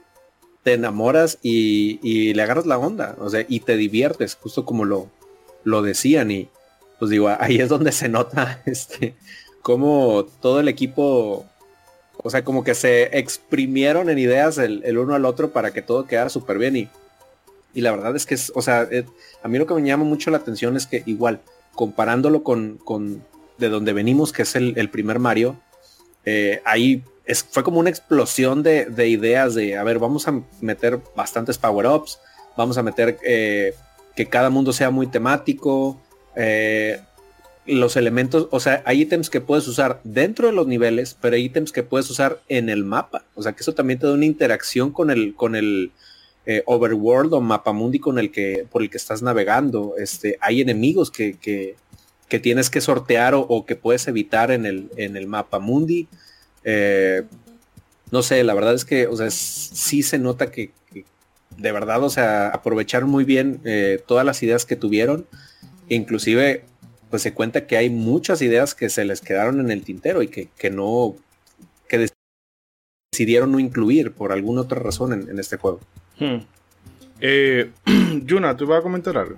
te 0.63 0.73
enamoras 0.73 1.37
y, 1.41 2.33
le 2.33 2.41
agarras 2.41 2.65
la 2.65 2.77
onda, 2.77 3.15
o 3.19 3.29
sea, 3.29 3.45
y 3.47 3.61
te 3.61 3.77
diviertes, 3.77 4.35
justo 4.35 4.65
como 4.65 4.83
lo, 4.83 5.09
lo 5.63 5.81
decían. 5.81 6.31
Y 6.31 6.49
pues 6.99 7.11
digo, 7.11 7.29
ahí 7.39 7.59
es 7.59 7.69
donde 7.69 7.91
se 7.91 8.09
nota 8.09 8.61
este 8.65 9.15
como 9.67 10.25
todo 10.41 10.61
el 10.61 10.69
equipo, 10.69 11.45
o 12.15 12.29
sea, 12.29 12.45
como 12.45 12.63
que 12.63 12.73
se 12.73 13.17
exprimieron 13.17 14.09
en 14.09 14.17
ideas 14.17 14.57
el, 14.59 14.97
uno 14.97 15.13
al 15.13 15.25
otro 15.25 15.51
para 15.51 15.73
que 15.73 15.81
todo 15.81 16.05
quedara 16.05 16.29
súper 16.29 16.57
bien. 16.57 16.77
Y, 16.77 16.89
y 17.73 17.81
la 17.81 17.91
verdad 17.91 18.15
es 18.15 18.25
que, 18.25 18.35
es, 18.35 18.49
o 18.55 18.61
sea, 18.61 18.87
eh, 18.89 19.03
a 19.43 19.49
mí 19.49 19.57
lo 19.57 19.67
que 19.67 19.73
me 19.73 19.85
llama 19.85 20.05
mucho 20.05 20.31
la 20.31 20.37
atención 20.37 20.77
es 20.77 20.87
que 20.87 21.03
igual, 21.05 21.41
comparándolo 21.75 22.43
con, 22.43 22.77
con 22.77 23.25
de 23.57 23.67
donde 23.67 23.91
venimos, 23.91 24.31
que 24.31 24.43
es 24.43 24.55
el, 24.55 24.89
primer 24.89 25.19
Mario, 25.19 25.59
eh, 26.23 26.61
ahí 26.63 27.03
fue 27.51 27.63
como 27.63 27.81
una 27.81 27.89
explosión 27.89 28.63
de, 28.63 29.07
ideas 29.09 29.53
de, 29.53 29.77
a 29.77 29.83
ver, 29.83 29.99
vamos 29.99 30.29
a 30.29 30.41
meter 30.61 31.01
bastantes 31.13 31.57
power-ups, 31.57 32.19
vamos 32.55 32.77
a 32.77 32.83
meter 32.83 33.17
eh, 33.21 33.73
que 34.15 34.27
cada 34.27 34.49
mundo 34.49 34.71
sea 34.71 34.91
muy 34.91 35.07
temático, 35.07 35.99
eh, 36.37 37.01
los 37.65 37.97
elementos, 37.97 38.47
o 38.51 38.59
sea, 38.59 38.81
hay 38.85 39.01
ítems 39.01 39.29
que 39.29 39.41
puedes 39.41 39.67
usar 39.67 39.99
dentro 40.03 40.47
de 40.47 40.53
los 40.53 40.67
niveles, 40.67 41.17
pero 41.19 41.35
hay 41.35 41.45
ítems 41.45 41.71
que 41.71 41.83
puedes 41.83 42.09
usar 42.09 42.39
en 42.47 42.69
el 42.69 42.83
mapa, 42.83 43.25
o 43.35 43.41
sea, 43.41 43.51
que 43.53 43.61
eso 43.61 43.73
también 43.73 43.99
te 43.99 44.07
da 44.07 44.13
una 44.13 44.25
interacción 44.25 44.91
con 44.91 45.09
el, 45.09 45.35
con 45.35 45.55
el 45.55 45.91
eh, 46.45 46.63
overworld 46.65 47.33
o 47.33 47.41
mapa 47.41 47.73
mundi 47.73 47.99
con 47.99 48.19
el 48.19 48.31
que, 48.31 48.65
por 48.71 48.81
el 48.81 48.89
que 48.89 48.97
estás 48.97 49.21
navegando, 49.21 49.95
este, 49.97 50.37
hay 50.39 50.61
enemigos 50.61 51.11
que, 51.11 51.37
que, 51.37 51.75
tienes 52.39 52.69
que 52.69 52.81
sortear 52.81 53.33
o, 53.35 53.65
que 53.65 53.75
puedes 53.75 54.07
evitar 54.07 54.51
en 54.51 54.65
el, 54.65 54.89
en 54.95 55.17
el 55.17 55.27
mapa 55.27 55.59
mundi, 55.59 56.07
eh, 56.63 57.23
no 58.11 58.21
sé, 58.21 58.43
la 58.43 58.53
verdad 58.53 58.75
es 58.75 58.85
que, 58.85 59.07
o 59.07 59.17
sea, 59.17 59.29
sí 59.31 60.03
se 60.03 60.19
nota 60.19 60.51
que, 60.51 60.71
de 61.57 61.71
verdad, 61.71 62.03
o 62.03 62.09
sea, 62.09 62.49
aprovecharon 62.49 63.09
muy 63.09 63.23
bien 63.23 63.59
eh, 63.65 64.01
todas 64.05 64.25
las 64.25 64.41
ideas 64.43 64.65
que 64.65 64.75
tuvieron. 64.75 65.25
Inclusive, 65.89 66.63
pues 67.09 67.21
se 67.21 67.33
cuenta 67.33 67.67
que 67.67 67.77
hay 67.77 67.89
muchas 67.89 68.41
ideas 68.41 68.75
que 68.75 68.89
se 68.89 69.05
les 69.05 69.21
quedaron 69.21 69.59
en 69.59 69.71
el 69.71 69.83
tintero 69.83 70.21
y 70.21 70.27
que, 70.27 70.69
no, 70.69 71.15
que 71.87 72.07
decidieron 73.11 73.51
no 73.51 73.59
incluir 73.59 74.11
por 74.11 74.31
alguna 74.31 74.61
otra 74.61 74.79
razón 74.79 75.13
en, 75.13 75.39
este 75.39 75.57
juego. 75.57 75.79
Hmm. 76.19 76.39
Eh, 77.19 77.71
Yuna, 78.25 78.55
¿tú 78.55 78.67
vas 78.67 78.79
a 78.79 78.83
comentar 78.83 79.17
algo? 79.17 79.37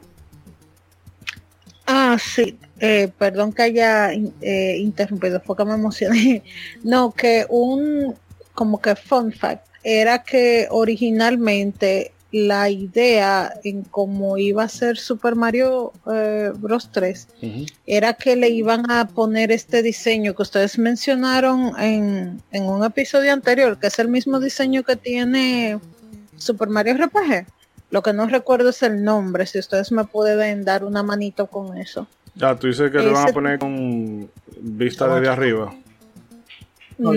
Ah, 1.92 2.18
sí, 2.20 2.56
eh, 2.80 3.10
perdón 3.18 3.52
que 3.52 3.64
haya 3.64 4.12
eh, 4.14 4.78
interrumpido, 4.78 5.42
fue 5.42 5.58
que 5.58 5.66
me 5.66 5.74
emocioné. 5.74 6.44
No, 6.84 7.12
que 7.12 7.46
un, 7.50 8.16
como 8.54 8.80
que 8.80 8.96
fun 8.96 9.32
fact, 9.32 9.66
era 9.84 10.24
que 10.24 10.68
originalmente 10.70 12.12
la 12.32 12.70
idea 12.70 13.54
en 13.64 13.84
cómo 13.84 14.38
iba 14.38 14.64
a 14.64 14.70
ser 14.70 14.98
Super 14.98 15.36
Mario 15.36 15.92
eh, 16.12 16.52
Bros 16.56 16.92
3 16.92 17.28
era 17.88 18.14
que 18.14 18.36
le 18.36 18.50
iban 18.50 18.90
a 18.92 19.08
poner 19.08 19.52
este 19.52 19.82
diseño 19.82 20.36
que 20.36 20.44
ustedes 20.44 20.78
mencionaron 20.78 21.74
en, 21.80 22.42
en 22.52 22.66
un 22.66 22.84
episodio 22.84 23.34
anterior, 23.34 23.80
que 23.80 23.88
es 23.88 23.98
el 23.98 24.10
mismo 24.10 24.40
diseño 24.40 24.84
que 24.84 24.96
tiene 24.96 25.80
Super 26.38 26.70
Mario 26.70 26.96
RPG. 26.98 27.48
Lo 27.92 28.04
que 28.04 28.14
no 28.14 28.28
recuerdo 28.28 28.70
es 28.70 28.84
el 28.84 29.04
nombre, 29.04 29.48
si 29.48 29.58
ustedes 29.58 29.92
me 29.92 30.06
pueden 30.06 30.64
dar 30.64 30.84
una 30.84 31.02
manito 31.02 31.48
con 31.48 31.78
eso. 31.78 32.08
Ya, 32.36 32.56
tú 32.56 32.68
dices 32.68 32.92
que 32.92 33.00
le 33.00 33.12
van 33.12 33.30
a 33.30 33.34
poner 33.34 33.60
con 33.60 34.30
vista 34.62 35.14
desde 35.16 35.30
arriba. 35.30 35.74
No, 36.98 37.12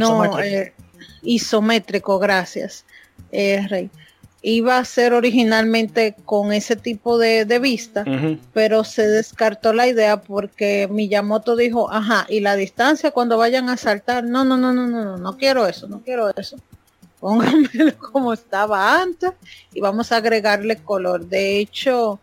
isométrico. 1.23 2.17
Eh, 2.17 2.21
gracias, 2.23 2.85
eh, 3.31 3.67
Rey. 3.69 3.91
Iba 4.43 4.79
a 4.79 4.85
ser 4.85 5.13
originalmente 5.13 6.17
con 6.25 6.53
ese 6.53 6.75
tipo 6.75 7.17
de, 7.17 7.45
vista, 7.61 8.05
pero 8.53 8.83
se 8.83 9.07
descartó 9.07 9.73
la 9.73 9.87
idea 9.87 10.21
porque 10.21 10.89
Miyamoto 10.91 11.55
dijo, 11.55 11.91
ajá, 11.93 12.27
y 12.29 12.41
la 12.41 12.57
distancia 12.57 13.13
cuando 13.13 13.39
vayan 13.39 13.69
a 13.69 13.77
saltar, 13.77 14.25
no, 14.25 14.45
no, 14.45 14.57
no, 14.57 14.73
no, 14.73 14.89
no, 14.89 15.05
no, 15.05 15.17
no 15.17 15.37
quiero 15.37 15.67
eso, 15.69 15.87
no 15.87 16.03
quiero 16.03 16.35
eso 16.37 16.57
pónganmelo 17.23 17.97
como 18.13 18.33
estaba 18.33 19.01
antes 19.01 19.31
y 19.73 19.81
vamos 19.81 20.11
a 20.11 20.17
agregarle 20.17 20.77
color. 20.77 21.25
De 21.29 21.59
hecho, 21.59 22.19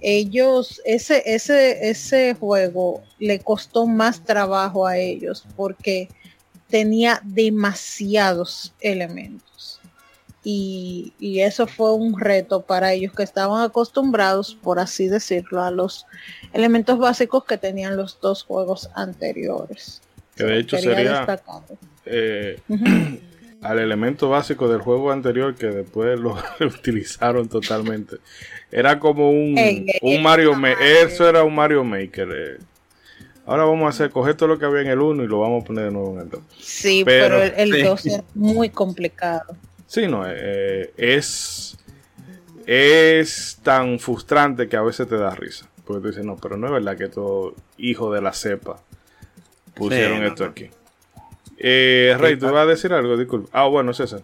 ellos, 0.00 0.80
ese, 0.84 1.22
ese, 1.26 1.90
ese 1.90 2.34
juego 2.34 3.02
le 3.18 3.40
costó 3.40 3.86
más 3.86 4.24
trabajo 4.24 4.86
a 4.86 4.98
ellos 4.98 5.44
porque 5.56 6.08
tenía 6.68 7.20
demasiados 7.24 8.72
elementos. 8.80 9.45
Y, 10.48 11.12
y, 11.18 11.40
eso 11.40 11.66
fue 11.66 11.92
un 11.92 12.20
reto 12.20 12.62
para 12.62 12.92
ellos 12.92 13.12
que 13.12 13.24
estaban 13.24 13.64
acostumbrados, 13.64 14.54
por 14.54 14.78
así 14.78 15.08
decirlo, 15.08 15.60
a 15.60 15.72
los 15.72 16.06
elementos 16.52 17.00
básicos 17.00 17.44
que 17.44 17.58
tenían 17.58 17.96
los 17.96 18.20
dos 18.20 18.44
juegos 18.44 18.88
anteriores. 18.94 20.02
Que 20.36 20.44
de 20.44 20.58
hecho 20.60 20.78
sería 20.78 21.26
eh, 22.04 22.60
al 23.60 23.78
elemento 23.80 24.28
básico 24.28 24.68
del 24.68 24.82
juego 24.82 25.10
anterior 25.10 25.56
que 25.56 25.66
después 25.66 26.16
lo 26.20 26.36
utilizaron 26.60 27.48
totalmente. 27.48 28.18
Era 28.70 29.00
como 29.00 29.30
un, 29.30 29.58
un 30.00 30.22
Mario 30.22 30.54
Maker. 30.54 31.08
Eso 31.08 31.28
era 31.28 31.42
un 31.42 31.56
Mario 31.56 31.82
Maker. 31.82 32.28
Eh. 32.32 32.58
Ahora 33.46 33.64
vamos 33.64 33.86
a 33.86 33.88
hacer, 33.88 34.10
coger 34.10 34.36
todo 34.36 34.50
lo 34.50 34.60
que 34.60 34.64
había 34.64 34.82
en 34.82 34.88
el 34.90 35.00
1 35.00 35.24
y 35.24 35.26
lo 35.26 35.40
vamos 35.40 35.64
a 35.64 35.66
poner 35.66 35.86
de 35.86 35.90
nuevo 35.90 36.14
en 36.14 36.20
el 36.20 36.30
2. 36.30 36.40
Sí, 36.60 37.02
pero, 37.04 37.42
el 37.42 37.82
2 37.82 38.06
es 38.06 38.22
muy 38.36 38.70
complicado. 38.70 39.56
Sí, 39.86 40.08
no, 40.08 40.24
eh, 40.26 40.92
es, 40.96 41.76
es 42.66 43.58
tan 43.62 43.98
frustrante 43.98 44.68
que 44.68 44.76
a 44.76 44.82
veces 44.82 45.08
te 45.08 45.16
da 45.16 45.30
risa. 45.30 45.68
Porque 45.84 46.02
tú 46.02 46.08
dices, 46.08 46.24
no, 46.24 46.36
pero 46.36 46.56
no 46.56 46.66
es 46.66 46.72
verdad 46.72 46.96
que 46.96 47.08
todo 47.08 47.54
hijo 47.78 48.12
de 48.12 48.20
la 48.20 48.32
cepa 48.32 48.80
pusieron 49.74 50.24
esto 50.24 50.44
aquí. 50.44 50.70
Eh, 51.58 52.16
Rey, 52.18 52.36
¿tú 52.36 52.46
vas 52.46 52.64
a 52.64 52.66
decir 52.66 52.92
algo? 52.92 53.16
Disculpa. 53.16 53.48
Ah, 53.52 53.66
bueno, 53.66 53.94
César. 53.94 54.22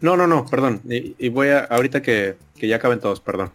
No, 0.00 0.16
no, 0.16 0.26
no, 0.26 0.46
perdón. 0.46 0.80
Y, 0.84 1.28
voy 1.28 1.48
a, 1.48 1.60
ahorita 1.60 2.00
que, 2.00 2.36
ya 2.56 2.76
acaben 2.76 3.00
todos, 3.00 3.20
perdón. 3.20 3.52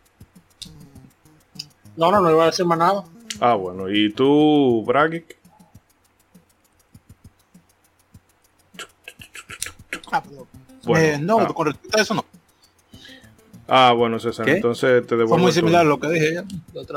No, 1.97 2.11
no, 2.11 2.21
no 2.21 2.29
iba 2.29 2.43
a 2.43 2.47
decir 2.47 2.65
más 2.65 2.77
nada. 2.77 3.03
Ah, 3.39 3.55
bueno. 3.55 3.89
¿Y 3.89 4.11
tú, 4.11 4.83
Bragic? 4.85 5.37
Eh, 10.95 11.17
no, 11.19 11.39
ah. 11.39 11.53
con 11.53 11.67
respecto 11.67 11.97
a 11.97 12.01
eso 12.01 12.13
no. 12.13 12.25
Ah, 13.67 13.93
bueno, 13.97 14.19
César, 14.19 14.47
entonces 14.47 15.05
te 15.07 15.15
devuelvo. 15.15 15.35
Fue 15.35 15.41
muy 15.41 15.51
similar 15.51 15.81
a 15.81 15.83
lo 15.83 15.99
que 15.99 16.09
dije 16.09 16.33
ya. 16.35 16.45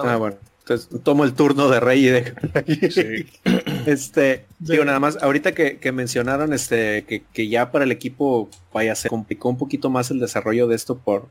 ah, 0.03 0.17
bueno. 0.17 0.37
Entonces 0.61 1.03
tomo 1.03 1.25
el 1.25 1.33
turno 1.33 1.71
de 1.71 1.81
Rey 1.81 2.07
y 2.07 2.11
de... 2.11 2.91
Sí. 2.91 3.27
este, 3.87 4.45
digo, 4.59 4.85
nada 4.85 5.01
más, 5.01 5.17
ahorita 5.23 5.53
que, 5.53 5.93
mencionaron 5.93 6.53
este, 6.53 7.05
que, 7.33 7.49
ya 7.49 7.73
para 7.73 7.85
el 7.85 7.93
equipo, 7.93 8.51
vaya, 8.73 8.95
se 8.95 9.09
complicó 9.09 9.49
un 9.49 9.57
poquito 9.57 9.89
más 9.89 10.11
el 10.11 10.21
desarrollo 10.21 10.67
de 10.67 10.77
esto 10.77 10.99
por, 10.99 11.29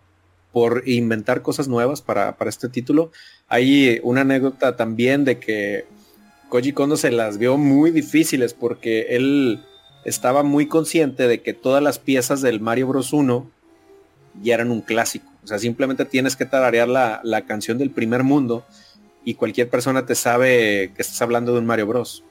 por 0.51 0.81
inventar 0.88 1.43
cosas 1.43 1.67
nuevas 1.67 2.01
para, 2.01 2.35
este 2.47 2.67
título. 2.67 3.11
Hay 3.47 3.99
una 4.01 4.21
anécdota 4.21 4.75
también 4.75 5.23
de 5.23 5.38
que 5.38 5.85
Koji 6.49 6.73
Kondo 6.73 6.97
se 6.97 7.11
las 7.11 7.38
vio 7.38 7.57
muy 7.57 7.91
difíciles 7.91 8.55
porque 8.55 9.07
él 9.11 9.63
estaba 10.07 10.41
muy 10.41 10.67
consciente 10.67 11.27
de 11.27 11.41
que 11.41 11.53
todas 11.53 11.84
las 11.84 11.99
piezas 11.99 12.41
del 12.41 12.61
Mario 12.61 12.88
Bros 12.88 13.11
1 13.11 13.45
ya 14.41 14.53
eran 14.53 14.71
un 14.71 14.79
clásico. 14.79 15.29
O 15.43 15.47
sea, 15.47 15.59
simplemente 15.59 16.05
tienes 16.05 16.38
que 16.38 16.45
tararear 16.45 16.88
la, 16.88 17.19
la 17.23 17.45
canción 17.45 17.77
del 17.77 17.91
primer 17.91 18.23
mundo 18.23 18.65
y 19.25 19.34
cualquier 19.34 19.69
persona 19.69 20.05
te 20.05 20.15
sabe 20.15 20.93
que 20.95 21.01
estás 21.01 21.21
hablando 21.21 21.51
de 21.51 21.59
un 21.59 21.65
Mario 21.65 21.88
Bros. 21.88 22.23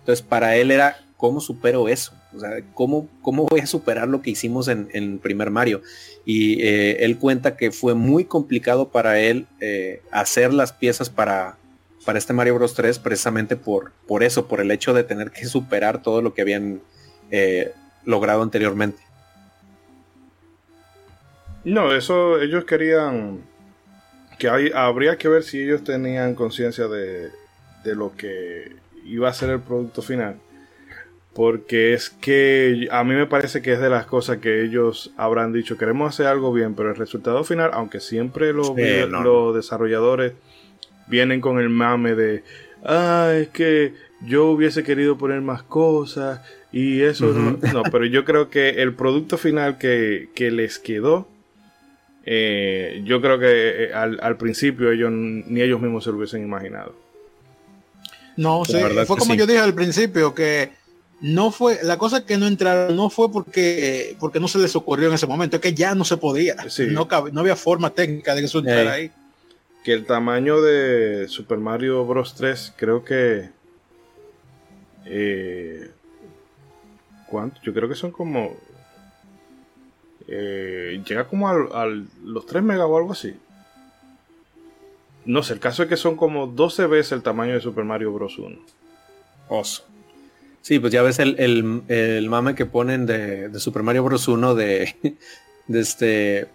Entonces 0.00 0.22
para 0.22 0.56
él 0.56 0.70
era, 0.70 0.98
¿cómo 1.16 1.40
supero 1.40 1.88
eso? 1.88 2.12
O 2.36 2.40
sea, 2.40 2.50
¿cómo, 2.74 3.08
cómo 3.22 3.46
voy 3.46 3.60
a 3.60 3.66
superar 3.66 4.08
lo 4.08 4.20
que 4.20 4.30
hicimos 4.30 4.68
en, 4.68 4.90
el 4.92 5.18
primer 5.18 5.50
Mario? 5.50 5.80
Y 6.26 6.62
eh, 6.62 7.02
él 7.02 7.16
cuenta 7.16 7.56
que 7.56 7.72
fue 7.72 7.94
muy 7.94 8.26
complicado 8.26 8.90
para 8.90 9.18
él 9.20 9.46
eh, 9.60 10.02
hacer 10.10 10.52
las 10.52 10.74
piezas 10.74 11.08
para, 11.08 11.56
para 12.04 12.18
este 12.18 12.34
Mario 12.34 12.56
Bros 12.56 12.74
3 12.74 12.98
precisamente 12.98 13.56
por, 13.56 13.92
por 14.06 14.22
eso, 14.22 14.48
por 14.48 14.60
el 14.60 14.70
hecho 14.70 14.92
de 14.92 15.02
tener 15.02 15.30
que 15.30 15.46
superar 15.46 16.02
todo 16.02 16.20
lo 16.20 16.34
que 16.34 16.42
habían 16.42 16.82
eh, 17.32 17.72
logrado 18.04 18.42
anteriormente. 18.42 19.02
No, 21.64 21.94
eso 21.94 22.40
ellos 22.40 22.64
querían 22.64 23.40
que 24.38 24.50
hay, 24.50 24.70
habría 24.74 25.16
que 25.16 25.28
ver 25.28 25.42
si 25.42 25.62
ellos 25.62 25.82
tenían 25.82 26.34
conciencia 26.34 26.88
de, 26.88 27.30
de 27.84 27.94
lo 27.94 28.14
que 28.16 28.76
iba 29.04 29.28
a 29.28 29.32
ser 29.32 29.50
el 29.50 29.60
producto 29.60 30.02
final. 30.02 30.36
Porque 31.32 31.94
es 31.94 32.10
que 32.10 32.86
a 32.90 33.02
mí 33.04 33.14
me 33.14 33.26
parece 33.26 33.62
que 33.62 33.72
es 33.72 33.80
de 33.80 33.88
las 33.88 34.04
cosas 34.04 34.36
que 34.38 34.62
ellos 34.62 35.14
habrán 35.16 35.54
dicho, 35.54 35.78
queremos 35.78 36.12
hacer 36.12 36.26
algo 36.26 36.52
bien, 36.52 36.74
pero 36.74 36.90
el 36.90 36.96
resultado 36.96 37.42
final, 37.44 37.70
aunque 37.72 38.00
siempre 38.00 38.52
los, 38.52 38.74
no, 39.08 39.22
los 39.22 39.54
desarrolladores 39.54 40.34
vienen 41.06 41.40
con 41.40 41.58
el 41.58 41.70
mame 41.70 42.14
de, 42.14 42.44
ah, 42.84 43.32
es 43.34 43.48
que 43.48 43.94
yo 44.20 44.48
hubiese 44.50 44.82
querido 44.82 45.16
poner 45.16 45.40
más 45.40 45.62
cosas 45.62 46.42
y 46.72 47.02
eso 47.02 47.26
no, 47.26 47.58
no, 47.72 47.82
pero 47.90 48.04
yo 48.06 48.24
creo 48.24 48.48
que 48.50 48.70
el 48.82 48.94
producto 48.94 49.36
final 49.38 49.78
que, 49.78 50.28
que 50.34 50.50
les 50.50 50.78
quedó, 50.78 51.28
eh, 52.24 53.02
yo 53.04 53.20
creo 53.20 53.38
que 53.38 53.84
eh, 53.84 53.94
al, 53.94 54.18
al 54.22 54.36
principio 54.36 54.90
ellos 54.90 55.10
ni 55.12 55.60
ellos 55.60 55.80
mismos 55.80 56.04
se 56.04 56.10
lo 56.10 56.16
hubiesen 56.16 56.42
imaginado. 56.42 56.94
No, 58.36 58.64
sí, 58.64 58.74
fue 59.06 59.18
como 59.18 59.32
sí. 59.34 59.36
yo 59.38 59.46
dije 59.46 59.58
al 59.58 59.74
principio 59.74 60.34
que 60.34 60.70
no 61.20 61.50
fue 61.52 61.78
la 61.82 61.98
cosa 61.98 62.24
que 62.24 62.38
no 62.38 62.46
entraron 62.46 62.96
no 62.96 63.10
fue 63.10 63.30
porque 63.30 64.16
porque 64.18 64.40
no 64.40 64.48
se 64.48 64.58
les 64.58 64.74
ocurrió 64.74 65.08
en 65.08 65.14
ese 65.14 65.26
momento, 65.26 65.56
es 65.56 65.62
que 65.62 65.74
ya 65.74 65.94
no 65.94 66.04
se 66.04 66.16
podía, 66.16 66.56
Sí. 66.70 66.86
no 66.90 67.06
cabe- 67.06 67.30
no 67.32 67.40
había 67.40 67.54
forma 67.56 67.90
técnica 67.90 68.34
de 68.34 68.40
que 68.40 68.46
eso 68.46 68.60
entrara 68.60 68.92
ahí. 68.94 69.10
que 69.84 69.92
el 69.92 70.06
tamaño 70.06 70.62
de 70.62 71.26
Super 71.28 71.58
Mario 71.58 72.04
Bros. 72.06 72.34
3 72.34 72.72
creo 72.76 73.04
que 73.04 73.50
eh, 75.04 75.90
Yo 77.62 77.72
creo 77.72 77.88
que 77.88 77.94
son 77.94 78.10
como 78.12 78.56
eh, 80.28 81.02
llega 81.06 81.24
como 81.26 81.48
al- 81.48 82.06
los 82.24 82.46
3 82.46 82.62
megas 82.62 82.86
o 82.88 82.96
algo 82.96 83.12
así. 83.12 83.34
No 85.24 85.42
sé, 85.42 85.54
el 85.54 85.60
caso 85.60 85.82
es 85.82 85.88
que 85.88 85.96
son 85.96 86.16
como 86.16 86.46
12 86.46 86.86
veces 86.86 87.12
el 87.12 87.22
tamaño 87.22 87.54
de 87.54 87.60
Super 87.60 87.84
Mario 87.84 88.12
Bros. 88.12 88.38
1. 88.38 88.56
Oso. 89.48 89.84
Sí, 90.62 90.78
pues 90.78 90.92
ya 90.92 91.02
ves 91.02 91.18
el, 91.18 91.36
el, 91.40 91.82
el 91.88 92.28
mame 92.28 92.54
que 92.54 92.66
ponen 92.66 93.06
de, 93.06 93.48
de 93.48 93.60
Super 93.60 93.82
Mario 93.82 94.04
Bros. 94.04 94.26
1 94.28 94.54
de, 94.54 94.96
de 95.68 95.80
este. 95.80 96.48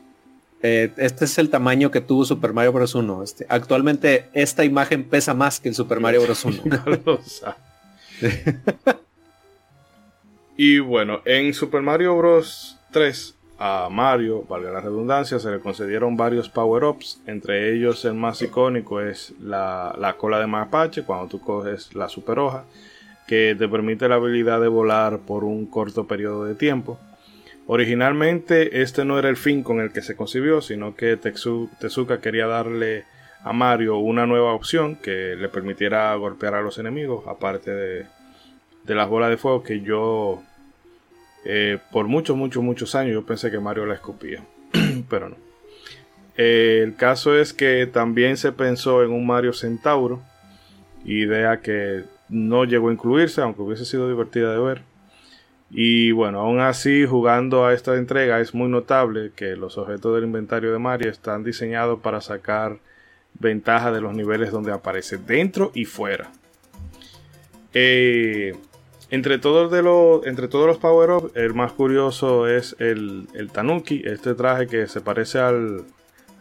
eh, 0.62 0.92
este 0.98 1.26
es 1.26 1.38
el 1.38 1.50
tamaño 1.50 1.92
que 1.92 2.02
tuvo 2.02 2.26
Super 2.26 2.54
Mario 2.54 2.74
Bros. 2.74 2.96
1. 2.96 3.24
Este, 3.24 3.46
actualmente 3.50 4.30
esta 4.34 4.64
imagen 4.66 5.04
pesa 5.06 5.34
más 5.34 5.60
que 5.60 5.70
el 5.70 5.76
Super 5.76 6.00
Mario 6.00 6.24
Bros. 6.24 6.44
1. 6.46 6.62
Y 10.58 10.80
bueno, 10.80 11.22
en 11.24 11.54
Super 11.54 11.84
Mario 11.84 12.18
Bros. 12.18 12.74
3 12.92 13.36
a 13.60 13.90
Mario, 13.92 14.44
valga 14.50 14.72
la 14.72 14.82
redundancia, 14.82 15.40
se 15.40 15.52
le 15.52 15.60
concedieron 15.60 16.18
varios 16.18 16.50
power-ups. 16.50 17.22
Entre 17.28 17.74
ellos 17.74 18.06
el 18.06 18.16
más 18.16 18.42
icónico 18.42 19.02
es 19.02 19.34
la, 19.40 19.96
la 20.00 20.14
cola 20.14 20.40
de 20.40 20.48
mapache, 20.48 21.04
cuando 21.04 21.28
tú 21.28 21.40
coges 21.40 21.94
la 21.96 22.10
super 22.10 22.40
hoja, 22.40 22.66
que 23.28 23.56
te 23.58 23.68
permite 23.68 24.08
la 24.08 24.16
habilidad 24.16 24.60
de 24.60 24.68
volar 24.68 25.20
por 25.20 25.44
un 25.44 25.68
corto 25.68 26.08
periodo 26.08 26.46
de 26.46 26.56
tiempo. 26.56 27.00
Originalmente 27.68 28.82
este 28.82 29.06
no 29.06 29.20
era 29.20 29.30
el 29.30 29.38
fin 29.38 29.62
con 29.62 29.80
el 29.80 29.92
que 29.92 30.02
se 30.02 30.16
concibió, 30.16 30.62
sino 30.62 30.96
que 30.96 31.18
Tezuka 31.18 32.22
quería 32.22 32.48
darle 32.48 33.06
a 33.44 33.54
Mario 33.54 33.98
una 33.98 34.26
nueva 34.26 34.54
opción 34.54 34.96
que 34.96 35.36
le 35.36 35.50
permitiera 35.50 36.16
golpear 36.16 36.56
a 36.56 36.62
los 36.62 36.80
enemigos, 36.80 37.28
aparte 37.28 37.72
de, 37.72 38.06
de 38.86 38.96
las 38.96 39.10
bolas 39.10 39.30
de 39.30 39.38
fuego 39.38 39.64
que 39.64 39.82
yo 39.82 40.42
eh, 41.46 41.80
por 41.92 42.08
muchos, 42.08 42.36
muchos, 42.36 42.64
muchos 42.64 42.96
años 42.96 43.14
yo 43.14 43.26
pensé 43.26 43.52
que 43.52 43.60
Mario 43.60 43.86
la 43.86 43.96
escupía, 43.96 44.44
pero 45.10 45.30
no. 45.30 45.36
Eh, 46.38 46.82
el 46.84 46.96
caso 46.96 47.38
es 47.38 47.54
que 47.54 47.88
también 47.88 48.38
se 48.38 48.52
pensó 48.52 49.04
en 49.04 49.12
un 49.12 49.26
Mario 49.26 49.54
Centauro, 49.54 50.22
idea 51.04 51.62
que 51.62 52.04
no 52.30 52.66
llegó 52.66 52.90
a 52.90 52.94
incluirse, 52.94 53.42
aunque 53.42 53.62
hubiese 53.62 53.86
sido 53.86 54.08
divertida 54.08 54.52
de 54.52 54.60
ver. 54.60 54.82
Y 55.70 56.12
bueno, 56.12 56.40
aún 56.40 56.60
así, 56.60 57.06
jugando 57.06 57.66
a 57.66 57.74
esta 57.74 57.96
entrega 57.96 58.40
es 58.40 58.54
muy 58.54 58.70
notable 58.70 59.32
que 59.36 59.56
los 59.56 59.78
objetos 59.78 60.16
del 60.16 60.24
inventario 60.24 60.72
de 60.72 60.80
Mario 60.80 61.10
están 61.10 61.44
diseñados 61.44 62.00
para 62.00 62.22
sacar 62.22 62.78
ventaja 63.34 63.92
de 63.92 64.02
los 64.02 64.16
niveles 64.16 64.52
donde 64.52 64.72
aparece 64.72 65.18
dentro 65.18 65.72
y 65.74 65.86
fuera. 65.86 66.32
Eh, 67.74 68.56
entre, 69.10 69.38
todos 69.38 69.72
de 69.72 69.82
los, 69.82 70.26
entre 70.26 70.48
todos 70.48 70.68
los 70.68 70.78
power-ups, 70.78 71.36
el 71.36 71.54
más 71.54 71.72
curioso 71.72 72.48
es 72.48 72.76
el, 72.80 73.28
el 73.34 73.50
Tanuki, 73.52 74.02
este 74.06 74.36
traje 74.36 74.68
que 74.68 74.88
se 74.88 75.02
parece 75.02 75.40
al, 75.40 75.86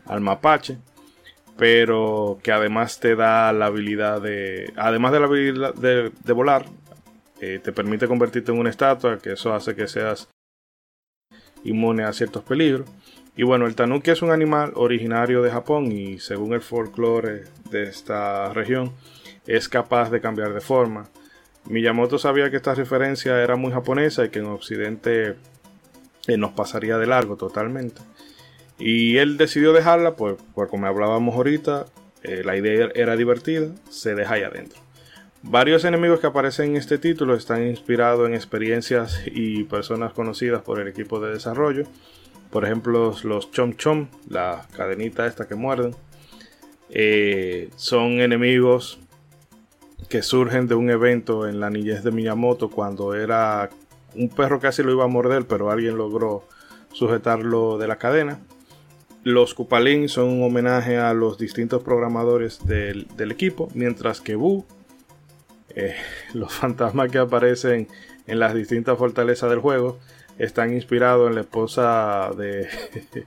al 0.07 0.21
mapache, 0.21 0.79
pero 1.57 2.39
que 2.43 2.53
además 2.53 3.01
te 3.01 3.17
da 3.17 3.53
la 3.53 3.67
habilidad 3.67 4.21
de, 4.21 4.73
además 4.77 5.13
de 5.13 5.21
la 5.21 5.27
habilidad 5.27 5.75
de, 5.75 6.33
volar, 6.33 6.67
eh, 7.41 7.61
te 7.63 7.73
permite 7.73 8.09
convertirte 8.09 8.53
en 8.53 8.59
una 8.59 8.71
estatua, 8.71 9.19
que 9.19 9.33
eso 9.33 9.55
hace 9.55 9.75
que 9.75 9.89
seas 9.89 10.29
inmune 11.65 12.05
a 12.05 12.13
ciertos 12.13 12.43
peligros. 12.43 12.89
Y 13.37 13.43
bueno, 13.43 13.67
el 13.67 13.75
tanuki 13.75 14.11
es 14.11 14.23
un 14.23 14.31
animal 14.31 14.73
originario 14.77 15.43
de 15.43 15.51
Japón 15.51 15.93
y 15.93 16.19
según 16.19 16.55
el 16.55 16.63
folclore 16.63 17.45
de 17.71 17.83
esta 17.85 18.53
región 18.53 18.93
es 19.47 19.69
capaz 19.69 20.11
de 20.11 20.21
cambiar 20.21 20.55
de 20.55 20.61
forma. 20.61 21.09
Miyamoto 21.69 22.19
sabía 22.19 22.51
que 22.51 22.57
esta 22.57 22.75
referencia 22.75 23.43
era 23.43 23.57
muy 23.57 23.73
japonesa 23.73 24.25
y 24.25 24.29
que 24.29 24.39
en 24.39 24.47
Occidente 24.47 25.35
eh, 26.27 26.37
nos 26.37 26.53
pasaría 26.53 26.99
de 26.99 27.07
largo 27.07 27.37
totalmente. 27.37 28.01
Y 28.79 29.17
él 29.17 29.37
decidió 29.37 29.73
dejarla, 29.73 30.17
pues, 30.17 30.37
pues 30.55 30.69
como 30.69 30.87
hablábamos 30.87 31.35
ahorita, 31.35 31.87
eh, 32.23 32.43
la 32.45 32.57
idea 32.57 32.91
era 32.95 33.17
divertida, 33.17 33.69
se 33.89 34.15
deja 34.15 34.35
ahí 34.35 34.43
adentro. 34.43 34.81
Varios 35.43 35.85
enemigos 35.85 36.21
que 36.21 36.27
aparecen 36.27 36.71
en 36.71 36.77
este 36.77 36.99
título 36.99 37.35
están 37.35 37.67
inspirados 37.67 38.29
en 38.29 38.35
experiencias 38.35 39.23
y 39.27 39.65
personas 39.65 40.13
conocidas 40.13 40.63
por 40.63 40.81
el 40.81 40.89
equipo 40.89 41.21
de 41.21 41.33
desarrollo. 41.33 41.85
Por 42.51 42.65
ejemplo, 42.65 43.15
los 43.23 43.51
Chom 43.53 43.75
Chom, 43.75 44.09
la 44.29 44.67
cadenita 44.77 45.27
esta 45.27 45.47
que 45.47 45.55
muerden, 45.55 45.95
eh, 46.91 47.71
son 47.77 48.21
enemigos 48.21 48.99
que 50.07 50.23
surgen 50.23 50.67
de 50.67 50.75
un 50.75 50.91
evento 50.91 51.49
en 51.49 51.61
la 51.61 51.71
niñez 51.71 52.03
de 52.03 52.11
Miyamoto 52.11 52.71
cuando 52.71 53.15
era 53.15 53.71
un 54.15 54.29
perro 54.29 54.61
casi 54.61 54.83
lo 54.83 54.93
iba 54.93 55.05
a 55.05 55.09
morder, 55.09 55.47
pero 55.47 55.71
alguien 55.71 55.97
logró 55.97 56.45
sujetarlo 56.93 57.79
de 57.79 57.89
la 57.89 57.97
cadena. 57.97 58.41
Los 59.23 59.55
Kupalin 59.55 60.09
son 60.09 60.29
un 60.29 60.45
homenaje 60.45 60.99
a 60.99 61.13
los 61.13 61.37
distintos 61.37 61.83
programadores 61.83 62.65
del, 62.67 63.07
del 63.17 63.33
equipo, 63.33 63.69
mientras 63.75 64.21
que 64.21 64.37
Boo, 64.37 64.65
eh, 65.75 65.97
los 66.35 66.53
fantasmas 66.53 67.11
que 67.11 67.19
aparecen 67.19 67.89
en 68.27 68.39
las 68.39 68.55
distintas 68.55 68.97
fortalezas 68.99 69.51
del 69.51 69.59
juego, 69.59 69.99
están 70.39 70.75
inspirados 70.75 71.29
en 71.29 71.35
la 71.35 71.41
esposa 71.43 72.31
de, 72.37 72.69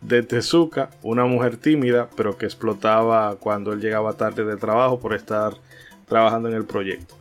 de 0.00 0.22
Tezuka, 0.22 0.90
una 1.02 1.24
mujer 1.24 1.56
tímida, 1.56 2.08
pero 2.16 2.36
que 2.36 2.46
explotaba 2.46 3.36
cuando 3.36 3.72
él 3.72 3.80
llegaba 3.80 4.14
tarde 4.14 4.44
de 4.44 4.56
trabajo 4.56 5.00
por 5.00 5.14
estar 5.14 5.54
trabajando 6.08 6.48
en 6.48 6.54
el 6.54 6.64
proyecto. 6.64 7.14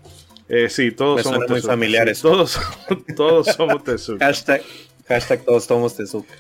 Eh, 0.48 0.70
sí, 0.70 0.92
todos 0.92 1.18
Me 1.18 1.24
somos 1.24 1.38
suena 1.38 1.48
muy 1.50 1.56
Tezuka. 1.58 1.74
familiar 1.74 2.06
Sí, 2.08 2.12
eso. 2.12 2.30
Todos, 2.30 2.60
todos 3.16 3.48
somos 3.48 3.84
Tezuka. 3.84 4.26
hashtag, 4.26 4.62
hashtag 5.08 5.44
todos 5.46 5.64
somos 5.66 5.96
Tezuka. 5.96 6.34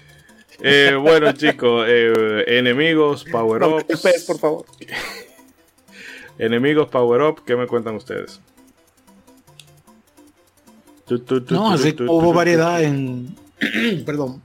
Eh, 0.61 0.95
bueno, 1.01 1.31
chicos, 1.34 1.85
eh, 1.88 2.43
enemigos, 2.47 3.26
power 3.31 3.61
No, 3.61 3.77
ups. 3.77 4.01
pez, 4.01 4.23
por 4.26 4.39
favor. 4.39 4.65
Enemigos, 6.38 6.88
power 6.89 7.22
up, 7.22 7.43
¿qué 7.45 7.55
me 7.55 7.65
cuentan 7.67 7.95
ustedes? 7.95 8.39
Tu, 11.07 11.19
tu, 11.19 11.41
tu, 11.43 11.53
No, 11.53 11.69
tu, 11.69 11.76
así 11.76 11.93
tu, 11.93 12.03
hubo 12.05 12.19
tu, 12.22 12.27
tu, 12.27 12.34
variedad 12.34 12.84
en, 12.84 13.35
perdón, 14.05 14.41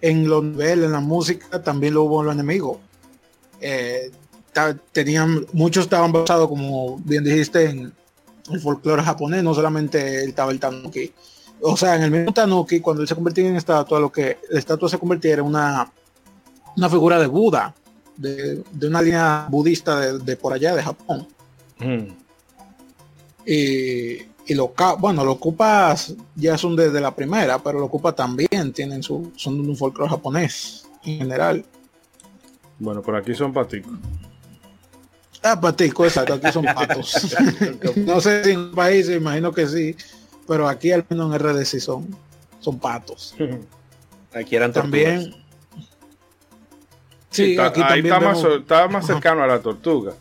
en 0.00 0.28
los 0.28 0.42
niveles, 0.42 0.86
en 0.86 0.92
la 0.92 1.00
música, 1.00 1.62
también 1.62 1.94
lo 1.94 2.02
hubo 2.04 2.20
en 2.20 2.26
los 2.26 2.34
enemigos. 2.34 2.78
Eh, 3.60 4.10
tenían, 4.92 5.46
muchos 5.52 5.84
estaban 5.84 6.12
basados, 6.12 6.48
como 6.48 6.98
bien 6.98 7.24
dijiste, 7.24 7.70
en 7.70 7.92
el 8.50 8.60
folclore 8.60 9.02
japonés, 9.02 9.42
no 9.42 9.54
solamente 9.54 10.24
estaba 10.24 10.52
el 10.52 10.60
tanuki. 10.60 11.12
O 11.60 11.76
sea, 11.76 11.94
en 11.96 12.02
el 12.02 12.10
mismo 12.10 12.32
tanuki, 12.32 12.80
cuando 12.80 13.02
él 13.02 13.08
se 13.08 13.14
convertía 13.14 13.48
en 13.48 13.56
estatua, 13.56 14.00
lo 14.00 14.10
que 14.10 14.38
la 14.50 14.58
estatua 14.58 14.88
se 14.88 14.98
convertía 14.98 15.34
era 15.34 15.42
una, 15.42 15.90
una 16.76 16.88
figura 16.90 17.18
de 17.20 17.26
Buda, 17.28 17.74
de, 18.16 18.62
de 18.72 18.86
una 18.88 19.00
línea 19.00 19.46
budista 19.48 19.98
de, 20.00 20.18
de 20.18 20.36
por 20.36 20.52
allá, 20.52 20.74
de 20.74 20.82
Japón. 20.82 21.26
Mm, 21.78 22.08
Y, 23.46 24.22
y 24.46 24.54
los 24.54 24.70
ca- 24.70 24.94
bueno, 24.94 25.24
los 25.24 25.34
ocupas 25.36 26.14
ya 26.34 26.56
son 26.58 26.76
desde 26.76 27.00
la 27.00 27.14
primera, 27.14 27.58
pero 27.58 27.78
los 27.78 27.86
ocupas 27.88 28.14
también 28.14 28.72
tienen 28.72 29.02
su, 29.02 29.32
son 29.36 29.62
de 29.62 29.68
un 29.68 29.76
folclore 29.76 30.10
japonés 30.10 30.86
en 31.04 31.18
general. 31.18 31.64
Bueno, 32.78 33.02
por 33.02 33.16
aquí 33.16 33.34
son 33.34 33.52
paticos. 33.52 33.92
Ah, 35.42 35.60
patico, 35.60 36.04
exacto, 36.04 36.34
aquí 36.34 36.52
son 36.52 36.64
patos. 36.64 37.36
no 37.96 38.20
sé 38.20 38.44
si 38.44 38.50
en 38.52 38.58
un 38.60 38.72
país, 38.74 39.08
imagino 39.08 39.52
que 39.52 39.66
sí, 39.66 39.96
pero 40.46 40.68
aquí 40.68 40.92
al 40.92 41.04
menos 41.08 41.34
en 41.34 41.38
RD 41.40 41.64
sí 41.64 41.80
son, 41.80 42.06
son 42.60 42.78
patos. 42.78 43.34
Aquí 44.34 44.56
eran 44.56 44.72
tortugas. 44.72 45.00
También, 45.02 45.42
Sí, 47.30 47.52
está- 47.52 47.66
aquí 47.66 47.80
ahí 47.80 48.02
también 48.02 48.14
está 48.14 48.20
más, 48.28 48.44
está 48.60 48.88
más 48.88 49.06
cercano 49.06 49.42
a 49.42 49.46
la 49.46 49.60
tortuga. 49.60 50.12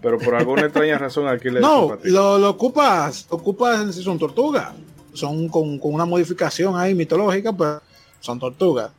Pero 0.00 0.18
por 0.18 0.34
alguna 0.34 0.62
extraña 0.62 0.96
razón 0.98 1.28
aquí 1.28 1.50
le 1.50 1.60
No, 1.60 1.98
lo, 2.04 2.38
lo 2.38 2.50
ocupas, 2.50 3.26
lo 3.30 3.36
ocupas 3.36 3.94
si 3.94 4.02
son 4.02 4.18
tortugas. 4.18 4.72
Son 5.12 5.48
con, 5.48 5.78
con 5.78 5.92
una 5.92 6.04
modificación 6.06 6.76
ahí 6.78 6.94
mitológica, 6.94 7.52
pero 7.52 7.82
son 8.20 8.38
tortugas. 8.38 8.90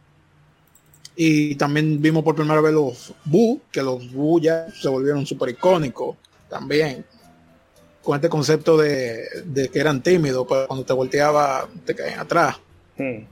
Y 1.15 1.55
también 1.55 2.01
vimos 2.01 2.23
por 2.23 2.35
primera 2.35 2.61
vez 2.61 2.73
los 2.73 3.13
Bu, 3.25 3.61
que 3.71 3.81
los 3.83 4.11
Bu 4.11 4.39
ya 4.39 4.67
se 4.73 4.87
volvieron 4.89 5.25
súper 5.25 5.49
icónicos 5.49 6.15
también. 6.49 7.05
Con 8.01 8.15
este 8.15 8.29
concepto 8.29 8.77
de, 8.77 9.25
de 9.45 9.69
que 9.69 9.79
eran 9.79 10.01
tímidos, 10.01 10.45
pero 10.49 10.67
cuando 10.67 10.85
te 10.85 10.93
volteaba 10.93 11.67
te 11.85 11.93
caían 11.93 12.19
atrás. 12.21 12.57
Hmm. 12.97 13.25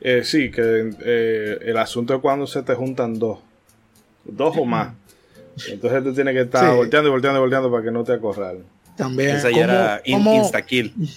Eh, 0.00 0.22
sí, 0.24 0.50
que 0.50 0.90
eh, 1.04 1.58
el 1.62 1.76
asunto 1.76 2.14
es 2.14 2.20
cuando 2.20 2.46
se 2.46 2.62
te 2.62 2.74
juntan 2.74 3.18
dos. 3.18 3.38
Dos 4.24 4.56
o 4.56 4.64
más. 4.64 4.94
Entonces 5.68 6.02
tú 6.02 6.14
tienes 6.14 6.34
que 6.34 6.40
estar 6.42 6.70
Sí. 6.70 6.76
volteando 6.76 7.08
y 7.08 7.12
volteando 7.12 7.38
y 7.38 7.42
volteando 7.42 7.70
para 7.70 7.84
que 7.84 7.90
no 7.90 8.02
te 8.02 8.14
acorralen. 8.14 8.64
También. 8.96 9.36
Esa 9.36 9.50
ya 9.50 9.66
¿Cómo- 9.66 10.32
era 10.32 10.50
in-. 10.70 11.08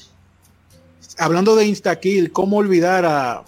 Hablando 1.18 1.56
de 1.56 1.65
Instakill, 1.65 2.31
¿cómo 2.31 2.57
olvidar 2.57 3.06
a, 3.06 3.44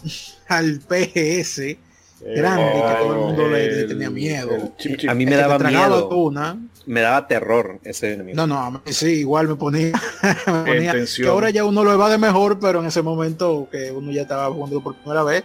al 0.47 0.79
PGS 0.79 1.77
grande 2.21 2.73
que 2.73 2.95
todo 2.99 3.13
el 3.13 3.19
mundo 3.19 3.47
le, 3.47 3.83
tenía 3.85 4.09
miedo? 4.09 4.73
chip, 4.77 4.97
chip. 4.97 5.09
A 5.09 5.13
mí 5.13 5.25
me 5.25 5.33
El 5.33 5.39
daba 5.39 5.59
miedo. 5.59 6.09
una. 6.09 6.57
Me 6.85 7.01
daba 7.01 7.27
terror 7.27 7.79
ese 7.83 8.13
enemigo. 8.13 8.35
No, 8.35 8.45
no, 8.45 8.59
a 8.59 8.71
mí 8.71 8.79
sí, 8.85 9.07
igual 9.21 9.47
me 9.47 9.55
ponía, 9.55 9.91
me 10.47 10.53
ponía 10.53 10.93
que 10.93 11.27
ahora 11.27 11.49
ya 11.49 11.65
uno 11.65 11.83
lo 11.83 11.91
evade 11.91 12.17
mejor, 12.19 12.59
pero 12.59 12.79
en 12.79 12.85
ese 12.85 13.01
momento 13.01 13.67
que 13.71 13.91
uno 13.91 14.11
ya 14.11 14.21
estaba 14.23 14.51
jugando 14.53 14.81
por 14.83 14.95
primera 14.95 15.23
vez, 15.23 15.43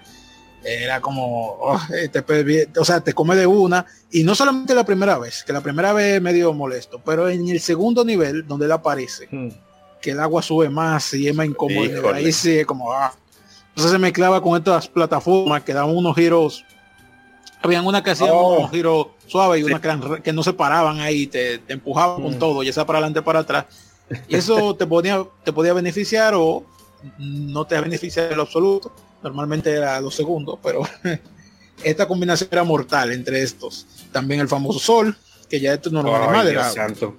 era 0.63 1.01
como, 1.01 1.57
oh, 1.59 1.81
eh, 1.95 2.09
te 2.09 2.23
o 2.79 2.85
sea, 2.85 3.01
te 3.01 3.15
come 3.15 3.37
de 3.37 3.47
una, 3.47 3.87
y 4.11 4.23
no 4.25 4.35
solamente 4.35 4.75
la 4.75 4.85
primera 4.85 5.19
vez, 5.19 5.43
que 5.43 5.55
la 5.55 5.63
primera 5.63 5.95
vez 5.95 6.17
es 6.17 6.23
medio 6.23 6.53
molesto, 6.53 7.01
pero 7.03 7.31
en 7.31 7.49
el 7.49 7.61
segundo 7.61 8.05
nivel, 8.05 8.47
donde 8.47 8.67
él 8.67 8.73
aparece, 8.73 9.27
Hmm. 9.31 9.49
Que 10.01 10.11
el 10.13 10.21
agua 10.21 10.43
sube 10.43 10.69
más 10.71 11.13
y 11.15 11.29
es 11.29 11.35
más 11.35 11.47
incómodo, 11.47 11.85
Híjole. 11.85 12.19
ahí 12.19 12.33
sí 12.33 12.65
como, 12.65 12.93
ah. 12.93 13.13
Entonces 13.71 13.93
se 13.93 13.99
mezclaba 13.99 14.43
con 14.43 14.57
estas 14.59 14.89
plataformas 14.89 15.63
que 15.63 15.73
daban 15.73 15.97
unos 15.97 16.15
giros, 16.17 16.65
habían 17.63 17.87
una 17.87 18.03
que 18.03 18.11
hacían 18.11 18.31
Oh. 18.33 18.59
unos 18.59 18.71
giros 18.71 19.07
suaves 19.27 19.61
y 19.61 19.65
una 19.65 19.81
que, 19.81 20.23
que 20.23 20.33
no 20.33 20.43
se 20.43 20.53
paraban 20.53 21.01
ahí, 21.01 21.27
te, 21.27 21.59
te 21.59 21.75
empujaban 21.75 22.21
con 22.23 22.35
Mm. 22.35 22.39
todo, 22.39 22.63
ya 22.63 22.73
sea 22.73 22.85
para 22.87 22.99
adelante 22.99 23.23
para 23.23 23.41
atrás. 23.41 23.67
Y 24.29 24.35
eso 24.37 24.75
te 24.77 24.87
podía, 24.87 25.25
te 25.45 25.53
podía 25.53 25.73
beneficiar 25.73 26.35
o 26.35 26.65
no 27.19 27.65
te 27.67 27.81
beneficia 27.81 28.29
en 28.31 28.37
lo 28.37 28.43
absoluto. 28.43 28.93
Normalmente 29.23 29.71
era 29.71 30.01
los 30.01 30.15
segundos, 30.15 30.59
pero 30.63 30.83
esta 31.85 32.09
combinación 32.09 32.49
era 32.53 32.65
mortal 32.65 33.13
entre 33.13 33.43
estos. 33.43 33.87
También 34.13 34.41
el 34.41 34.49
famoso 34.49 34.79
sol, 34.79 35.17
que 35.49 35.61
ya 35.61 35.75
esto 35.75 35.91
no 35.91 36.01
Ay, 36.01 36.05
normal, 36.07 36.49
era 36.49 36.71
santo. 36.71 37.15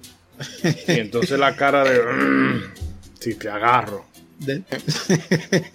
Y 0.88 0.92
entonces 1.00 1.38
la 1.38 1.54
cara 1.56 1.84
de... 1.84 2.00
"Mm, 2.00 2.62
si 3.20 3.34
te 3.34 3.48
agarro. 3.48 4.04
de- 4.38 4.62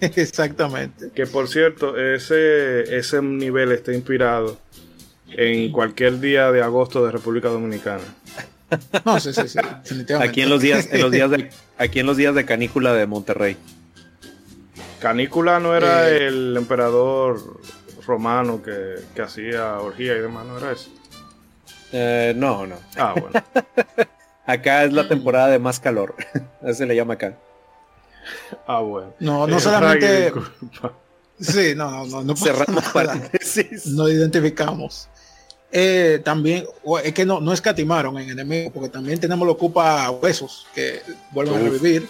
exactamente. 0.16 1.10
Que 1.14 1.26
por 1.26 1.48
cierto, 1.48 1.96
ese, 1.98 2.96
ese 2.98 3.22
nivel 3.22 3.72
está 3.72 3.92
inspirado 3.92 4.58
en 5.30 5.72
cualquier 5.72 6.20
día 6.20 6.52
de 6.52 6.62
agosto 6.62 7.04
de 7.04 7.12
República 7.12 7.48
Dominicana. 7.48 8.02
No, 9.06 9.18
sí, 9.18 9.32
sí, 9.32 9.48
sí, 9.48 9.58
definitivamente. 9.82 10.30
Aquí 10.30 10.42
en 10.42 10.50
los 10.50 10.60
días, 10.60 10.88
en 10.92 11.00
los 11.00 11.10
días 11.10 11.30
de, 11.30 11.48
aquí 11.78 12.00
en 12.00 12.06
los 12.06 12.18
días 12.18 12.34
de 12.34 12.44
canícula 12.44 12.92
de 12.92 13.06
Monterrey. 13.06 13.56
Canícula 15.00 15.58
no 15.60 15.74
era 15.74 16.10
Eh. 16.10 16.26
el 16.26 16.54
emperador 16.56 17.60
romano 18.06 18.62
que, 18.62 18.96
que 19.14 19.22
hacía 19.22 19.78
orgía 19.80 20.16
y 20.16 20.20
demás, 20.20 20.44
no 20.46 20.58
era 20.58 20.72
eso. 20.72 20.90
Eh, 21.92 22.34
no, 22.36 22.66
no. 22.66 22.76
Ah, 22.96 23.14
bueno. 23.18 23.42
Acá 24.48 24.84
es 24.84 24.94
la 24.94 25.06
temporada 25.06 25.48
de 25.48 25.58
más 25.58 25.78
calor. 25.78 26.14
Así 26.62 26.78
se 26.78 26.86
le 26.86 26.96
llama 26.96 27.14
acá. 27.14 27.36
Ah, 28.66 28.80
bueno. 28.80 29.12
No, 29.20 29.46
no 29.46 29.58
Eh, 29.58 29.60
solamente... 29.60 30.32
Sí, 31.38 31.74
no, 31.76 31.90
no, 31.90 32.06
no, 32.06 32.22
no 32.24 32.34
Cerramos 32.34 32.82
paréntesis. 32.92 33.86
no 33.88 34.08
identificamos. 34.08 35.06
Eh, 35.70 36.22
también, 36.24 36.64
es 37.04 37.12
que 37.12 37.26
no, 37.26 37.42
no 37.42 37.52
escatimaron 37.52 38.18
en 38.18 38.30
enemigos, 38.30 38.72
porque 38.72 38.88
también 38.88 39.20
tenemos 39.20 39.44
lo 39.46 39.52
ocupa 39.52 40.10
huesos 40.10 40.66
que 40.74 41.02
vuelven 41.30 41.56
a 41.56 41.58
revivir. 41.58 42.08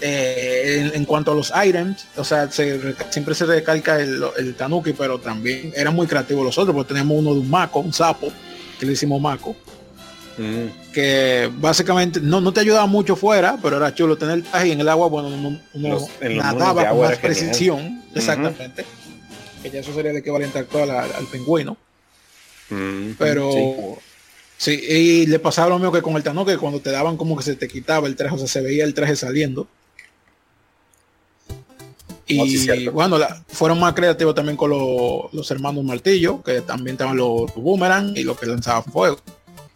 Eh, 0.00 0.90
en, 0.92 0.96
en 0.96 1.04
cuanto 1.04 1.30
a 1.30 1.34
los 1.36 1.52
items, 1.64 2.08
o 2.16 2.24
sea, 2.24 2.50
se 2.50 2.94
siempre 3.10 3.36
se 3.36 3.46
recalca 3.46 4.00
el, 4.00 4.20
el 4.36 4.56
tanuki, 4.56 4.92
pero 4.92 5.20
también 5.20 5.72
eran 5.76 5.94
muy 5.94 6.08
creativos 6.08 6.44
los 6.44 6.58
otros, 6.58 6.74
porque 6.74 6.88
tenemos 6.92 7.16
uno 7.16 7.34
de 7.34 7.40
un 7.40 7.48
maco, 7.48 7.78
un 7.78 7.92
sapo, 7.92 8.32
que 8.80 8.84
le 8.84 8.92
hicimos 8.92 9.20
maco, 9.20 9.56
Mm. 10.38 10.92
que 10.92 11.50
básicamente 11.56 12.20
no, 12.20 12.40
no 12.42 12.52
te 12.52 12.60
ayudaba 12.60 12.86
mucho 12.86 13.16
fuera, 13.16 13.58
pero 13.62 13.78
era 13.78 13.94
chulo 13.94 14.18
tener 14.18 14.34
el 14.36 14.42
traje 14.42 14.68
y 14.68 14.72
en 14.72 14.80
el 14.80 14.88
agua, 14.88 15.08
bueno, 15.08 15.28
uno, 15.28 15.58
uno 15.72 15.88
Los- 15.88 16.08
en 16.20 16.36
los 16.36 16.44
mundos 16.44 16.58
nadaba 16.58 16.88
con 16.90 17.00
más 17.00 17.08
genial. 17.12 17.20
precisión, 17.22 18.02
exactamente. 18.14 18.84
Que 19.62 19.70
ya 19.70 19.80
eso 19.80 19.94
sería 19.94 20.10
el 20.10 20.18
equivalente 20.18 20.58
actual 20.58 20.90
al, 20.90 21.12
al 21.12 21.26
pingüino. 21.26 21.76
Mm. 22.68 23.12
Pero 23.18 23.50
Sí. 24.58 24.74
sí. 24.78 24.94
y 24.94 25.26
le 25.26 25.38
pasaba 25.38 25.68
lo 25.70 25.78
mismo 25.78 25.92
que 25.92 26.02
con 26.02 26.16
el 26.16 26.22
Tano, 26.22 26.44
que 26.44 26.58
cuando 26.58 26.80
te 26.80 26.90
daban 26.90 27.16
como 27.16 27.36
que 27.36 27.42
se 27.42 27.56
te 27.56 27.66
quitaba 27.68 28.06
el 28.06 28.14
traje, 28.16 28.34
o 28.34 28.38
sea, 28.38 28.46
se 28.48 28.60
veía 28.60 28.84
el 28.84 28.92
traje 28.92 29.16
saliendo. 29.16 29.66
Y 32.28 32.58
sí, 32.58 32.88
bueno, 32.88 33.18
la- 33.18 33.40
fueron 33.48 33.78
más 33.78 33.94
creativos 33.94 34.34
también 34.34 34.56
con 34.56 34.68
lo- 34.70 35.30
los 35.32 35.48
hermanos 35.52 35.84
Martillo, 35.84 36.42
que 36.42 36.60
también 36.60 36.94
estaban 36.94 37.16
los 37.16 37.54
boomerang 37.54 38.16
y 38.16 38.24
los 38.24 38.38
que 38.38 38.46
lanzaban 38.46 38.82
fuego. 38.84 39.18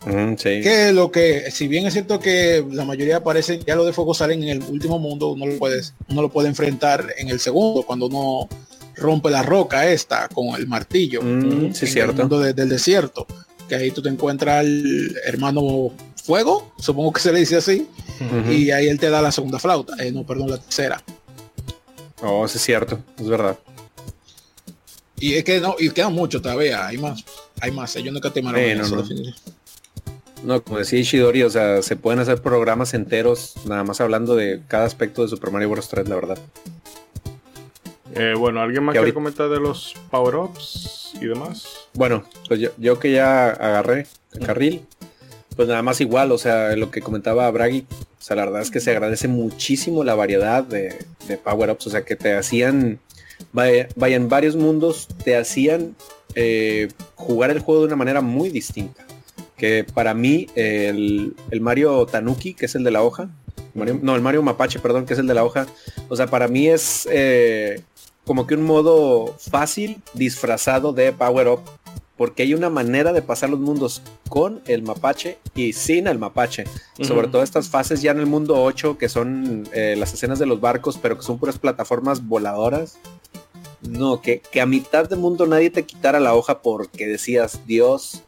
Mm, 0.06 0.34
sí. 0.36 0.60
Que 0.62 0.92
lo 0.92 1.10
que, 1.10 1.50
si 1.50 1.68
bien 1.68 1.86
es 1.86 1.92
cierto 1.92 2.18
que 2.20 2.64
la 2.70 2.84
mayoría 2.84 3.18
aparecen, 3.18 3.60
ya 3.66 3.74
lo 3.76 3.84
de 3.84 3.92
fuego 3.92 4.14
salen 4.14 4.42
en 4.44 4.48
el 4.48 4.62
último 4.62 4.98
mundo, 4.98 5.28
uno 5.32 5.46
lo 5.46 5.58
puedes, 5.58 5.92
uno 6.08 6.22
lo 6.22 6.30
puede 6.30 6.48
enfrentar 6.48 7.06
en 7.18 7.28
el 7.28 7.38
segundo, 7.40 7.82
cuando 7.82 8.06
uno 8.06 8.48
rompe 8.96 9.30
la 9.30 9.42
roca 9.42 9.86
esta 9.90 10.28
con 10.28 10.48
el 10.56 10.66
martillo. 10.66 11.20
Mm, 11.22 11.50
sí, 11.50 11.56
en 11.56 11.68
el 11.68 11.74
cierto. 11.88 12.14
mundo 12.14 12.40
de- 12.40 12.52
del 12.54 12.68
desierto. 12.68 13.26
Que 13.68 13.74
ahí 13.76 13.90
tú 13.92 14.02
te 14.02 14.08
encuentras 14.08 14.60
al 14.60 15.16
hermano 15.24 15.92
fuego, 16.24 16.72
supongo 16.78 17.12
que 17.12 17.20
se 17.20 17.32
le 17.32 17.38
dice 17.40 17.56
así, 17.56 17.86
y 18.50 18.70
ahí 18.72 18.88
él 18.88 18.98
te 18.98 19.08
da 19.10 19.22
la 19.22 19.30
segunda 19.32 19.58
flauta, 19.58 19.94
eh, 20.02 20.10
no, 20.12 20.24
perdón, 20.26 20.50
la 20.50 20.58
tercera. 20.58 21.02
Oh, 22.22 22.46
sí 22.48 22.56
es 22.58 22.64
cierto. 22.64 22.98
Es 23.18 23.28
verdad. 23.28 23.58
Y 25.18 25.34
es 25.34 25.44
que 25.44 25.60
no, 25.60 25.76
y 25.78 25.90
quedan 25.90 26.12
mucho 26.14 26.40
todavía, 26.42 26.86
hay 26.86 26.96
más, 26.98 27.24
hay 27.60 27.70
más, 27.70 27.94
ellos 27.96 28.12
no 28.12 28.20
catimaron 28.20 28.60
Sí, 28.60 28.66
en 28.70 28.78
no, 28.78 28.88
no. 28.88 29.04
No, 30.44 30.62
como 30.62 30.78
decía 30.78 30.98
Ishidori, 30.98 31.42
o 31.42 31.50
sea, 31.50 31.82
se 31.82 31.96
pueden 31.96 32.20
hacer 32.20 32.40
programas 32.40 32.94
enteros 32.94 33.54
nada 33.66 33.84
más 33.84 34.00
hablando 34.00 34.36
de 34.36 34.62
cada 34.68 34.86
aspecto 34.86 35.22
de 35.22 35.28
Super 35.28 35.50
Mario 35.50 35.70
Bros. 35.70 35.88
3, 35.88 36.08
la 36.08 36.14
verdad. 36.14 36.38
Eh, 38.14 38.34
bueno, 38.36 38.60
¿alguien 38.60 38.82
más 38.82 38.94
Que 38.94 38.98
quiere 38.98 39.14
comentar 39.14 39.48
de 39.48 39.60
los 39.60 39.94
power-ups 40.10 41.12
y 41.20 41.26
demás? 41.26 41.88
Bueno, 41.94 42.24
pues 42.48 42.58
yo, 42.58 42.70
yo 42.78 42.98
que 42.98 43.12
ya 43.12 43.50
agarré 43.50 44.06
el 44.32 44.46
carril, 44.46 44.82
pues 45.56 45.68
nada 45.68 45.82
más 45.82 46.00
igual, 46.00 46.32
o 46.32 46.38
sea, 46.38 46.74
lo 46.76 46.90
que 46.90 47.02
comentaba 47.02 47.50
Bragi, 47.50 47.86
o 47.90 48.22
sea, 48.22 48.36
la 48.36 48.46
verdad 48.46 48.62
es 48.62 48.70
que 48.70 48.80
se 48.80 48.90
agradece 48.90 49.28
muchísimo 49.28 50.04
la 50.04 50.14
variedad 50.14 50.64
de, 50.64 50.96
de 51.28 51.36
power-ups, 51.36 51.86
o 51.86 51.90
sea, 51.90 52.02
que 52.02 52.16
te 52.16 52.34
hacían, 52.34 52.98
vaya, 53.52 53.88
vaya, 53.94 54.16
en 54.16 54.28
varios 54.28 54.56
mundos, 54.56 55.08
te 55.22 55.36
hacían 55.36 55.94
eh, 56.34 56.88
jugar 57.14 57.50
el 57.50 57.60
juego 57.60 57.82
de 57.82 57.86
una 57.86 57.96
manera 57.96 58.20
muy 58.20 58.50
distinta. 58.50 59.04
Que 59.60 59.84
para 59.84 60.14
mí, 60.14 60.46
el, 60.54 61.34
el 61.50 61.60
Mario 61.60 62.06
Tanuki, 62.06 62.54
que 62.54 62.64
es 62.66 62.74
el 62.74 62.82
de 62.82 62.90
la 62.90 63.02
hoja, 63.02 63.28
Mario- 63.74 64.00
no, 64.02 64.16
el 64.16 64.22
Mario 64.22 64.42
Mapache, 64.42 64.78
perdón, 64.78 65.04
que 65.04 65.12
es 65.12 65.18
el 65.18 65.26
de 65.26 65.34
la 65.34 65.44
hoja, 65.44 65.66
o 66.08 66.16
sea, 66.16 66.26
para 66.28 66.48
mí 66.48 66.66
es 66.68 67.06
eh, 67.12 67.82
como 68.24 68.46
que 68.46 68.54
un 68.54 68.62
modo 68.62 69.36
fácil 69.38 69.98
disfrazado 70.14 70.92
de 70.94 71.12
power 71.12 71.48
up 71.48 71.60
porque 72.16 72.42
hay 72.42 72.52
una 72.54 72.68
manera 72.70 73.12
de 73.14 73.22
pasar 73.22 73.48
los 73.50 73.60
mundos 73.60 74.02
con 74.28 74.60
el 74.66 74.82
mapache 74.82 75.38
y 75.54 75.72
sin 75.72 76.06
el 76.06 76.18
mapache. 76.18 76.64
Sobre 77.00 77.28
todo 77.28 77.42
estas 77.42 77.68
fases 77.70 78.02
ya 78.02 78.10
en 78.10 78.20
el 78.20 78.26
mundo 78.26 78.62
8, 78.62 78.98
que 78.98 79.08
son 79.08 79.66
eh, 79.72 79.94
las 79.98 80.12
escenas 80.12 80.38
de 80.38 80.44
los 80.44 80.60
barcos, 80.60 80.98
pero 81.00 81.16
que 81.16 81.22
son 81.24 81.38
puras 81.38 81.58
plataformas 81.58 82.26
voladoras. 82.26 82.98
No, 83.80 84.20
que, 84.20 84.42
que 84.52 84.60
a 84.60 84.66
mitad 84.66 85.08
del 85.08 85.18
mundo 85.18 85.46
nadie 85.46 85.70
te 85.70 85.84
quitara 85.84 86.20
la 86.20 86.34
hoja 86.34 86.60
porque 86.60 87.06
decías, 87.06 87.60
Dios, 87.66 88.22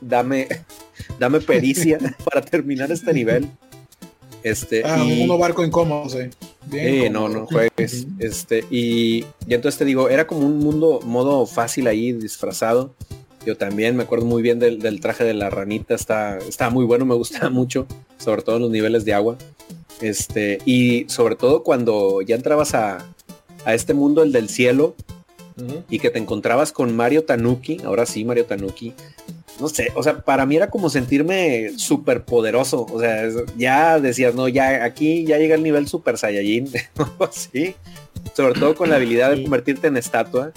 dame, 0.00 0.48
dame 1.18 1.40
pericia 1.40 1.98
para 2.24 2.40
terminar 2.42 2.90
este 2.92 3.12
nivel. 3.12 3.48
Este, 4.42 4.82
Ah, 4.84 5.02
y- 5.04 5.26
barcos 5.38 5.66
incómodos, 5.66 6.12
sí. 6.12 6.18
Bien 6.66 7.04
Sí, 7.04 7.10
no, 7.10 7.28
no 7.28 7.46
juegues. 7.46 8.06
Este, 8.18 8.64
y, 8.70 9.24
y 9.46 9.54
entonces 9.54 9.78
te 9.78 9.84
digo, 9.84 10.08
era 10.08 10.26
como 10.26 10.46
un 10.46 10.58
mundo, 10.58 11.00
modo 11.04 11.46
fácil 11.46 11.86
ahí, 11.88 12.12
disfrazado. 12.12 12.94
Yo 13.44 13.56
también 13.56 13.96
me 13.96 14.02
acuerdo 14.04 14.24
muy 14.26 14.42
bien 14.42 14.58
del, 14.58 14.80
del 14.80 15.00
traje 15.00 15.22
de 15.24 15.34
la 15.34 15.50
ranita, 15.50 15.94
está, 15.94 16.38
está 16.38 16.70
muy 16.70 16.84
bueno, 16.84 17.04
me 17.06 17.14
gusta 17.14 17.50
mucho, 17.50 17.86
sobre 18.18 18.42
todo 18.42 18.56
en 18.56 18.62
los 18.62 18.70
niveles 18.70 19.04
de 19.04 19.14
agua. 19.14 19.36
Este, 20.00 20.58
y 20.64 21.06
sobre 21.08 21.36
todo 21.36 21.62
cuando 21.62 22.20
ya 22.22 22.36
entrabas 22.36 22.74
a, 22.74 23.04
a 23.64 23.74
este 23.74 23.94
mundo, 23.94 24.22
el 24.22 24.32
del 24.32 24.48
cielo, 24.48 24.94
y 25.88 26.00
que 26.00 26.10
te 26.10 26.18
encontrabas 26.18 26.70
con 26.70 26.94
Mario 26.94 27.24
Tanuki, 27.24 27.78
ahora 27.82 28.04
sí, 28.04 28.24
Mario 28.26 28.44
Tanuki. 28.44 28.92
No 29.60 29.68
sé, 29.68 29.90
o 29.94 30.02
sea, 30.02 30.18
para 30.18 30.44
mí 30.46 30.56
era 30.56 30.68
como 30.70 30.90
sentirme 30.90 31.70
súper 31.76 32.24
poderoso. 32.24 32.86
O 32.92 33.00
sea, 33.00 33.28
ya 33.56 33.98
decías, 34.00 34.34
no, 34.34 34.48
ya 34.48 34.84
aquí 34.84 35.24
ya 35.24 35.38
llega 35.38 35.54
el 35.54 35.62
nivel 35.62 35.88
Super 35.88 36.18
Saiyajin, 36.18 36.68
así. 37.20 37.74
Sobre 38.34 38.58
todo 38.58 38.74
con 38.74 38.90
la 38.90 38.96
habilidad 38.96 39.30
de 39.30 39.42
convertirte 39.42 39.86
en 39.86 39.96
estatua. 39.96 40.52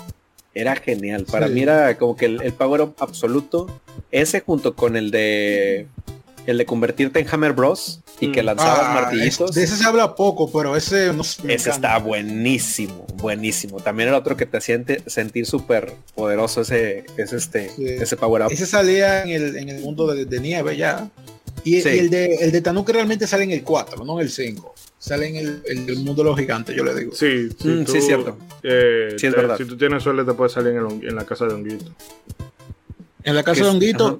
Era 0.53 0.75
genial. 0.75 1.25
Para 1.31 1.47
Sí. 1.47 1.53
mí 1.53 1.61
era 1.61 1.97
como 1.97 2.17
que 2.17 2.25
el, 2.25 2.41
el 2.41 2.51
power 2.53 2.81
up 2.81 2.95
absoluto. 2.99 3.67
Ese 4.11 4.41
junto 4.41 4.75
con 4.75 4.97
el 4.97 5.11
de 5.11 5.87
el 6.45 6.57
de 6.57 6.65
convertirte 6.65 7.19
en 7.19 7.27
Hammer 7.29 7.53
Bros. 7.53 8.01
y 8.21 8.31
que 8.33 8.41
Mm. 8.41 8.45
lanzabas 8.47 8.79
Ah, 8.83 8.93
martillitos. 8.95 9.49
es- 9.51 9.55
de 9.55 9.63
ese 9.63 9.77
se 9.77 9.85
habla 9.85 10.13
poco, 10.15 10.51
pero 10.51 10.75
ese 10.75 11.13
no 11.13 11.23
sé, 11.23 11.43
me 11.43 11.53
Ese 11.53 11.69
encanta. 11.69 11.87
está 11.95 12.03
buenísimo, 12.05 13.07
buenísimo. 13.15 13.77
También 13.79 14.09
era 14.09 14.17
otro 14.17 14.35
que 14.35 14.45
te 14.45 14.59
siente 14.59 15.01
sentir 15.07 15.45
súper 15.45 15.93
poderoso 16.15 16.61
ese, 16.61 17.05
ese, 17.17 17.37
este, 17.37 17.69
Sí. 17.69 17.85
ese 17.87 18.17
power 18.17 18.41
up. 18.43 18.51
Ese 18.51 18.65
salía 18.65 19.23
en 19.23 19.29
el, 19.29 19.55
en 19.57 19.69
el 19.69 19.79
mundo 19.81 20.07
de, 20.13 20.25
de 20.25 20.39
nieve 20.41 20.75
ya. 20.75 21.09
Y, 21.63 21.81
Sí. 21.81 21.89
y 21.89 21.99
el 21.99 22.09
de 22.09 22.35
el 22.41 22.51
de 22.51 22.59
Tanuki 22.61 22.91
realmente 22.91 23.25
sale 23.25 23.43
en 23.45 23.51
el 23.51 23.63
4, 23.63 24.03
no 24.03 24.19
en 24.19 24.25
el 24.25 24.31
5. 24.31 24.73
Sale 24.97 25.27
en 25.29 25.35
el, 25.37 25.61
en 25.65 25.87
el 25.87 25.95
mundo 25.97 26.23
de 26.23 26.29
los 26.29 26.37
gigantes, 26.37 26.75
yo 26.75 26.83
le 26.83 26.93
digo. 26.93 27.13
Sí, 27.15 27.49
si 27.57 27.67
Mm, 27.69 27.85
tú, 27.85 27.91
sí, 27.93 28.01
cierto. 28.01 28.37
eh, 28.63 29.15
Sí, 29.17 29.27
es 29.27 29.33
te- 29.33 29.39
verdad. 29.39 29.57
Si 29.57 29.63
tú 29.63 29.77
tienes 29.77 30.03
suerte, 30.03 30.25
te 30.25 30.33
puede 30.33 30.49
salir 30.49 30.73
en, 30.73 30.77
el 30.85 31.07
en 31.07 31.15
la 31.15 31.25
casa 31.25 31.45
de 31.45 31.53
Honguito. 31.53 31.85
En 33.23 33.35
la 33.35 33.43
casa 33.43 33.59
Que 33.61 33.63
de 33.63 33.69
Honguito 33.69 34.05
ajá. 34.07 34.17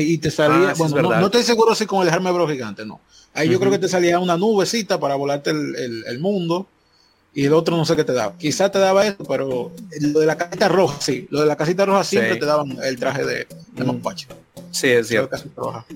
Y 0.00 0.18
te 0.18 0.30
salía, 0.30 0.70
Ah, 0.70 0.74
bueno, 0.76 1.02
no, 1.02 1.20
no 1.20 1.26
estoy 1.26 1.42
seguro 1.42 1.74
si 1.74 1.86
con 1.86 2.02
el 2.06 2.10
Jaime 2.12 2.30
Bros 2.32 2.50
gigante, 2.50 2.84
no. 2.86 3.00
Ahí 3.34 3.48
yo 3.48 3.58
creo 3.58 3.70
que 3.70 3.78
te 3.78 3.88
salía 3.88 4.18
una 4.18 4.36
nubecita 4.36 4.98
para 5.00 5.14
volarte 5.14 5.50
el, 5.50 5.74
el- 5.76 6.04
el 6.06 6.18
mundo 6.20 6.66
y 7.34 7.44
el 7.46 7.52
otro 7.54 7.76
no 7.76 7.84
sé 7.86 7.96
qué 7.96 8.04
te 8.04 8.12
daba. 8.12 8.36
Quizás 8.36 8.70
te 8.70 8.78
daba 8.78 9.06
eso, 9.06 9.24
pero 9.26 9.72
lo 10.00 10.20
de 10.20 10.26
la 10.26 10.36
casita 10.36 10.68
roja, 10.68 11.00
sí. 11.00 11.26
Lo 11.30 11.40
de 11.40 11.46
la 11.46 11.56
casita 11.56 11.86
roja 11.86 12.04
siempre 12.04 12.34
Sí. 12.34 12.40
te 12.40 12.46
daban 12.46 12.76
el 12.82 12.98
traje 12.98 13.24
de, 13.24 13.46
de. 13.72 13.84
Mapache. 13.84 14.26
Sí, 14.70 14.88
es 14.88 15.08
cierto. 15.08 15.36
roja. 15.56 15.86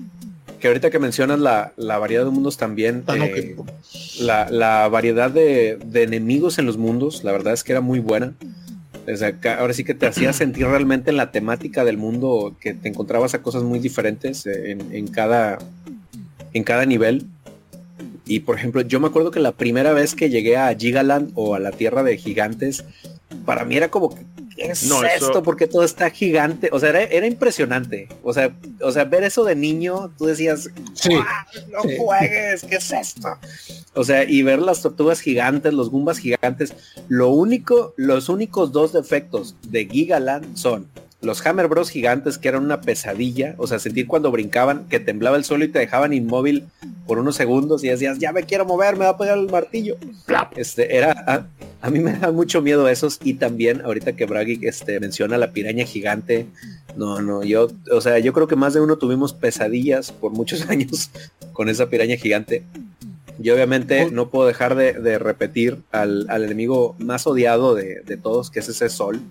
Que 0.59 0.67
ahorita 0.69 0.89
que 0.89 0.97
mencionas 0.97 1.39
la, 1.39 1.73
la 1.77 1.99
variedad 1.99 2.25
de 2.25 2.31
mundos 2.31 2.57
también, 2.57 3.03
Tanuki. 3.03 3.39
eh, 3.39 3.55
la, 4.21 4.49
la 4.49 4.87
variedad 4.87 5.29
de, 5.29 5.77
de 5.85 6.01
enemigos 6.03 6.57
en 6.57 6.65
los 6.65 6.77
mundos, 6.77 7.23
la 7.23 7.31
verdad 7.31 7.53
es 7.53 7.63
que 7.63 7.73
era 7.73 7.81
muy 7.81 7.99
buena. 7.99 8.33
Ahora 9.57 9.73
sí 9.73 9.85
que 9.85 9.93
te 9.93 10.05
hacía 10.05 10.33
sentir 10.33 10.67
realmente 10.67 11.11
en 11.11 11.17
la 11.17 11.31
temática 11.31 11.85
del 11.85 11.97
mundo 11.97 12.55
que 12.59 12.73
te 12.73 12.89
encontrabas 12.89 13.33
a 13.33 13.41
cosas 13.41 13.63
muy 13.63 13.79
diferentes 13.79 14.45
eh, 14.45 14.71
en, 14.71 15.07
cada, 15.07 15.59
en 16.53 16.63
cada 16.63 16.85
nivel. 16.85 17.25
Y 18.25 18.41
por 18.41 18.57
ejemplo, 18.57 18.81
yo 18.81 18.99
me 18.99 19.07
acuerdo 19.07 19.31
que 19.31 19.39
la 19.39 19.53
primera 19.53 19.93
vez 19.93 20.13
que 20.13 20.29
llegué 20.29 20.57
a 20.57 20.75
Gigaland 20.75 21.31
o 21.35 21.55
a 21.55 21.59
la 21.59 21.71
Tierra 21.71 22.03
de 22.03 22.17
Gigantes, 22.17 22.83
para 23.45 23.63
mí 23.63 23.77
era 23.77 23.89
como 23.89 24.09
que, 24.09 24.25
¿qué 24.35 24.36
es 24.57 24.83
No, 24.87 25.03
eso- 25.03 25.27
esto? 25.27 25.43
Porque 25.43 25.67
todo 25.67 25.83
está 25.83 26.09
gigante. 26.09 26.69
O 26.71 26.79
sea, 26.79 26.89
era, 26.89 27.03
era 27.03 27.27
impresionante. 27.27 28.07
O 28.23 28.33
sea, 28.33 28.51
o 28.81 28.91
sea, 28.91 29.05
ver 29.05 29.23
eso 29.23 29.43
de 29.43 29.55
niño, 29.55 30.11
tú 30.17 30.25
decías, 30.25 30.69
Sí. 30.93 31.09
"¡Guau! 31.13 31.25
no 31.71 31.81
Sí. 31.83 31.95
juegues, 31.97 32.63
¿qué 32.63 32.75
es 32.75 32.91
esto? 32.91 33.37
O 33.93 34.03
sea, 34.03 34.23
y 34.23 34.41
ver 34.43 34.59
las 34.59 34.81
tortugas 34.81 35.19
gigantes, 35.21 35.73
los 35.73 35.89
gumbas 35.89 36.17
gigantes, 36.19 36.73
lo 37.07 37.29
único, 37.29 37.93
los 37.97 38.29
únicos 38.29 38.71
dos 38.71 38.93
defectos 38.93 39.55
de 39.67 39.85
Gigaland 39.85 40.55
son 40.57 40.87
los 41.19 41.43
Hammer 41.45 41.67
Bros 41.67 41.89
gigantes 41.89 42.37
que 42.37 42.47
eran 42.47 42.63
una 42.63 42.79
pesadilla, 42.81 43.55
o 43.57 43.65
sea, 43.65 43.79
sentir 43.79 44.05
cuando 44.05 44.29
brincaban 44.29 44.87
que 44.87 44.99
temblaba 44.99 45.35
el 45.35 45.43
suelo 45.45 45.65
y 45.65 45.67
te 45.67 45.79
dejaban 45.79 46.13
inmóvil 46.13 46.65
por 47.07 47.17
unos 47.17 47.35
segundos 47.35 47.83
y 47.83 47.87
decías, 47.89 48.19
ya 48.19 48.31
me 48.33 48.43
quiero 48.43 48.65
mover, 48.65 48.93
me 48.97 49.05
va 49.05 49.09
a 49.11 49.17
pegar 49.17 49.37
el 49.39 49.49
martillo. 49.49 49.97
Este, 50.55 50.95
era, 50.95 51.47
a, 51.81 51.89
mí 51.89 51.99
me 51.99 52.13
da 52.13 52.31
mucho 52.31 52.61
miedo 52.61 52.87
esos 52.89 53.19
y 53.23 53.35
también 53.35 53.81
ahorita 53.81 54.15
que 54.15 54.25
Bragi 54.25 54.59
este, 54.63 54.99
menciona 54.99 55.37
la 55.37 55.51
piraña 55.51 55.85
gigante, 55.85 56.47
no, 56.95 57.21
no, 57.21 57.43
yo, 57.43 57.69
o 57.91 58.01
sea, 58.01 58.19
yo 58.19 58.33
creo 58.33 58.47
que 58.47 58.55
más 58.55 58.73
de 58.73 58.81
uno 58.81 58.97
tuvimos 58.97 59.33
pesadillas 59.33 60.11
por 60.11 60.31
muchos 60.31 60.61
años 60.69 61.11
con 61.53 61.69
esa 61.69 61.89
piraña 61.89 62.17
gigante. 62.17 62.63
Y 63.39 63.51
obviamente 63.51 64.05
Oh. 64.05 64.11
no 64.11 64.29
puedo 64.29 64.47
dejar 64.47 64.75
de, 64.75 64.93
de 64.93 65.19
repetir 65.19 65.83
al, 65.91 66.25
al 66.29 66.43
enemigo 66.43 66.95
más 66.97 67.27
odiado 67.27 67.75
de, 67.75 68.01
de 68.01 68.17
todos, 68.17 68.49
que 68.49 68.61
es 68.61 68.69
ese 68.69 68.89
sol, 68.89 69.21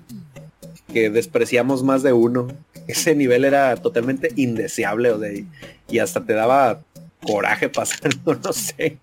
que 0.92 1.10
despreciamos 1.10 1.82
más 1.82 2.02
de 2.02 2.12
uno. 2.12 2.48
Ese 2.86 3.16
nivel 3.16 3.44
era 3.44 3.74
totalmente 3.76 4.30
indeseable, 4.36 5.10
o 5.10 5.18
sea, 5.18 5.32
y, 5.32 5.48
y 5.88 5.98
hasta 5.98 6.24
te 6.24 6.34
daba 6.34 6.82
coraje 7.26 7.68
pasarlo, 7.70 8.38
no 8.42 8.52
sé. 8.52 8.98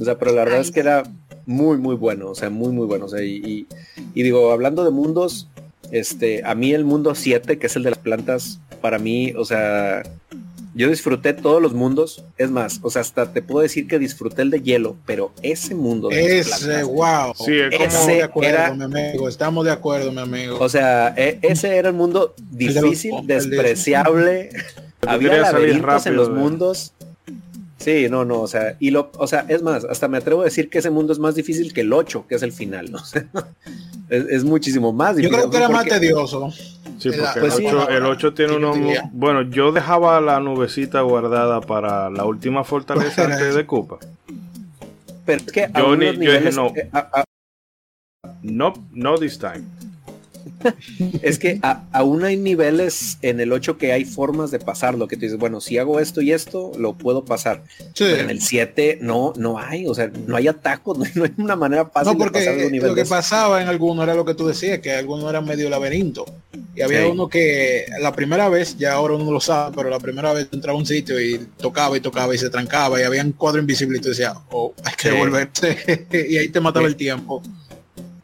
O 0.00 0.04
sea, 0.04 0.18
pero 0.18 0.32
la 0.32 0.44
verdad 0.44 0.58
Ay, 0.58 0.64
es 0.64 0.70
que 0.70 0.80
era 0.80 1.04
muy, 1.46 1.76
muy 1.78 1.94
bueno, 1.96 2.30
o 2.30 2.34
sea, 2.34 2.50
muy, 2.50 2.72
muy 2.72 2.86
bueno. 2.86 3.06
O 3.06 3.08
sea, 3.08 3.22
y, 3.22 3.36
y- 3.36 3.66
y 4.14 4.22
digo, 4.22 4.52
hablando 4.52 4.84
de 4.84 4.90
mundos, 4.90 5.48
este, 5.90 6.42
a 6.44 6.54
mí 6.54 6.72
el 6.72 6.84
mundo 6.84 7.14
7, 7.14 7.58
que 7.58 7.66
es 7.66 7.76
el 7.76 7.82
de 7.82 7.90
las 7.90 7.98
plantas, 7.98 8.58
para 8.80 8.98
mí, 8.98 9.32
o 9.36 9.44
sea, 9.44 10.02
yo 10.74 10.88
disfruté 10.88 11.34
todos 11.34 11.60
los 11.60 11.74
mundos. 11.74 12.24
Es 12.38 12.50
más, 12.50 12.80
o 12.82 12.88
sea, 12.90 13.02
hasta 13.02 13.32
te 13.32 13.42
puedo 13.42 13.60
decir 13.62 13.86
que 13.86 13.98
disfruté 13.98 14.40
el 14.42 14.50
de 14.50 14.62
hielo, 14.62 14.96
pero 15.04 15.32
ese 15.42 15.74
mundo 15.74 16.08
de 16.08 16.38
Ese, 16.38 16.48
plantas, 16.48 16.84
wow. 16.86 17.34
Sí, 17.36 17.52
Estamos 17.70 18.06
de 18.06 18.22
acuerdo, 18.22 18.48
era- 18.50 18.74
mi 18.74 18.84
amigo. 18.84 19.28
Estamos 19.28 19.64
de 19.66 19.70
acuerdo, 19.70 20.10
mi 20.12 20.20
amigo. 20.20 20.56
o 20.58 20.68
sea, 20.70 21.12
e- 21.16 21.38
ese 21.42 21.76
era 21.76 21.90
el 21.90 21.94
mundo 21.94 22.34
de 22.50 22.66
los- 22.72 22.82
difícil, 22.84 23.14
el 23.18 23.26
de- 23.26 23.34
despreciable. 23.34 24.48
Había 25.06 25.36
laberintos 25.38 25.76
en 25.76 25.82
rápido 25.82 26.14
los 26.14 26.28
de- 26.28 26.34
mundos. 26.34 26.92
Sí, 27.82 28.06
no, 28.08 28.24
no, 28.24 28.40
o 28.42 28.46
sea, 28.46 28.76
y 28.78 28.90
lo, 28.90 29.10
o 29.18 29.26
sea, 29.26 29.44
es 29.48 29.62
más, 29.62 29.84
hasta 29.84 30.06
me 30.08 30.18
atrevo 30.18 30.42
a 30.42 30.44
decir 30.44 30.70
que 30.70 30.78
ese 30.78 30.90
mundo 30.90 31.12
es 31.12 31.18
más 31.18 31.34
difícil 31.34 31.72
que 31.72 31.80
el 31.80 31.92
8, 31.92 32.26
que 32.28 32.36
es 32.36 32.42
el 32.42 32.52
final, 32.52 32.90
¿no? 32.92 32.98
O 32.98 33.04
sea, 33.04 33.26
es, 34.08 34.24
es 34.30 34.44
muchísimo 34.44 34.92
más 34.92 35.16
Yo 35.16 35.22
difícil. 35.22 35.36
creo 35.38 35.50
que 35.50 35.56
era 35.56 35.68
más 35.68 35.84
tedioso. 35.86 36.50
Sí, 36.98 37.10
porque 37.10 37.40
pues 37.40 37.54
el, 37.58 37.58
sí. 37.58 37.66
8, 37.66 37.88
el 37.90 38.04
8 38.06 38.34
tiene 38.34 38.54
Sí, 38.54 38.60
yo 38.60 38.70
unos... 38.72 38.98
Bueno, 39.12 39.42
yo 39.42 39.72
dejaba 39.72 40.20
la 40.20 40.38
nubecita 40.38 41.00
guardada 41.00 41.60
para 41.60 42.08
la 42.10 42.24
última 42.24 42.62
fortaleza 42.62 43.24
antes 43.24 43.54
de 43.56 43.66
Koopa. 43.66 43.98
Pero 45.26 45.42
es 45.44 45.52
que 45.52 45.64
a 45.64 45.72
Yo 45.80 45.96
ni- 45.96 46.06
unos 46.08 46.14
yo 46.16 46.20
dije 46.20 46.20
niveles, 46.20 46.56
no. 46.56 46.66
eh, 46.76 46.88
a- 46.92 47.20
a- 47.20 47.24
No, 48.42 48.72
no 48.92 49.18
this 49.18 49.38
time. 49.38 49.62
Es 51.22 51.38
que 51.38 51.58
a- 51.62 51.84
aún 51.92 52.24
hay 52.24 52.36
niveles 52.36 53.18
en 53.22 53.40
el 53.40 53.52
8 53.52 53.78
que 53.78 53.92
hay 53.92 54.04
formas 54.04 54.50
de 54.50 54.58
pasarlo, 54.58 55.08
que 55.08 55.16
tú 55.16 55.22
dices, 55.22 55.38
bueno, 55.38 55.60
si 55.60 55.78
hago 55.78 56.00
esto 56.00 56.20
y 56.20 56.32
esto, 56.32 56.72
lo 56.78 56.94
puedo 56.94 57.24
pasar. 57.24 57.62
Sí. 57.78 58.04
Pero 58.04 58.18
en 58.22 58.30
el 58.30 58.40
7 58.40 58.98
no, 59.00 59.32
no 59.36 59.58
hay, 59.58 59.86
o 59.86 59.94
sea, 59.94 60.10
no 60.26 60.36
hay 60.36 60.48
atajos, 60.48 60.98
no 60.98 61.04
hay, 61.04 61.10
no 61.14 61.24
hay 61.24 61.32
una 61.36 61.56
manera 61.56 61.86
fácil 61.86 62.12
No, 62.12 62.18
porque 62.18 62.40
de 62.40 62.44
pasar 62.46 62.60
de 62.60 62.66
un 62.66 62.72
nivel 62.72 62.88
lo 62.90 62.94
que 62.94 63.04
pasaba 63.04 63.62
en 63.62 63.68
algunos 63.68 64.02
era 64.04 64.14
lo 64.14 64.24
que 64.24 64.34
tú 64.34 64.46
decías, 64.46 64.78
que 64.80 64.92
algunos 64.92 65.28
eran 65.28 65.44
medio 65.44 65.68
laberinto. 65.70 66.24
Y 66.74 66.80
había 66.82 67.02
Sí. 67.02 67.08
uno 67.10 67.28
que 67.28 67.84
la 68.00 68.12
primera 68.12 68.48
vez, 68.48 68.76
ya 68.78 68.94
ahora 68.94 69.14
uno 69.14 69.30
lo 69.30 69.40
sabe, 69.40 69.74
pero 69.76 69.90
la 69.90 69.98
primera 69.98 70.32
vez 70.32 70.48
entraba 70.52 70.76
a 70.76 70.80
un 70.80 70.86
sitio 70.86 71.20
y 71.20 71.38
tocaba 71.58 71.96
y 71.96 72.00
tocaba 72.00 72.34
y 72.34 72.38
se 72.38 72.48
trancaba 72.48 72.98
y 73.00 73.02
había 73.04 73.22
un 73.22 73.32
cuadro 73.32 73.60
invisible 73.60 73.98
y 73.98 74.00
tú 74.00 74.08
decías, 74.08 74.32
oh, 74.50 74.72
hay 74.84 74.94
que 74.96 75.08
Sí. 75.08 75.14
devolverte. 75.14 76.06
y 76.30 76.36
ahí 76.38 76.48
te 76.48 76.60
mataba 76.60 76.86
el 76.86 76.96
tiempo. 76.96 77.42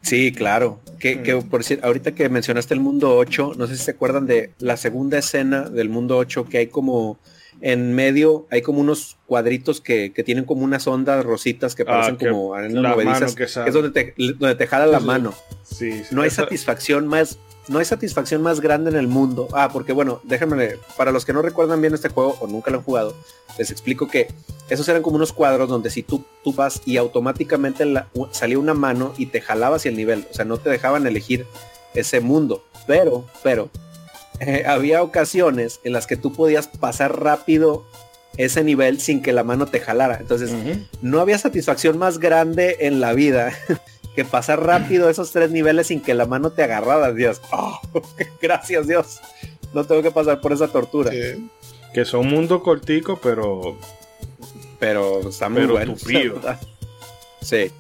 Sí, 0.03 0.33
claro. 0.33 0.81
Que, 0.99 1.23
que 1.23 1.37
por 1.37 1.61
decir, 1.61 1.81
ahorita 1.83 2.13
que 2.13 2.29
mencionaste 2.29 2.75
el 2.75 2.81
mundo 2.81 3.17
8, 3.17 3.53
no 3.57 3.67
sé 3.67 3.77
si 3.77 3.85
se 3.85 3.91
acuerdan 3.93 4.27
de 4.27 4.53
la 4.59 4.77
segunda 4.77 5.19
escena 5.19 5.69
del 5.69 5.89
mundo 5.89 6.17
8, 6.17 6.47
que 6.49 6.59
hay 6.59 6.67
como 6.69 7.19
en 7.61 7.93
medio, 7.95 8.47
hay 8.51 8.63
como 8.63 8.81
unos 8.81 9.17
cuadritos 9.27 9.81
que, 9.81 10.13
que 10.13 10.23
tienen 10.23 10.45
como 10.45 10.63
unas 10.65 10.87
ondas 10.87 11.25
rositas 11.25 11.75
que 11.75 11.83
Ah, 11.83 11.87
parecen 11.87 12.17
que 12.17 12.29
como 12.31 12.55
arenas 12.55 12.83
movedizas, 12.83 13.35
que 13.35 13.45
es 13.45 13.55
donde 13.75 13.91
te, 13.91 14.15
donde 14.39 14.55
te 14.55 14.67
jala 14.67 14.87
la 14.87 15.01
mano. 15.01 15.35
Sí, 15.65 15.93
sí, 16.05 16.15
No 16.15 16.23
hay 16.23 16.29
esa- 16.29 16.43
satisfacción 16.45 17.07
más, 17.09 17.39
no 17.69 17.79
hay 17.79 17.85
satisfacción 17.85 18.43
más 18.43 18.61
grande 18.61 18.91
en 18.91 18.97
el 18.97 19.09
mundo. 19.09 19.49
Ah, 19.53 19.69
porque 19.73 19.93
bueno, 19.93 20.21
déjenme, 20.25 20.77
para 20.97 21.13
los 21.13 21.25
que 21.25 21.33
no 21.33 21.43
recuerdan 21.43 21.81
bien 21.81 21.95
este 21.95 22.09
juego 22.09 22.37
o 22.41 22.47
nunca 22.47 22.71
lo 22.71 22.79
han 22.79 22.85
jugado, 22.85 23.15
les 23.59 23.71
explico 23.71 24.09
que 24.09 24.29
esos 24.69 24.89
eran 24.89 25.03
como 25.03 25.17
unos 25.17 25.33
cuadros 25.33 25.69
donde 25.69 25.91
si 25.91 26.03
tú, 26.03 26.25
tú 26.45 26.53
vas 26.53 26.81
y 26.85 26.97
automáticamente 26.97 27.85
la- 27.85 28.09
salía 28.33 28.59
una 28.59 28.75
mano 28.75 29.13
y 29.17 29.27
te 29.27 29.41
jalaba 29.41 29.77
hacia 29.77 29.89
el 29.91 29.97
nivel. 29.97 30.27
O 30.31 30.35
sea, 30.35 30.45
no 30.45 30.59
te 30.59 30.71
dejaban 30.71 31.07
elegir 31.07 31.47
ese 31.95 32.21
mundo. 32.21 32.65
Pero, 32.87 33.25
pero, 33.43 33.69
eh, 34.41 34.65
había 34.67 35.03
ocasiones 35.03 35.81
en 35.85 35.93
las 35.93 36.07
que 36.07 36.17
tú 36.17 36.33
podías 36.33 36.69
pasar 36.69 37.21
rápido 37.21 37.85
ese 38.37 38.63
nivel 38.63 39.01
sin 39.01 39.21
que 39.21 39.33
la 39.33 39.43
mano 39.43 39.67
te 39.67 39.81
jalara. 39.81 40.19
Entonces, 40.21 40.53
no 41.03 41.21
había 41.21 41.39
satisfacción 41.39 41.99
más 41.99 42.19
grande 42.19 42.77
en 42.81 43.01
la 43.01 43.13
vida 43.13 43.53
que 44.19 44.25
pasar 44.25 44.61
rápido 44.65 45.09
esos 45.09 45.31
tres 45.31 45.53
niveles 45.53 45.87
sin 45.87 46.01
que 46.01 46.13
la 46.13 46.27
mano 46.27 46.51
te 46.51 46.65
agarrara, 46.65 47.13
Dios. 47.13 47.41
Oh, 47.53 47.81
gracias, 48.43 48.89
Dios. 48.89 49.21
No 49.73 49.85
tengo 49.85 50.03
que 50.03 50.11
pasar 50.11 50.41
por 50.41 50.53
esa 50.53 50.67
tortura. 50.67 51.13
Sí. 51.13 51.49
Que 51.95 52.05
son 52.05 52.27
mundos 52.27 52.63
corticos, 52.63 53.19
pero 53.23 53.79
Pero 54.81 55.29
está 55.29 55.49
muy 55.49 55.61
Pero 55.61 55.75
bueno. 55.75 55.95
tupido. 55.95 56.41
sí. 57.41 57.71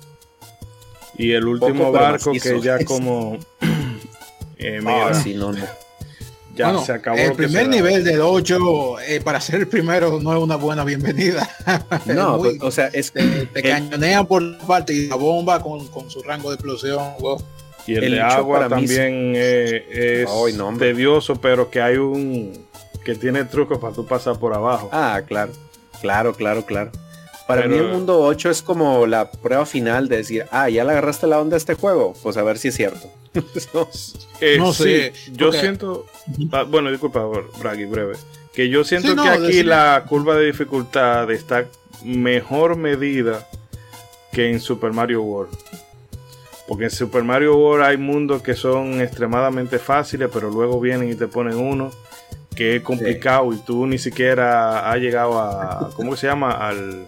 Y 1.16 1.32
el 1.32 1.48
último 1.48 1.90
barco 1.90 2.30
que 2.32 2.60
ya 2.60 2.84
como... 2.84 3.36
eh, 4.58 4.78
mira, 4.80 5.08
Ah, 5.08 5.14
sí, 5.14 5.34
no, 5.34 5.50
no. 5.52 5.64
Ya 6.58 6.66
Bueno, 6.66 6.84
se 6.84 6.92
acabó. 6.92 7.16
el 7.16 7.32
primer 7.32 7.68
nivel 7.68 8.04
del 8.04 8.20
8, 8.20 9.00
eh, 9.06 9.20
para 9.22 9.40
ser 9.40 9.60
el 9.60 9.68
primero, 9.68 10.18
no 10.20 10.36
es 10.36 10.42
una 10.42 10.56
buena 10.56 10.84
bienvenida. 10.84 11.48
No, 12.06 12.38
muy- 12.38 12.58
pues, 12.58 12.62
o 12.62 12.70
sea, 12.70 12.88
es 12.92 13.12
te, 13.12 13.22
te 13.46 13.60
el- 13.60 13.70
cañonean 13.70 14.26
por 14.26 14.58
parte 14.66 14.92
y 14.92 15.06
la 15.08 15.16
bomba 15.16 15.62
con, 15.62 15.86
con 15.88 16.10
su 16.10 16.22
rango 16.22 16.50
de 16.50 16.56
explosión. 16.56 17.12
wow. 17.20 17.40
Y 17.86 17.94
el, 17.94 18.04
El 18.04 18.12
de 18.12 18.20
agua 18.20 18.68
también 18.68 19.32
eh, 19.34 20.22
es 20.24 20.28
Ay, 20.30 20.52
no, 20.54 20.68
hombre. 20.68 20.92
tedioso, 20.92 21.36
pero 21.40 21.70
que 21.70 21.80
hay 21.80 21.96
un 21.96 22.52
que 23.04 23.14
tiene 23.14 23.44
trucos 23.44 23.78
para 23.78 23.94
tú 23.94 24.04
pasar 24.06 24.38
por 24.38 24.52
abajo. 24.52 24.90
Ah, 24.92 25.22
claro. 25.26 25.52
Claro, 26.02 26.34
claro, 26.34 26.66
claro. 26.66 26.90
Para 27.46 27.62
Pero- 27.62 27.74
mí 27.74 27.80
el 27.80 27.88
mundo 27.88 28.20
8 28.20 28.50
es 28.50 28.60
como 28.60 29.06
la 29.06 29.30
prueba 29.30 29.64
final 29.64 30.08
de 30.08 30.18
decir, 30.18 30.44
ah, 30.50 30.68
ya 30.68 30.84
le 30.84 30.90
agarraste 30.90 31.26
la 31.26 31.40
onda 31.40 31.56
a 31.56 31.58
este 31.58 31.72
juego. 31.74 32.14
Pues 32.22 32.36
a 32.36 32.42
ver 32.42 32.58
si 32.58 32.68
es 32.68 32.74
cierto. 32.76 33.08
No. 33.74 33.88
No 34.58 34.72
sí, 34.72 34.82
sé, 34.84 35.12
yo 35.32 35.46
porque- 35.46 35.60
siento, 35.60 36.06
ah, 36.52 36.62
bueno, 36.62 36.90
disculpa, 36.90 37.24
Bragi, 37.58 37.84
breve, 37.84 38.14
que 38.52 38.68
yo 38.68 38.84
siento 38.84 39.08
Sí, 39.08 39.14
no, 39.14 39.22
que 39.24 39.28
aquí 39.28 39.42
decime. 39.42 39.64
la 39.64 40.04
curva 40.08 40.36
de 40.36 40.46
dificultad 40.46 41.30
está 41.30 41.66
mejor 42.04 42.76
medida 42.76 43.46
que 44.32 44.50
en 44.50 44.60
Super 44.60 44.92
Mario 44.92 45.22
World. 45.22 45.56
Porque 46.66 46.84
en 46.84 46.90
Super 46.90 47.24
Mario 47.24 47.56
World 47.56 47.84
hay 47.84 47.96
mundos 47.96 48.42
que 48.42 48.54
son 48.54 49.00
extremadamente 49.00 49.78
fáciles, 49.78 50.28
pero 50.32 50.50
luego 50.50 50.78
vienen 50.80 51.10
y 51.10 51.14
te 51.14 51.26
ponen 51.26 51.56
uno 51.56 51.90
que 52.54 52.76
es 52.76 52.82
complicado 52.82 53.52
y 53.52 53.58
tú 53.58 53.86
ni 53.86 53.98
siquiera 53.98 54.90
has 54.90 54.98
llegado 54.98 55.38
a, 55.38 55.90
¿cómo 55.94 56.16
se 56.16 56.26
llama? 56.26 56.50
Al, 56.52 57.06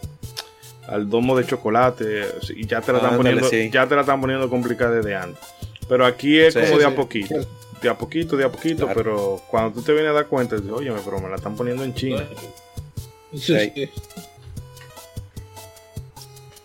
al 0.89 1.11
domo 1.11 1.37
de 1.37 1.45
chocolate 1.47 2.25
y 2.57 2.67
ya 2.67 2.81
te 2.81 2.93
la 2.93 2.99
están 2.99 3.15
Ándale, 3.15 3.17
poniendo, 3.41 3.49
sí. 3.49 3.71
ya 3.71 3.87
te 3.87 3.95
la 3.97 4.01
están 4.03 4.21
poniendo 4.21 4.49
complicada 4.49 4.93
desde 4.93 5.15
antes. 5.15 5.43
Pero 5.89 6.07
aquí 6.07 6.39
es 6.39 6.55
Sí, 6.55 6.61
como 6.61 6.73
sí, 6.75 6.79
de 6.79 6.85
a 6.87 6.91
sí. 6.91 6.95
poquito, 6.97 7.35
de 7.83 7.89
a 7.89 7.99
poquito, 7.99 8.37
de 8.37 8.45
a 8.45 8.53
poquito, 8.53 8.85
Claro. 8.85 8.95
pero 9.03 9.43
cuando 9.51 9.73
tú 9.75 9.83
te 9.83 9.93
vienes 9.93 10.11
a 10.11 10.15
dar 10.15 10.27
cuenta, 10.27 10.57
dices, 10.57 10.71
oye, 10.71 10.93
pero 11.05 11.21
me 11.21 11.29
la 11.29 11.37
están 11.37 11.57
poniendo 11.57 11.83
en 11.85 11.95
China. 11.95 12.27
Sí, 13.33 13.39
Sí. 13.41 13.73
sí. 13.75 13.91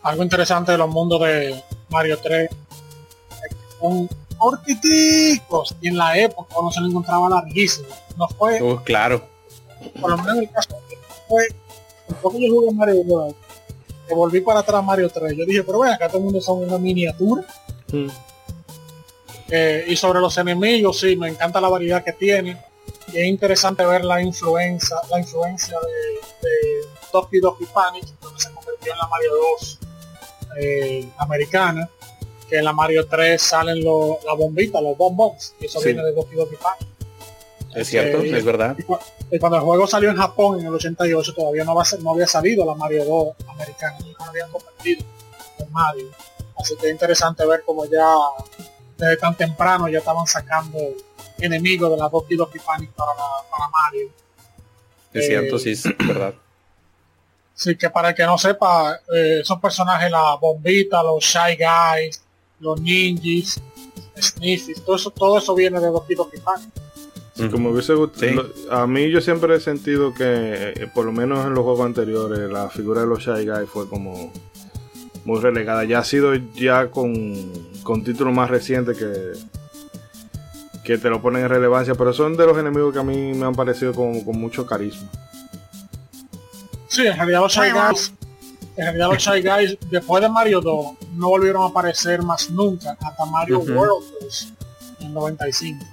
Algo 0.03 0.23
interesante 0.23 0.71
de 0.71 0.77
los 0.77 0.89
mundos 0.89 1.19
de 1.21 1.63
Mario 1.89 2.17
3 2.21 2.49
es 2.51 3.39
que 3.49 3.55
son 3.79 4.07
cortiticos 4.37 5.75
y 5.81 5.87
en 5.87 5.97
la 5.97 6.17
época 6.19 6.53
cuando 6.53 6.71
se 6.71 6.81
lo 6.81 6.87
encontraba 6.87 7.29
larguísimo. 7.29 7.87
No 8.17 8.27
fue, 8.27 8.61
Uh, 8.61 8.77
claro. 8.83 9.23
por 9.99 10.11
lo 10.11 10.17
menos 10.17 10.35
en 10.37 10.43
el 10.43 10.51
caso 10.51 10.69
de 10.89 10.97
fue, 11.27 11.47
después 12.07 12.35
que 12.35 12.47
yo 12.47 12.53
jugué 12.53 12.71
Mario 12.73 12.95
World, 13.01 13.35
que 14.07 14.13
volví 14.13 14.41
para 14.41 14.59
atrás 14.59 14.77
a 14.77 14.81
Mario 14.83 15.09
3, 15.09 15.35
yo 15.35 15.45
dije, 15.45 15.63
pero 15.63 15.79
bueno, 15.79 15.93
acá 15.93 16.07
todo 16.07 16.19
el 16.19 16.25
mundo 16.25 16.39
son 16.39 16.59
una 16.59 16.77
miniatura. 16.77 17.43
Mm. 17.91 18.07
Eh, 19.49 19.85
y 19.87 19.95
sobre 19.95 20.19
los 20.19 20.37
enemigos, 20.37 20.99
sí, 20.99 21.15
me 21.15 21.29
encanta 21.29 21.61
la 21.61 21.69
variedad 21.69 22.03
que 22.03 22.13
tiene. 22.13 22.57
Y 23.13 23.19
es 23.19 23.27
interesante 23.27 23.85
ver 23.85 24.03
la 24.03 24.21
influencia, 24.21 24.97
la 25.09 25.19
influencia 25.19 25.77
de, 25.79 26.47
de 26.47 26.87
Doki 27.13 27.39
Doki 27.39 27.65
Panic, 27.65 28.05
donde 28.21 28.39
se 28.39 28.51
convirtió 28.51 28.91
en 28.93 28.97
la 28.97 29.07
Mario 29.07 29.31
2 29.59 29.79
eh, 30.59 31.09
americana, 31.17 31.89
que 32.49 32.57
en 32.57 32.65
la 32.65 32.73
Mario 32.73 33.05
3 33.07 33.41
salen 33.41 33.83
los 33.83 34.23
la 34.25 34.33
bombita, 34.33 34.81
los 34.81 34.97
bonbons, 34.97 35.53
y 35.59 35.65
eso 35.67 35.79
Sí. 35.79 35.87
viene 35.87 36.03
de 36.03 36.13
Doki 36.13 36.35
Doki 36.35 36.55
Panic. 36.55 36.87
Es 37.75 37.87
cierto, 37.89 38.23
Eh, 38.23 38.37
es 38.37 38.45
verdad. 38.45 38.75
Y, 38.77 38.83
cu- 38.83 38.97
y 39.31 39.37
cuando 39.37 39.57
el 39.57 39.63
juego 39.63 39.85
salió 39.85 40.09
en 40.09 40.15
Japón 40.17 40.59
en 40.61 40.67
el 40.67 40.73
88 40.73 41.33
todavía 41.35 41.63
no, 41.65 41.75
va 41.75 41.81
a 41.83 41.85
ser- 41.85 41.99
no 42.01 42.11
había 42.11 42.25
salido 42.27 42.65
la 42.65 42.73
Mario 42.73 43.05
2 43.05 43.49
americana, 43.49 43.97
y 43.99 44.11
no 44.17 44.25
habían 44.25 44.49
convertido 44.49 45.05
en 45.59 45.71
Mario. 45.71 46.07
Así 46.57 46.75
que 46.77 46.87
es 46.87 46.91
interesante 46.93 47.45
ver 47.45 47.63
cómo 47.65 47.85
ya 47.85 48.05
desde 48.97 49.17
tan 49.17 49.35
temprano 49.35 49.87
ya 49.87 49.99
estaban 49.99 50.25
sacando 50.27 50.77
enemigos 51.39 51.91
de 51.91 51.97
la 51.97 52.07
Doki 52.09 52.35
Doki 52.35 52.59
Panic 52.59 52.91
para, 52.91 53.11
la- 53.13 53.49
para 53.49 53.67
Mario. 53.69 54.09
Es 55.13 55.25
eh, 55.25 55.27
cierto, 55.27 55.59
sí, 55.59 55.71
es 55.71 55.83
verdad. 56.07 56.33
Así 57.57 57.75
que 57.77 57.89
para 57.89 58.09
el 58.09 58.15
que 58.15 58.23
no 58.25 58.37
sepa, 58.37 58.99
eh, 59.13 59.39
esos 59.41 59.59
personajes, 59.59 60.11
la 60.11 60.35
bombita, 60.35 61.01
los 61.03 61.23
Shy 61.23 61.57
Guys, 61.57 62.21
los 62.59 62.79
ninjas, 62.81 63.61
Sniffys, 64.19 64.83
todo 64.83 64.95
eso, 64.97 65.09
todo 65.11 65.37
eso 65.37 65.55
viene 65.55 65.79
de 65.79 65.87
Doki 65.87 66.15
Panic. 66.43 66.69
Sí, 67.33 67.49
Como 67.49 67.69
hubiese 67.71 67.93
gust- 67.93 68.15
Sí. 68.17 68.29
lo- 68.31 68.49
a 68.73 68.87
mí 68.87 69.09
yo 69.09 69.19
siempre 69.21 69.55
he 69.55 69.59
sentido 69.59 70.13
que, 70.13 70.73
eh, 70.75 70.87
por 70.93 71.05
lo 71.05 71.11
menos 71.11 71.45
en 71.45 71.53
los 71.53 71.63
juegos 71.65 71.85
anteriores, 71.85 72.39
la 72.49 72.69
figura 72.69 73.01
de 73.01 73.07
los 73.07 73.19
Shy 73.19 73.45
Guys 73.45 73.69
fue 73.69 73.87
como 73.89 74.31
muy 75.25 75.41
relegada. 75.41 75.83
Ya 75.83 75.99
ha 75.99 76.03
sido 76.03 76.33
ya 76.35 76.89
con, 76.91 77.51
con 77.83 78.03
títulos 78.03 78.33
más 78.33 78.49
recientes 78.49 78.97
que, 78.97 79.33
que 80.83 80.97
te 80.97 81.09
lo 81.09 81.21
ponen 81.21 81.43
en 81.43 81.49
relevancia, 81.49 81.95
pero 81.95 82.13
son 82.13 82.37
de 82.37 82.45
los 82.45 82.57
enemigos 82.57 82.93
que 82.93 82.99
a 82.99 83.03
mí 83.03 83.33
me 83.33 83.45
han 83.45 83.55
parecido 83.55 83.93
como 83.93 84.23
con 84.23 84.39
mucho 84.39 84.65
carisma. 84.65 85.09
Sí, 86.87 87.05
en 87.05 87.17
realidad 87.17 87.41
los 87.41 87.51
Shy 87.53 87.71
Guys, 87.71 88.13
en 88.77 88.85
realidad 88.85 89.09
los 89.09 89.21
Shy 89.21 89.41
Guys, 89.41 89.77
después 89.91 90.21
de 90.21 90.29
Mario 90.29 90.61
2, 90.61 90.85
no 91.15 91.29
volvieron 91.29 91.63
a 91.63 91.65
aparecer 91.65 92.21
más 92.21 92.49
nunca, 92.49 92.95
hasta 93.01 93.25
Mario. 93.25 93.59
World 93.59 94.05
2, 94.21 94.53
en 95.01 95.13
95. 95.13 95.85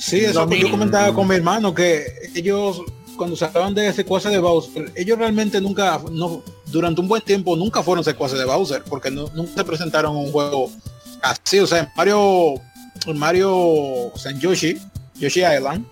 Sí, 0.00 0.24
eso 0.24 0.40
Lo 0.40 0.48
que 0.48 0.58
yo 0.58 0.68
comentaba 0.68 1.14
con 1.14 1.28
mi 1.28 1.36
hermano, 1.36 1.72
que 1.72 2.04
ellos 2.34 2.82
cuando 3.16 3.36
sacaban 3.36 3.74
de 3.74 3.92
secuaces 3.92 4.32
de 4.32 4.38
Bowser, 4.38 4.90
ellos 4.96 5.16
realmente 5.16 5.60
nunca, 5.60 6.00
no, 6.10 6.42
durante 6.72 7.00
un 7.00 7.08
buen 7.08 7.22
tiempo 7.22 7.54
nunca 7.56 7.82
fueron 7.82 8.02
secuaces 8.02 8.38
de 8.38 8.44
Bowser, 8.44 8.82
porque 8.82 9.10
no- 9.10 9.28
nunca 9.34 9.52
se 9.56 9.64
presentaron 9.64 10.16
en 10.16 10.24
un 10.24 10.32
juego 10.32 10.70
así, 11.22 11.60
o 11.60 11.66
sea, 11.66 11.80
en 11.80 11.88
Mario, 11.96 12.54
en 13.06 13.18
Mario, 13.18 13.54
o 13.54 14.12
sea, 14.16 14.32
en 14.32 14.40
Yoshi, 14.40 14.78
Yoshi 15.16 15.40
Island, 15.44 15.84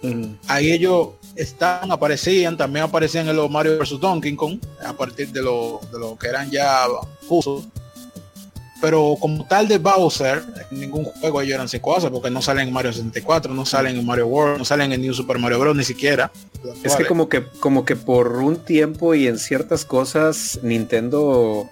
ahí 0.48 0.73
ellos 0.73 1.11
estaban, 1.36 1.93
aparecían, 1.93 2.57
también 2.57 2.85
aparecían 2.86 3.28
en 3.28 3.36
los 3.36 3.48
Mario 3.51 3.78
vs 3.78 4.01
Donkey 4.01 4.35
Kong, 4.35 4.59
a 4.85 4.93
partir 4.93 5.28
de 5.28 5.43
lo, 5.43 5.81
de 5.93 5.98
lo 5.98 6.16
que 6.19 6.27
eran 6.28 6.51
ya 6.51 6.85
fusos. 7.28 7.65
Pero 8.81 9.16
como 9.20 9.44
tal 9.47 9.69
de 9.69 9.78
Bowser, 9.78 10.43
ningún 10.70 11.05
juego 11.05 11.43
ellos 11.43 11.55
eran 11.55 11.69
secuaces, 11.69 12.11
porque 12.11 12.31
no 12.31 12.40
salen 12.40 12.69
en 12.69 12.74
Mario 12.74 12.93
64, 12.93 13.52
no 13.52 13.66
salen 13.66 13.97
en 13.97 14.07
Mario 14.07 14.27
World, 14.27 14.59
no 14.59 14.65
salen 14.65 14.93
en 14.93 15.02
New 15.02 15.12
Super 15.12 15.39
Mario 15.39 15.59
Bros. 15.59 15.77
ni 15.77 15.85
siquiera. 15.85 16.31
Es 16.82 16.97
que 16.97 17.07
como 17.07 17.28
que 17.28 17.44
como 17.61 17.85
que 17.85 17.97
por 17.97 18.36
un 18.36 18.57
tiempo 18.57 19.15
y 19.15 19.27
en 19.27 19.39
ciertas 19.39 19.85
cosas 19.85 20.61
Nintendo 20.62 21.69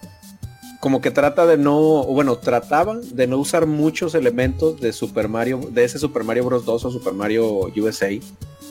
como 0.79 1.01
que 1.01 1.11
trata 1.11 1.45
de 1.45 1.57
no, 1.57 2.03
bueno, 2.05 2.37
trataban 2.37 3.01
de 3.15 3.27
no 3.27 3.37
usar 3.37 3.65
muchos 3.65 4.15
elementos 4.15 4.79
de 4.79 4.93
Super 4.93 5.27
Mario, 5.27 5.59
de 5.71 5.83
ese 5.83 5.99
Super 5.99 6.23
Mario 6.23 6.45
Bros 6.45 6.65
2 6.65 6.85
o 6.85 6.91
Super 6.91 7.13
Mario 7.13 7.71
USA. 7.75 8.09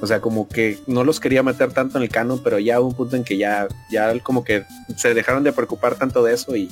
O 0.01 0.07
sea, 0.07 0.21
como 0.21 0.49
que 0.49 0.79
no 0.87 1.05
los 1.05 1.21
quería 1.21 1.43
meter 1.43 1.73
tanto 1.73 1.99
en 1.99 2.05
el 2.05 2.09
canon, 2.09 2.41
pero 2.43 2.59
ya 2.59 2.81
hubo 2.81 2.89
un 2.89 2.95
punto 2.95 3.17
en 3.17 3.25
que 3.25 3.37
ya, 3.37 3.69
ya 3.91 4.19
como 4.21 4.43
que 4.43 4.65
se 4.97 5.13
dejaron 5.13 5.45
de 5.45 5.53
preocupar 5.53 5.97
tanto 5.97 6.23
de 6.23 6.35
eso 6.35 6.57
y, 6.57 6.71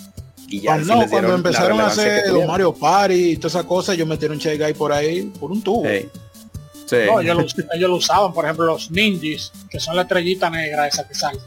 y 0.48 0.60
ya 0.60 0.72
Cuando, 0.72 0.84
sí 0.84 0.90
no, 0.90 1.00
les 1.02 1.10
cuando 1.10 1.34
empezaron 1.34 1.80
a 1.80 1.86
hacer 1.86 2.32
los. 2.32 2.46
Mario 2.46 2.72
Party 2.74 3.32
y 3.32 3.36
todas 3.36 3.54
esas 3.54 3.64
cosas, 3.64 3.96
yo 3.96 4.06
metieron 4.06 4.36
un 4.36 4.42
Shy 4.42 4.58
Guy 4.58 4.74
por 4.74 4.92
ahí 4.92 5.22
por 5.22 5.50
un 5.50 5.62
tubo. 5.62 5.84
Sí. 5.84 6.96
No, 7.06 7.20
ellos, 7.20 7.36
lo, 7.56 7.64
ellos 7.74 7.90
lo 7.90 7.96
usaban, 7.96 8.32
por 8.32 8.44
ejemplo, 8.44 8.66
los 8.66 8.90
ninjas, 8.90 9.52
que 9.68 9.80
son 9.80 9.96
la 9.96 10.02
estrellita 10.02 10.48
negra 10.50 10.86
esa 10.86 11.06
que 11.06 11.14
salen. 11.14 11.40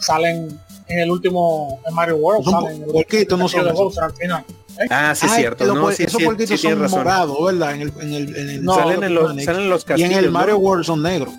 Salen 0.00 0.60
en 0.88 0.98
el 0.98 1.10
último, 1.10 1.80
en 1.88 1.94
Mario 1.94 2.16
World, 2.16 2.44
Son 2.44 2.52
salen 2.52 2.76
en 2.76 2.82
el 2.82 2.90
porquitos, 2.90 3.38
no 3.38 3.48
son 3.48 3.64
de 3.64 3.72
Bowser 3.72 4.04
al 4.04 4.12
final. 4.14 4.44
Ah, 4.90 5.14
sí 5.14 5.26
es 5.26 5.32
Ay, 5.32 5.40
cierto. 5.40 5.74
No, 5.74 5.92
sí, 5.92 6.04
esos 6.04 6.18
sí, 6.18 6.24
porquitos 6.24 6.60
son 6.60 6.80
razón. 6.80 6.98
morados, 6.98 7.44
¿verdad? 7.44 7.74
En 7.74 7.82
el, 7.82 7.92
en 8.00 8.12
el, 8.14 8.36
en 8.36 8.50
el 8.50 8.64
No, 8.64 8.74
salen, 8.74 9.04
en 9.04 9.14
los, 9.14 9.44
salen 9.44 9.62
en 9.62 9.70
los 9.70 9.86
y 9.96 10.02
en 10.02 10.12
el 10.12 10.26
¿no? 10.26 10.32
Mario 10.32 10.56
World 10.58 10.84
son 10.84 11.02
negros. 11.02 11.32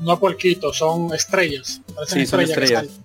No 0.00 0.18
puerquitos, 0.18 0.76
son 0.76 1.14
estrellas. 1.14 1.80
Parecen 1.94 2.20
Sí, 2.20 2.26
son 2.26 2.40
estrellas 2.40 2.82
que 2.82 2.86
estrellas. 2.88 3.03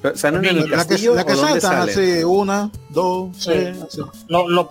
Salen. 0.00 0.12
Pero, 0.12 0.16
¿Salen 0.16 0.44
en 0.44 0.50
el 0.50 0.56
La 0.70 0.82
que, 0.84 0.88
castillo 0.88 1.14
la 1.14 1.24
que 1.26 1.32
o 1.32 1.36
dónde 1.36 1.60
saltan 1.60 1.88
salen? 1.88 2.14
así, 2.14 2.24
una, 2.24 2.70
dos, 2.88 3.36
Sí. 3.36 3.50
tres, 3.50 3.82
así. 3.82 4.00
Los 4.28 4.48
los 4.50 4.66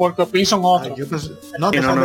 Ay, 0.81 0.91
otros. 0.91 0.97
yo 0.97 1.07
pensé- 1.07 1.31
no, 1.59 1.67
Sí, 1.69 1.71
que 1.75 1.81
no, 1.81 1.87
son 1.87 1.95
no. 1.99 2.03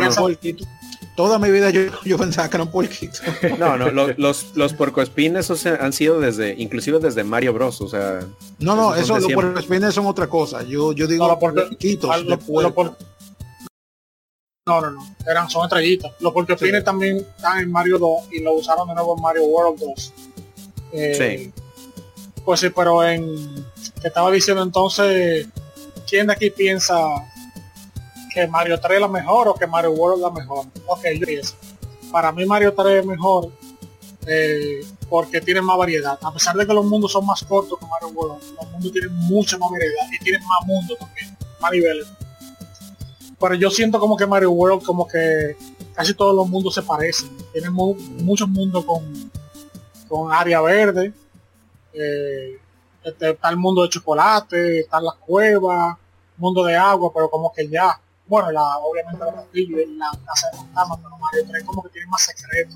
Toda 1.15 1.39
mi 1.39 1.49
vida 1.49 1.69
yo, 1.69 1.81
yo 2.03 2.17
pensaba 2.17 2.49
que 2.49 2.57
eran 2.57 2.69
porquitos. 2.69 3.21
No, 3.59 3.77
no, 3.77 3.89
lo- 3.89 4.13
los, 4.17 4.47
los 4.55 4.73
porcoespín 4.73 5.37
esos 5.37 5.59
se- 5.61 5.69
han 5.69 5.93
sido 5.93 6.19
desde, 6.19 6.55
inclusive 6.57 6.99
desde 6.99 7.23
Mario 7.23 7.53
Bros. 7.53 7.79
O 7.79 7.87
sea, 7.87 8.19
No, 8.59 8.75
no, 8.75 8.93
eso 8.95 9.13
los 9.15 9.23
siempre. 9.25 9.35
porcoespines 9.47 9.93
son 9.93 10.07
otra 10.07 10.27
cosa. 10.27 10.63
Yo, 10.63 10.91
yo 10.91 11.07
digo 11.07 11.23
No, 11.25 11.29
los 11.29 11.39
lo- 12.25 12.61
lo 12.61 12.73
por- 12.73 12.97
No, 14.67 14.81
no, 14.81 14.91
no. 14.91 15.15
Eran, 15.29 15.49
son 15.49 15.63
estrellitas. 15.65 16.11
Los 16.19 16.33
porcoespines 16.33 16.79
Sí. 16.81 16.85
también 16.85 17.17
están 17.17 17.59
en 17.59 17.71
Mario 17.71 17.97
2 17.99 18.23
y 18.33 18.41
lo 18.41 18.53
usaron 18.53 18.87
de 18.87 18.95
nuevo 18.95 19.15
en 19.15 19.21
Mario 19.21 19.43
World 19.43 19.79
2. 19.79 20.13
Eh, 20.91 21.51
Pues 22.45 22.59
sí, 22.59 22.69
pero 22.69 23.03
en... 23.03 23.25
Que 24.01 24.07
estaba 24.09 24.29
diciendo 24.31 24.61
entonces, 24.61 25.47
¿quién 26.07 26.27
de 26.27 26.33
aquí 26.33 26.51
piensa 26.51 26.95
que 28.33 28.47
Mario 28.47 28.79
3 28.79 28.95
es 28.95 29.01
la 29.01 29.07
mejor 29.07 29.47
o 29.47 29.55
que 29.55 29.65
Mario 29.65 29.91
World 29.91 30.17
es 30.17 30.21
la 30.21 30.29
mejor? 30.31 30.65
Ok, 30.85 31.01
yo 31.19 31.25
pienso. 31.25 31.55
Para 32.11 32.31
mí 32.31 32.45
Mario 32.45 32.73
3 32.73 32.99
es 32.99 33.05
mejor 33.05 33.51
eh, 34.27 34.85
porque 35.09 35.41
tiene 35.41 35.61
más 35.61 35.77
variedad. 35.77 36.19
A 36.21 36.31
pesar 36.33 36.55
de 36.55 36.67
que 36.67 36.73
los 36.73 36.85
mundos 36.85 37.11
son 37.11 37.25
más 37.25 37.43
cortos 37.43 37.79
que 37.79 37.85
Mario 37.87 38.09
World, 38.09 38.43
los 38.61 38.71
mundos 38.71 38.91
tienen 38.91 39.13
mucha 39.15 39.57
más 39.57 39.71
variedad 39.71 40.05
y 40.13 40.23
tienen 40.23 40.41
más 40.47 40.67
mundos 40.67 40.97
también, 40.99 41.35
más 41.59 41.71
niveles. 41.71 42.07
Pero 43.39 43.55
yo 43.55 43.69
siento 43.71 43.99
como 43.99 44.15
que 44.15 44.25
Mario 44.27 44.51
World 44.51 44.83
como 44.83 45.07
que 45.07 45.57
casi 45.93 46.13
todos 46.13 46.35
los 46.35 46.47
mundos 46.47 46.75
se 46.75 46.81
parecen. 46.83 47.29
Tienen 47.51 47.73
mu- 47.73 47.95
muchos 47.95 48.47
mundos 48.47 48.85
con, 48.85 49.31
con 50.07 50.31
área 50.31 50.61
verde. 50.61 51.11
Eh, 51.97 52.59
este, 53.03 53.31
está 53.31 53.49
el 53.49 53.57
mundo 53.57 53.83
de 53.83 53.89
chocolate, 53.89 54.79
están 54.81 55.03
las 55.03 55.15
cuevas, 55.15 55.95
mundo 56.37 56.63
de 56.63 56.75
agua, 56.75 57.11
pero 57.13 57.29
como 57.29 57.51
que 57.51 57.67
ya. 57.69 57.99
bueno, 58.27 58.51
la, 58.51 58.77
obviamente 58.79 59.23
la 59.23 59.33
Castillo 59.33 59.79
y 59.79 59.95
la 59.95 60.09
casa 60.25 60.49
de 60.51 60.57
fantasma, 60.57 60.97
pero 60.97 61.17
Mario 61.17 61.43
3 61.47 61.63
como 61.63 61.83
que 61.83 61.89
tiene 61.89 62.07
más 62.07 62.21
secretos. 62.23 62.75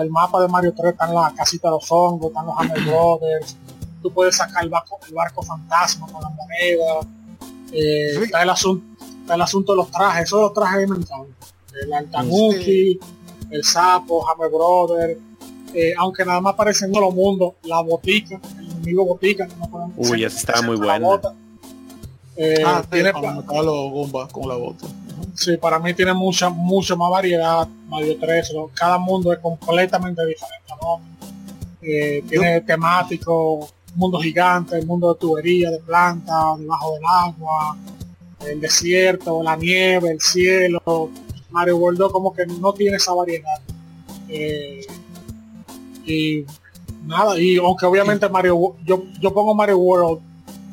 El 0.00 0.10
mapa 0.10 0.40
de 0.42 0.48
Mario 0.48 0.72
3 0.76 0.92
está 0.92 1.06
en 1.06 1.14
la 1.14 1.32
casita 1.36 1.68
de 1.68 1.72
los 1.74 1.86
hongos, 1.90 2.28
están 2.30 2.46
los 2.46 2.54
Hammer 2.58 2.80
Brothers, 2.84 3.56
tú 4.02 4.12
puedes 4.12 4.36
sacar 4.36 4.64
el 4.64 4.70
barco, 4.70 4.98
el 5.08 5.14
barco 5.14 5.42
fantasma 5.42 6.06
con 6.10 6.20
la 6.22 6.28
moneda, 6.30 7.00
eh, 7.72 8.12
Sí. 8.16 8.22
está, 8.24 8.42
el 8.42 8.50
asunto, 8.50 9.04
está 9.22 9.34
el 9.36 9.42
asunto 9.42 9.72
de 9.72 9.76
los 9.76 9.90
trajes, 9.90 10.24
esos 10.24 10.40
los 10.40 10.52
trajes 10.52 10.82
encantan. 10.82 11.26
El 11.80 11.92
Altanuki, 11.92 13.00
el 13.50 13.64
sapo, 13.64 14.28
Hammer 14.28 14.50
Brothers, 14.50 15.18
eh, 15.74 15.92
aunque 15.98 16.24
nada 16.24 16.40
más 16.40 16.54
aparece 16.54 16.84
en 16.86 16.92
los 16.92 17.14
mundos, 17.14 17.54
la 17.64 17.80
botica, 17.80 18.40
el 18.58 18.70
enemigo 18.70 19.04
botica, 19.06 19.46
que 19.46 19.56
no 19.56 19.68
podemos 19.70 19.92
Uy, 19.96 20.24
esa 20.24 20.36
estaba 20.38 20.62
muy 20.62 20.76
buena. 20.76 20.98
bota. 20.98 21.34
Eh, 22.36 22.62
Ah, 22.64 22.80
sí, 22.82 22.88
tiene 22.90 23.12
para 23.12 23.32
matar 23.34 23.64
los 23.64 23.90
Goombas 23.90 24.32
con 24.32 24.48
la 24.48 24.54
bota. 24.56 24.86
Sí, 25.34 25.56
para 25.56 25.78
mí 25.78 25.94
tiene 25.94 26.12
mucha, 26.14 26.48
mucho 26.50 26.96
más 26.96 27.10
variedad 27.10 27.66
Mario 27.88 28.16
3. 28.20 28.52
lo- 28.52 28.70
Cada 28.74 28.98
mundo 28.98 29.32
es 29.32 29.38
completamente 29.38 30.24
diferente, 30.26 30.72
¿no? 30.80 31.00
Eh, 31.82 32.22
tiene 32.28 32.60
temático, 32.62 33.68
mundo 33.94 34.18
gigante, 34.20 34.80
mundo 34.84 35.12
de 35.12 35.18
tubería, 35.20 35.70
de 35.70 35.78
planta, 35.78 36.54
debajo 36.58 36.94
del 36.94 37.02
agua, 37.06 37.76
el 38.46 38.60
desierto, 38.60 39.42
la 39.42 39.56
nieve, 39.56 40.10
el 40.12 40.20
cielo. 40.20 41.10
Mario 41.50 41.76
World 41.76 41.98
2 41.98 42.12
como 42.12 42.32
que 42.32 42.46
no 42.46 42.72
tiene 42.72 42.96
esa 42.96 43.12
variedad. 43.12 43.60
Eh, 44.28 44.80
y 46.04 46.44
nada, 47.06 47.38
y 47.38 47.56
aunque 47.56 47.86
obviamente 47.86 48.28
Mario 48.28 48.76
yo, 48.84 49.04
yo 49.20 49.32
pongo 49.32 49.54
Mario 49.54 49.78
World 49.78 50.20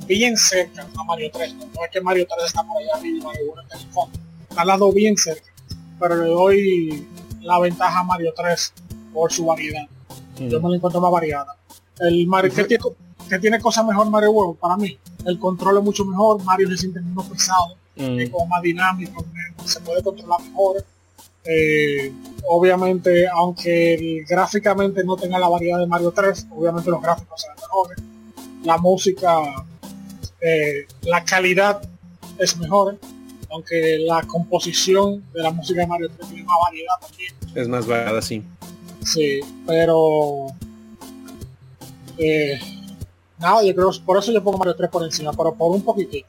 bien 0.07 0.35
cerca 0.37 0.87
a 0.97 1.03
Mario 1.03 1.29
3, 1.31 1.53
no, 1.55 1.65
No 1.65 1.85
es 1.85 1.91
que 1.91 2.01
Mario 2.01 2.25
3 2.27 2.47
está 2.47 2.63
por 2.63 2.77
allá 2.77 2.95
arriba 2.95 3.17
y 3.17 3.21
Mario 3.21 3.41
World 3.49 3.63
está 3.63 3.77
en 3.77 3.87
el 3.87 3.93
fondo 3.93 4.19
está 4.49 4.61
al 4.61 4.67
lado 4.67 4.91
bien 4.91 5.15
cerca, 5.15 5.51
pero 5.99 6.15
le 6.15 6.29
doy 6.29 7.07
la 7.41 7.59
ventaja 7.59 7.99
a 7.99 8.03
Mario 8.03 8.33
3 8.35 8.73
por 9.13 9.31
su 9.31 9.45
variedad. 9.45 9.87
Yo 10.39 10.59
me 10.61 10.69
lo 10.69 10.75
encuentro 10.75 11.01
más 11.01 11.11
variada. 11.11 11.55
El 11.99 12.25
Mario, 12.27 12.51
¿qué 12.53 12.63
tiene, 12.63 12.83
qué 13.29 13.39
tiene 13.39 13.59
cosas 13.59 13.85
mejor 13.85 14.09
Mario 14.09 14.31
World 14.31 14.57
para 14.57 14.75
mí? 14.77 14.97
El 15.25 15.37
control 15.37 15.77
es 15.77 15.83
mucho 15.83 16.05
mejor, 16.05 16.41
Mario 16.43 16.67
se 16.69 16.77
siente 16.77 16.99
menos 17.01 17.27
pesado, 17.27 17.75
Mm. 17.99 18.17
es 18.19 18.29
como 18.29 18.45
más 18.45 18.61
dinámico, 18.61 19.25
se 19.65 19.81
puede 19.81 20.01
controlar 20.01 20.41
mejor. 20.41 20.85
Eh, 21.51 22.11
obviamente, 22.47 23.27
aunque 23.27 23.95
el- 23.95 24.25
gráficamente 24.25 25.03
no 25.03 25.15
tenga 25.15 25.39
la 25.39 25.47
variedad 25.47 25.79
de 25.79 25.87
Mario 25.87 26.11
3, 26.11 26.45
obviamente 26.51 26.89
los 26.91 27.01
gráficos 27.01 27.41
serán 27.41 27.57
mejores. 27.57 27.97
La 28.63 28.77
música, 28.77 29.65
eh, 30.41 30.85
la 31.03 31.23
calidad 31.23 31.81
es 32.37 32.55
mejor, 32.57 32.97
aunque 33.49 33.97
la 33.99 34.21
composición 34.27 35.23
de 35.33 35.41
la 35.41 35.51
música 35.51 35.81
de 35.81 35.87
Mario 35.87 36.09
3 36.15 36.29
tiene 36.29 36.43
más 36.43 36.57
variedad 36.67 36.93
también. 37.01 37.33
Es 37.55 37.67
más 37.67 37.87
variada, 37.87 38.21
sí. 38.21 38.43
Sí, 39.03 39.39
pero 39.65 40.47
eh, 42.17 42.59
nada, 43.39 43.63
yo 43.63 43.73
creo 43.73 43.89
por 44.05 44.17
eso 44.19 44.31
yo 44.31 44.43
pongo 44.43 44.57
Mario 44.59 44.75
3 44.75 44.89
por 44.91 45.03
encima, 45.03 45.31
pero 45.33 45.55
por 45.55 45.71
un 45.75 45.81
poquitito. 45.81 46.28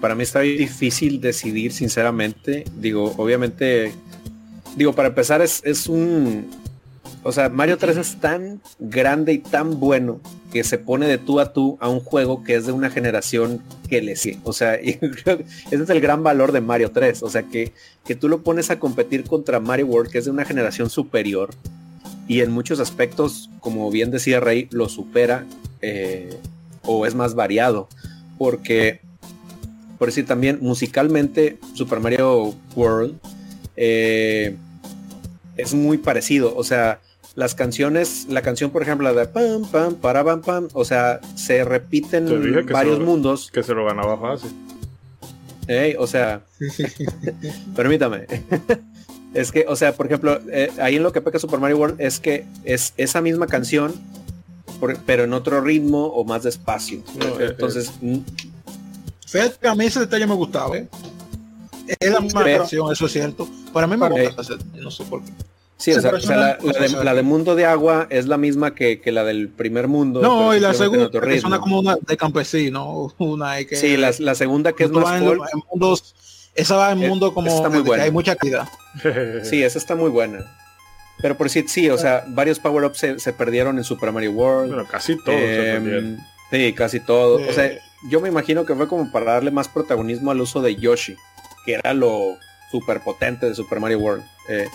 Para 0.00 0.14
mí 0.14 0.22
está 0.22 0.40
difícil 0.40 1.20
decidir, 1.20 1.72
sinceramente. 1.72 2.64
Digo, 2.76 3.14
obviamente, 3.18 3.92
digo, 4.76 4.94
para 4.94 5.08
empezar 5.08 5.42
es, 5.42 5.60
es 5.64 5.86
un... 5.86 6.48
O 7.22 7.32
sea, 7.32 7.50
Mario 7.50 7.76
3 7.76 7.98
es 7.98 8.18
tan 8.18 8.62
grande 8.78 9.34
y 9.34 9.38
tan 9.38 9.78
bueno 9.78 10.20
que 10.50 10.64
se 10.64 10.78
pone 10.78 11.06
de 11.06 11.18
tú 11.18 11.38
a 11.38 11.52
tú 11.52 11.76
a 11.80 11.88
un 11.90 12.00
juego 12.00 12.42
que 12.42 12.56
es 12.56 12.64
de 12.64 12.72
una 12.72 12.88
generación 12.88 13.62
que 13.88 14.00
le 14.00 14.16
sigue. 14.16 14.38
O 14.44 14.54
sea, 14.54 14.74
ese 14.76 14.98
es 15.70 15.90
el 15.90 16.00
gran 16.00 16.22
valor 16.22 16.52
de 16.52 16.62
Mario 16.62 16.92
3. 16.92 17.22
O 17.22 17.28
sea, 17.28 17.42
que, 17.42 17.72
que 18.06 18.14
tú 18.14 18.28
lo 18.28 18.42
pones 18.42 18.70
a 18.70 18.78
competir 18.78 19.24
contra 19.24 19.60
Mario 19.60 19.86
World, 19.86 20.10
que 20.10 20.18
es 20.18 20.24
de 20.24 20.30
una 20.30 20.46
generación 20.46 20.88
superior. 20.88 21.50
Y 22.26 22.40
en 22.40 22.52
muchos 22.52 22.80
aspectos, 22.80 23.50
como 23.60 23.90
bien 23.90 24.10
decía 24.10 24.40
Rey, 24.40 24.68
lo 24.70 24.88
supera 24.88 25.44
eh, 25.82 26.38
o 26.84 27.04
es 27.04 27.14
más 27.14 27.34
variado. 27.34 27.88
Porque 28.38 29.00
por 30.00 30.08
decir 30.08 30.24
también 30.26 30.58
musicalmente 30.62 31.58
Super 31.74 32.00
Mario 32.00 32.54
World 32.74 33.18
eh, 33.76 34.56
es 35.58 35.74
muy 35.74 35.98
parecido. 35.98 36.56
O 36.56 36.64
sea 36.64 37.00
las 37.36 37.54
canciones 37.54 38.26
la 38.28 38.40
canción 38.42 38.70
por 38.70 38.80
ejemplo 38.82 39.12
la 39.12 39.20
de 39.20 39.26
pam 39.28 39.62
pam 39.70 39.94
para 39.94 40.24
pam 40.24 40.40
pam 40.42 40.68
o 40.72 40.84
sea 40.84 41.20
se 41.36 41.64
repiten 41.64 42.24
varios 42.72 42.94
se 42.96 43.00
lo- 43.00 43.06
mundos. 43.06 43.50
Que 43.52 43.62
se 43.62 43.74
lo 43.74 43.84
ganaba 43.84 44.18
fácil. 44.18 44.50
O 45.98 46.06
sea 46.06 46.40
permítame. 47.76 48.26
Es 49.34 49.52
que 49.52 49.66
o 49.68 49.76
sea 49.76 49.92
por 49.92 50.06
ejemplo 50.06 50.40
eh, 50.50 50.70
ahí 50.80 50.96
en 50.96 51.02
lo 51.02 51.12
que 51.12 51.20
peca 51.20 51.38
Super 51.38 51.60
Mario 51.60 51.76
World 51.78 52.00
es 52.00 52.18
que 52.20 52.46
es 52.64 52.94
esa 52.96 53.20
misma 53.20 53.46
canción 53.46 53.92
por- 54.80 54.96
pero 55.04 55.24
en 55.24 55.32
otro 55.34 55.60
ritmo 55.60 56.06
o 56.06 56.24
más 56.24 56.42
despacio. 56.42 57.02
No, 57.18 57.38
eh, 57.38 57.48
entonces 57.50 57.92
Fíjate 59.30 59.56
que 59.60 59.68
a 59.68 59.74
mí 59.74 59.84
ese 59.86 60.00
detalle 60.00 60.26
me 60.26 60.34
gustaba, 60.34 60.76
¿eh? 60.76 60.88
Es 61.98 62.10
la 62.12 62.20
misma 62.20 62.44
canción, 62.44 62.92
eso 62.92 63.06
es 63.06 63.12
cierto. 63.12 63.48
Para 63.72 63.86
mí 63.86 63.96
me 63.96 64.08
Pero- 64.08 64.34
gusta, 64.34 64.54
no 64.74 64.90
sé 64.90 65.04
por 65.04 65.22
qué. 65.24 65.30
Sí, 65.76 65.92
o 65.92 66.00
sea, 66.00 66.10
o 66.10 66.18
la, 66.18 66.58
la 66.62 66.72
de, 66.88 67.14
la 67.14 67.22
Mundo 67.22 67.54
de 67.54 67.64
Agua 67.64 68.06
es 68.10 68.26
la 68.26 68.36
misma 68.36 68.74
que, 68.74 69.00
que 69.00 69.12
la 69.12 69.24
del 69.24 69.48
primer 69.48 69.88
mundo. 69.88 70.20
No, 70.20 70.54
y 70.54 70.60
la 70.60 70.74
segunda 70.74 71.10
que 71.10 71.40
suena 71.40 71.58
como 71.58 71.78
una 71.78 71.96
de 72.06 72.16
campesino, 72.18 73.14
una 73.18 73.64
que 73.64 73.76
Sí, 73.76 73.96
la, 73.96 74.12
la 74.18 74.34
segunda 74.34 74.72
que 74.72 74.84
es 74.84 74.90
más 74.90 75.18
en, 75.22 75.26
folk. 75.26 75.42
en 75.54 75.60
mundos, 75.72 76.14
esa 76.54 76.76
va 76.76 76.92
en 76.92 77.02
Eh, 77.02 77.08
mundo 77.08 77.32
como 77.32 77.48
está 77.48 77.70
muy 77.70 77.80
buena. 77.80 78.02
hay 78.04 78.10
mucha 78.10 78.32
actividad. 78.32 78.68
Sí, 79.42 79.62
esa 79.62 79.78
está 79.78 79.94
muy 79.94 80.10
buena. 80.10 80.44
Pero 81.22 81.36
por 81.38 81.48
sí, 81.48 81.64
sí, 81.66 81.88
o 81.88 81.96
sea, 81.96 82.24
varios 82.28 82.58
power-ups 82.58 82.98
se, 82.98 83.18
se 83.18 83.32
perdieron 83.32 83.78
en 83.78 83.84
Super 83.84 84.12
Mario 84.12 84.32
World. 84.32 84.74
Bueno, 84.74 84.86
casi 84.90 85.16
todo 85.16 85.34
se 85.34 85.70
Em, 85.70 85.82
perdieron. 85.84 86.18
sí, 86.50 86.72
casi 86.74 87.00
todo. 87.00 87.38
Eh. 87.40 87.46
O 87.48 87.52
sea, 87.54 87.70
yo 88.08 88.20
me 88.20 88.28
imagino 88.28 88.64
que 88.64 88.74
fue 88.74 88.88
como 88.88 89.10
para 89.10 89.32
darle 89.32 89.50
más 89.50 89.68
protagonismo 89.68 90.30
al 90.30 90.40
uso 90.40 90.62
de 90.62 90.76
Yoshi, 90.76 91.16
que 91.64 91.74
era 91.74 91.94
lo 91.94 92.38
super 92.70 93.00
potente 93.00 93.46
de 93.46 93.54
Super 93.54 93.80
Mario 93.80 93.98
World. 93.98 94.24
Eh, 94.48 94.68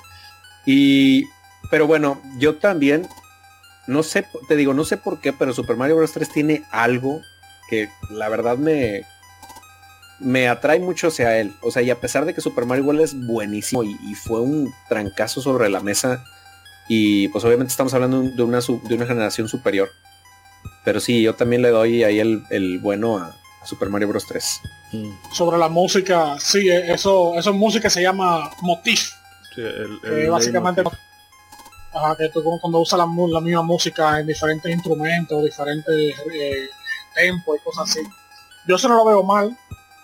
y, 0.65 1.25
pero 1.71 1.87
bueno, 1.87 2.21
yo 2.37 2.55
también, 2.55 3.07
no 3.87 4.03
sé, 4.03 4.25
te 4.47 4.55
digo, 4.55 4.73
no 4.73 4.83
sé 4.83 4.97
por 4.97 5.19
qué, 5.19 5.33
pero 5.33 5.53
Super 5.53 5.77
Mario 5.77 5.97
Bros. 5.97 6.11
3 6.11 6.29
tiene 6.29 6.63
algo 6.71 7.21
que 7.69 7.89
la 8.09 8.29
verdad 8.29 8.57
me, 8.57 9.03
me 10.19 10.47
atrae 10.47 10.79
mucho 10.79 11.07
hacia 11.07 11.39
él. 11.39 11.53
O 11.61 11.71
sea, 11.71 11.81
y 11.81 11.89
a 11.89 11.99
pesar 11.99 12.25
de 12.25 12.33
que 12.33 12.41
Super 12.41 12.65
Mario 12.65 12.85
World 12.85 13.01
es 13.01 13.15
buenísimo 13.27 13.83
y, 13.83 13.97
y 14.03 14.15
fue 14.15 14.41
un 14.41 14.73
trancazo 14.87 15.41
sobre 15.41 15.69
la 15.69 15.79
mesa, 15.79 16.23
y 16.87 17.27
pues 17.29 17.43
obviamente 17.43 17.71
estamos 17.71 17.93
hablando 17.93 18.21
de 18.21 18.43
una, 18.43 18.59
de 18.59 18.95
una 18.95 19.05
generación 19.05 19.47
superior. 19.47 19.89
Pero 20.85 20.99
sí, 20.99 21.21
yo 21.21 21.33
también 21.35 21.61
le 21.63 21.69
doy 21.69 22.03
ahí 22.03 22.19
el, 22.19 22.43
el 22.51 22.79
bueno 22.79 23.17
a, 23.17 23.35
a 23.61 23.65
Super 23.65 23.89
Mario 23.89 24.07
Bros. 24.09 24.25
3. 24.27 24.61
Sobre 25.33 25.57
la 25.57 25.67
música, 25.67 26.37
sí, 26.39 26.69
eh, 26.69 26.93
eso, 26.93 27.33
eso 27.37 27.49
en 27.49 27.57
música 27.57 27.89
se 27.89 28.01
llama 28.01 28.49
motif. 28.61 29.11
Sí, 29.53 29.61
el- 29.61 29.99
que 30.01 30.23
el 30.25 30.29
básicamente 30.31 30.81
leitmotiv. 30.83 30.99
ajá, 31.93 32.15
que 32.15 32.29
tú 32.29 32.43
como 32.43 32.59
cuando 32.61 32.79
usas 32.79 32.99
la, 32.99 33.05
la 33.05 33.41
misma 33.41 33.63
música 33.63 34.19
en 34.19 34.27
diferentes 34.27 34.71
instrumentos, 34.71 35.43
diferentes 35.43 35.93
eh, 36.33 36.67
tempos 37.15 37.57
y 37.59 37.63
cosas 37.63 37.89
así. 37.89 37.99
Yo 38.67 38.75
eso 38.75 38.87
no 38.87 38.95
lo 38.97 39.05
veo 39.05 39.23
mal, 39.23 39.57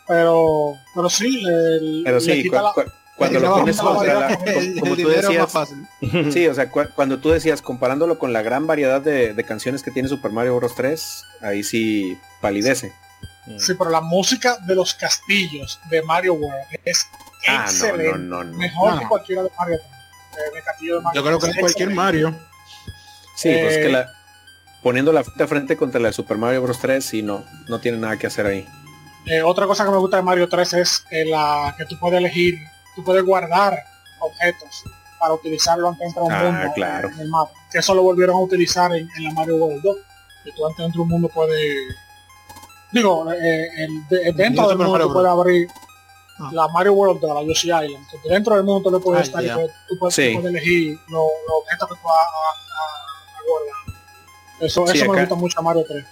pero 0.07 0.77
pero 0.95 1.09
sí, 1.09 1.41
le, 1.41 2.03
Pero 2.03 2.19
le 2.19 2.21
sí, 2.21 2.43
quita 2.43 2.73
cu- 2.73 2.81
la- 2.81 2.93
cuando 3.21 3.39
lo 3.49 3.53
pones 3.55 3.77
contra 3.77 4.13
la, 4.19 4.37
como, 4.37 4.49
el, 4.49 4.79
como 4.79 4.93
el 4.93 5.01
tú 5.01 5.09
dinero 5.09 5.19
es 5.19 5.27
decías, 5.27 5.41
más 5.43 5.51
fácil. 5.51 5.87
Sí, 6.31 6.47
o 6.47 6.53
sea, 6.53 6.69
cu- 6.69 6.89
cuando 6.95 7.19
tú 7.19 7.29
decías, 7.29 7.61
comparándolo 7.61 8.19
con 8.19 8.33
la 8.33 8.41
gran 8.41 8.67
variedad 8.67 9.01
de, 9.01 9.33
de 9.33 9.43
canciones 9.43 9.83
que 9.83 9.91
tiene 9.91 10.09
Super 10.09 10.31
Mario 10.31 10.55
Bros. 10.57 10.75
3, 10.75 11.25
ahí 11.41 11.63
sí 11.63 12.17
palidece. 12.41 12.93
Sí, 13.57 13.73
pero 13.77 13.89
la 13.89 14.01
música 14.01 14.57
de 14.67 14.75
los 14.75 14.93
castillos 14.93 15.79
de 15.89 16.01
Mario 16.03 16.35
World 16.35 16.65
es 16.85 17.07
Ah, 17.47 17.63
excelente. 17.65 18.19
no, 18.19 18.43
no, 18.43 18.43
no. 18.43 18.57
Mejor 18.57 18.93
No. 18.93 18.99
que 18.99 19.07
cualquiera 19.07 19.41
de 19.43 19.49
Mario 19.57 19.79
3, 20.31 20.43
eh, 20.45 20.55
de 20.55 20.61
castillo 20.61 20.95
de 20.97 21.01
Mario 21.01 21.21
Yo 21.21 21.25
creo 21.27 21.39
que 21.39 21.45
es 21.47 21.55
es 21.55 21.59
cualquier 21.59 21.89
excelente. 21.89 21.95
Mario. 21.95 22.35
Sí, 23.35 23.49
pues 23.59 23.77
Eh, 23.77 23.81
que 23.81 23.89
la, 23.89 24.13
poniendo 24.83 25.11
la 25.11 25.23
frente 25.23 25.43
a 25.43 25.47
frente 25.47 25.77
contra 25.77 25.99
la 25.99 26.09
de 26.09 26.13
Super 26.13 26.37
Mario 26.37 26.61
Bros. 26.61 26.79
3, 26.79 27.03
sí, 27.03 27.23
no, 27.23 27.43
no 27.67 27.79
tiene 27.79 27.97
nada 27.97 28.17
que 28.17 28.27
hacer 28.27 28.45
ahí. 28.45 28.67
Eh, 29.25 29.41
otra 29.41 29.65
cosa 29.65 29.85
que 29.85 29.91
me 29.91 29.97
gusta 29.97 30.17
de 30.17 30.23
Mario 30.23 30.47
3 30.49 30.73
es 30.73 31.03
eh, 31.11 31.25
la 31.25 31.73
que 31.77 31.85
tú 31.85 31.97
puedes 31.99 32.19
elegir, 32.19 32.59
tú 32.95 33.03
puedes 33.03 33.23
guardar 33.23 33.77
objetos 34.19 34.83
para 35.19 35.33
utilizarlo 35.33 35.89
antes 35.89 35.99
de 35.99 36.05
entrar 36.07 36.23
a 36.23 36.27
un 36.27 36.33
Ah, 36.33 36.51
mundo 36.59 36.73
claro. 36.75 37.09
en 37.09 37.19
el 37.19 37.29
mapa. 37.29 37.51
Que 37.71 37.79
eso 37.79 37.93
lo 37.93 38.01
volvieron 38.03 38.35
a 38.35 38.39
utilizar 38.39 38.91
en, 38.95 39.07
en 39.17 39.23
la 39.23 39.31
Mario 39.31 39.55
World 39.57 39.81
2. 39.83 39.95
Que 40.43 40.51
tú 40.53 40.65
antes 40.65 40.77
de 40.77 40.83
entrar 40.85 40.99
a 40.99 41.03
un 41.03 41.09
mundo 41.09 41.29
puedes... 41.29 41.95
Digo, 42.91 43.31
eh, 43.31 43.67
el- 43.83 44.07
de- 44.09 44.33
dentro 44.33 44.67
del 44.67 44.77
mundo 44.77 44.99
tú 45.07 45.13
puedes 45.13 45.29
abrir 45.31 45.67
Ah. 46.39 46.49
la 46.53 46.67
Mario 46.69 46.93
World 46.93 47.21
2, 47.21 47.35
la 47.35 47.43
Yoshi 47.47 47.67
Island. 47.67 48.05
Que 48.23 48.29
dentro 48.29 48.55
del 48.55 48.63
mundo 48.63 48.89
tú 48.89 48.95
le 48.97 49.01
puedes 49.03 49.21
Ah, 49.21 49.23
estar 49.23 49.43
ya. 49.43 49.51
y 49.51 49.55
puedes- 49.55 49.71
tú, 49.87 49.99
puedes, 49.99 50.15
Sí. 50.15 50.33
tú 50.33 50.41
puedes 50.41 50.55
elegir 50.55 50.97
los, 51.07 51.09
los 51.47 51.57
objetos 51.63 51.87
que 51.89 51.95
tú 51.95 52.01
vas 52.07 52.17
a, 52.17 52.19
a- 52.19 53.39
a 53.39 53.41
guardar. 53.47 54.01
Eso, 54.59 54.87
Sí, 54.87 54.97
eso 54.97 55.11
me 55.11 55.19
gusta 55.19 55.35
mucho 55.35 55.59
a 55.59 55.61
Mario 55.61 55.85
3. 55.87 56.05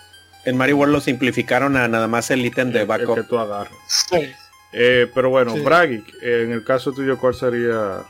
En 0.46 0.56
Mario 0.58 0.78
World 0.78 0.94
lo 0.94 1.02
simplificaron 1.02 1.76
a 1.76 1.88
nada 1.88 2.08
más 2.08 2.30
el 2.32 2.46
ítem 2.46 2.68
de 2.70 2.76
El- 2.76 2.82
el 2.82 2.88
backup. 2.88 3.16
que 3.16 3.24
tú 3.24 3.38
agarras. 3.40 3.74
Sí. 3.88 4.32
Eh, 4.72 5.10
pero 5.14 5.30
bueno, 5.30 5.54
Sí. 5.54 5.62
Bragi, 5.62 6.04
en 6.22 6.52
el 6.52 6.64
caso 6.64 6.92
tuyo, 6.92 7.18
¿cuál 7.18 7.34
sería 7.34 8.04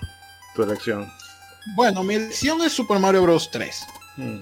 tu 0.56 0.64
elección? 0.64 1.12
Bueno, 1.76 2.04
mi 2.04 2.16
elección 2.16 2.62
es 2.62 2.74
Super 2.74 3.00
Mario 3.00 3.24
Bros. 3.24 3.50
3. 3.52 3.86
Hmm. 4.18 4.40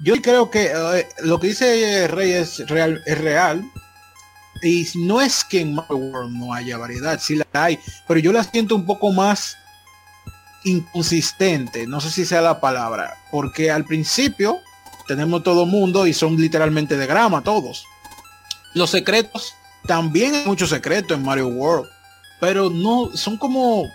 Yo 0.00 0.14
creo 0.20 0.50
que 0.50 0.72
eh, 0.74 1.08
lo 1.22 1.38
que 1.38 1.48
dice 1.48 2.08
Rey 2.08 2.32
es 2.32 2.68
real, 2.68 3.02
es 3.06 3.18
real. 3.18 3.64
Y 4.62 4.86
no 4.94 5.20
es 5.20 5.44
que 5.44 5.60
en 5.60 5.74
Mario 5.74 5.96
World 5.96 6.32
no 6.36 6.54
haya 6.54 6.78
variedad, 6.78 7.18
sí 7.20 7.36
la 7.36 7.46
hay, 7.52 7.78
pero 8.06 8.20
yo 8.20 8.32
la 8.32 8.44
siento 8.44 8.74
un 8.74 8.86
poco 8.86 9.12
más 9.12 9.56
inconsistente, 10.64 11.86
no 11.86 12.00
sé 12.00 12.10
si 12.10 12.24
sea 12.24 12.40
la 12.40 12.60
palabra, 12.60 13.18
porque 13.30 13.70
al 13.70 13.84
principio 13.84 14.60
tenemos 15.06 15.42
todo 15.42 15.66
mundo 15.66 16.06
y 16.06 16.14
son 16.14 16.36
literalmente 16.36 16.96
de 16.96 17.06
grama 17.06 17.42
todos. 17.42 17.84
Los 18.72 18.90
secretos, 18.90 19.54
también 19.86 20.34
hay 20.34 20.44
muchos 20.46 20.70
secretos 20.70 21.16
en 21.16 21.24
Mario 21.24 21.48
World, 21.48 21.88
pero 22.40 22.70
no, 22.70 23.10
son 23.14 23.36
como 23.36 23.90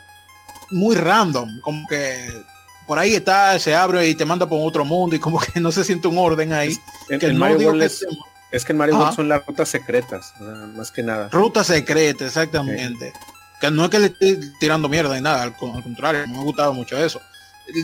muy 0.71 0.95
random, 0.95 1.59
como 1.61 1.87
que 1.87 2.29
por 2.87 2.97
ahí 2.97 3.15
está, 3.15 3.57
se 3.59 3.75
abre 3.75 4.07
y 4.07 4.15
te 4.15 4.25
manda 4.25 4.47
por 4.47 4.59
otro 4.67 4.83
mundo 4.85 5.15
y 5.15 5.19
como 5.19 5.39
que 5.53 5.59
no 5.59 5.71
se 5.71 5.83
siente 5.83 6.07
un 6.07 6.17
orden 6.17 6.53
ahí. 6.53 6.77
En, 7.09 7.19
que 7.19 7.27
en 7.27 7.33
no 7.33 7.39
Mario 7.41 7.67
World 7.67 7.79
que 7.81 7.85
es, 7.85 8.05
es 8.51 8.65
que 8.65 8.71
en 8.71 8.77
Mario 8.77 8.95
Ajá. 8.95 9.03
World 9.03 9.15
son 9.15 9.29
las 9.29 9.45
rutas 9.45 9.69
secretas, 9.69 10.33
más 10.75 10.91
que 10.91 11.03
nada. 11.03 11.29
Ruta 11.29 11.63
secreta, 11.63 12.25
exactamente. 12.25 13.13
Que 13.61 13.69
no 13.69 13.83
es 13.83 13.89
que 13.89 13.99
le 13.99 14.05
esté 14.07 14.39
tirando 14.59 14.87
mierda 14.87 15.13
ni 15.15 15.21
nada, 15.21 15.43
al, 15.43 15.55
con- 15.57 15.75
al 15.75 15.83
contrario, 15.83 16.25
me 16.27 16.37
ha 16.37 16.41
gustado 16.41 16.73
mucho 16.73 16.97
eso. 16.97 17.19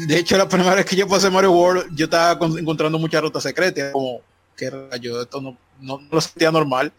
De 0.07 0.17
hecho, 0.17 0.37
la 0.37 0.47
primera 0.49 0.73
vez 0.75 0.85
que 0.85 0.95
yo 0.95 1.07
pasé 1.07 1.29
Mario 1.29 1.51
World, 1.51 1.95
yo 1.95 2.05
estaba 2.05 2.39
con- 2.39 2.57
encontrando 2.57 2.97
muchas 2.97 3.21
rutas 3.21 3.43
secretas, 3.43 3.91
como, 3.91 4.21
qué 4.55 4.69
rayo, 4.69 5.21
esto 5.21 5.41
no, 5.41 5.57
no, 5.81 5.99
no 5.99 6.07
lo 6.11 6.21
sentía 6.21 6.49
normal, 6.51 6.91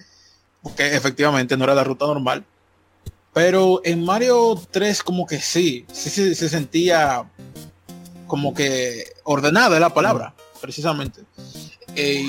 porque 0.62 0.94
efectivamente 0.94 1.56
no 1.56 1.64
era 1.64 1.74
la 1.74 1.84
ruta 1.84 2.06
normal. 2.06 2.44
Pero 3.32 3.82
en 3.84 4.04
Mario 4.04 4.60
3 4.70 5.02
como 5.02 5.26
que 5.26 5.40
sí, 5.40 5.84
sí, 5.92 6.08
sí 6.08 6.34
se 6.34 6.48
sentía 6.48 7.24
como 8.26 8.54
que 8.54 9.04
ordenada 9.24 9.78
la 9.78 9.92
palabra, 9.92 10.34
precisamente. 10.60 11.22
Eh, 11.94 12.24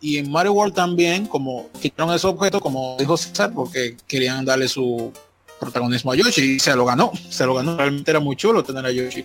y, 0.00 0.18
en 0.18 0.30
Mario 0.30 0.52
World 0.52 0.74
también, 0.74 1.26
como 1.26 1.70
quitaron 1.80 2.14
ese 2.14 2.26
objeto, 2.26 2.60
como 2.60 2.96
dijo 2.98 3.16
César, 3.16 3.52
porque 3.54 3.96
querían 4.06 4.44
darle 4.44 4.68
su 4.68 5.12
protagonismo 5.58 6.12
a 6.12 6.16
Yoshi 6.16 6.56
y 6.56 6.58
se 6.58 6.74
lo 6.76 6.84
ganó, 6.84 7.12
se 7.30 7.46
lo 7.46 7.54
ganó. 7.54 7.76
Realmente 7.76 8.10
era 8.10 8.20
muy 8.20 8.36
chulo 8.36 8.62
tener 8.62 8.84
a 8.84 8.90
Yoshi. 8.90 9.24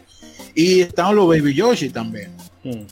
Y 0.56 0.82
estaban 0.82 1.16
los 1.16 1.28
Baby 1.28 1.54
Yoshi 1.54 1.90
también, 1.90 2.32
Hmm. 2.64 2.86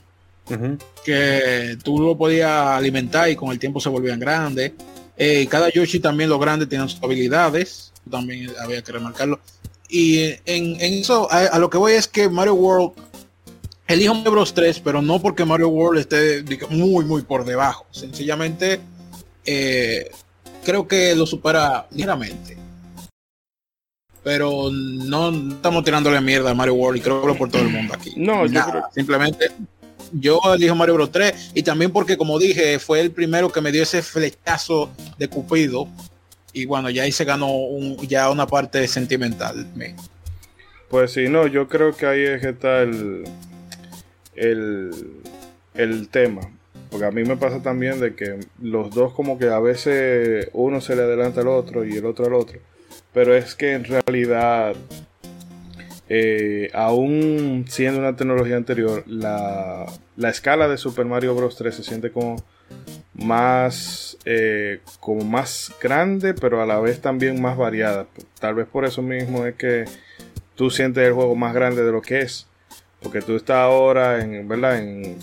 Que 1.06 1.78
tú 1.84 2.00
lo 2.00 2.18
podías 2.18 2.50
alimentar 2.50 3.30
y 3.30 3.36
con 3.36 3.52
el 3.52 3.60
tiempo 3.60 3.80
se 3.80 3.88
volvían 3.90 4.20
grandes. 4.20 4.72
Eh, 5.20 5.46
cada 5.50 5.70
Yoshi 5.70 6.00
también 6.00 6.30
los 6.30 6.40
grandes 6.40 6.68
tenían 6.70 6.90
sus 6.90 7.04
habilidades, 7.04 7.92
también 8.10 8.50
había 8.64 8.82
que 8.82 8.92
remarcarlo. 8.94 9.40
Y 9.90 10.20
en, 10.46 10.80
en 10.80 10.94
eso, 10.94 11.32
a, 11.32 11.40
a 11.48 11.60
lo 11.60 11.70
que 11.70 11.78
voy 11.78 11.94
es 11.94 12.08
que 12.08 12.30
Mario 12.30 12.54
World 12.56 12.92
elijo 13.88 14.14
Mario 14.16 14.32
Bros 14.32 14.54
3, 14.54 14.80
pero 14.80 15.02
no 15.02 15.22
porque 15.22 15.44
Mario 15.46 15.70
World 15.70 16.00
esté 16.00 16.44
muy, 16.70 17.04
muy 17.06 17.24
por 17.24 17.44
debajo. 17.44 17.86
Sencillamente, 17.92 18.80
eh, 19.46 20.10
creo 20.64 20.88
que 20.88 21.14
lo 21.16 21.26
supera 21.26 21.88
ligeramente. 21.92 22.56
Pero 24.24 24.70
no 24.72 25.30
estamos 25.50 25.84
tirándole 25.84 26.20
mierda 26.22 26.52
a 26.52 26.54
Mario 26.54 26.76
World 26.76 27.00
y 27.00 27.02
creo 27.02 27.22
que 27.22 27.28
lo 27.28 27.38
por 27.38 27.50
todo 27.50 27.62
el 27.62 27.70
mundo 27.70 27.94
aquí. 27.94 28.14
No, 28.18 28.46
yo 28.46 28.62
creo- 28.70 28.84
Simplemente 28.94 29.52
yo 30.14 30.40
elijo 30.56 30.76
Mario 30.76 30.96
Bros 30.96 31.12
3 31.12 31.52
y 31.54 31.64
también 31.64 31.92
porque, 31.92 32.18
como 32.18 32.38
dije, 32.40 32.80
fue 32.80 33.02
el 33.02 33.12
primero 33.12 33.52
que 33.52 33.62
me 33.62 33.72
dio 33.72 33.84
ese 33.84 34.02
flechazo 34.02 34.90
de 35.18 35.28
Cupido. 35.28 35.88
Y 36.54 36.66
bueno, 36.66 36.90
ya 36.90 37.04
ahí 37.04 37.12
se 37.12 37.26
ganó 37.26 37.52
ya 38.08 38.30
una 38.32 38.48
parte 38.48 38.88
sentimental. 38.88 39.68
me- 39.76 39.96
Pues 40.90 41.12
sí, 41.14 41.28
no, 41.30 41.46
yo 41.48 41.68
creo 41.68 41.96
que 41.96 42.06
ahí 42.08 42.24
es 42.24 42.42
que 42.42 42.50
está 42.50 42.82
el, 42.82 43.24
el, 44.36 44.92
el 45.76 46.10
tema. 46.10 46.42
Porque 46.90 47.06
a 47.06 47.12
mí 47.12 47.24
me 47.24 47.38
pasa 47.38 47.62
también 47.62 48.00
de 48.00 48.16
que 48.16 48.40
los 48.62 48.90
dos 48.96 49.14
como 49.14 49.38
que 49.38 49.48
a 49.50 49.60
veces 49.60 50.48
uno 50.54 50.82
se 50.82 50.96
le 50.96 51.04
adelanta 51.04 51.42
al 51.42 51.48
otro 51.50 51.86
y 51.86 51.96
el 51.98 52.06
otro 52.06 52.26
al 52.26 52.34
otro. 52.34 52.60
Pero 53.14 53.36
es 53.36 53.54
que 53.54 53.74
en 53.74 53.84
realidad, 53.86 54.76
eh, 56.10 56.72
aún 56.74 57.66
siendo 57.68 58.00
una 58.00 58.16
tecnología 58.16 58.58
anterior, 58.58 59.04
la, 59.06 59.86
la 60.18 60.30
escala 60.30 60.68
de 60.68 60.78
Super 60.78 61.06
Mario 61.06 61.36
Bros. 61.36 61.56
3 61.56 61.74
se 61.74 61.84
siente 61.84 62.12
como 62.12 62.44
más, 63.14 64.18
eh, 64.26 64.82
como 65.00 65.24
más 65.24 65.72
grande, 65.82 66.34
pero 66.34 66.62
a 66.62 66.66
la 66.66 66.80
vez 66.80 67.00
también 67.00 67.40
más 67.42 67.58
variada. 67.58 68.08
Tal 68.40 68.56
vez 68.56 68.68
por 68.68 68.86
eso 68.86 69.04
mismo 69.04 69.46
es 69.46 69.56
que 69.56 69.86
tú 70.56 70.72
sientes 70.72 71.06
el 71.08 71.14
juego 71.14 71.36
más 71.36 71.54
grande 71.54 71.84
de 71.84 71.92
lo 71.92 72.02
que 72.02 72.22
es. 72.22 72.48
Porque 73.02 73.22
tú 73.22 73.36
estás 73.36 73.58
ahora 73.58 74.22
en, 74.22 74.48
¿verdad? 74.48 74.80
en 74.80 75.16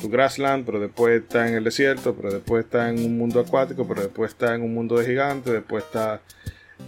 tu, 0.00 0.08
grassland, 0.08 0.66
pero 0.66 0.80
después 0.80 1.22
estás 1.22 1.48
en 1.48 1.56
el 1.56 1.64
desierto, 1.64 2.14
pero 2.14 2.32
después 2.32 2.64
estás 2.64 2.90
en 2.90 3.04
un 3.04 3.16
mundo 3.16 3.40
acuático, 3.40 3.86
pero 3.88 4.02
después 4.02 4.32
estás 4.32 4.52
en 4.52 4.62
un 4.62 4.74
mundo 4.74 4.98
de 4.98 5.06
gigantes, 5.06 5.52
después 5.52 5.84
está... 5.84 6.20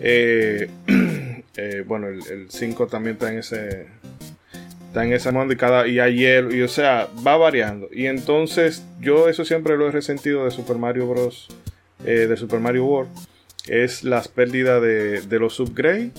eh, 0.00 0.68
eh, 1.58 1.84
bueno, 1.86 2.08
el 2.08 2.46
5 2.48 2.86
también 2.86 3.14
está 3.14 3.32
en 3.32 3.38
ese... 3.38 3.86
Está 4.88 5.04
en 5.04 5.12
ese 5.12 5.30
mundo 5.32 5.52
y 5.52 5.56
cada 5.56 5.86
y 5.86 6.00
hay 6.00 6.16
hielo 6.16 6.54
y 6.54 6.62
o 6.62 6.68
sea 6.68 7.08
va 7.24 7.36
variando 7.36 7.90
y 7.92 8.06
entonces 8.06 8.82
yo 9.00 9.28
eso 9.28 9.44
siempre 9.44 9.76
lo 9.76 9.86
he 9.86 9.90
resentido 9.90 10.46
de 10.46 10.50
Super 10.50 10.78
Mario 10.78 11.06
Bros 11.06 11.48
eh, 12.06 12.26
de 12.26 12.36
Super 12.38 12.60
Mario 12.60 12.86
World 12.86 13.10
es 13.66 14.02
las 14.02 14.28
pérdidas 14.28 14.80
de, 14.80 15.20
de 15.20 15.38
los 15.38 15.60
upgrades 15.60 16.12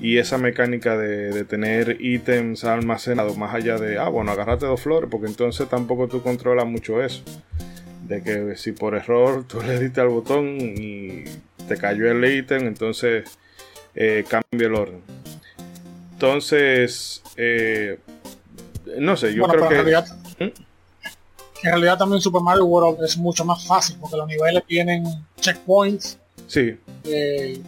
y 0.00 0.18
esa 0.18 0.38
mecánica 0.38 0.98
de, 0.98 1.30
de 1.30 1.44
tener 1.44 1.96
ítems 2.00 2.64
almacenados 2.64 3.38
más 3.38 3.54
allá 3.54 3.78
de, 3.78 3.98
ah, 3.98 4.08
bueno, 4.08 4.32
agarrate 4.32 4.66
dos 4.66 4.82
flores, 4.82 5.08
porque 5.10 5.28
entonces 5.28 5.68
tampoco 5.68 6.08
tú 6.08 6.22
controlas 6.22 6.66
mucho 6.66 7.02
eso. 7.02 7.22
De 8.06 8.22
que 8.22 8.56
si 8.56 8.72
por 8.72 8.94
error 8.94 9.44
tú 9.44 9.62
le 9.66 9.78
diste 9.78 10.00
al 10.00 10.08
botón 10.08 10.58
y 10.60 11.24
te 11.68 11.76
cayó 11.78 12.10
el 12.10 12.24
ítem, 12.24 12.66
entonces 12.66 13.38
eh, 13.94 14.24
cambia 14.28 14.66
el 14.68 14.74
orden. 14.74 15.00
Entonces, 16.12 17.22
eh, 17.36 17.98
no 18.98 19.16
sé, 19.16 19.34
yo 19.34 19.40
Bueno, 19.46 19.54
creo 19.54 19.64
en 19.64 19.68
que... 19.68 19.74
realidad, 19.74 20.06
en 20.38 21.70
realidad 21.70 21.98
también 21.98 22.20
Super 22.20 22.42
Mario 22.42 22.64
World 22.66 23.02
es 23.04 23.16
mucho 23.16 23.44
más 23.44 23.66
fácil 23.66 23.96
porque 24.00 24.16
los 24.16 24.26
niveles 24.26 24.64
tienen 24.66 25.04
checkpoints. 25.40 26.18
Sí, 26.46 26.76
Eh, 27.04 27.60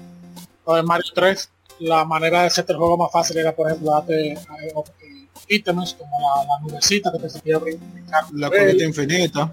lo 0.66 0.74
de 0.74 0.82
Mario 0.82 1.06
3, 1.14 1.50
la 1.80 2.04
manera 2.04 2.40
de 2.42 2.46
hacerte 2.48 2.72
el 2.72 2.78
juego 2.78 2.96
más 2.96 3.10
fácil 3.12 3.38
era, 3.38 3.54
por 3.54 3.68
ejemplo, 3.68 3.90
darte 3.92 4.32
eh, 4.32 4.38
eh, 4.62 5.26
ítems 5.48 5.94
como 5.94 6.10
la, 6.20 6.44
la 6.44 6.60
nubecita 6.60 7.10
que 7.12 7.18
te 7.20 7.30
servía 7.30 7.58
brincar. 7.58 8.24
La 8.34 8.48
colita 8.50 8.84
infinita. 8.84 9.52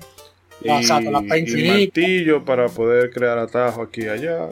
y, 0.61 0.69
Exacto, 0.69 1.11
la 1.11 1.21
P 1.21 1.37
y 1.37 1.39
infinita. 1.41 1.73
martillo 2.01 2.45
para 2.45 2.67
poder 2.67 3.11
crear 3.11 3.37
atajo 3.37 3.81
aquí 3.83 4.01
y 4.03 4.07
allá. 4.09 4.47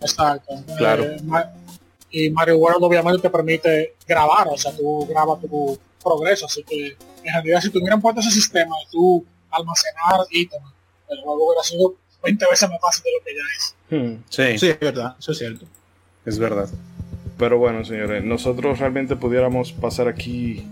Exacto. 0.00 0.54
Claro. 0.78 1.04
Eh, 1.04 1.16
y 2.16 2.30
Mario 2.30 2.58
World 2.58 2.82
obviamente 2.84 3.20
te 3.22 3.30
permite 3.30 3.94
grabar, 4.06 4.46
o 4.48 4.56
sea, 4.56 4.70
tú 4.76 5.06
grabas 5.08 5.40
tu 5.40 5.78
progreso, 6.02 6.46
así 6.46 6.62
que 6.62 6.96
en 7.24 7.32
realidad 7.32 7.60
si 7.60 7.70
tuvieran 7.70 8.00
puesto 8.00 8.20
ese 8.20 8.30
sistema 8.30 8.76
de 8.84 8.90
tú 8.92 9.24
almacenar 9.50 10.20
ítems, 10.30 10.64
el 11.08 11.20
juego 11.22 11.48
hubiera 11.48 11.62
sido 11.64 11.94
20 12.22 12.46
veces 12.50 12.68
más 12.70 12.80
fácil 12.80 13.02
de 13.04 13.10
lo 13.12 13.24
que 13.24 13.34
ya 13.34 13.42
es. 13.56 13.74
Hmm. 13.90 14.22
Sí, 14.28 14.58
Sí, 14.58 14.68
es 14.70 14.80
verdad, 14.80 15.16
eso 15.18 15.32
es 15.32 15.38
cierto. 15.38 15.66
es 16.24 16.38
verdad. 16.38 16.68
Pero 17.36 17.58
bueno, 17.58 17.84
señores, 17.84 18.22
nosotros 18.22 18.78
realmente 18.78 19.16
pudiéramos 19.16 19.72
pasar 19.72 20.06
aquí 20.08 20.64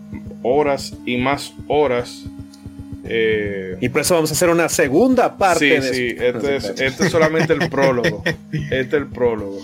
horas 0.44 0.94
y 1.04 1.16
más 1.16 1.52
horas. 1.66 2.22
Eh, 3.04 3.76
Y 3.80 3.88
por 3.88 4.02
eso 4.02 4.14
vamos 4.14 4.30
a 4.30 4.34
hacer 4.34 4.48
una 4.48 4.68
segunda 4.68 5.36
parte 5.36 5.58
sí, 5.82 5.88
de 5.88 5.94
sí, 5.94 6.16
eso. 6.16 6.38
este 6.38 6.56
es, 6.56 6.64
este 6.80 7.06
es 7.06 7.10
solamente 7.10 7.52
el 7.52 7.68
prólogo. 7.68 8.22
Este 8.52 8.80
es 8.80 8.92
el 8.92 9.08
prólogo. 9.08 9.58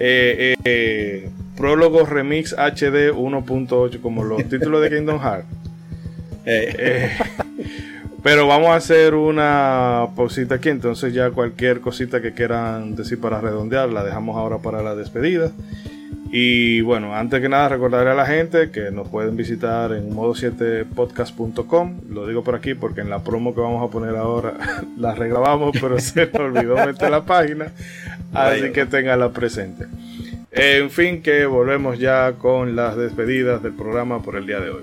Eh, 0.00 0.56
eh, 0.64 1.28
prólogo 1.56 2.06
Remix 2.06 2.54
HD 2.54 3.12
1.8, 3.12 4.00
como 4.00 4.24
los 4.24 4.42
títulos 4.48 4.82
de 4.82 4.88
Kingdom 4.88 5.20
Hearts. 5.20 5.46
Eh, 6.46 6.74
Eh, 6.78 7.10
pero 8.22 8.46
vamos 8.46 8.68
a 8.68 8.76
hacer 8.76 9.14
una 9.14 10.08
pausita 10.16 10.56
aquí, 10.56 10.70
entonces 10.70 11.12
ya 11.14 11.30
cualquier 11.30 11.80
cosita 11.80 12.20
que 12.20 12.32
quieran 12.32 12.96
decir 12.96 13.20
para 13.20 13.40
redondear, 13.40 13.90
la 13.90 14.04
dejamos 14.04 14.36
ahora 14.36 14.58
para 14.58 14.82
la 14.82 14.94
despedida. 14.94 15.52
Y 16.32 16.80
bueno, 16.82 17.14
antes 17.14 17.40
que 17.40 17.48
nada 17.48 17.68
recordarle 17.68 18.10
a 18.10 18.14
la 18.14 18.26
gente 18.26 18.70
que 18.70 18.92
nos 18.92 19.08
pueden 19.08 19.36
visitar 19.36 19.92
en 19.92 20.14
modo7podcast.com. 20.14 22.00
Lo 22.08 22.26
digo 22.26 22.44
por 22.44 22.54
aquí 22.54 22.74
porque 22.74 23.00
en 23.00 23.10
la 23.10 23.24
promo 23.24 23.52
que 23.52 23.60
vamos 23.60 23.88
a 23.88 23.90
poner 23.90 24.14
ahora 24.14 24.54
la 24.96 25.14
regrabamos, 25.14 25.76
pero 25.80 25.98
se 25.98 26.26
nos 26.26 26.34
olvidó 26.40 26.76
meter 26.76 27.10
la 27.10 27.24
página. 27.24 27.72
Así 28.32 28.70
que 28.70 28.86
tenganla 28.86 29.30
presente. 29.30 29.86
En 30.52 30.90
fin, 30.90 31.22
que 31.22 31.46
volvemos 31.46 31.98
ya 31.98 32.32
con 32.32 32.76
las 32.76 32.96
despedidas 32.96 33.62
del 33.62 33.72
programa 33.72 34.22
por 34.22 34.36
el 34.36 34.46
día 34.46 34.60
de 34.60 34.70
hoy. 34.70 34.82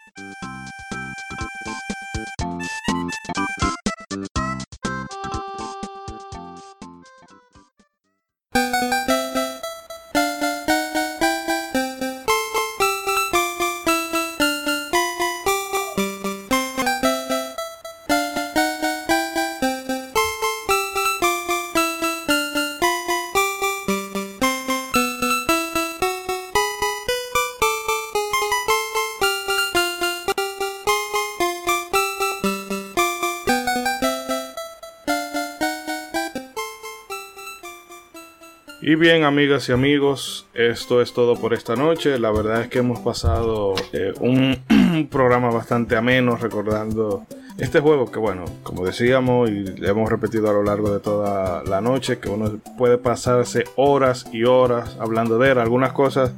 Y 38.91 38.95
bien, 38.95 39.23
amigas 39.23 39.69
y 39.69 39.71
amigos, 39.71 40.47
esto 40.53 41.01
es 41.01 41.13
todo 41.13 41.37
por 41.37 41.53
esta 41.53 41.77
noche. 41.77 42.19
La 42.19 42.29
verdad 42.29 42.63
es 42.63 42.67
que 42.67 42.79
hemos 42.79 42.99
pasado 42.99 43.73
eh, 43.93 44.11
un, 44.19 45.07
programa 45.09 45.49
bastante 45.49 45.95
ameno 45.95 46.35
recordando 46.35 47.25
este 47.57 47.79
juego 47.79 48.11
que, 48.11 48.19
bueno, 48.19 48.43
como 48.63 48.85
decíamos 48.85 49.49
y 49.49 49.63
hemos 49.85 50.09
repetido 50.09 50.49
a 50.49 50.51
lo 50.51 50.63
largo 50.63 50.91
de 50.91 50.99
toda 50.99 51.63
la 51.63 51.79
noche, 51.79 52.19
que 52.19 52.27
uno 52.27 52.59
puede 52.77 52.97
pasarse 52.97 53.63
horas 53.77 54.25
y 54.33 54.43
horas 54.43 54.97
hablando 54.99 55.37
de 55.37 55.51
él. 55.51 55.59
Algunas 55.59 55.93
cosas 55.93 56.33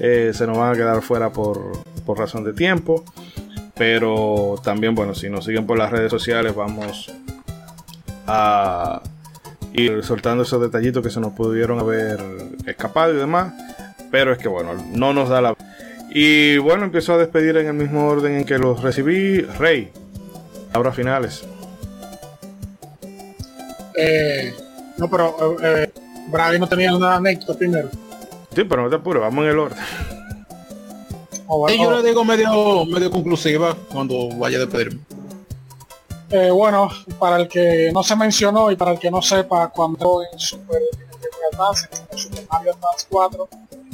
eh, 0.00 0.30
se 0.32 0.46
nos 0.46 0.56
van 0.56 0.72
a 0.72 0.76
quedar 0.76 1.02
fuera 1.02 1.28
por, 1.34 1.70
por 2.06 2.18
razón 2.18 2.44
de 2.44 2.54
tiempo. 2.54 3.04
Pero 3.74 4.54
también, 4.64 4.94
bueno, 4.94 5.14
si 5.14 5.28
nos 5.28 5.44
siguen 5.44 5.66
por 5.66 5.76
las 5.76 5.90
redes 5.90 6.10
sociales, 6.10 6.54
vamos 6.54 7.12
a 8.26 9.02
ir 9.72 10.02
soltando 10.04 10.42
esos 10.42 10.60
detallitos 10.60 11.02
que 11.02 11.10
se 11.10 11.20
nos 11.20 11.32
pudieron 11.32 11.78
haber 11.78 12.20
escapado 12.66 13.14
y 13.14 13.16
demás. 13.16 13.52
Pero 14.10 14.32
es 14.32 14.38
que 14.38 14.48
bueno, 14.48 14.70
no 14.92 15.12
nos 15.12 15.28
da 15.28 15.40
la... 15.40 15.56
Y 16.12 16.58
bueno, 16.58 16.84
empiezo 16.84 17.14
a 17.14 17.18
despedir 17.18 17.56
en 17.56 17.68
el 17.68 17.74
mismo 17.74 18.08
orden 18.08 18.32
en 18.38 18.44
que 18.44 18.58
los 18.58 18.82
recibí. 18.82 19.42
Rey, 19.42 19.90
palabras 20.72 20.96
finales. 20.96 21.44
Eh, 23.96 24.54
no, 24.96 25.08
pero 25.08 25.56
eh, 25.62 25.90
Brady 26.28 26.58
no 26.58 26.68
tenía 26.68 26.94
una 26.94 27.16
anécdota 27.16 27.54
primero. 27.58 27.88
Sí, 28.54 28.64
pero 28.64 28.82
no 28.82 28.90
te 28.90 28.96
apures, 28.96 29.22
vamos 29.22 29.44
en 29.44 29.50
el 29.50 29.58
orden. 29.58 29.78
O- 31.46 31.68
Sí, 31.68 31.78
yo 31.80 31.90
le 32.00 32.08
digo 32.08 32.24
medio, 32.24 32.84
medio 32.86 33.10
conclusiva 33.10 33.76
cuando 33.92 34.28
vaya 34.36 34.56
a 34.58 34.60
despedirme. 34.60 35.00
Eh, 36.32 36.50
bueno, 36.52 36.88
para 37.18 37.38
el 37.38 37.48
que 37.48 37.90
no 37.92 38.04
se 38.04 38.14
mencionó 38.14 38.70
y 38.70 38.76
para 38.76 38.92
el 38.92 39.00
que 39.00 39.10
no 39.10 39.20
sepa, 39.20 39.68
cuando 39.68 40.22
en 40.22 40.38
Super, 40.38 40.80
Advance, 41.52 41.88
en 42.12 42.18
Super 42.18 42.46
Mario 42.48 42.74
Advance 42.74 43.06
4, 43.10 43.48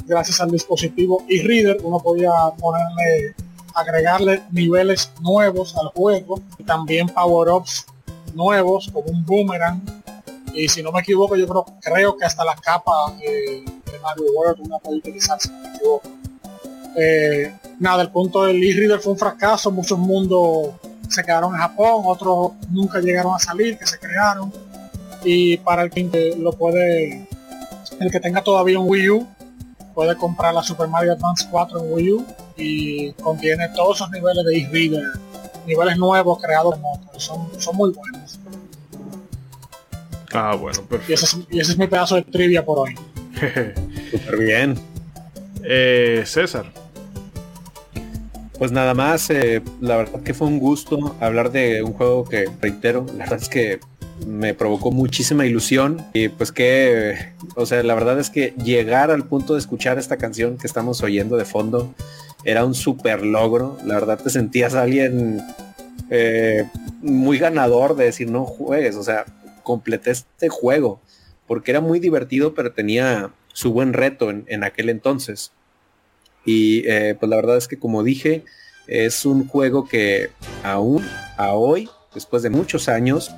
gracias 0.05 0.39
al 0.39 0.51
dispositivo 0.51 1.23
e-reader, 1.27 1.79
uno 1.81 1.97
podía 1.99 2.31
ponerle, 2.59 3.33
agregarle 3.73 4.43
niveles 4.51 5.11
nuevos 5.19 5.75
al 5.77 5.87
juego, 5.87 6.39
y 6.59 6.63
también 6.63 7.09
power-ups 7.09 7.87
nuevos, 8.35 8.87
como 8.93 9.07
un 9.07 9.25
boomerang, 9.25 9.81
y 10.53 10.67
si 10.67 10.83
no 10.83 10.91
me 10.91 10.99
equivoco, 10.99 11.35
yo 11.35 11.47
creo, 11.47 11.65
creo 11.81 12.17
que 12.17 12.25
hasta 12.25 12.45
la 12.45 12.55
capa 12.55 13.15
eh, 13.19 13.65
de 13.65 13.99
Mario 13.99 14.25
World 14.35 14.59
una 14.59 14.77
puede 14.77 14.99
utilizar, 14.99 15.39
no. 15.83 16.01
Eh, 16.95 17.51
nada, 17.79 18.03
el 18.03 18.11
punto 18.11 18.43
del 18.43 18.63
e-reader 18.63 18.99
fue 18.99 19.13
un 19.13 19.19
fracaso, 19.19 19.71
muchos 19.71 19.97
mundos 19.97 20.73
se 21.09 21.23
quedaron 21.23 21.53
en 21.53 21.59
Japón, 21.61 22.03
otros 22.05 22.51
nunca 22.69 22.99
llegaron 22.99 23.33
a 23.35 23.39
salir, 23.39 23.77
que 23.77 23.85
se 23.85 23.97
crearon. 23.99 24.51
Y 25.23 25.57
para 25.57 25.83
el 25.83 25.89
que 25.89 26.35
lo 26.37 26.51
puede, 26.53 27.27
el 27.99 28.11
que 28.11 28.19
tenga 28.19 28.41
todavía 28.43 28.79
un 28.79 28.89
Wii 28.89 29.09
U, 29.09 29.27
puede 29.93 30.15
comprar 30.15 30.53
la 30.53 30.61
Super 30.63 30.87
Mario 30.87 31.13
Advance 31.13 31.47
4 31.49 31.79
en 31.83 31.93
Wii 31.93 32.11
U 32.11 32.25
y 32.55 33.11
contiene 33.13 33.69
todos 33.69 33.97
esos 33.97 34.11
niveles 34.11 34.45
de 34.45 34.57
e-reader, 34.59 35.03
niveles 35.65 35.97
nuevos 35.97 36.39
creados 36.41 36.75
en 36.75 37.19
son, 37.19 37.49
son 37.59 37.75
muy 37.75 37.91
buenos. 37.91 38.39
Ah, 40.33 40.55
bueno, 40.55 40.79
Y 40.83 40.85
perfecto. 40.87 41.13
ese, 41.13 41.25
es, 41.25 41.37
y 41.49 41.59
ese 41.59 41.71
es 41.71 41.77
mi 41.77 41.87
pedazo 41.87 42.15
de 42.15 42.21
trivia 42.23 42.63
por 42.63 42.79
hoy. 42.79 42.95
Súper 44.11 44.37
bien. 44.37 44.77
Eh, 45.63 46.23
César. 46.25 46.71
Pues 48.57 48.71
nada 48.71 48.95
más, 48.95 49.29
eh, 49.29 49.61
la 49.81 49.97
verdad 49.97 50.23
que 50.23 50.33
fue 50.33 50.47
un 50.47 50.57
gusto 50.57 51.15
hablar 51.19 51.51
de 51.51 51.83
un 51.83 51.93
juego 51.93 52.23
que, 52.23 52.49
reitero, 52.59 53.05
la 53.15 53.25
verdad 53.25 53.39
es 53.39 53.49
que 53.49 53.79
me 54.25 54.55
provocó 54.55 54.89
muchísima 54.89 55.45
ilusión 55.45 56.03
y 56.13 56.29
pues 56.29 56.51
que, 56.51 57.33
o 57.55 57.67
sea, 57.67 57.83
la 57.83 57.93
verdad 57.93 58.19
es 58.19 58.31
que 58.31 58.55
llegar 58.63 59.11
al 59.11 59.25
punto 59.25 59.53
de 59.53 59.59
escuchar 59.59 59.99
esta 59.99 60.17
canción 60.17 60.57
que 60.57 60.65
estamos 60.65 61.03
oyendo 61.03 61.37
de 61.37 61.45
fondo 61.45 61.93
era 62.43 62.65
un 62.65 62.73
super 62.73 63.23
logro, 63.23 63.77
la 63.85 63.93
verdad 63.93 64.19
te 64.19 64.31
sentías 64.31 64.73
alguien 64.73 65.39
eh, 66.09 66.67
muy 67.01 67.37
ganador 67.37 67.95
de 67.95 68.05
decir 68.05 68.31
no 68.31 68.45
juegues, 68.45 68.95
o 68.95 69.03
sea, 69.03 69.25
completé 69.61 70.09
este 70.09 70.49
juego 70.49 70.99
porque 71.45 71.69
era 71.69 71.79
muy 71.79 71.99
divertido 71.99 72.55
pero 72.55 72.71
tenía 72.71 73.29
su 73.53 73.71
buen 73.71 73.93
reto 73.93 74.31
en, 74.31 74.45
en 74.47 74.63
aquel 74.63 74.89
entonces. 74.89 75.51
Y 76.47 76.87
eh, 76.87 77.13
pues 77.19 77.29
la 77.29 77.35
verdad 77.35 77.57
es 77.57 77.67
que 77.67 77.77
como 77.77 78.03
dije, 78.03 78.45
es 78.87 79.25
un 79.25 79.47
juego 79.47 79.85
que 79.85 80.29
aún 80.63 81.03
a 81.35 81.53
hoy, 81.53 81.89
después 82.15 82.41
de 82.41 82.49
muchos 82.49 82.87
años, 82.87 83.31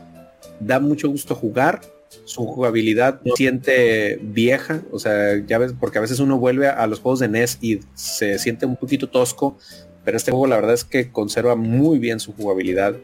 da 0.59 0.79
mucho 0.79 1.09
gusto 1.09 1.33
jugar. 1.33 1.81
Su 2.25 2.45
jugabilidad 2.45 3.19
no 3.25 3.35
siente 3.35 4.19
vieja, 4.21 4.83
o 4.91 4.99
sea, 4.99 5.43
ya 5.43 5.57
ves, 5.57 5.73
porque 5.79 5.97
a 5.97 6.01
veces 6.01 6.19
uno 6.19 6.37
vuelve 6.37 6.67
a, 6.67 6.73
a 6.73 6.85
los 6.85 6.99
juegos 6.99 7.19
de 7.19 7.29
NES 7.29 7.57
y 7.61 7.79
se 7.95 8.37
siente 8.37 8.67
un 8.67 8.75
poquito 8.75 9.09
tosco, 9.09 9.57
pero 10.05 10.15
este 10.15 10.29
juego 10.29 10.45
la 10.45 10.57
verdad 10.57 10.75
es 10.75 10.83
que 10.83 11.11
conserva 11.11 11.55
muy 11.55 11.97
bien 11.97 12.19
su 12.19 12.33
jugabilidad. 12.33 12.95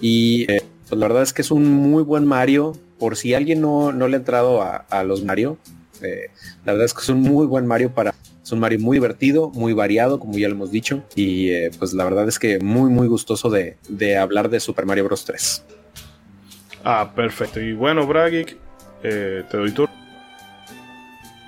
Y 0.00 0.50
eh, 0.52 0.62
pues 0.88 1.00
la 1.00 1.08
verdad 1.08 1.24
es 1.24 1.32
que 1.32 1.42
es 1.42 1.50
un 1.50 1.64
muy 1.64 2.04
buen 2.04 2.24
Mario. 2.24 2.76
Por 3.00 3.16
si 3.16 3.34
alguien 3.34 3.60
no, 3.60 3.92
no 3.92 4.06
le 4.06 4.16
ha 4.16 4.20
entrado 4.20 4.62
a, 4.62 4.76
a 4.76 5.02
los 5.02 5.24
Mario, 5.24 5.58
eh, 6.02 6.30
la 6.64 6.72
verdad 6.72 6.86
es 6.86 6.94
que 6.94 7.00
es 7.00 7.08
un 7.08 7.22
muy 7.22 7.46
buen 7.46 7.66
Mario 7.66 7.92
para 7.92 8.14
es 8.48 8.52
un 8.52 8.60
Mario 8.60 8.80
muy 8.80 8.96
divertido, 8.96 9.50
muy 9.50 9.74
variado, 9.74 10.18
como 10.18 10.38
ya 10.38 10.48
lo 10.48 10.54
hemos 10.54 10.70
dicho. 10.70 11.02
Y 11.14 11.50
eh, 11.50 11.70
pues 11.78 11.92
la 11.92 12.04
verdad 12.04 12.26
es 12.28 12.38
que 12.38 12.58
muy, 12.58 12.90
muy 12.90 13.06
gustoso 13.06 13.50
de, 13.50 13.76
de 13.90 14.16
hablar 14.16 14.48
de 14.48 14.58
Super 14.58 14.86
Mario 14.86 15.04
Bros. 15.04 15.26
3. 15.26 15.64
Ah, 16.82 17.12
perfecto. 17.14 17.60
Y 17.60 17.74
bueno, 17.74 18.06
Bragic, 18.06 18.56
eh, 19.02 19.44
te 19.50 19.56
doy 19.58 19.70
turno. 19.72 19.94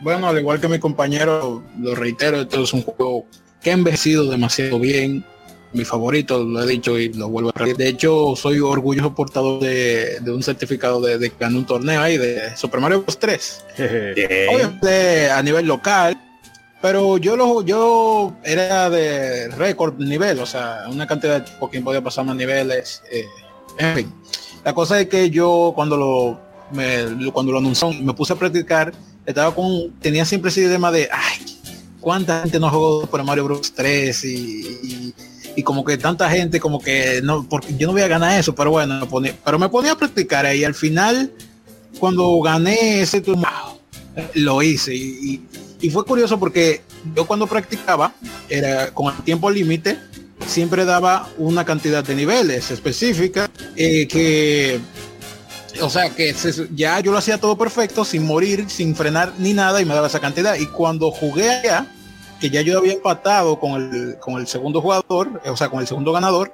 Bueno, 0.03 0.29
al 0.29 0.39
igual 0.39 0.61
que 0.61 0.69
mi 0.69 0.79
compañero, 0.79 1.63
lo 1.79 1.95
reitero, 1.95 2.43
esto 2.43 2.65
es 2.65 2.73
un 2.75 2.83
juego 2.83 3.25
que 3.63 3.71
ha 3.71 3.75
envejecido 3.75 4.31
demasiado 4.31 4.79
bien. 4.79 5.25
Mi 5.73 5.87
favorito, 5.87 6.45
lo 6.45 6.63
he 6.63 6.67
dicho 6.67 6.99
y 6.99 7.15
lo 7.15 7.31
vuelvo 7.31 7.49
a 7.49 7.53
repetir. 7.59 7.77
De 7.79 7.89
hecho, 7.89 8.35
soy 8.37 8.61
orgulloso 8.61 9.15
portador 9.15 9.61
de, 9.61 10.21
de 10.21 10.31
un 10.33 10.43
certificado 10.43 11.01
de, 11.01 11.17
de 11.17 11.33
gané 11.41 11.57
un 11.57 11.65
torneo 11.65 12.03
ahí 12.03 12.19
de 12.19 12.55
Super 12.57 12.81
Mario 12.81 13.03
Bros. 13.03 13.19
3. 13.19 13.65
Obviamente 14.53 15.31
a 15.31 15.43
nivel 15.43 15.67
local, 15.67 16.19
pero 16.83 17.19
yo 17.19 17.37
lo 17.37 17.63
yo 17.63 18.35
era 18.45 18.89
de 18.91 19.49
récord 19.49 19.99
nivel, 19.99 20.39
o 20.41 20.47
sea, 20.47 20.85
una 20.89 21.07
cantidad 21.07 21.45
de 21.45 21.53
que 21.71 21.81
podía 21.81 22.03
pasar 22.03 22.25
más 22.25 22.37
niveles. 22.37 23.03
eh, 23.11 23.25
en 23.79 23.95
fin, 23.95 24.15
la 24.65 24.75
cosa 24.75 25.01
es 25.01 25.09
que 25.09 25.31
yo 25.31 25.73
cuando 25.75 25.97
lo 25.97 26.41
me, 26.73 27.31
cuando 27.33 27.53
lo 27.53 27.59
anunciaron 27.59 28.05
me 28.05 28.13
puse 28.15 28.33
a 28.33 28.37
practicar, 28.37 28.93
estaba 29.27 29.55
con 29.55 29.91
tenía 30.01 30.25
siempre 30.25 30.51
ese 30.51 30.63
dilema 30.63 30.91
de 30.91 31.09
ay, 31.13 31.59
cuánta 32.01 32.43
gente 32.43 32.59
no 32.59 32.71
jugó 32.71 33.03
Super 33.03 33.23
Mario 33.25 33.45
Bros 33.45 33.73
3 33.75 34.25
y, 34.25 34.35
y- 34.83 35.15
como 35.63 35.85
que 35.85 35.99
tanta 35.99 36.31
gente 36.31 36.59
como 36.59 36.81
que 36.81 37.21
no 37.23 37.47
porque 37.47 37.77
yo 37.77 37.87
no 37.87 37.93
voy 37.93 38.01
a 38.01 38.09
ganar 38.09 38.41
eso, 38.41 38.55
pero 38.55 38.71
bueno, 38.71 39.07
pero 39.45 39.59
me 39.59 39.69
ponía 39.69 39.93
a 39.93 39.97
practicar 39.99 40.55
y 40.57 40.65
al 40.65 40.75
final 40.75 41.31
cuando 41.99 42.41
gané 42.41 43.03
ese 43.03 43.21
turno 43.21 43.47
lo 44.35 44.63
hice 44.63 44.95
y- 44.95 45.43
y 45.81 45.91
fue 45.91 46.05
curioso 46.05 46.39
porque 46.39 46.83
yo 47.15 47.27
cuando 47.27 47.47
practicaba 47.47 48.13
era 48.49 48.93
con 48.93 49.15
el 49.15 49.23
tiempo 49.23 49.51
límite 49.51 49.99
siempre 50.47 50.85
daba 50.85 51.29
una 51.39 51.65
cantidad 51.65 52.05
de 52.05 52.15
niveles 52.15 52.71
específica 52.71 53.51
eh, 53.77 54.07
que 54.09 54.81
o 55.81 55.89
sea 55.89 56.11
que 56.11 56.35
ya 56.75 57.01
yo 57.01 57.13
lo 57.13 57.19
hacía 57.19 57.39
todo 57.39 57.57
perfecto 57.57 58.05
sin 58.05 58.27
morir 58.27 58.69
sin 58.69 58.95
frenar 58.95 59.33
ni 59.39 59.53
nada 59.53 59.81
y 59.81 59.85
me 59.85 59.95
daba 59.95 60.09
esa 60.09 60.21
cantidad 60.21 60.57
y 60.57 60.67
cuando 60.67 61.11
jugué 61.11 61.51
allá 61.51 61.87
que 62.41 62.51
ya 62.51 62.63
yo 62.63 62.79
había 62.79 62.95
empatado 62.95 63.61
con 63.61 63.81
el, 63.81 64.19
con 64.19 64.41
el 64.41 64.47
segundo 64.47 64.81
jugador, 64.81 65.41
o 65.45 65.57
sea, 65.57 65.69
con 65.69 65.81
el 65.81 65.87
segundo 65.87 66.13
ganador. 66.13 66.53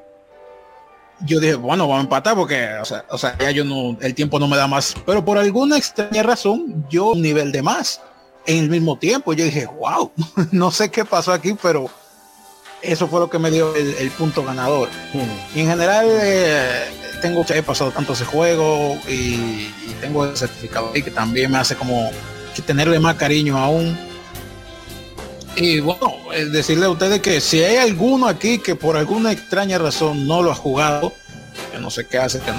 Yo 1.20 1.40
dije, 1.40 1.54
bueno, 1.54 1.84
vamos 1.84 2.00
a 2.00 2.02
empatar 2.02 2.34
porque, 2.34 2.68
o 2.80 2.84
sea, 2.84 3.06
o 3.08 3.16
sea, 3.16 3.38
ya 3.38 3.50
yo 3.52 3.64
no, 3.64 3.96
el 4.02 4.14
tiempo 4.14 4.38
no 4.38 4.48
me 4.48 4.56
da 4.56 4.66
más. 4.66 4.94
Pero 5.06 5.24
por 5.24 5.38
alguna 5.38 5.78
extraña 5.78 6.22
razón, 6.22 6.84
yo 6.90 7.12
un 7.12 7.22
nivel 7.22 7.52
de 7.52 7.62
más 7.62 8.02
en 8.46 8.58
el 8.58 8.70
mismo 8.70 8.98
tiempo. 8.98 9.32
Yo 9.32 9.44
dije, 9.44 9.66
wow, 9.66 10.10
no 10.52 10.70
sé 10.70 10.90
qué 10.90 11.04
pasó 11.04 11.32
aquí, 11.32 11.56
pero 11.60 11.90
eso 12.82 13.08
fue 13.08 13.20
lo 13.20 13.30
que 13.30 13.38
me 13.38 13.50
dio 13.50 13.74
el, 13.74 13.94
el 13.94 14.10
punto 14.10 14.44
ganador. 14.44 14.88
Y 15.54 15.60
en 15.60 15.68
general, 15.68 16.06
eh, 16.10 16.84
tengo 17.20 17.44
he 17.48 17.62
pasado 17.62 17.90
tanto 17.90 18.12
ese 18.12 18.24
juego 18.24 18.98
y, 19.08 19.34
y 19.34 19.96
tengo 20.00 20.24
el 20.24 20.36
certificado 20.36 20.92
ahí 20.94 21.02
que 21.02 21.10
también 21.10 21.50
me 21.50 21.58
hace 21.58 21.74
como 21.74 22.10
que 22.54 22.62
tenerle 22.62 22.98
más 22.98 23.16
cariño 23.16 23.58
aún. 23.58 23.98
Y 25.56 25.80
bueno, 25.80 26.12
eh, 26.34 26.44
decirle 26.46 26.86
a 26.86 26.90
ustedes 26.90 27.20
que 27.20 27.40
si 27.40 27.62
hay 27.62 27.76
alguno 27.76 28.28
aquí 28.28 28.58
que 28.58 28.74
por 28.74 28.96
alguna 28.96 29.32
extraña 29.32 29.78
razón 29.78 30.26
no 30.26 30.42
lo 30.42 30.52
ha 30.52 30.54
jugado, 30.54 31.14
que 31.72 31.78
no 31.78 31.90
sé 31.90 32.06
qué 32.06 32.18
hace, 32.18 32.40
que, 32.40 32.52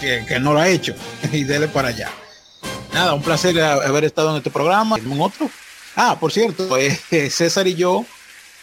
que, 0.00 0.26
que 0.26 0.38
no 0.38 0.52
lo 0.52 0.60
ha 0.60 0.68
hecho, 0.68 0.94
y 1.32 1.44
dele 1.44 1.68
para 1.68 1.88
allá. 1.88 2.10
Nada, 2.98 3.14
un 3.14 3.22
placer 3.22 3.60
haber 3.60 4.02
estado 4.04 4.30
en 4.32 4.38
este 4.38 4.50
programa. 4.50 4.96
En 4.98 5.20
otro. 5.20 5.48
Ah, 5.94 6.16
por 6.18 6.32
cierto, 6.32 6.76
eh, 6.76 6.98
César 7.30 7.68
y 7.68 7.76
yo, 7.76 8.04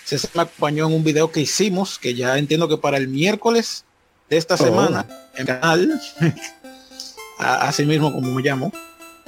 César 0.03 0.29
me 0.33 0.41
acompañó 0.41 0.87
en 0.87 0.93
un 0.93 1.05
video 1.05 1.31
que 1.31 1.39
hicimos, 1.39 1.97
que 1.97 2.13
ya 2.15 2.37
entiendo 2.37 2.67
que 2.67 2.75
para 2.77 2.97
el 2.97 3.07
miércoles 3.07 3.85
de 4.29 4.35
esta 4.35 4.55
Oh. 4.55 4.57
semana, 4.57 5.07
en 5.35 5.45
canal, 5.45 6.01
así 7.39 7.85
mismo 7.85 8.11
como 8.11 8.29
me 8.33 8.41
llamo, 8.41 8.73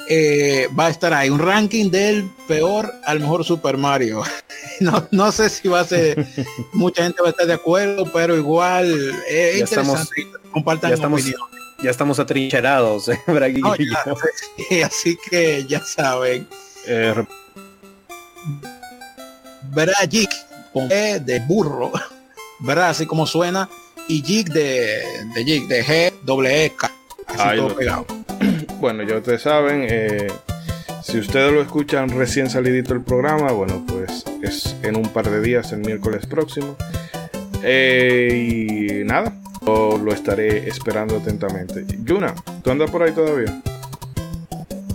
eh, 0.09 0.67
va 0.77 0.88
a 0.88 0.89
estar 0.89 1.13
ahí 1.13 1.29
un 1.29 1.39
ranking 1.39 1.89
del 1.89 2.29
peor 2.47 2.93
al 3.05 3.21
mejor 3.21 3.45
Super 3.45 3.77
Mario. 3.77 4.23
No, 4.79 5.07
no 5.09 5.31
sé 5.31 5.49
si 5.49 5.67
va 5.67 5.79
a 5.79 5.85
ser, 5.85 6.27
mucha 6.73 7.01
gente 7.01 7.19
va 7.23 7.29
a 7.29 7.31
estar 7.31 7.47
de 7.47 7.53
acuerdo, 7.53 8.05
pero 8.13 8.35
igual 8.38 8.88
eh, 9.27 9.59
estamos-. 9.63 10.07
Compartan 10.51 10.91
ya 10.91 10.95
estamos- 10.95 11.21
opinión. 11.21 11.41
Ya 11.83 11.91
estamos 11.91 12.19
atrincherados, 12.19 13.07
¿eh? 13.09 13.19
Bragui 13.27 13.61
No, 13.61 13.75
y 13.77 13.89
ya, 13.91 14.03
yo. 14.05 14.15
sí, 14.69 14.81
así 14.81 15.17
que 15.29 15.65
ya 15.65 15.81
saben. 15.81 16.47
Eh, 16.87 17.13
con 20.73 20.91
E 20.91 21.19
de 21.19 21.39
burro, 21.41 21.91
¿verdad? 22.59 22.89
Así 22.89 23.05
como 23.05 23.25
suena. 23.27 23.69
Y 24.07 24.21
Jig 24.21 24.49
de, 24.49 25.01
de 25.35 25.43
Jig, 25.43 25.67
de 25.67 25.83
G, 25.83 26.13
doble 26.23 26.65
E, 26.65 26.69
K. 26.75 26.91
Así 27.27 27.39
Ahí 27.41 27.57
todo 27.57 27.69
lo- 27.69 27.75
pegado. 27.75 28.05
Bueno, 28.79 29.01
ya 29.01 29.15
ustedes 29.17 29.41
saben, 29.41 29.87
eh, 29.89 30.27
si 31.01 31.17
ustedes 31.17 31.51
lo 31.51 31.63
escuchan 31.63 32.09
recién 32.09 32.47
salidito 32.47 32.93
el 32.93 33.01
programa, 33.01 33.51
bueno, 33.51 33.83
pues 33.87 34.23
es 34.43 34.75
en 34.83 34.95
un 34.95 35.09
par 35.09 35.27
de 35.27 35.41
días, 35.41 35.71
el 35.71 35.79
miércoles 35.79 36.27
próximo. 36.27 36.77
Eh, 37.63 39.01
y 39.01 39.03
nada, 39.05 39.34
lo, 39.65 39.97
lo 39.97 40.13
estaré 40.13 40.67
esperando 40.67 41.17
atentamente. 41.17 41.85
Yuna, 42.03 42.34
¿tú 42.63 42.71
andas 42.71 42.89
por 42.89 43.03
ahí 43.03 43.11
todavía? 43.11 43.61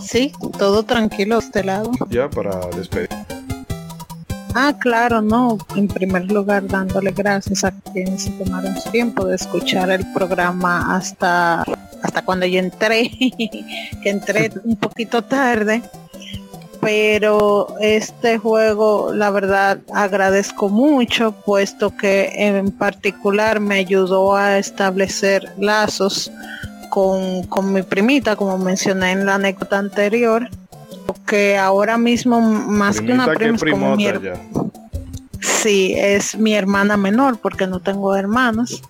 Sí, 0.01 0.31
todo 0.57 0.83
tranquilo 0.83 1.39
de 1.39 1.45
este 1.45 1.63
lado. 1.63 1.91
Ya 2.09 2.29
para 2.29 2.59
despedir. 2.75 3.09
Ah, 4.55 4.75
claro, 4.79 5.21
no. 5.21 5.57
En 5.75 5.87
primer 5.87 6.31
lugar, 6.31 6.67
dándole 6.67 7.11
gracias 7.11 7.63
a 7.63 7.71
quienes 7.71 8.23
se 8.23 8.31
tomaron 8.31 8.79
su 8.79 8.91
tiempo 8.91 9.25
de 9.25 9.35
escuchar 9.35 9.89
el 9.89 10.05
programa 10.13 10.95
hasta, 10.95 11.63
hasta 12.03 12.21
cuando 12.23 12.45
yo 12.45 12.59
entré, 12.59 13.09
que 14.03 14.09
entré 14.09 14.51
un 14.63 14.75
poquito 14.75 15.23
tarde. 15.23 15.81
Pero 16.83 17.67
este 17.79 18.37
juego, 18.37 19.13
la 19.13 19.29
verdad, 19.31 19.79
agradezco 19.93 20.69
mucho, 20.69 21.31
puesto 21.31 21.95
que 21.95 22.31
en 22.35 22.71
particular 22.71 23.59
me 23.59 23.75
ayudó 23.75 24.35
a 24.35 24.57
establecer 24.57 25.53
lazos 25.57 26.31
con, 26.89 27.43
con 27.43 27.73
mi 27.73 27.81
primita, 27.81 28.35
como 28.35 28.57
mencioné 28.57 29.11
en 29.11 29.25
la 29.25 29.35
anécdota 29.35 29.79
anterior, 29.79 30.49
que 31.25 31.57
ahora 31.57 31.97
mismo 31.97 32.41
más 32.41 33.01
que 33.01 33.13
una 33.13 33.25
que 33.25 33.31
prima 33.33 33.55
es 33.55 33.63
como 33.63 33.95
mi 33.95 34.05
her-. 34.05 34.37
Sí, 35.39 35.93
es 35.97 36.37
mi 36.37 36.53
hermana 36.53 36.97
menor 36.97 37.37
porque 37.37 37.67
no 37.67 37.79
tengo 37.79 38.15
hermanos. 38.15 38.81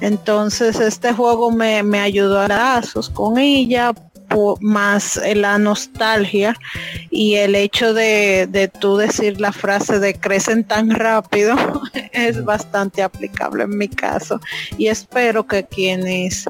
Entonces 0.00 0.80
este 0.80 1.12
juego 1.12 1.50
me, 1.50 1.82
me 1.82 2.00
ayudó 2.00 2.40
a 2.40 2.48
lazos 2.48 3.08
con 3.08 3.38
ella, 3.38 3.92
más 4.60 5.16
eh, 5.18 5.34
la 5.34 5.58
nostalgia 5.58 6.56
y 7.10 7.34
el 7.36 7.54
hecho 7.54 7.94
de, 7.94 8.46
de 8.48 8.68
tú 8.68 8.96
decir 8.96 9.40
la 9.40 9.52
frase 9.52 9.98
de 9.98 10.14
crecen 10.14 10.64
tan 10.64 10.90
rápido 10.90 11.54
es 12.12 12.44
bastante 12.44 13.02
aplicable 13.02 13.64
en 13.64 13.76
mi 13.76 13.88
caso. 13.88 14.40
Y 14.78 14.88
espero 14.88 15.46
que 15.46 15.64
quienes 15.64 16.46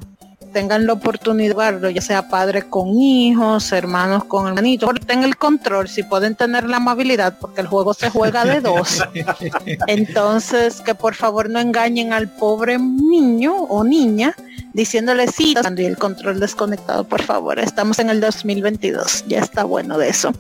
tengan 0.53 0.87
la 0.87 0.93
oportunidad 0.93 1.49
de 1.49 1.55
jugarlo, 1.55 1.91
ya 1.91 2.01
sea 2.01 2.29
padre 2.29 2.63
con 2.63 2.89
hijos, 2.91 3.73
hermanos 3.73 4.25
con 4.25 4.47
hermanitos, 4.47 4.91
tengan 5.07 5.25
el 5.25 5.37
control, 5.37 5.89
si 5.89 6.03
pueden 6.03 6.35
tener 6.35 6.69
la 6.69 6.77
amabilidad, 6.77 7.39
porque 7.41 7.61
el 7.63 7.67
juego 7.67 7.95
se 7.95 8.11
juega 8.11 8.45
de 8.45 8.61
dos. 8.61 9.03
Entonces, 9.87 10.81
que 10.81 10.95
por 10.95 11.15
favor 11.15 11.51
no 11.51 11.59
engañen 11.59 12.13
al 12.13 12.29
pobre 12.29 12.79
niño 12.79 13.55
o 13.55 13.85
niña 13.85 14.35
diciéndole 14.73 15.29
sí, 15.29 15.55
y 15.77 15.85
el 15.85 15.97
control 15.99 16.41
desconectado, 16.41 17.05
por 17.05 17.23
favor. 17.23 17.59
Estamos 17.59 17.99
en 17.99 18.11
el 18.11 18.21
2022, 18.21 19.25
ya 19.27 19.41
está 19.41 19.65
bueno 19.65 19.99
de 19.99 20.09
eso. 20.09 20.33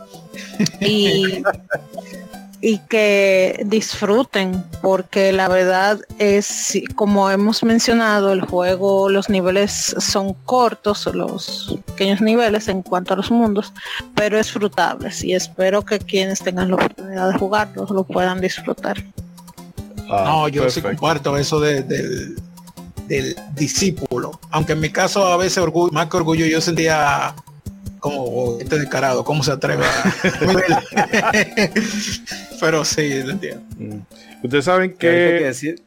Y, 0.80 1.42
y 2.64 2.78
que 2.88 3.60
disfruten, 3.66 4.62
porque 4.80 5.32
la 5.32 5.48
verdad 5.48 5.98
es, 6.20 6.46
sí, 6.46 6.84
como 6.94 7.28
hemos 7.28 7.64
mencionado, 7.64 8.32
el 8.32 8.40
juego, 8.42 9.08
los 9.10 9.28
niveles 9.28 9.96
son 9.98 10.34
cortos, 10.46 11.06
los 11.12 11.76
pequeños 11.86 12.20
niveles 12.20 12.68
en 12.68 12.82
cuanto 12.82 13.14
a 13.14 13.16
los 13.16 13.32
mundos, 13.32 13.72
pero 14.14 14.38
es 14.38 14.52
frutables 14.52 15.24
y 15.24 15.34
espero 15.34 15.84
que 15.84 15.98
quienes 15.98 16.38
tengan 16.38 16.68
la 16.68 16.76
oportunidad 16.76 17.32
de 17.32 17.38
jugarlos 17.38 17.90
lo 17.90 18.04
puedan 18.04 18.40
disfrutar. 18.40 19.02
Ah, 20.08 20.22
no, 20.26 20.48
yo 20.48 20.62
sí 20.70 20.80
perfecto. 20.80 20.88
comparto 20.90 21.36
eso 21.36 21.58
de- 21.58 21.82
del, 21.82 22.36
del 23.08 23.36
discípulo. 23.56 24.38
Aunque 24.50 24.74
en 24.74 24.80
mi 24.80 24.90
caso 24.90 25.26
a 25.26 25.36
veces 25.36 25.58
orgullo, 25.58 25.90
más 25.92 26.06
que 26.08 26.16
orgullo 26.16 26.46
yo 26.46 26.60
sentía 26.60 27.34
como 27.98 28.22
"Oh, 28.24 28.58
este 28.60 28.78
descarado, 28.78 29.24
¿cómo 29.24 29.42
se 29.42 29.52
atreve 29.52 29.84
a... 29.84 31.32
Pero 32.62 32.84
sí, 32.84 33.22
lo 33.24 33.32
entiendo. 33.32 33.62
Mm. 33.76 33.98
Ustedes 34.44 34.64
saben 34.64 34.94
Que 34.94 35.08
decir, 35.08 35.82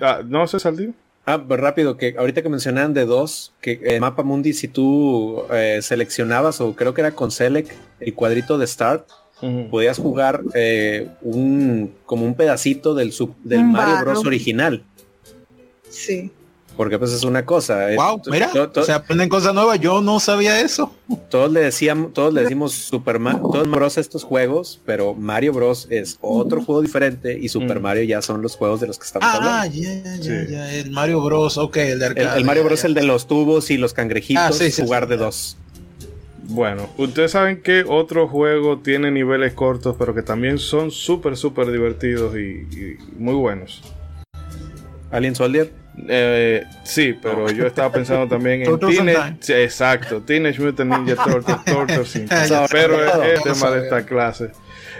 Ah, 0.00 0.20
no 0.24 0.46
sé, 0.46 0.60
Saldín. 0.60 0.94
Ah, 1.24 1.42
pues 1.46 1.58
rápido, 1.60 1.96
que 1.96 2.14
ahorita 2.18 2.42
que 2.42 2.48
mencionaban 2.48 2.92
de 2.94 3.04
dos, 3.04 3.52
que 3.60 3.80
el 3.84 4.00
mapa 4.00 4.22
mundi, 4.24 4.52
si 4.52 4.66
tú 4.68 5.42
eh, 5.52 5.78
seleccionabas, 5.80 6.60
o 6.60 6.74
creo 6.74 6.92
que 6.94 7.00
era 7.00 7.12
con 7.12 7.30
select, 7.30 7.70
el 8.00 8.12
cuadrito 8.14 8.58
de 8.58 8.66
start, 8.66 9.08
podías 9.70 9.98
jugar 9.98 10.40
eh, 10.54 11.08
un 11.20 11.92
como 12.06 12.24
un 12.26 12.34
pedacito 12.34 12.94
del, 12.94 13.12
sub- 13.12 13.36
del 13.42 13.64
Mario. 13.64 14.00
Bros 14.04 14.24
original. 14.26 14.84
Sí. 15.88 16.30
Porque 16.76 16.98
pues 16.98 17.12
es 17.12 17.22
una 17.24 17.44
cosa. 17.44 17.92
eh, 17.92 17.96
Wow, 17.96 18.20
to- 18.22 18.30
mira, 18.30 18.50
se 18.84 18.92
aprenden 18.92 19.28
cosas 19.28 19.52
nuevas. 19.54 19.78
Yo 19.78 20.00
no 20.00 20.18
sabía 20.20 20.60
eso. 20.60 20.92
todos 21.28 21.52
le 21.52 21.60
decíamos, 21.60 22.12
todos 22.14 22.32
le 22.32 22.42
decimos 22.42 22.72
Super 22.72 23.18
Mario, 23.18 23.42
todos 23.52 23.70
Bros 23.70 23.98
estos 23.98 24.24
juegos, 24.24 24.80
pero 24.86 25.12
Mario 25.14 25.52
Bros 25.52 25.86
es 25.90 26.16
otro 26.22 26.62
juego 26.62 26.80
diferente 26.80 27.38
y 27.38 27.48
Super 27.50 27.78
Mm. 27.78 27.82
Mario 27.82 28.02
ya 28.04 28.22
son 28.22 28.40
los 28.40 28.56
juegos 28.56 28.80
de 28.80 28.86
los 28.86 28.98
que 28.98 29.04
estamos 29.04 29.28
Ah, 29.30 29.36
hablando. 29.62 29.76
ya, 29.76 29.92
ya, 30.02 30.16
ya, 30.16 30.22
Sí. 30.46 30.52
ya, 30.52 30.72
el 30.74 30.90
Mario 30.90 31.20
Bros. 31.22 31.58
Ok, 31.58 31.76
el 31.76 31.98
de 31.98 32.06
arcade. 32.06 32.38
el 32.38 32.44
Mario 32.44 32.64
Bros 32.64 32.84
el 32.84 32.94
de 32.94 33.02
los 33.02 33.26
tubos 33.26 33.70
y 33.70 33.76
los 33.76 33.92
cangrejitos, 33.92 34.42
Ah, 34.42 34.52
sí, 34.52 34.70
sí, 34.70 34.82
jugar 34.82 35.04
sí. 35.04 35.10
de 35.10 35.16
dos. 35.18 35.56
Bueno, 36.44 36.88
ustedes 36.98 37.30
saben 37.32 37.62
que 37.62 37.84
otro 37.86 38.26
juego 38.28 38.78
tiene 38.78 39.10
niveles 39.10 39.52
cortos, 39.54 39.94
pero 39.98 40.14
que 40.14 40.22
también 40.22 40.58
son 40.58 40.90
súper, 40.90 41.36
súper 41.36 41.70
divertidos 41.70 42.34
y, 42.36 42.66
y 42.76 42.96
muy 43.18 43.34
buenos. 43.34 43.82
Alien 45.10 45.34
Soldier. 45.34 45.81
Eh, 46.08 46.64
sí, 46.84 47.18
pero 47.20 47.50
yo 47.50 47.66
estaba 47.66 47.92
pensando 47.92 48.26
también 48.26 48.62
en 48.62 48.78
Teenage, 48.78 49.36
sí, 49.40 49.52
exacto, 49.52 50.22
Teenage 50.22 50.60
Mutant 50.60 50.90
Ninja 50.90 51.22
Turtles, 51.22 51.64
Turtles 51.64 52.68
pero 52.70 53.04
es 53.04 53.38
el 53.38 53.42
tema 53.42 53.70
de 53.70 53.82
esta 53.84 54.06
clase. 54.06 54.50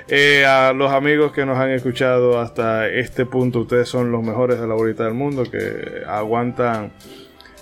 Eh, 0.08 0.44
a 0.44 0.72
los 0.72 0.92
amigos 0.92 1.32
que 1.32 1.46
nos 1.46 1.58
han 1.58 1.70
escuchado 1.70 2.40
hasta 2.40 2.88
este 2.88 3.24
punto, 3.24 3.60
ustedes 3.60 3.88
son 3.88 4.10
los 4.12 4.22
mejores 4.22 4.60
de 4.60 4.66
la 4.66 4.74
bolita 4.74 5.04
del 5.04 5.14
mundo 5.14 5.44
que 5.44 6.02
aguantan 6.06 6.92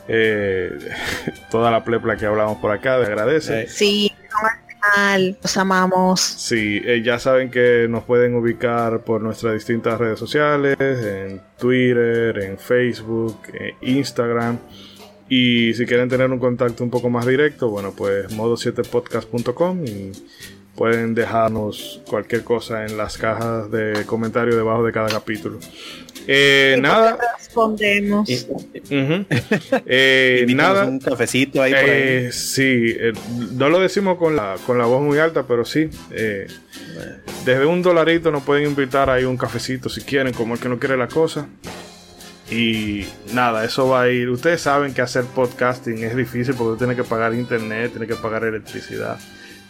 eh, 0.09 0.77
toda 1.51 1.71
la 1.71 1.85
plepla 1.85 2.17
que 2.17 2.27
hablamos 2.27 2.59
por 2.59 2.73
acá. 2.73 2.99
Les 2.99 3.09
agradece. 3.09 3.69
Sí, 3.69 4.13
los 5.43 5.57
amamos. 5.57 6.21
Sí, 6.21 6.81
eh, 6.85 7.03
ya 7.05 7.19
saben 7.19 7.51
que 7.51 7.87
nos 7.89 8.05
pueden 8.05 8.35
ubicar 8.35 9.05
por 9.05 9.21
nuestras 9.21 9.55
distintas 9.55 9.99
redes 9.99 10.19
sociales, 10.19 10.77
en 10.81 11.41
Twitter, 11.59 12.39
en 12.39 12.59
Facebook, 12.59 13.39
en 13.53 13.97
Instagram. 13.97 14.59
Y 15.29 15.75
si 15.75 15.87
quieren 15.87 16.09
tener 16.09 16.31
un 16.31 16.41
contacto 16.41 16.83
un 16.83 16.91
poco 16.91 17.09
más 17.09 17.25
directo, 17.25 17.71
bueno, 17.71 17.93
pues 17.97 18.37
modo7podcast.com 18.37 19.85
y 19.87 20.13
pueden 20.81 21.15
dejarnos 21.15 22.01
cualquier 22.09 22.43
cosa 22.43 22.87
en 22.87 22.97
las 22.97 23.19
cajas 23.19 23.71
de 23.71 24.07
comentarios 24.07 24.57
debajo 24.57 24.83
de 24.83 24.93
cada 24.93 25.11
capítulo. 25.11 25.59
Eh, 26.27 26.79
nada. 26.81 27.19
Respondemos. 27.37 28.27
Eh, 29.85 30.47
nada. 30.49 30.87
un 30.87 30.99
cafecito 30.99 31.61
ahí 31.63 31.73
por 31.73 31.81
ahí. 31.81 31.89
Eh, 31.91 32.31
sí, 32.33 32.95
eh, 32.99 33.13
no 33.53 33.69
lo 33.69 33.79
decimos 33.79 34.17
con 34.17 34.35
la, 34.35 34.57
con 34.67 34.79
la 34.79 34.87
voz 34.87 35.03
muy 35.03 35.19
alta, 35.19 35.47
pero 35.47 35.67
sí. 35.67 35.91
eh, 36.13 36.47
desde 37.45 37.67
un 37.67 37.83
dolarito 37.83 38.31
nos 38.31 38.43
pueden 38.43 38.67
invitar 38.67 39.11
ahí 39.11 39.25
un 39.25 39.37
cafecito 39.37 39.91
si 39.91 40.01
quieren, 40.01 40.33
como 40.33 40.55
el 40.55 40.61
que 40.61 40.71
no 40.71 40.79
quiere 40.79 40.97
la 40.97 41.09
cosa. 41.09 41.47
Y 42.51 43.05
nada, 43.35 43.67
eso 43.67 43.87
va 43.87 44.05
a 44.05 44.09
ir. 44.09 44.31
Ustedes 44.31 44.63
saben 44.63 44.95
que 44.95 45.03
hacer 45.03 45.25
podcasting 45.25 46.05
es 46.05 46.17
difícil 46.17 46.55
porque 46.55 46.79
tiene 46.79 46.97
que 46.97 47.05
pagar 47.05 47.35
internet, 47.35 47.91
tiene 47.91 48.07
que 48.07 48.17
pagar 48.17 48.45
electricidad 48.45 49.19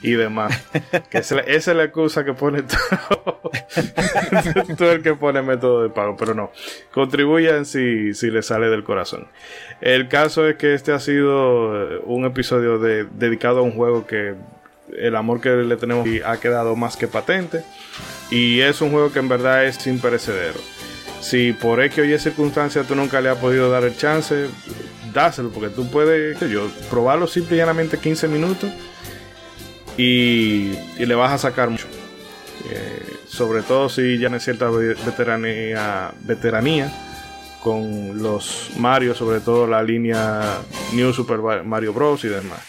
y 0.02 0.12
demás. 0.12 0.62
que 1.10 1.18
esa, 1.18 1.40
es 1.40 1.66
la 1.66 1.84
excusa 1.84 2.24
que 2.24 2.32
pone 2.34 2.62
todo, 2.62 3.50
todo 4.78 4.92
el 4.92 5.02
que 5.02 5.14
pone 5.14 5.42
método 5.42 5.82
de 5.82 5.90
pago, 5.90 6.16
pero 6.16 6.34
no. 6.34 6.50
Contribuyan 6.92 7.64
si, 7.66 8.14
si 8.14 8.30
les 8.30 8.46
sale 8.46 8.68
del 8.68 8.84
corazón. 8.84 9.28
El 9.80 10.08
caso 10.08 10.48
es 10.48 10.56
que 10.56 10.74
este 10.74 10.92
ha 10.92 10.98
sido 11.00 11.96
eh, 11.96 12.00
un 12.04 12.24
episodio 12.24 12.78
de- 12.78 13.04
dedicado 13.12 13.58
a 13.60 13.62
un 13.62 13.72
juego 13.72 14.06
que 14.06 14.34
el 14.96 15.14
amor 15.16 15.40
que 15.40 15.50
le 15.50 15.76
tenemos 15.76 16.08
ha 16.24 16.40
quedado 16.40 16.74
más 16.76 16.96
que 16.96 17.06
patente. 17.06 17.62
Y 18.30 18.60
es 18.60 18.80
un 18.80 18.90
juego 18.90 19.12
que 19.12 19.18
en 19.18 19.28
verdad 19.28 19.64
es 19.64 19.76
sin 19.76 20.00
perecedero. 20.00 20.58
Si 21.20 21.52
por 21.52 21.82
X 21.82 21.98
o 21.98 22.04
Y 22.04 22.18
circunstancia 22.18 22.82
tú 22.84 22.94
nunca 22.94 23.20
le 23.20 23.28
has 23.28 23.38
podido 23.38 23.70
dar 23.70 23.84
el 23.84 23.96
chance, 23.96 24.46
dáselo, 25.12 25.50
porque 25.50 25.68
tú 25.68 25.90
puedes, 25.90 26.40
yo, 26.50 26.68
probarlo 26.88 27.26
simple 27.26 27.56
y 27.56 27.58
llanamente 27.58 27.98
15 27.98 28.28
minutos 28.28 28.70
y, 30.00 30.72
le 30.98 31.14
vas 31.14 31.32
a 31.32 31.38
sacar 31.38 31.68
mucho. 31.70 31.86
Eh, 32.70 33.02
sobre 33.26 33.62
todo 33.62 33.88
si 33.88 34.18
ya 34.18 34.28
no 34.28 34.38
cierta 34.40 34.68
ve- 34.70 34.96
veteranía, 35.06 36.12
veteranía 36.22 36.92
con 37.62 38.22
los 38.22 38.70
Mario, 38.78 39.14
sobre 39.14 39.40
todo 39.40 39.66
la 39.66 39.82
línea 39.82 40.58
New 40.94 41.12
Super 41.12 41.38
Mario 41.64 41.92
Bros. 41.92 42.24
y 42.24 42.28
demás. 42.28 42.60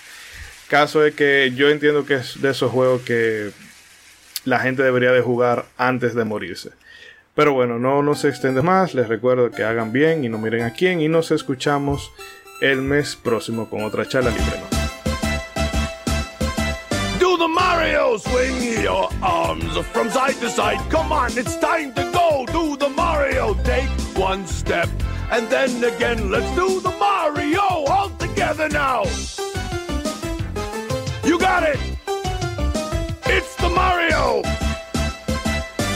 Caso 0.68 1.06
es 1.06 1.16
que 1.16 1.52
yo 1.56 1.70
entiendo 1.70 2.06
que 2.06 2.16
es 2.16 2.42
de 2.42 2.50
esos 2.52 2.72
juegos 2.72 3.02
que 3.02 3.52
la 4.46 4.60
gente 4.60 4.84
debería 4.84 5.12
de 5.12 5.22
jugar 5.22 5.66
antes 5.78 6.16
de 6.16 6.24
morirse. 6.26 6.72
Pero 7.36 7.54
bueno, 7.54 7.80
no 7.80 8.04
nos 8.04 8.26
extende 8.26 8.62
más. 8.62 8.94
Les 8.94 9.08
recuerdo 9.08 9.52
que 9.52 9.64
hagan 9.64 9.92
bien 9.94 10.26
y 10.26 10.30
no 10.30 10.38
miren 10.38 10.64
a 10.64 10.74
quién. 10.74 11.02
Y 11.02 11.08
nos 11.08 11.32
escuchamos 11.32 12.12
el 12.62 12.82
mes 12.82 13.16
próximo 13.16 13.70
con 13.70 13.84
otra 13.84 14.06
charla 14.08 14.32
libre. 14.32 14.71
Swing 18.18 18.84
your 18.84 19.10
arms 19.24 19.78
from 19.88 20.10
side 20.10 20.36
to 20.36 20.50
side. 20.50 20.80
Come 20.92 21.14
on, 21.14 21.38
it's 21.38 21.56
time 21.56 21.94
to 21.94 22.04
go. 22.12 22.46
Do 22.48 22.76
the 22.76 22.90
Mario. 22.90 23.54
Take 23.64 23.90
one 24.18 24.46
step 24.46 24.90
and 25.32 25.50
then 25.50 25.82
again. 25.82 26.30
Let's 26.30 26.54
do 26.54 26.82
the 26.82 26.92
Mario 26.92 27.62
all 27.62 28.10
together 28.20 28.68
now. 28.68 29.04
You 31.24 31.40
got 31.40 31.64
it. 31.64 31.80
It's 33.28 33.56
the 33.56 33.70
Mario. 33.70 34.42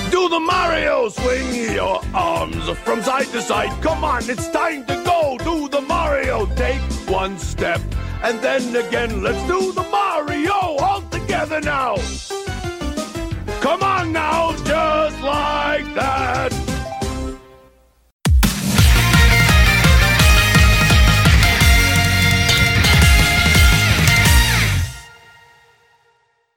Do 0.10 0.30
the 0.30 0.40
Mario. 0.40 1.10
Swing 1.10 1.74
your 1.74 2.02
arms 2.14 2.70
from 2.86 3.02
side 3.04 3.28
to 3.28 3.42
side. 3.42 3.74
Come 3.84 4.06
on, 4.06 4.30
it's 4.30 4.50
time 4.50 4.86
to 4.86 4.96
go. 5.04 5.38
Do 5.40 5.68
the 5.68 5.82
Mario. 5.82 6.46
Take 6.56 6.82
one 7.10 7.38
step 7.38 7.82
and 8.24 8.40
then 8.40 8.74
again. 8.74 9.22
Let's 9.22 9.46
do 9.48 9.74
the 9.74 9.84
Mario 9.84 10.54
all 10.54 11.02
together 11.46 11.62
now. 11.62 11.96
Come 13.62 13.84
on 13.84 14.12
now, 14.12 14.52
just 14.64 15.22
like 15.22 15.94
that. 15.96 16.85